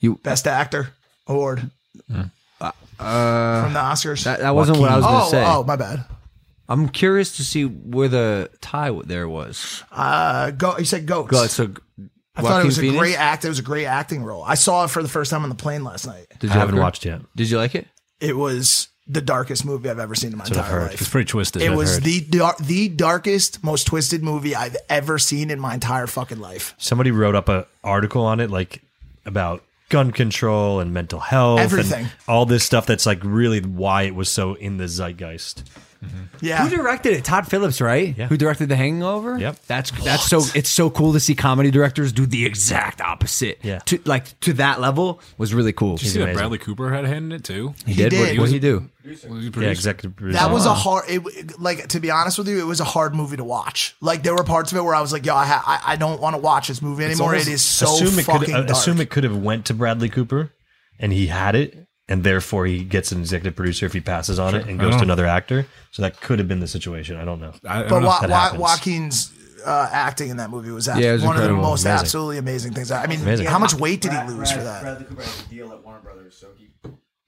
you 0.00 0.16
Best 0.22 0.46
Actor 0.46 0.90
award 1.26 1.70
uh, 2.10 2.22
from 2.60 3.72
the 3.72 3.80
Oscars. 3.80 4.24
that, 4.24 4.40
that 4.40 4.54
wasn't 4.54 4.78
what 4.78 4.90
I 4.90 4.96
was 4.96 5.04
gonna 5.04 5.24
oh, 5.24 5.30
say. 5.30 5.44
oh, 5.44 5.64
my 5.64 5.76
bad. 5.76 6.04
I'm 6.72 6.88
curious 6.88 7.36
to 7.36 7.44
see 7.44 7.64
where 7.64 8.08
the 8.08 8.50
tie 8.60 8.90
there 9.04 9.28
was. 9.28 9.82
Uh, 9.92 10.50
go. 10.52 10.78
You 10.78 10.84
said 10.86 11.06
goats. 11.06 11.30
Go, 11.30 11.46
so 11.46 11.74
I 12.34 12.40
thought 12.42 12.62
it 12.62 12.64
was 12.64 12.78
Joaquin 12.78 12.94
a 12.94 12.98
great 12.98 13.18
act. 13.18 13.44
It 13.44 13.48
was 13.48 13.58
a 13.58 13.62
great 13.62 13.84
acting 13.84 14.24
role. 14.24 14.42
I 14.42 14.54
saw 14.54 14.84
it 14.84 14.88
for 14.90 15.02
the 15.02 15.08
first 15.08 15.30
time 15.30 15.42
on 15.42 15.50
the 15.50 15.54
plane 15.54 15.84
last 15.84 16.06
night. 16.06 16.26
Did 16.38 16.50
I 16.50 16.54
you 16.54 16.60
haven't 16.60 16.76
watched 16.76 17.04
yet. 17.04 17.20
Did 17.36 17.50
you 17.50 17.58
like 17.58 17.74
it? 17.74 17.86
It 18.20 18.36
was 18.36 18.88
the 19.06 19.20
darkest 19.20 19.64
movie 19.66 19.90
I've 19.90 19.98
ever 19.98 20.14
seen 20.14 20.32
in 20.32 20.38
my 20.38 20.44
what 20.44 20.52
I've 20.52 20.58
entire 20.64 20.80
heard. 20.80 20.92
It's 20.92 21.02
life. 21.02 21.10
pretty 21.10 21.28
twisted. 21.28 21.60
It 21.60 21.70
I've 21.72 21.76
was 21.76 21.94
heard. 21.94 22.04
the 22.04 22.20
dar- 22.22 22.56
the 22.58 22.88
darkest, 22.88 23.62
most 23.62 23.84
twisted 23.88 24.22
movie 24.22 24.54
I've 24.56 24.76
ever 24.88 25.18
seen 25.18 25.50
in 25.50 25.60
my 25.60 25.74
entire 25.74 26.06
fucking 26.06 26.40
life. 26.40 26.74
Somebody 26.78 27.10
wrote 27.10 27.34
up 27.34 27.50
an 27.50 27.66
article 27.84 28.24
on 28.24 28.40
it 28.40 28.50
like 28.50 28.80
about 29.26 29.62
gun 29.90 30.10
control 30.10 30.80
and 30.80 30.94
mental 30.94 31.20
health 31.20 31.60
Everything. 31.60 32.04
and 32.04 32.12
all 32.26 32.46
this 32.46 32.64
stuff 32.64 32.86
that's 32.86 33.04
like 33.04 33.18
really 33.22 33.60
why 33.60 34.04
it 34.04 34.14
was 34.14 34.30
so 34.30 34.54
in 34.54 34.78
the 34.78 34.88
zeitgeist. 34.88 35.64
Yeah. 36.40 36.66
Who 36.68 36.76
directed 36.76 37.12
it? 37.12 37.24
Todd 37.24 37.46
Phillips, 37.46 37.80
right? 37.80 38.16
Yeah. 38.18 38.26
Who 38.26 38.36
directed 38.36 38.68
The 38.68 38.74
Hangover? 38.76 39.38
Yep. 39.38 39.58
That's 39.68 39.90
that's 40.04 40.24
so 40.28 40.42
it's 40.56 40.68
so 40.68 40.90
cool 40.90 41.12
to 41.12 41.20
see 41.20 41.34
comedy 41.36 41.70
directors 41.70 42.12
do 42.12 42.26
the 42.26 42.44
exact 42.44 43.00
opposite. 43.00 43.58
Yeah. 43.62 43.78
To 43.86 44.00
like 44.04 44.38
to 44.40 44.52
that 44.54 44.80
level 44.80 45.20
was 45.38 45.54
really 45.54 45.72
cool. 45.72 45.96
Did 45.96 46.04
you 46.04 46.10
see 46.10 46.18
that 46.18 46.24
amazing. 46.24 46.38
Bradley 46.38 46.58
Cooper 46.58 46.90
had 46.92 47.04
a 47.04 47.08
hand 47.08 47.26
in 47.26 47.32
it 47.32 47.44
too? 47.44 47.74
He 47.86 47.94
did. 47.94 48.10
did. 48.10 48.18
What 48.18 48.28
He 48.28 48.34
did 48.34 48.40
was- 48.40 48.50
he 48.50 48.58
do? 48.58 48.88
Was 49.04 49.22
he 49.22 49.28
Yeah, 49.28 49.50
produced? 49.50 49.78
executive 49.80 50.16
producer. 50.16 50.38
That 50.38 50.52
was 50.52 50.64
a 50.64 50.72
hard, 50.74 51.04
it, 51.08 51.60
like 51.60 51.88
to 51.88 51.98
be 52.00 52.10
honest 52.12 52.38
with 52.38 52.46
you, 52.48 52.60
it 52.60 52.66
was 52.66 52.78
a 52.80 52.84
hard 52.84 53.14
movie 53.16 53.36
to 53.36 53.42
watch. 53.44 53.96
Like 54.00 54.22
there 54.22 54.34
were 54.34 54.44
parts 54.44 54.70
of 54.70 54.78
it 54.78 54.82
where 54.84 54.94
I 54.94 55.00
was 55.00 55.12
like, 55.12 55.26
"Yo, 55.26 55.34
I 55.34 55.44
ha- 55.46 55.62
I, 55.84 55.94
I 55.94 55.96
don't 55.96 56.20
want 56.20 56.34
to 56.34 56.38
watch 56.38 56.68
this 56.68 56.80
movie 56.82 57.04
anymore." 57.04 57.34
It 57.34 57.38
almost- 57.38 57.48
is 57.48 57.62
so 57.62 57.86
assume 57.94 58.18
it 58.18 58.22
fucking 58.24 58.40
could, 58.46 58.54
uh, 58.54 58.58
dark. 58.62 58.70
Assume 58.70 59.00
it 59.00 59.10
could 59.10 59.24
have 59.24 59.36
went 59.36 59.66
to 59.66 59.74
Bradley 59.74 60.08
Cooper, 60.08 60.52
and 61.00 61.12
he 61.12 61.26
had 61.28 61.56
it, 61.56 61.86
and 62.12 62.22
therefore 62.24 62.66
he 62.66 62.84
gets 62.84 63.10
an 63.10 63.20
executive 63.20 63.56
producer 63.56 63.86
if 63.86 63.94
he 63.94 64.00
passes 64.00 64.38
on 64.38 64.54
it 64.54 64.66
and 64.66 64.78
goes 64.78 64.94
to 64.96 65.02
another 65.02 65.24
actor. 65.26 65.66
So 65.92 66.02
that 66.02 66.20
could 66.20 66.38
have 66.38 66.46
been 66.48 66.60
the 66.60 66.68
situation. 66.68 67.16
I 67.16 67.24
don't 67.24 67.40
know. 67.40 67.52
I, 67.66 67.80
I 67.80 67.82
but 67.84 67.88
don't 67.88 68.02
know. 68.02 68.08
Wa- 68.08 68.26
Wa- 68.28 68.52
Joaquin's 68.58 69.32
uh, 69.64 69.88
acting 69.90 70.28
in 70.28 70.36
that 70.36 70.50
movie 70.50 70.70
was, 70.70 70.86
Yeah, 70.88 70.96
it 70.98 71.12
was 71.14 71.22
one 71.24 71.36
of 71.36 71.42
the 71.44 71.52
most 71.52 71.84
Amazing. 71.84 72.00
absolutely 72.00 72.38
amazing 72.38 72.72
things. 72.74 72.90
I 72.90 73.06
mean, 73.06 73.20
Amazing. 73.22 73.46
how 73.46 73.58
much 73.58 73.72
weight 73.74 74.00
did 74.02 74.12
he 74.12 74.18
lose 74.28 74.52
for 74.52 74.62
that? 74.62 74.82
Bradley 74.82 75.04
Cooper 75.06 75.22
has 75.22 75.42
a 75.42 75.48
deal 75.48 75.72
at 75.72 75.82
Warner 75.82 76.00
Brothers, 76.00 76.36
so 76.36 76.48
he. 76.58 76.68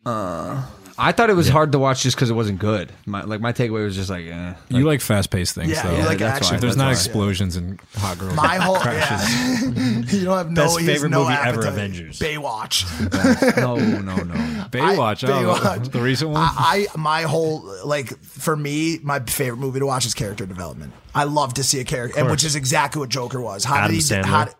I 0.06 1.10
thought 1.10 1.28
it 1.28 1.34
was 1.34 1.48
hard 1.48 1.72
to 1.72 1.78
watch 1.80 2.04
just 2.04 2.14
because 2.16 2.30
it 2.30 2.34
wasn't 2.34 2.60
good. 2.60 2.92
My, 3.04 3.22
like 3.22 3.40
my 3.40 3.52
takeaway 3.52 3.84
was 3.84 3.96
just 3.96 4.10
like, 4.10 4.26
eh. 4.26 4.54
You 4.68 4.84
like 4.84 5.00
fast 5.00 5.28
paced 5.30 5.56
things, 5.56 5.70
Yeah, 5.72 5.82
though. 5.82 5.96
you 5.96 6.04
like 6.04 6.18
that's 6.18 6.36
action. 6.36 6.52
why. 6.52 6.54
if 6.54 6.60
there's 6.60 6.76
That's 6.76 6.78
not 6.78 6.84
why. 6.86 6.92
explosions 6.92 7.56
and 7.56 7.80
hot 7.96 8.16
girls, 8.18 8.36
My 8.36 8.56
whole 8.56 8.76
crashes. 8.76 9.28
yeah. 9.76 10.16
you 10.18 10.24
don't 10.24 10.36
have 10.38 10.50
no 10.52 10.62
Best 10.62 10.78
he 10.78 10.86
has 10.86 10.94
favorite 10.94 11.08
no 11.08 11.22
movie 11.24 11.32
ever, 11.34 11.48
appetite. 11.62 11.72
Avengers. 11.72 12.18
Baywatch. 12.20 13.56
no, 13.56 13.74
no, 13.76 14.14
no. 14.14 14.34
Baywatch, 14.70 15.28
I- 15.28 15.32
oh, 15.44 15.54
Baywatch. 15.56 15.90
the 15.90 16.00
recent 16.00 16.30
one. 16.30 16.42
I, 16.42 16.86
I 16.94 16.96
my 16.96 17.22
whole 17.22 17.68
like 17.84 18.16
for 18.22 18.54
me, 18.56 19.00
my 19.02 19.18
favorite 19.18 19.58
movie 19.58 19.80
to 19.80 19.86
watch 19.86 20.06
is 20.06 20.14
character 20.14 20.46
development. 20.46 20.92
I 21.12 21.24
love 21.24 21.54
to 21.54 21.64
see 21.64 21.80
a 21.80 21.84
character, 21.84 22.20
and 22.20 22.30
which 22.30 22.44
is 22.44 22.54
exactly 22.54 23.00
what 23.00 23.08
Joker 23.08 23.40
was. 23.40 23.64
How 23.64 23.76
Adam 23.76 23.90
did 23.90 23.96
he? 23.96 24.00
Sandler. 24.02 24.24
How 24.26 24.44
did, 24.44 24.54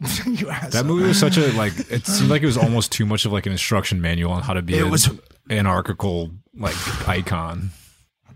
you 0.26 0.48
asshole. 0.48 0.70
that 0.70 0.86
movie 0.86 1.06
was 1.08 1.18
such 1.18 1.36
a 1.36 1.52
like. 1.52 1.72
It 1.90 2.06
seemed 2.06 2.30
like 2.30 2.42
it 2.42 2.46
was 2.46 2.56
almost 2.56 2.90
too 2.92 3.04
much 3.06 3.24
of 3.26 3.32
like 3.32 3.46
an 3.46 3.52
instruction 3.52 4.00
manual 4.00 4.32
on 4.32 4.42
how 4.42 4.54
to 4.54 4.62
be 4.62 4.76
It 4.78 4.84
an 4.84 4.90
was- 4.90 5.10
anarchical 5.50 6.30
like 6.54 6.74
icon. 7.08 7.70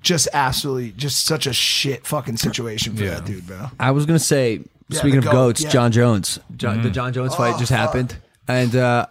just 0.00 0.28
absolutely 0.34 0.90
just 0.92 1.24
such 1.24 1.46
a 1.46 1.52
shit 1.52 2.06
fucking 2.06 2.36
situation 2.36 2.94
for 2.96 3.04
Yeah. 3.04 3.14
that 3.14 3.24
dude, 3.24 3.46
bro. 3.46 3.70
I 3.80 3.92
was 3.92 4.04
gonna 4.04 4.18
say, 4.18 4.60
Yeah, 4.88 4.98
speaking 4.98 5.20
the 5.20 5.26
of 5.28 5.32
goat, 5.32 5.32
goats, 5.32 5.62
yeah. 5.62 5.70
Jon 5.70 5.92
Jones. 5.92 6.38
John, 6.56 6.82
The 6.82 6.90
Jon 6.90 7.12
Jones 7.12 7.34
fight 7.34 7.58
just 7.58 7.70
happened, 7.72 8.16
and 8.48 8.74
uh, 8.76 9.06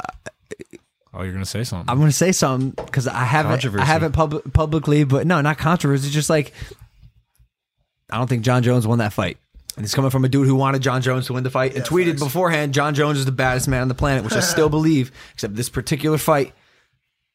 Oh, 1.16 1.22
you're 1.24 1.32
gonna 1.34 1.46
say 1.46 1.64
something? 1.64 1.90
I'm 1.90 1.98
gonna 2.00 2.12
say 2.12 2.32
something 2.32 2.72
because 2.86 3.08
I 3.08 3.24
haven't, 3.24 3.52
I 3.52 3.56
Controversy. 3.56 3.86
haven't 3.86 4.12
pub- 4.12 4.54
publicly, 4.54 5.04
but 5.06 5.26
no, 5.26 5.42
not 5.42 5.58
controversy. 5.58 6.10
Just 6.12 6.30
like 6.30 6.54
I 8.12 8.18
don't 8.18 8.28
think 8.28 8.44
Jon 8.44 8.62
Jones 8.64 8.86
won 8.86 9.00
that 9.00 9.14
fight. 9.14 9.38
And 9.76 9.84
it's 9.84 9.96
coming 9.96 10.12
from 10.12 10.24
a 10.24 10.30
dude 10.30 10.46
who 10.48 10.56
wanted 10.56 10.84
Jon 10.84 11.02
Jones 11.02 11.26
to 11.28 11.34
win 11.34 11.44
the 11.44 11.50
fight 11.50 11.76
and 11.76 11.84
tweeted 11.84 12.20
beforehand, 12.20 12.74
Jon 12.74 12.94
Jones 12.94 13.18
is 13.18 13.26
the 13.26 13.32
baddest 13.32 13.68
man 13.68 13.82
on 13.82 13.88
the 13.88 13.96
planet, 13.96 14.24
which 14.24 14.34
I 14.34 14.40
still 14.40 14.70
believe, 14.70 15.12
except 15.34 15.56
this 15.56 15.70
particular 15.70 16.20
fight, 16.20 16.54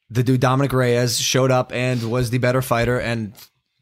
the 0.09 0.23
dude 0.23 0.41
Dominick 0.41 0.73
Reyes 0.73 1.19
showed 1.19 1.51
up 1.51 1.73
and 1.73 2.11
was 2.11 2.31
the 2.31 2.39
better 2.39 2.63
fighter 2.63 2.99
and 3.01 3.33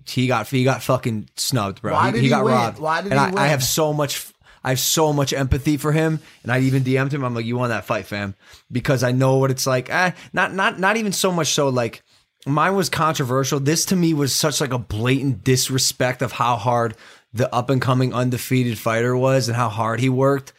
he 0.08 0.26
got 0.26 0.48
he 0.48 0.64
got 0.64 0.82
fucking 0.82 1.28
snubbed, 1.36 1.82
bro. 1.82 1.92
Why 1.92 2.06
he, 2.06 2.12
did 2.12 2.18
he 2.18 2.24
he 2.24 2.28
got 2.30 2.44
win? 2.44 2.54
robbed. 2.54 2.78
Why 2.78 3.02
did 3.02 3.12
and 3.12 3.20
he 3.20 3.26
I, 3.26 3.28
win? 3.30 3.38
I 3.38 3.46
have 3.48 3.62
so 3.62 3.92
much 3.92 4.32
I 4.64 4.70
have 4.70 4.80
so 4.80 5.12
much 5.12 5.32
empathy 5.32 5.76
for 5.76 5.92
him, 5.92 6.20
and 6.42 6.50
I 6.50 6.60
even 6.60 6.82
DM'd 6.82 7.12
him. 7.12 7.24
I'm 7.24 7.34
like, 7.34 7.44
"You 7.44 7.56
won 7.56 7.70
that 7.70 7.84
fight, 7.84 8.06
fam," 8.06 8.34
because 8.70 9.02
I 9.02 9.12
know 9.12 9.36
what 9.36 9.50
it's 9.50 9.66
like. 9.66 9.90
Eh, 9.90 10.12
not 10.32 10.54
not 10.54 10.80
not 10.80 10.96
even 10.96 11.12
so 11.12 11.30
much 11.30 11.52
so 11.54 11.68
like 11.68 12.02
mine 12.46 12.74
was 12.74 12.88
controversial. 12.88 13.60
This 13.60 13.84
to 13.86 13.96
me 13.96 14.14
was 14.14 14.34
such 14.34 14.60
like 14.60 14.72
a 14.72 14.78
blatant 14.78 15.44
disrespect 15.44 16.22
of 16.22 16.32
how 16.32 16.56
hard 16.56 16.96
the 17.32 17.52
up 17.54 17.70
and 17.70 17.80
coming 17.80 18.14
undefeated 18.14 18.78
fighter 18.78 19.16
was 19.16 19.48
and 19.48 19.56
how 19.56 19.68
hard 19.68 20.00
he 20.00 20.08
worked, 20.08 20.52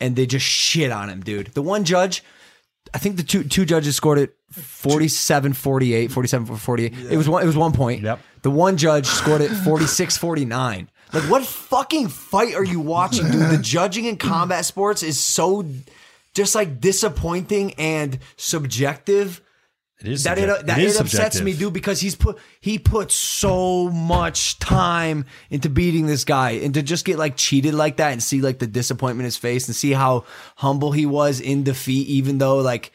and 0.00 0.16
they 0.16 0.26
just 0.26 0.46
shit 0.46 0.90
on 0.90 1.08
him, 1.08 1.20
dude. 1.22 1.48
The 1.48 1.62
one 1.62 1.84
judge, 1.84 2.22
I 2.92 2.98
think 2.98 3.16
the 3.16 3.22
two 3.22 3.44
two 3.44 3.64
judges 3.64 3.96
scored 3.96 4.18
it 4.18 4.36
47 4.50 5.52
48, 5.52 6.10
47 6.10 6.46
for 6.46 6.56
48. 6.56 6.92
It 7.10 7.16
was 7.16 7.28
one 7.28 7.42
it 7.42 7.46
was 7.46 7.56
one 7.56 7.72
point. 7.72 8.02
Yep. 8.02 8.20
The 8.42 8.50
one 8.50 8.76
judge 8.76 9.06
scored 9.06 9.40
it 9.40 9.48
46 9.48 10.16
49. 10.16 10.90
Like 11.12 11.22
what 11.24 11.44
fucking 11.44 12.08
fight 12.08 12.54
are 12.54 12.64
you 12.64 12.80
watching, 12.80 13.30
dude? 13.30 13.50
The 13.50 13.58
judging 13.58 14.04
in 14.04 14.16
combat 14.16 14.64
sports 14.64 15.02
is 15.02 15.20
so 15.20 15.64
just 16.34 16.54
like 16.54 16.80
disappointing 16.80 17.74
and 17.74 18.18
subjective 18.36 19.40
It 20.04 20.12
is 20.12 20.24
that 20.24 20.38
it, 20.38 20.66
that 20.66 20.78
it 20.78 21.00
upsets 21.00 21.40
me, 21.40 21.54
dude, 21.54 21.72
because 21.72 21.98
he's 21.98 22.14
put 22.14 22.38
he 22.60 22.78
put 22.78 23.10
so 23.10 23.88
much 23.88 24.58
time 24.58 25.24
into 25.48 25.70
beating 25.70 26.06
this 26.06 26.24
guy, 26.24 26.50
and 26.50 26.74
to 26.74 26.82
just 26.82 27.06
get 27.06 27.18
like 27.18 27.36
cheated 27.36 27.72
like 27.72 27.96
that, 27.96 28.12
and 28.12 28.22
see 28.22 28.42
like 28.42 28.58
the 28.58 28.66
disappointment 28.66 29.20
in 29.20 29.24
his 29.24 29.38
face, 29.38 29.66
and 29.66 29.74
see 29.74 29.92
how 29.92 30.24
humble 30.56 30.92
he 30.92 31.06
was 31.06 31.40
in 31.40 31.64
defeat, 31.64 32.06
even 32.08 32.36
though 32.36 32.58
like 32.58 32.92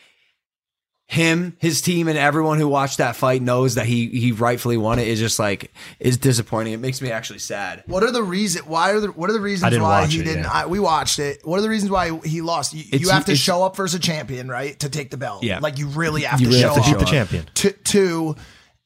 him, 1.11 1.57
his 1.57 1.81
team, 1.81 2.07
and 2.07 2.19
everyone 2.19 2.59
who 2.59 2.67
watched 2.67 2.99
that 2.99 3.15
fight 3.15 3.41
knows 3.41 3.73
that 3.75 3.87
he 3.87 4.09
he 4.09 4.31
rightfully 4.31 4.77
won 4.77 4.99
it. 4.99 5.07
Is 5.07 5.17
just 5.17 5.39
like 5.39 5.73
is 5.99 6.17
disappointing. 6.17 6.73
It 6.73 6.79
makes 6.79 7.01
me 7.01 7.09
actually 7.09 7.39
sad. 7.39 7.81
What 7.87 8.03
are 8.03 8.11
the 8.11 8.21
reasons? 8.21 8.67
Why 8.67 8.91
are 8.91 8.99
the 8.99 9.07
what 9.07 9.27
are 9.27 9.33
the 9.33 9.41
reasons 9.41 9.75
why 9.75 10.01
watch 10.01 10.13
he 10.13 10.19
it, 10.19 10.25
didn't? 10.25 10.43
yeah. 10.43 10.51
I, 10.51 10.65
we 10.67 10.79
watched 10.79 11.17
it. 11.17 11.39
What 11.43 11.57
are 11.57 11.63
the 11.63 11.69
reasons 11.69 11.89
why 11.89 12.19
he 12.23 12.41
lost? 12.41 12.75
You, 12.75 12.83
you 12.99 13.09
have 13.09 13.25
to 13.25 13.35
show 13.35 13.63
up 13.63 13.75
versus 13.75 13.97
a 13.97 13.99
champion, 13.99 14.47
right, 14.49 14.79
to 14.81 14.89
take 14.89 15.09
the 15.09 15.17
belt. 15.17 15.41
Yeah. 15.43 15.57
like 15.57 15.79
you 15.79 15.87
really 15.87 16.21
have 16.21 16.39
You 16.41 16.45
to 16.45 16.49
really 16.51 16.61
show 16.61 16.73
have 16.75 16.85
to 16.85 16.91
up. 16.91 16.99
the 16.99 17.05
champion. 17.05 17.49
To, 17.55 17.71
to 17.71 18.35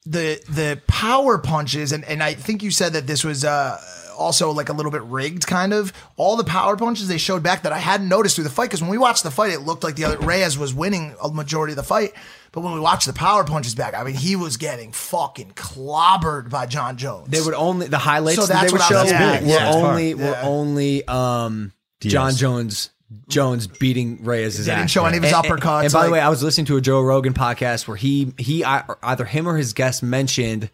the 0.06 0.42
the 0.48 0.80
power 0.86 1.36
punches, 1.36 1.92
and 1.92 2.06
and 2.06 2.22
I 2.22 2.32
think 2.32 2.62
you 2.62 2.70
said 2.70 2.94
that 2.94 3.06
this 3.06 3.22
was 3.22 3.44
uh 3.44 3.78
also 4.14 4.50
like 4.52 4.68
a 4.68 4.72
little 4.72 4.90
bit 4.92 5.02
rigged, 5.02 5.46
kind 5.46 5.72
of. 5.72 5.92
All 6.16 6.36
the 6.36 6.44
power 6.44 6.76
punches 6.76 7.08
they 7.08 7.18
showed 7.18 7.42
back 7.42 7.62
that 7.62 7.72
I 7.72 7.78
hadn't 7.78 8.08
noticed 8.08 8.36
through 8.36 8.44
the 8.44 8.50
fight 8.50 8.66
because 8.70 8.80
when 8.80 8.90
we 8.90 8.98
watched 8.98 9.22
the 9.22 9.30
fight, 9.30 9.52
it 9.52 9.60
looked 9.60 9.84
like 9.84 9.96
the 9.96 10.04
other 10.04 10.18
Reyes 10.18 10.56
was 10.56 10.72
winning 10.72 11.14
a 11.22 11.28
majority 11.28 11.72
of 11.72 11.76
the 11.76 11.82
fight. 11.82 12.12
But 12.52 12.60
when 12.62 12.72
we 12.72 12.80
watched 12.80 13.06
the 13.06 13.12
power 13.12 13.42
punches 13.44 13.74
back, 13.74 13.94
I 13.94 14.04
mean, 14.04 14.14
he 14.14 14.36
was 14.36 14.56
getting 14.56 14.92
fucking 14.92 15.52
clobbered 15.54 16.50
by 16.50 16.66
Jon 16.66 16.96
Jones. 16.96 17.28
They 17.28 17.40
would 17.40 17.54
only 17.54 17.88
the 17.88 17.98
highlights 17.98 18.36
So 18.40 18.46
that 18.46 18.54
they 18.54 18.60
that's 18.60 18.72
would 18.72 18.80
what 18.80 18.92
I 18.92 18.94
show 18.94 19.02
was- 19.02 19.10
That's 19.10 19.42
were. 19.44 19.48
Yeah, 19.50 19.72
only 19.74 20.10
hard. 20.12 20.20
were 20.22 20.38
only 20.42 21.08
um, 21.08 21.72
Jon 22.00 22.32
Jones 22.34 22.90
Jones 23.28 23.66
beating 23.66 24.24
Reyes. 24.24 24.64
They 24.64 24.74
didn't 24.74 24.90
show 24.90 25.04
any 25.04 25.18
of 25.18 25.22
his 25.24 25.32
uppercuts, 25.32 25.84
And, 25.84 25.92
by 25.92 26.06
the 26.06 26.12
way, 26.12 26.20
I 26.20 26.28
was 26.28 26.42
listening 26.42 26.66
to 26.66 26.76
a 26.76 26.80
Joe 26.80 27.00
Rogan 27.00 27.34
podcast 27.34 27.86
where 27.86 27.96
he 27.96 28.32
he 28.38 28.64
either 28.64 29.24
him 29.24 29.46
or 29.48 29.56
his 29.56 29.72
guest 29.72 30.02
mentioned 30.02 30.70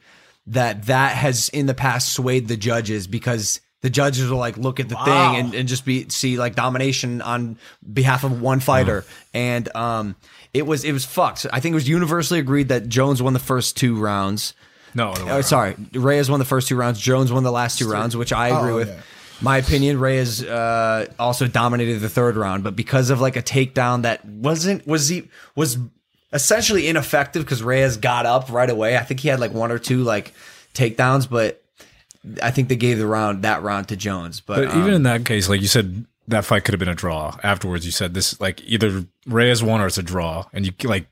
that 0.50 0.86
that 0.86 1.16
has 1.16 1.48
in 1.48 1.66
the 1.66 1.74
past 1.74 2.12
swayed 2.12 2.48
the 2.48 2.56
judges 2.56 3.06
because. 3.06 3.60
The 3.82 3.88
judges 3.88 4.28
will 4.28 4.36
like 4.36 4.58
look 4.58 4.78
at 4.78 4.90
the 4.90 4.94
Wow. 4.94 5.04
thing 5.06 5.40
and, 5.40 5.54
and 5.54 5.66
just 5.66 5.86
be 5.86 6.06
see 6.10 6.36
like 6.36 6.54
domination 6.54 7.22
on 7.22 7.56
behalf 7.94 8.24
of 8.24 8.42
one 8.42 8.60
fighter, 8.60 9.06
and 9.32 9.74
um, 9.74 10.16
it 10.52 10.66
was 10.66 10.84
it 10.84 10.92
was 10.92 11.06
fucked. 11.06 11.46
I 11.50 11.60
think 11.60 11.72
it 11.72 11.76
was 11.76 11.88
universally 11.88 12.40
agreed 12.40 12.68
that 12.68 12.90
Jones 12.90 13.22
won 13.22 13.32
the 13.32 13.38
first 13.38 13.78
two 13.78 13.98
rounds. 13.98 14.52
No, 14.94 15.14
around. 15.14 15.44
sorry. 15.44 15.76
Reyes 15.94 16.28
won 16.28 16.40
the 16.40 16.44
first 16.44 16.68
two 16.68 16.76
rounds. 16.76 17.00
Jones 17.00 17.32
won 17.32 17.42
the 17.42 17.50
last 17.50 17.78
two 17.78 17.90
rounds, 17.90 18.14
which 18.14 18.34
I 18.34 18.48
agree 18.48 18.72
Oh, 18.72 18.76
with. 18.76 18.88
yeah. 18.88 19.00
My 19.40 19.56
opinion, 19.56 19.98
Reyes 19.98 20.44
uh, 20.44 21.06
also 21.18 21.46
dominated 21.46 22.00
the 22.00 22.10
third 22.10 22.36
round, 22.36 22.62
but 22.62 22.76
because 22.76 23.08
of 23.08 23.22
like 23.22 23.36
a 23.36 23.42
takedown 23.42 24.02
that 24.02 24.22
wasn't 24.26 24.86
was 24.86 25.08
he 25.08 25.30
was 25.56 25.78
essentially 26.32 26.88
ineffective 26.88 27.44
because 27.44 27.62
Reyes 27.62 27.96
got 27.96 28.26
up 28.26 28.50
right 28.50 28.70
away. 28.70 28.96
I 28.96 29.02
think 29.02 29.20
he 29.20 29.28
had 29.28 29.40
like 29.40 29.52
one 29.52 29.70
or 29.72 29.78
two 29.78 30.02
like 30.04 30.32
takedowns, 30.74 31.28
but 31.28 31.62
I 32.42 32.50
think 32.50 32.68
they 32.68 32.76
gave 32.76 32.98
the 32.98 33.06
round 33.06 33.42
that 33.42 33.62
round 33.62 33.88
to 33.88 33.96
Jones. 33.96 34.40
But, 34.40 34.56
But 34.56 34.68
um, 34.74 34.80
even 34.80 34.94
in 34.94 35.02
that 35.04 35.24
case, 35.24 35.48
like 35.48 35.60
you 35.60 35.66
said, 35.68 36.04
that 36.28 36.44
fight 36.44 36.64
could 36.64 36.74
have 36.74 36.78
been 36.78 36.88
a 36.88 36.94
draw. 36.94 37.36
Afterwards, 37.42 37.84
you 37.86 37.92
said 37.92 38.14
this 38.14 38.40
like 38.40 38.62
either 38.64 39.04
Reyes 39.26 39.62
won 39.62 39.80
or 39.80 39.86
it's 39.86 39.98
a 39.98 40.02
draw, 40.02 40.44
and 40.52 40.64
you 40.66 40.72
like, 40.84 41.06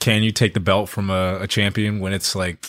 can 0.00 0.22
you 0.22 0.32
take 0.32 0.54
the 0.54 0.60
belt 0.60 0.88
from 0.88 1.10
a, 1.10 1.38
a 1.42 1.46
champion 1.46 2.00
when 2.00 2.12
it's 2.12 2.34
like 2.34 2.66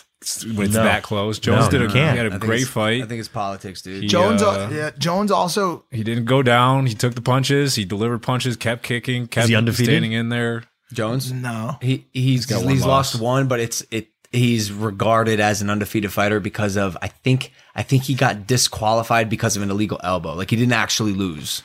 when 0.55 0.67
it's 0.67 0.75
No. 0.75 0.83
that 0.83 1.03
close? 1.03 1.39
Jones 1.39 1.65
No, 1.65 1.71
did 1.71 1.81
a 1.81 1.85
can't. 1.91 2.11
he 2.11 2.17
had 2.17 2.25
I 2.25 2.27
a 2.27 2.29
think 2.31 2.41
great 2.43 2.67
fight. 2.67 3.01
I 3.01 3.05
think 3.07 3.19
it's 3.19 3.27
politics, 3.29 3.81
dude. 3.81 4.03
He- 4.03 4.07
Jones, 4.09 4.41
uh, 4.43 4.69
yeah, 4.71 4.91
Jones 4.99 5.31
also 5.31 5.85
he 5.89 6.03
didn't 6.03 6.25
go 6.25 6.43
down. 6.43 6.85
He 6.85 6.93
took 6.93 7.15
the 7.15 7.21
punches. 7.21 7.75
He 7.75 7.85
delivered 7.85 8.21
punches. 8.21 8.55
Kept 8.55 8.83
kicking. 8.83 9.27
Kept 9.27 9.47
he 9.47 9.55
undefeated? 9.55 9.91
standing 9.91 10.11
in 10.11 10.29
there. 10.29 10.63
Jones, 10.95 11.31
no. 11.31 11.77
he 11.81 12.07
he's 12.13 12.45
got 12.45 12.63
he's, 12.63 12.81
one 12.81 12.89
lost 12.89 13.19
one, 13.19 13.47
but 13.47 13.59
it's 13.59 13.83
it. 13.91 14.09
He's 14.31 14.71
regarded 14.71 15.39
as 15.39 15.61
an 15.61 15.69
undefeated 15.69 16.11
fighter 16.11 16.39
because 16.39 16.75
of 16.75 16.97
I 17.01 17.07
think 17.07 17.53
I 17.73 17.83
think 17.83 18.03
he 18.03 18.15
got 18.15 18.47
disqualified 18.47 19.29
because 19.29 19.55
of 19.55 19.63
an 19.63 19.69
illegal 19.69 19.99
elbow. 20.03 20.33
Like 20.33 20.49
he 20.49 20.55
didn't 20.55 20.73
actually 20.73 21.13
lose. 21.13 21.61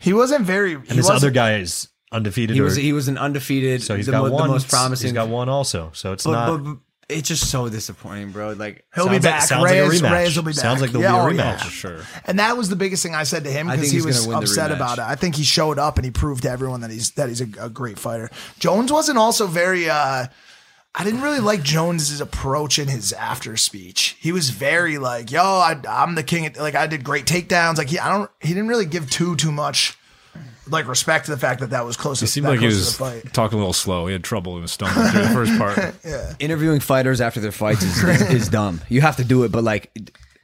He 0.00 0.12
wasn't 0.12 0.44
very. 0.44 0.74
And 0.74 0.86
this 0.86 1.08
other 1.08 1.30
guy 1.30 1.56
is 1.56 1.88
undefeated. 2.12 2.56
He 2.56 2.60
was 2.60 2.76
he 2.76 2.92
was 2.92 3.08
an 3.08 3.18
undefeated. 3.18 3.82
so 3.82 3.96
he's 3.96 4.06
the, 4.06 4.12
got 4.12 4.24
mo- 4.24 4.32
one. 4.32 4.42
the 4.48 4.54
most 4.54 4.68
promising. 4.68 5.08
He's 5.08 5.14
got 5.14 5.28
one 5.28 5.48
also. 5.48 5.90
So 5.94 6.12
it's 6.12 6.24
but, 6.24 6.32
not. 6.32 6.46
but, 6.46 6.64
but 6.64 6.78
it's 7.10 7.28
just 7.28 7.50
so 7.50 7.68
disappointing, 7.68 8.30
bro. 8.32 8.52
Like 8.52 8.84
He'll 8.94 9.08
be 9.08 9.18
back. 9.18 9.42
sounds 9.42 9.62
like 9.62 9.76
a 9.76 9.88
Reyes, 9.88 10.00
rematch. 10.02 10.10
Reyes 10.12 10.36
will 10.36 10.42
be 10.44 10.52
back. 10.52 10.60
Sounds 10.60 10.80
like 10.80 10.90
there'll 10.90 11.02
Yeah, 11.02 11.28
be 11.28 11.36
a 11.36 11.42
oh, 11.42 11.44
rematch 11.44 11.58
yeah. 11.58 11.64
for 11.64 11.70
sure. 11.70 12.00
And 12.26 12.38
that 12.38 12.56
was 12.56 12.68
the 12.68 12.76
biggest 12.76 13.02
thing 13.02 13.14
I 13.14 13.24
said 13.24 13.44
to 13.44 13.50
him 13.50 13.68
I 13.68 13.76
because 13.76 13.90
think 13.90 13.92
he 13.92 13.96
he's 13.98 14.06
was 14.06 14.26
gonna 14.26 14.28
win 14.38 14.44
the 14.44 14.50
upset 14.50 14.70
rematch. 14.70 14.76
about 14.76 14.98
it. 14.98 15.04
I 15.04 15.14
think 15.16 15.34
he 15.36 15.44
showed 15.44 15.78
up 15.78 15.96
and 15.96 16.04
he 16.04 16.10
proved 16.10 16.42
to 16.44 16.50
everyone 16.50 16.80
that 16.82 16.90
he's 16.90 17.10
that 17.12 17.28
he's 17.28 17.40
a, 17.40 17.48
a 17.60 17.68
great 17.70 17.98
fighter. 17.98 18.30
Jones 18.58 18.92
wasn't 18.92 19.18
also 19.18 19.46
very. 19.46 19.88
uh 19.90 20.26
I 20.92 21.04
didn't 21.04 21.20
really 21.20 21.38
like 21.38 21.62
Jones's 21.62 22.20
approach 22.20 22.80
in 22.80 22.88
his 22.88 23.12
after 23.12 23.56
speech. 23.56 24.16
He 24.18 24.32
was 24.32 24.50
very 24.50 24.98
like, 24.98 25.30
"Yo, 25.30 25.40
I, 25.40 25.80
I'm 25.88 26.16
the 26.16 26.24
king." 26.24 26.52
Like 26.58 26.74
I 26.74 26.88
did 26.88 27.04
great 27.04 27.26
takedowns. 27.26 27.78
Like 27.78 27.90
he, 27.90 27.98
I 28.00 28.08
don't. 28.12 28.28
He 28.40 28.48
didn't 28.48 28.66
really 28.66 28.86
give 28.86 29.08
too 29.08 29.36
too 29.36 29.52
much 29.52 29.96
like 30.70 30.86
respect 30.88 31.26
to 31.26 31.30
the 31.30 31.36
fact 31.36 31.60
that 31.60 31.70
that 31.70 31.84
was 31.84 31.96
close. 31.96 32.20
He 32.20 32.26
to, 32.26 32.40
the 32.40 32.46
fight. 32.46 32.60
He 32.60 32.70
seemed 32.70 33.00
like 33.00 33.14
he 33.14 33.22
was 33.24 33.32
talking 33.32 33.56
a 33.56 33.60
little 33.60 33.72
slow. 33.72 34.06
He 34.06 34.12
had 34.12 34.24
trouble 34.24 34.56
in 34.56 34.62
his 34.62 34.72
stomach 34.72 35.12
through 35.12 35.22
the 35.22 35.28
first 35.28 35.58
part. 35.58 35.94
yeah. 36.04 36.34
interviewing 36.38 36.80
fighters 36.80 37.20
after 37.20 37.40
their 37.40 37.52
fights 37.52 37.82
is, 37.82 38.02
is, 38.02 38.22
is 38.30 38.48
dumb. 38.48 38.80
You 38.88 39.00
have 39.00 39.16
to 39.16 39.24
do 39.24 39.44
it, 39.44 39.52
but 39.52 39.64
like. 39.64 39.90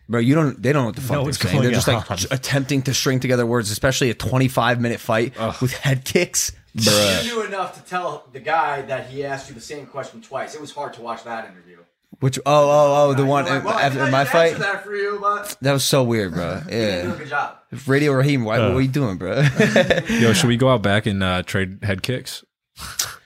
Bro, 0.08 0.20
you 0.20 0.36
don't. 0.36 0.62
They 0.62 0.72
don't 0.72 0.82
know 0.82 0.86
what 0.86 0.94
the 0.94 1.00
fuck 1.00 1.16
know 1.16 1.24
they're 1.24 1.32
saying. 1.32 1.62
They're 1.62 1.72
just 1.72 1.88
like 1.88 2.08
on. 2.08 2.18
attempting 2.30 2.82
to 2.82 2.94
string 2.94 3.18
together 3.18 3.44
words, 3.44 3.72
especially 3.72 4.08
a 4.10 4.14
25 4.14 4.80
minute 4.80 5.00
fight 5.00 5.34
with 5.60 5.72
head 5.72 6.04
kicks. 6.04 6.52
Bruh. 6.76 7.24
You 7.24 7.32
knew 7.32 7.42
enough 7.42 7.74
to 7.74 7.88
tell 7.90 8.28
the 8.32 8.38
guy 8.38 8.82
that 8.82 9.08
he 9.08 9.24
asked 9.24 9.48
you 9.48 9.54
the 9.54 9.60
same 9.60 9.86
question 9.86 10.20
twice. 10.20 10.54
It 10.54 10.60
was 10.60 10.72
hard 10.72 10.92
to 10.94 11.00
watch 11.02 11.24
that 11.24 11.50
interview. 11.50 11.78
Which 12.20 12.38
oh 12.38 12.42
oh 12.46 13.10
oh 13.10 13.14
the 13.14 13.26
one 13.26 13.46
after 13.46 14.10
my 14.10 14.24
fight. 14.24 14.56
that 14.56 14.84
for 14.84 14.94
you, 14.96 15.18
but 15.20 15.56
That 15.60 15.72
was 15.72 15.84
so 15.84 16.02
weird, 16.02 16.32
bro. 16.32 16.54
you 16.64 16.70
did 16.70 17.04
a 17.04 17.08
Yeah, 17.08 17.16
good 17.16 17.28
job. 17.28 17.56
Radio 17.86 18.12
Raheem, 18.12 18.44
why, 18.44 18.58
what 18.58 18.76
are 18.76 18.80
you 18.80 18.88
doing, 18.88 19.18
bro? 19.18 19.42
Yo, 20.08 20.32
should 20.32 20.48
we 20.48 20.56
go 20.56 20.70
out 20.70 20.80
back 20.82 21.04
and 21.06 21.22
uh, 21.22 21.42
trade 21.42 21.80
head 21.82 22.02
kicks? 22.02 22.42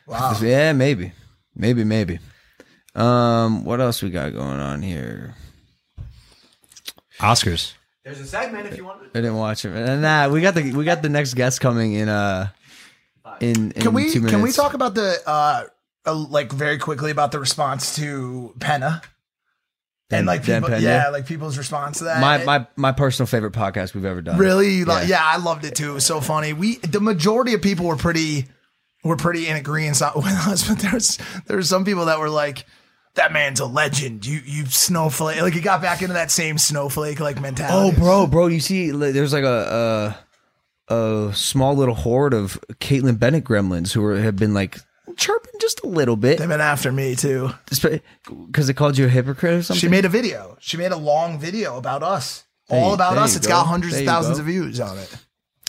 Wow. 0.07 0.37
yeah, 0.43 0.73
maybe, 0.73 1.13
maybe, 1.55 1.85
maybe. 1.85 2.19
Um, 2.97 3.65
what 3.65 3.81
else 3.81 4.03
we 4.03 4.11
got 4.11 4.33
going 4.33 4.59
on 4.59 4.83
here? 4.83 5.37
Oscars. 7.21 7.75
There's 8.05 8.19
a 8.21 8.27
segment 8.27 8.67
if 8.67 8.77
you 8.77 8.85
want. 8.85 9.03
I 9.03 9.19
didn't 9.21 9.37
watch 9.37 9.65
it. 9.65 9.77
Uh, 9.77 9.97
Nah, 9.97 10.29
we 10.29 10.41
got 10.41 10.55
the 10.55 10.73
we 10.73 10.85
got 10.85 11.03
the 11.03 11.09
next 11.09 11.35
guest 11.35 11.61
coming 11.61 11.93
in. 11.93 12.09
Uh, 12.09 12.49
in, 13.41 13.71
in 13.73 13.83
Can 13.83 13.93
we 13.93 14.11
two 14.11 14.21
minutes. 14.21 14.33
can 14.35 14.43
we 14.43 14.51
talk 14.53 14.75
about 14.75 14.95
the 14.95 15.17
uh, 15.27 15.65
uh 16.07 16.15
like 16.15 16.53
very 16.53 16.79
quickly 16.79 17.11
about 17.11 17.33
the 17.33 17.39
response 17.39 17.97
to 17.97 18.55
Peña 18.59 19.03
and 20.11 20.27
like 20.27 20.43
people, 20.45 20.69
Peña? 20.69 20.81
yeah, 20.81 21.09
like 21.11 21.27
people's 21.27 21.57
response 21.57 21.99
to 21.99 22.05
that. 22.05 22.21
my 22.21 22.43
my 22.45 22.67
my 22.77 22.93
personal 22.93 23.27
favorite 23.27 23.53
podcast 23.53 23.95
we've 23.95 24.05
ever 24.05 24.21
done? 24.23 24.39
Really? 24.39 24.85
Like, 24.85 25.09
Yeah. 25.09 25.19
yeah, 25.19 25.25
I 25.25 25.37
loved 25.37 25.65
it 25.65 25.75
too. 25.77 25.91
It 25.91 25.95
was 25.95 26.07
so 26.07 26.21
funny. 26.21 26.53
We 26.53 26.77
the 26.79 27.01
majority 27.01 27.55
of 27.55 27.63
people 27.63 27.87
were 27.87 27.97
pretty 27.97 28.47
were 29.05 29.17
pretty 29.17 29.47
in 29.47 29.57
agreement 29.57 30.01
with 30.17 30.27
us, 30.27 30.67
but 30.69 30.79
there's 30.79 31.19
there's 31.47 31.69
some 31.69 31.85
people 31.85 32.07
that 32.07 32.19
were 32.19 32.29
like, 32.31 32.67
"That 33.15 33.33
man's 33.33 33.61
a 33.61 33.67
legend." 33.67 34.27
You 34.27 34.41
you 34.45 34.67
snowflake. 34.67 35.41
Like 35.43 35.55
he 35.55 35.61
got 35.61 35.81
back 35.81 36.03
into 36.03 36.15
that 36.15 36.31
same 36.31 36.59
snowflake 36.59 37.21
like 37.21 37.41
mentality. 37.41 37.97
Oh, 37.97 38.01
bro, 38.01 38.27
bro, 38.27 38.49
you 38.49 38.61
see, 38.61 38.91
there's 38.91 39.33
like 39.33 39.45
a, 39.45 40.17
a 40.91 40.95
a 41.29 41.35
small 41.35 41.77
little 41.77 41.95
horde 41.95 42.35
of 42.35 42.61
Kaitlin 42.81 43.19
Bennett 43.19 43.45
gremlins 43.45 43.93
who 43.93 44.05
are, 44.05 44.19
have 44.19 44.35
been 44.37 44.55
like 44.55 44.79
chirping 45.17 45.53
just 45.61 45.83
a 45.85 45.87
little 45.87 46.17
bit 46.17 46.39
They've 46.39 46.49
been 46.49 46.61
after 46.61 46.91
me 46.93 47.15
too. 47.17 47.51
because 48.47 48.67
they 48.67 48.73
called 48.75 48.99
you 48.99 49.07
a 49.07 49.09
hypocrite 49.09 49.55
or 49.55 49.63
something. 49.63 49.81
She 49.81 49.89
made 49.89 50.05
a 50.05 50.09
video. 50.09 50.57
She 50.61 50.77
made 50.77 50.93
a 50.93 50.97
long 50.97 51.39
video 51.39 51.77
about 51.79 52.03
us. 52.03 52.45
All 52.69 52.89
Hey, 52.91 52.95
about 52.95 53.19
us. 53.19 53.33
you 53.35 53.39
It's 53.39 53.47
go. 53.47 53.55
got 53.55 53.67
hundreds 53.67 53.95
There 53.95 54.03
of 54.03 54.09
thousands 54.09 54.39
go. 54.39 54.43
of 54.43 54.47
views 54.47 54.79
on 54.81 54.99
it. 54.99 55.15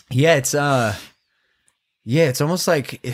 Yeah, 0.09 0.35
it's 0.35 0.53
uh, 0.53 0.95
yeah, 2.03 2.25
it's 2.29 2.41
almost 2.41 2.67
like, 2.67 3.05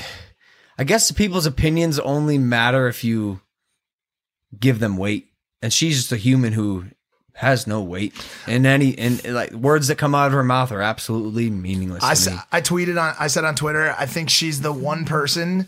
I 0.78 0.84
guess 0.84 1.12
people's 1.12 1.46
opinions 1.46 2.00
only 2.00 2.38
matter 2.38 2.88
if 2.88 3.04
you 3.04 3.42
give 4.60 4.80
them 4.80 4.98
weight, 4.98 5.28
and 5.62 5.72
she's 5.72 5.98
just 5.98 6.12
a 6.12 6.18
human 6.18 6.54
who 6.54 6.86
has 7.34 7.68
no 7.68 7.82
weight, 7.84 8.14
and 8.48 8.66
any 8.66 8.98
and 8.98 9.24
like 9.26 9.52
words 9.52 9.90
that 9.90 9.98
come 10.00 10.16
out 10.16 10.26
of 10.28 10.34
her 10.34 10.44
mouth 10.44 10.72
are 10.72 10.82
absolutely 10.82 11.50
meaningless. 11.52 12.04
I, 12.04 12.16
to 12.16 12.32
me. 12.32 12.38
I 12.52 12.62
tweeted 12.62 13.00
on 13.00 13.14
I 13.20 13.28
said 13.28 13.46
on 13.46 13.54
Twitter 13.56 13.94
I 13.98 14.08
think 14.08 14.30
she's 14.32 14.62
the 14.62 14.74
one 14.74 15.06
person 15.06 15.68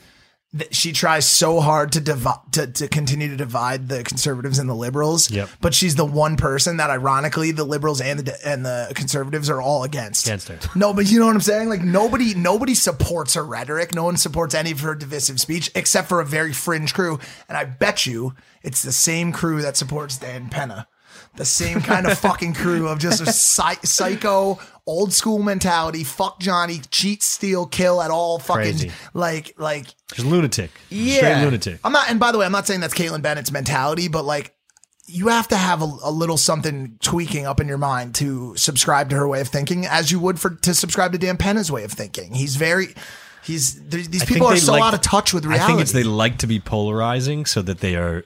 she 0.72 0.91
tries 0.93 1.28
so 1.28 1.60
hard 1.60 1.91
to 1.91 2.00
divide 2.00 2.39
to, 2.54 2.66
to 2.66 2.88
continue 2.88 3.28
to 3.28 3.36
divide 3.36 3.88
the 3.88 4.04
conservatives 4.04 4.58
and 4.58 4.68
the 4.68 4.74
liberals. 4.74 5.30
Yep. 5.30 5.50
But 5.62 5.76
she's 5.76 5.95
the 5.95 6.06
one 6.06 6.38
person 6.38 6.78
that 6.78 6.89
ironically 6.89 7.52
the 7.52 7.64
liberals 7.64 8.02
and 8.02 8.20
the 8.20 8.47
and 8.47 8.66
the 8.66 8.91
conservatives 8.95 9.50
are 9.50 9.62
all 9.62 9.84
against. 9.84 10.26
Against 10.26 10.47
her. 10.47 10.60
No, 10.76 10.91
but 10.91 11.10
you 11.10 11.20
know 11.20 11.28
what 11.28 11.36
I'm 11.36 11.41
saying? 11.41 11.70
Like 11.70 11.82
nobody 11.82 12.34
nobody 12.34 12.74
supports 12.74 13.36
her 13.36 13.45
rhetoric. 13.45 13.93
No 13.93 14.04
one 14.04 14.18
supports 14.18 14.56
any 14.56 14.72
of 14.72 14.80
her 14.80 14.95
divisive 14.95 15.39
speech 15.39 15.70
except 15.76 16.10
for 16.10 16.20
a 16.20 16.26
very 16.26 16.54
fringe 16.54 16.95
crew. 16.95 17.20
And 17.47 17.56
I 17.56 17.66
bet 17.66 18.08
you 18.08 18.34
it's 18.64 18.82
the 18.82 18.91
same 18.91 19.32
crew 19.32 19.62
that 19.62 19.78
supports 19.78 20.18
Dan 20.18 20.50
Peña. 20.50 20.88
The 21.36 21.45
same 21.45 21.82
kind 21.82 22.05
of 22.07 22.18
fucking 22.20 22.53
crew 22.53 22.88
of 22.88 22.99
just 22.99 23.22
a 23.22 23.32
psy- 23.32 23.82
psycho, 23.84 24.60
old 24.86 25.14
school 25.14 25.39
mentality. 25.39 26.03
Fuck 26.03 26.39
Johnny, 26.39 26.82
cheat, 26.91 27.24
steal, 27.24 27.66
kill 27.66 28.01
at 28.01 28.12
all. 28.12 28.39
Fucking 28.39 28.64
Crazy. 28.64 28.91
like 29.14 29.53
like 29.57 29.88
Just 30.14 30.28
lunatic. 30.28 30.72
Yeah. 30.89 31.18
Straight 31.18 31.43
lunatic. 31.43 31.80
I'm 31.84 31.91
not, 31.91 32.10
and 32.10 32.20
by 32.20 32.32
the 32.32 32.38
way, 32.39 32.45
I'm 32.45 32.51
not 32.51 32.68
saying 32.68 32.80
that's 32.80 32.93
Kaitlin 32.93 33.22
Bennett's 33.22 33.51
mentality, 33.51 34.07
but 34.07 34.26
like, 34.26 34.53
you 35.12 35.30
have 35.30 35.47
to 35.47 35.55
have 35.55 35.82
a, 35.82 35.89
a 36.03 36.12
little 36.12 36.38
something 36.38 36.97
tweaking 37.01 37.47
up 37.47 37.60
in 37.60 37.68
your 37.68 37.80
mind 37.80 38.14
to 38.16 38.55
subscribe 38.55 39.10
to 39.10 39.16
her 39.16 39.28
way 39.28 39.41
of 39.41 39.47
thinking, 39.47 39.86
as 39.86 40.12
you 40.12 40.20
would 40.20 40.39
for 40.39 40.51
to 40.51 40.74
subscribe 40.74 41.14
to 41.14 41.18
Dan 41.18 41.38
Peña's 41.38 41.72
way 41.72 41.84
of 41.84 41.91
thinking. 41.91 42.34
He's 42.36 42.57
very, 42.57 42.93
he's 43.43 43.82
these 43.89 44.24
people 44.26 44.47
are 44.47 44.55
so 44.57 44.74
like- 44.74 44.84
out 44.84 44.93
of 44.93 45.01
touch 45.01 45.34
with 45.34 45.45
reality. 45.45 45.64
I 45.64 45.68
think 45.68 45.82
it's 45.82 45.93
they 45.93 46.03
like 46.03 46.38
to 46.39 46.47
be 46.47 46.60
polarizing 46.60 47.45
so 47.47 47.62
that 47.64 47.80
they 47.80 47.95
are 47.95 48.24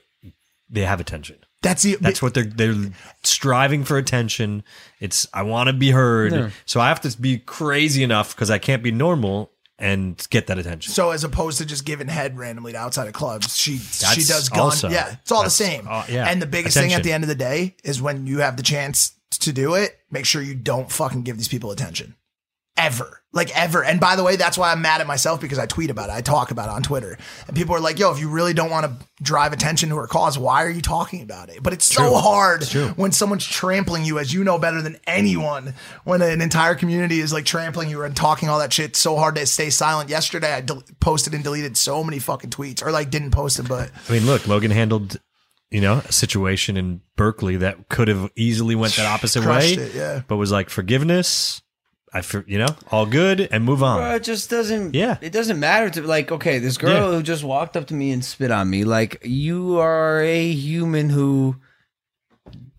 they 0.70 0.82
have 0.82 1.00
attention. 1.00 1.38
That's 1.64 1.82
the, 1.84 1.98
That's 2.00 2.22
what 2.22 2.34
they're 2.36 2.44
they're 2.44 2.92
striving 3.24 3.84
for 3.84 3.98
attention. 3.98 4.64
It's 5.00 5.28
I 5.34 5.42
want 5.44 5.68
to 5.68 5.74
be 5.74 5.90
heard, 5.92 6.52
so 6.66 6.80
I 6.80 6.90
have 6.90 7.02
to 7.02 7.20
be 7.22 7.40
crazy 7.40 8.04
enough 8.04 8.36
because 8.36 8.52
I 8.52 8.58
can't 8.60 8.84
be 8.84 8.92
normal 8.92 9.50
and 9.80 10.26
get 10.30 10.48
that 10.48 10.60
attention. 10.60 10.94
So 10.94 11.10
as 11.12 11.24
opposed 11.24 11.58
to 11.58 11.66
just 11.66 11.84
giving 11.86 12.08
head 12.08 12.38
randomly 12.38 12.74
to 12.74 12.78
outside 12.78 13.08
of 13.08 13.14
clubs, 13.14 13.58
she 13.58 13.78
she 13.78 14.24
does 14.24 14.50
gun. 14.50 14.60
also- 14.60 14.90
yeah, 14.90 15.16
it's 15.22 15.32
all 15.32 15.44
the 15.44 15.50
same. 15.50 15.88
uh, 15.90 16.06
yeah, 16.08 16.26
And 16.30 16.42
the 16.42 16.46
biggest 16.46 16.78
thing 16.78 16.94
at 16.94 17.04
the 17.04 17.12
end 17.12 17.24
of 17.24 17.28
the 17.28 17.36
day 17.36 17.76
is 17.84 18.02
when 18.02 18.28
you 18.28 18.40
have 18.40 18.56
the 18.58 18.64
chance 18.64 19.14
to 19.32 19.52
do 19.52 19.74
it, 19.74 19.98
make 20.12 20.26
sure 20.26 20.42
you 20.42 20.54
don't 20.56 20.92
fucking 20.92 21.24
give 21.24 21.38
these 21.38 21.48
people 21.48 21.72
attention. 21.72 22.16
Ever. 22.76 23.22
Like 23.32 23.56
ever. 23.58 23.84
And 23.84 24.00
by 24.00 24.16
the 24.16 24.24
way, 24.24 24.36
that's 24.36 24.58
why 24.58 24.72
I'm 24.72 24.82
mad 24.82 25.02
at 25.02 25.08
myself 25.08 25.42
because 25.42 25.58
I 25.58 25.66
tweet 25.66 25.90
about 25.90 26.10
it. 26.10 26.14
I 26.14 26.22
talk 26.22 26.52
about 26.52 26.70
it 26.70 26.74
on 26.74 26.84
Twitter. 26.84 27.18
And 27.48 27.56
people 27.56 27.76
are 27.76 27.80
like, 27.80 27.98
yo, 27.98 28.12
if 28.12 28.20
you 28.20 28.30
really 28.30 28.54
don't 28.54 28.70
want 28.70 28.86
to 28.86 29.08
drive 29.24 29.54
attention 29.54 29.90
to 29.90 29.96
her 29.98 30.08
cause, 30.08 30.38
why 30.38 30.64
are 30.64 30.70
you 30.70 30.82
talking 30.82 31.22
about 31.24 31.50
it? 31.50 31.64
But 31.64 31.74
it's 31.74 31.86
so 31.86 32.16
hard 32.16 32.64
when 32.96 33.12
someone's 33.12 33.46
trampling 33.46 34.06
you, 34.06 34.20
as 34.20 34.34
you 34.34 34.44
know 34.44 34.60
better 34.60 34.82
than 34.82 34.98
anyone, 35.08 35.74
when 36.04 36.22
an 36.22 36.42
entire 36.42 36.76
community 36.76 37.20
is 37.20 37.34
like 37.34 37.46
trampling 37.46 37.90
you 37.90 38.04
and 38.04 38.16
talking 38.16 38.50
all 38.50 38.60
that 38.60 38.72
shit. 38.72 38.92
It's 38.92 39.00
so 39.00 39.16
hard 39.16 39.36
to 39.36 39.46
stay 39.48 39.72
silent. 39.72 40.10
Yesterday, 40.10 40.54
I 40.54 40.62
del- 40.62 40.84
posted 41.00 41.34
and 41.34 41.44
deleted 41.44 41.76
so 41.76 42.04
many 42.04 42.20
fucking 42.20 42.52
tweets, 42.52 42.86
or 42.86 42.92
like 42.92 43.10
didn't 43.10 43.32
post 43.32 43.58
them, 43.58 43.66
but 43.68 43.92
I 44.10 44.12
mean, 44.12 44.28
look, 44.28 44.48
Logan 44.48 44.72
handled 44.72 45.20
you 45.72 45.82
know 45.82 46.04
a 46.06 46.12
situation 46.12 46.78
in 46.78 47.02
Berkeley 47.18 47.58
that 47.58 47.90
could 47.90 48.08
have 48.08 48.30
easily 48.36 48.76
went 48.76 48.94
that 48.96 49.08
opposite 49.08 49.44
way, 49.44 49.74
it, 49.74 49.96
yeah. 49.96 50.22
but 50.28 50.38
was 50.38 50.52
like 50.52 50.70
forgiveness. 50.70 51.63
I 52.14 52.22
for 52.22 52.44
you 52.48 52.60
know 52.60 52.68
all 52.92 53.06
good 53.06 53.42
and 53.52 53.64
move 53.66 53.82
on. 53.82 53.98
Bro, 54.00 54.16
it 54.16 54.24
just 54.24 54.50
doesn't. 54.50 54.94
Yeah. 54.94 55.18
it 55.22 55.32
doesn't 55.32 55.60
matter 55.60 55.90
to 55.90 56.02
like. 56.04 56.32
Okay, 56.32 56.60
this 56.60 56.78
girl 56.78 56.92
Yeah. 57.12 57.18
who 57.18 57.24
just 57.24 57.44
walked 57.44 57.76
up 57.76 57.88
to 57.88 57.94
me 57.94 58.12
and 58.12 58.24
spit 58.24 58.52
on 58.52 58.70
me. 58.70 58.84
Like 58.84 59.22
you 59.24 59.80
are 59.80 60.22
a 60.22 60.52
human 60.52 61.10
who. 61.10 61.56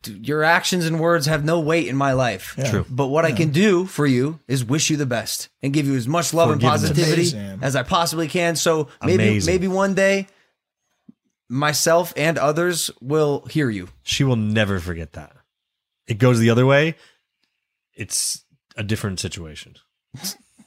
Your 0.07 0.45
actions 0.45 0.85
and 0.85 1.01
words 1.01 1.24
have 1.26 1.47
no 1.47 1.61
weight 1.61 1.89
in 1.89 1.97
my 1.97 2.12
life. 2.12 2.55
True. 2.66 2.85
But 2.91 3.07
what 3.07 3.24
I 3.24 3.32
can 3.32 3.49
do 3.51 3.87
for 3.87 4.07
you 4.07 4.39
is 4.47 4.62
wish 4.62 4.91
you 4.91 4.99
the 4.99 5.07
best 5.07 5.49
and 5.62 5.72
give 5.72 5.87
you 5.87 5.95
as 5.97 6.07
much 6.07 6.35
love 6.35 6.51
and 6.51 6.61
positivity 6.61 7.35
as 7.62 7.74
I 7.74 7.85
possibly 7.85 8.28
can. 8.28 8.55
So 8.55 8.89
maybe 9.03 9.22
Amazing. 9.28 9.51
maybe 9.55 9.66
one 9.66 9.95
day 9.95 10.26
myself 11.49 12.12
and 12.18 12.37
others 12.37 12.91
will 13.01 13.47
hear 13.51 13.70
you. 13.70 13.89
She 14.03 14.24
will 14.24 14.37
never 14.37 14.78
forget 14.78 15.14
that. 15.14 15.32
It 16.07 16.18
goes 16.18 16.39
the 16.39 16.51
other 16.51 16.66
way. 16.66 16.97
It's 17.95 18.44
a 18.77 18.83
different 18.83 19.20
situation. 19.20 19.75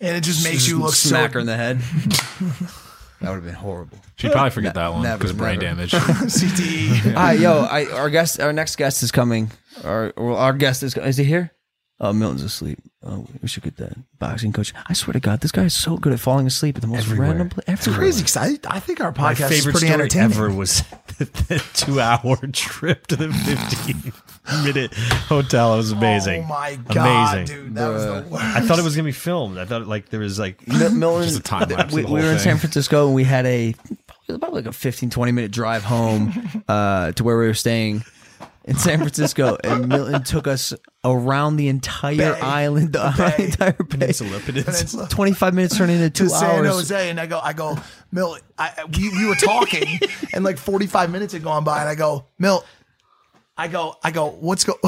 and 0.01 0.15
it 0.17 0.21
just 0.23 0.43
makes 0.43 0.67
you 0.67 0.79
look 0.79 0.93
smack 0.93 1.33
her 1.33 1.39
so 1.39 1.41
in 1.41 1.45
the 1.47 1.55
head. 1.55 1.79
that 3.21 3.29
would 3.29 3.35
have 3.35 3.43
been 3.45 3.53
horrible. 3.53 3.97
She'd 4.17 4.31
probably 4.31 4.51
forget 4.51 4.73
that 4.75 4.93
one 4.93 5.03
never, 5.03 5.17
because 5.17 5.31
of 5.31 5.37
brain 5.37 5.59
never. 5.59 5.75
damage. 5.87 5.91
CTE. 5.91 7.13
Hi, 7.13 7.33
yo, 7.33 7.59
I, 7.69 7.85
our 7.91 8.09
guest, 8.09 8.39
our 8.39 8.53
next 8.53 8.75
guest 8.75 9.03
is 9.03 9.11
coming. 9.11 9.51
Our, 9.83 10.13
well, 10.17 10.35
our 10.37 10.53
guest 10.53 10.83
is 10.83 10.95
is 10.97 11.17
he 11.17 11.23
here? 11.23 11.51
Oh, 11.99 12.13
Milton's 12.13 12.43
asleep. 12.43 12.77
Oh, 13.01 13.25
we 13.41 13.47
should 13.47 13.63
get 13.63 13.77
that 13.77 13.93
boxing 14.19 14.53
coach. 14.53 14.71
I 14.87 14.93
swear 14.93 15.13
to 15.13 15.19
God, 15.19 15.41
this 15.41 15.51
guy 15.51 15.63
is 15.63 15.73
so 15.73 15.97
good 15.97 16.13
at 16.13 16.19
falling 16.19 16.45
asleep 16.45 16.75
at 16.75 16.81
the 16.81 16.87
most 16.87 17.05
Everywhere. 17.05 17.29
random 17.29 17.49
place. 17.49 17.65
It's 17.67 17.87
crazy 17.87 18.21
because 18.21 18.37
I, 18.37 18.57
I 18.67 18.79
think 18.79 19.01
our 19.01 19.11
My 19.17 19.33
podcast 19.33 19.49
is 19.51 19.57
favorite 19.57 19.71
pretty 19.71 19.87
story 19.87 19.93
entertaining. 20.01 20.31
ever 20.31 20.51
was 20.53 20.83
the, 21.19 21.25
the 21.47 21.63
two-hour 21.73 22.37
trip 22.53 23.07
to 23.07 23.15
the 23.15 23.27
15-minute 23.27 24.93
hotel. 24.93 25.73
It 25.73 25.77
was 25.77 25.91
amazing. 25.91 26.43
Oh 26.43 26.47
my 26.47 26.75
god, 26.93 27.37
amazing. 27.37 27.63
dude, 27.65 27.75
that 27.75 27.87
was 27.89 28.05
the 28.05 28.25
worst. 28.29 28.43
I 28.43 28.61
thought 28.61 28.79
it 28.79 28.83
was 28.83 28.95
gonna 28.95 29.05
be 29.07 29.11
filmed. 29.11 29.57
I 29.57 29.65
thought 29.65 29.87
like 29.87 30.09
there 30.09 30.19
was 30.19 30.37
like 30.39 30.67
Mil- 30.67 30.91
Milton, 30.91 31.23
Just 31.23 31.39
a 31.39 31.43
time 31.43 31.69
lapse 31.69 31.93
we, 31.93 32.01
we 32.01 32.07
whole 32.07 32.15
were 32.17 32.33
in. 32.33 32.39
San 32.39 32.57
Francisco 32.57 33.07
and 33.07 33.15
we 33.15 33.23
had 33.23 33.45
a 33.45 33.73
about 34.29 34.53
like 34.53 34.65
a 34.65 34.73
15, 34.73 35.09
20 35.09 35.31
minute 35.31 35.51
drive 35.51 35.83
home 35.83 36.63
uh, 36.67 37.11
to 37.13 37.23
where 37.23 37.37
we 37.37 37.47
were 37.47 37.53
staying 37.53 38.03
in 38.67 38.77
San 38.77 38.99
Francisco. 38.99 39.57
And 39.63 39.87
Milton 39.87 40.23
took 40.23 40.45
us 40.45 40.73
around 41.03 41.55
the 41.55 41.69
entire 41.69 42.15
Bay. 42.15 42.39
island, 42.39 42.93
the, 42.93 43.13
bay. 43.37 43.45
entire 43.45 43.71
bay. 43.71 43.85
peninsula. 43.89 44.39
peninsula. 44.39 44.63
Peninsula. 44.73 45.07
25 45.09 45.53
minutes 45.53 45.77
turned 45.77 45.91
into 45.91 46.09
two 46.09 46.25
to 46.25 46.29
San 46.29 46.57
hours. 46.59 46.67
Jose, 46.67 47.09
and 47.09 47.19
I 47.19 47.25
go, 47.25 47.39
I 47.39 47.53
go, 47.53 47.77
Milt. 48.11 48.41
I, 48.57 48.73
we, 48.95 49.09
we 49.09 49.25
were 49.25 49.35
talking, 49.35 49.99
and 50.33 50.43
like 50.43 50.57
forty 50.57 50.87
five 50.87 51.11
minutes 51.11 51.33
had 51.33 51.43
gone 51.43 51.63
by, 51.63 51.79
and 51.79 51.89
I 51.89 51.95
go, 51.95 52.25
Milt. 52.37 52.65
I 53.57 53.67
go, 53.67 53.95
I 54.03 54.11
go, 54.11 54.29
what's 54.29 54.63
go? 54.65 54.75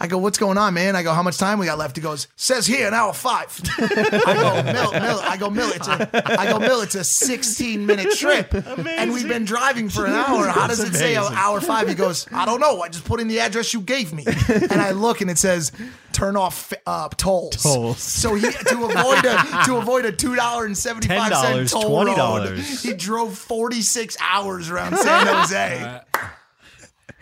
I 0.00 0.06
go, 0.06 0.18
what's 0.18 0.38
going 0.38 0.58
on, 0.58 0.74
man? 0.74 0.96
I 0.96 1.02
go, 1.02 1.12
how 1.12 1.22
much 1.22 1.38
time 1.38 1.58
we 1.58 1.66
got 1.66 1.78
left? 1.78 1.96
He 1.96 2.02
goes, 2.02 2.28
says 2.36 2.66
here 2.66 2.88
an 2.88 2.94
hour 2.94 3.12
five. 3.12 3.58
I 3.78 4.34
go, 4.34 4.72
Milt, 4.72 4.92
Milt. 4.94 5.24
I 5.24 5.36
go, 5.36 5.50
Milt. 5.50 5.76
It's 5.76 5.88
a, 5.88 6.40
I 6.40 6.46
go, 6.46 6.58
Milt. 6.58 6.84
It's 6.84 6.94
a 6.94 7.04
sixteen 7.04 7.86
minute 7.86 8.12
trip, 8.16 8.52
and 8.54 9.12
we've 9.12 9.28
been 9.28 9.44
driving 9.44 9.88
for 9.88 10.06
an 10.06 10.12
hour. 10.12 10.48
How 10.48 10.66
does 10.66 10.80
it 10.80 10.94
say 10.94 11.14
an 11.14 11.24
hour 11.34 11.60
five? 11.60 11.88
He 11.88 11.94
goes, 11.94 12.26
I 12.32 12.44
don't 12.44 12.60
know. 12.60 12.80
I 12.82 12.88
just 12.88 13.04
put 13.04 13.20
in 13.20 13.28
the 13.28 13.40
address 13.40 13.72
you 13.74 13.80
gave 13.80 14.12
me, 14.12 14.24
and 14.26 14.80
I 14.80 14.90
look, 14.92 15.20
and 15.20 15.30
it 15.30 15.38
says 15.38 15.72
turn 16.12 16.36
off 16.36 16.72
uh, 16.86 17.08
tolls. 17.16 17.62
Tolls. 17.62 17.98
So 17.98 18.34
he 18.34 18.42
to 18.50 18.84
avoid 18.84 19.24
a 19.24 19.64
to 19.66 19.76
avoid 19.76 20.04
a 20.04 20.12
two 20.12 20.36
dollar 20.36 20.64
and 20.66 20.76
seventy 20.76 21.08
five 21.08 21.34
cent 21.34 21.68
$10, 21.68 21.70
toll 21.70 22.04
$20. 22.04 22.82
he 22.84 22.94
drove 22.94 23.36
forty 23.36 23.82
six 23.82 24.16
hours 24.20 24.70
around 24.70 24.96
San 24.98 25.26
Jose. 25.26 26.00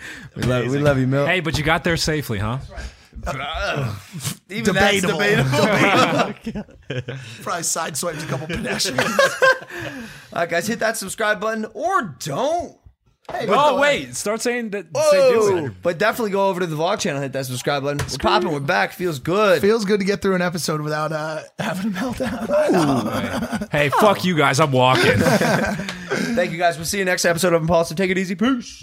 We 0.37 0.43
love, 0.45 0.67
we 0.67 0.79
love 0.79 0.99
you, 0.99 1.07
Milt. 1.07 1.29
Hey, 1.29 1.41
but 1.41 1.59
you 1.59 1.65
got 1.65 1.85
there 1.85 1.97
safely, 1.97 2.39
huh? 2.39 2.59
Even 4.49 4.75
Debatable. 4.75 5.19
that's 5.19 6.43
debatable. 6.43 6.65
Probably 7.43 7.63
sideswiped 7.63 8.25
a 8.25 8.27
couple 8.27 8.47
pedestrians. 8.47 9.01
All 10.33 10.41
right, 10.41 10.49
guys, 10.49 10.67
hit 10.67 10.79
that 10.79 10.97
subscribe 10.97 11.41
button 11.41 11.67
or 11.75 12.17
don't. 12.21 12.77
Hey, 13.31 13.47
but 13.47 13.53
Oh 13.59 13.71
don't- 13.73 13.81
wait, 13.81 14.15
start 14.17 14.41
saying 14.41 14.71
that. 14.71 14.87
Say 15.11 15.33
do 15.33 15.39
Whoa. 15.39 15.65
it. 15.67 15.73
But 15.83 15.99
definitely 15.99 16.31
go 16.31 16.49
over 16.49 16.61
to 16.61 16.67
the 16.67 16.75
vlog 16.77 16.99
channel, 17.01 17.21
hit 17.21 17.33
that 17.35 17.47
subscribe 17.47 17.83
button. 17.83 17.99
We're 18.11 18.17
popping, 18.19 18.51
we're 18.53 18.61
back. 18.61 18.93
Feels 18.93 19.19
good. 19.19 19.61
Feels 19.61 19.85
good 19.85 20.01
to 20.01 20.07
get 20.07 20.23
through 20.23 20.35
an 20.37 20.43
episode 20.43 20.81
without 20.81 21.13
uh, 21.13 21.43
having 21.59 21.93
a 21.93 21.95
meltdown. 21.97 23.71
Hey, 23.71 23.91
fuck 23.91 24.25
you 24.25 24.37
guys. 24.37 24.59
I'm 24.61 24.73
walking. 24.73 25.13
Thank 25.19 26.53
you 26.53 26.59
guys. 26.59 26.77
We'll 26.77 26.87
see 26.87 26.99
you 26.99 27.05
next 27.05 27.25
episode 27.25 27.53
of 27.53 27.63
Impaulsive. 27.63 27.97
Take 27.97 28.11
it 28.11 28.19
easy. 28.19 28.35
Peace. 28.35 28.83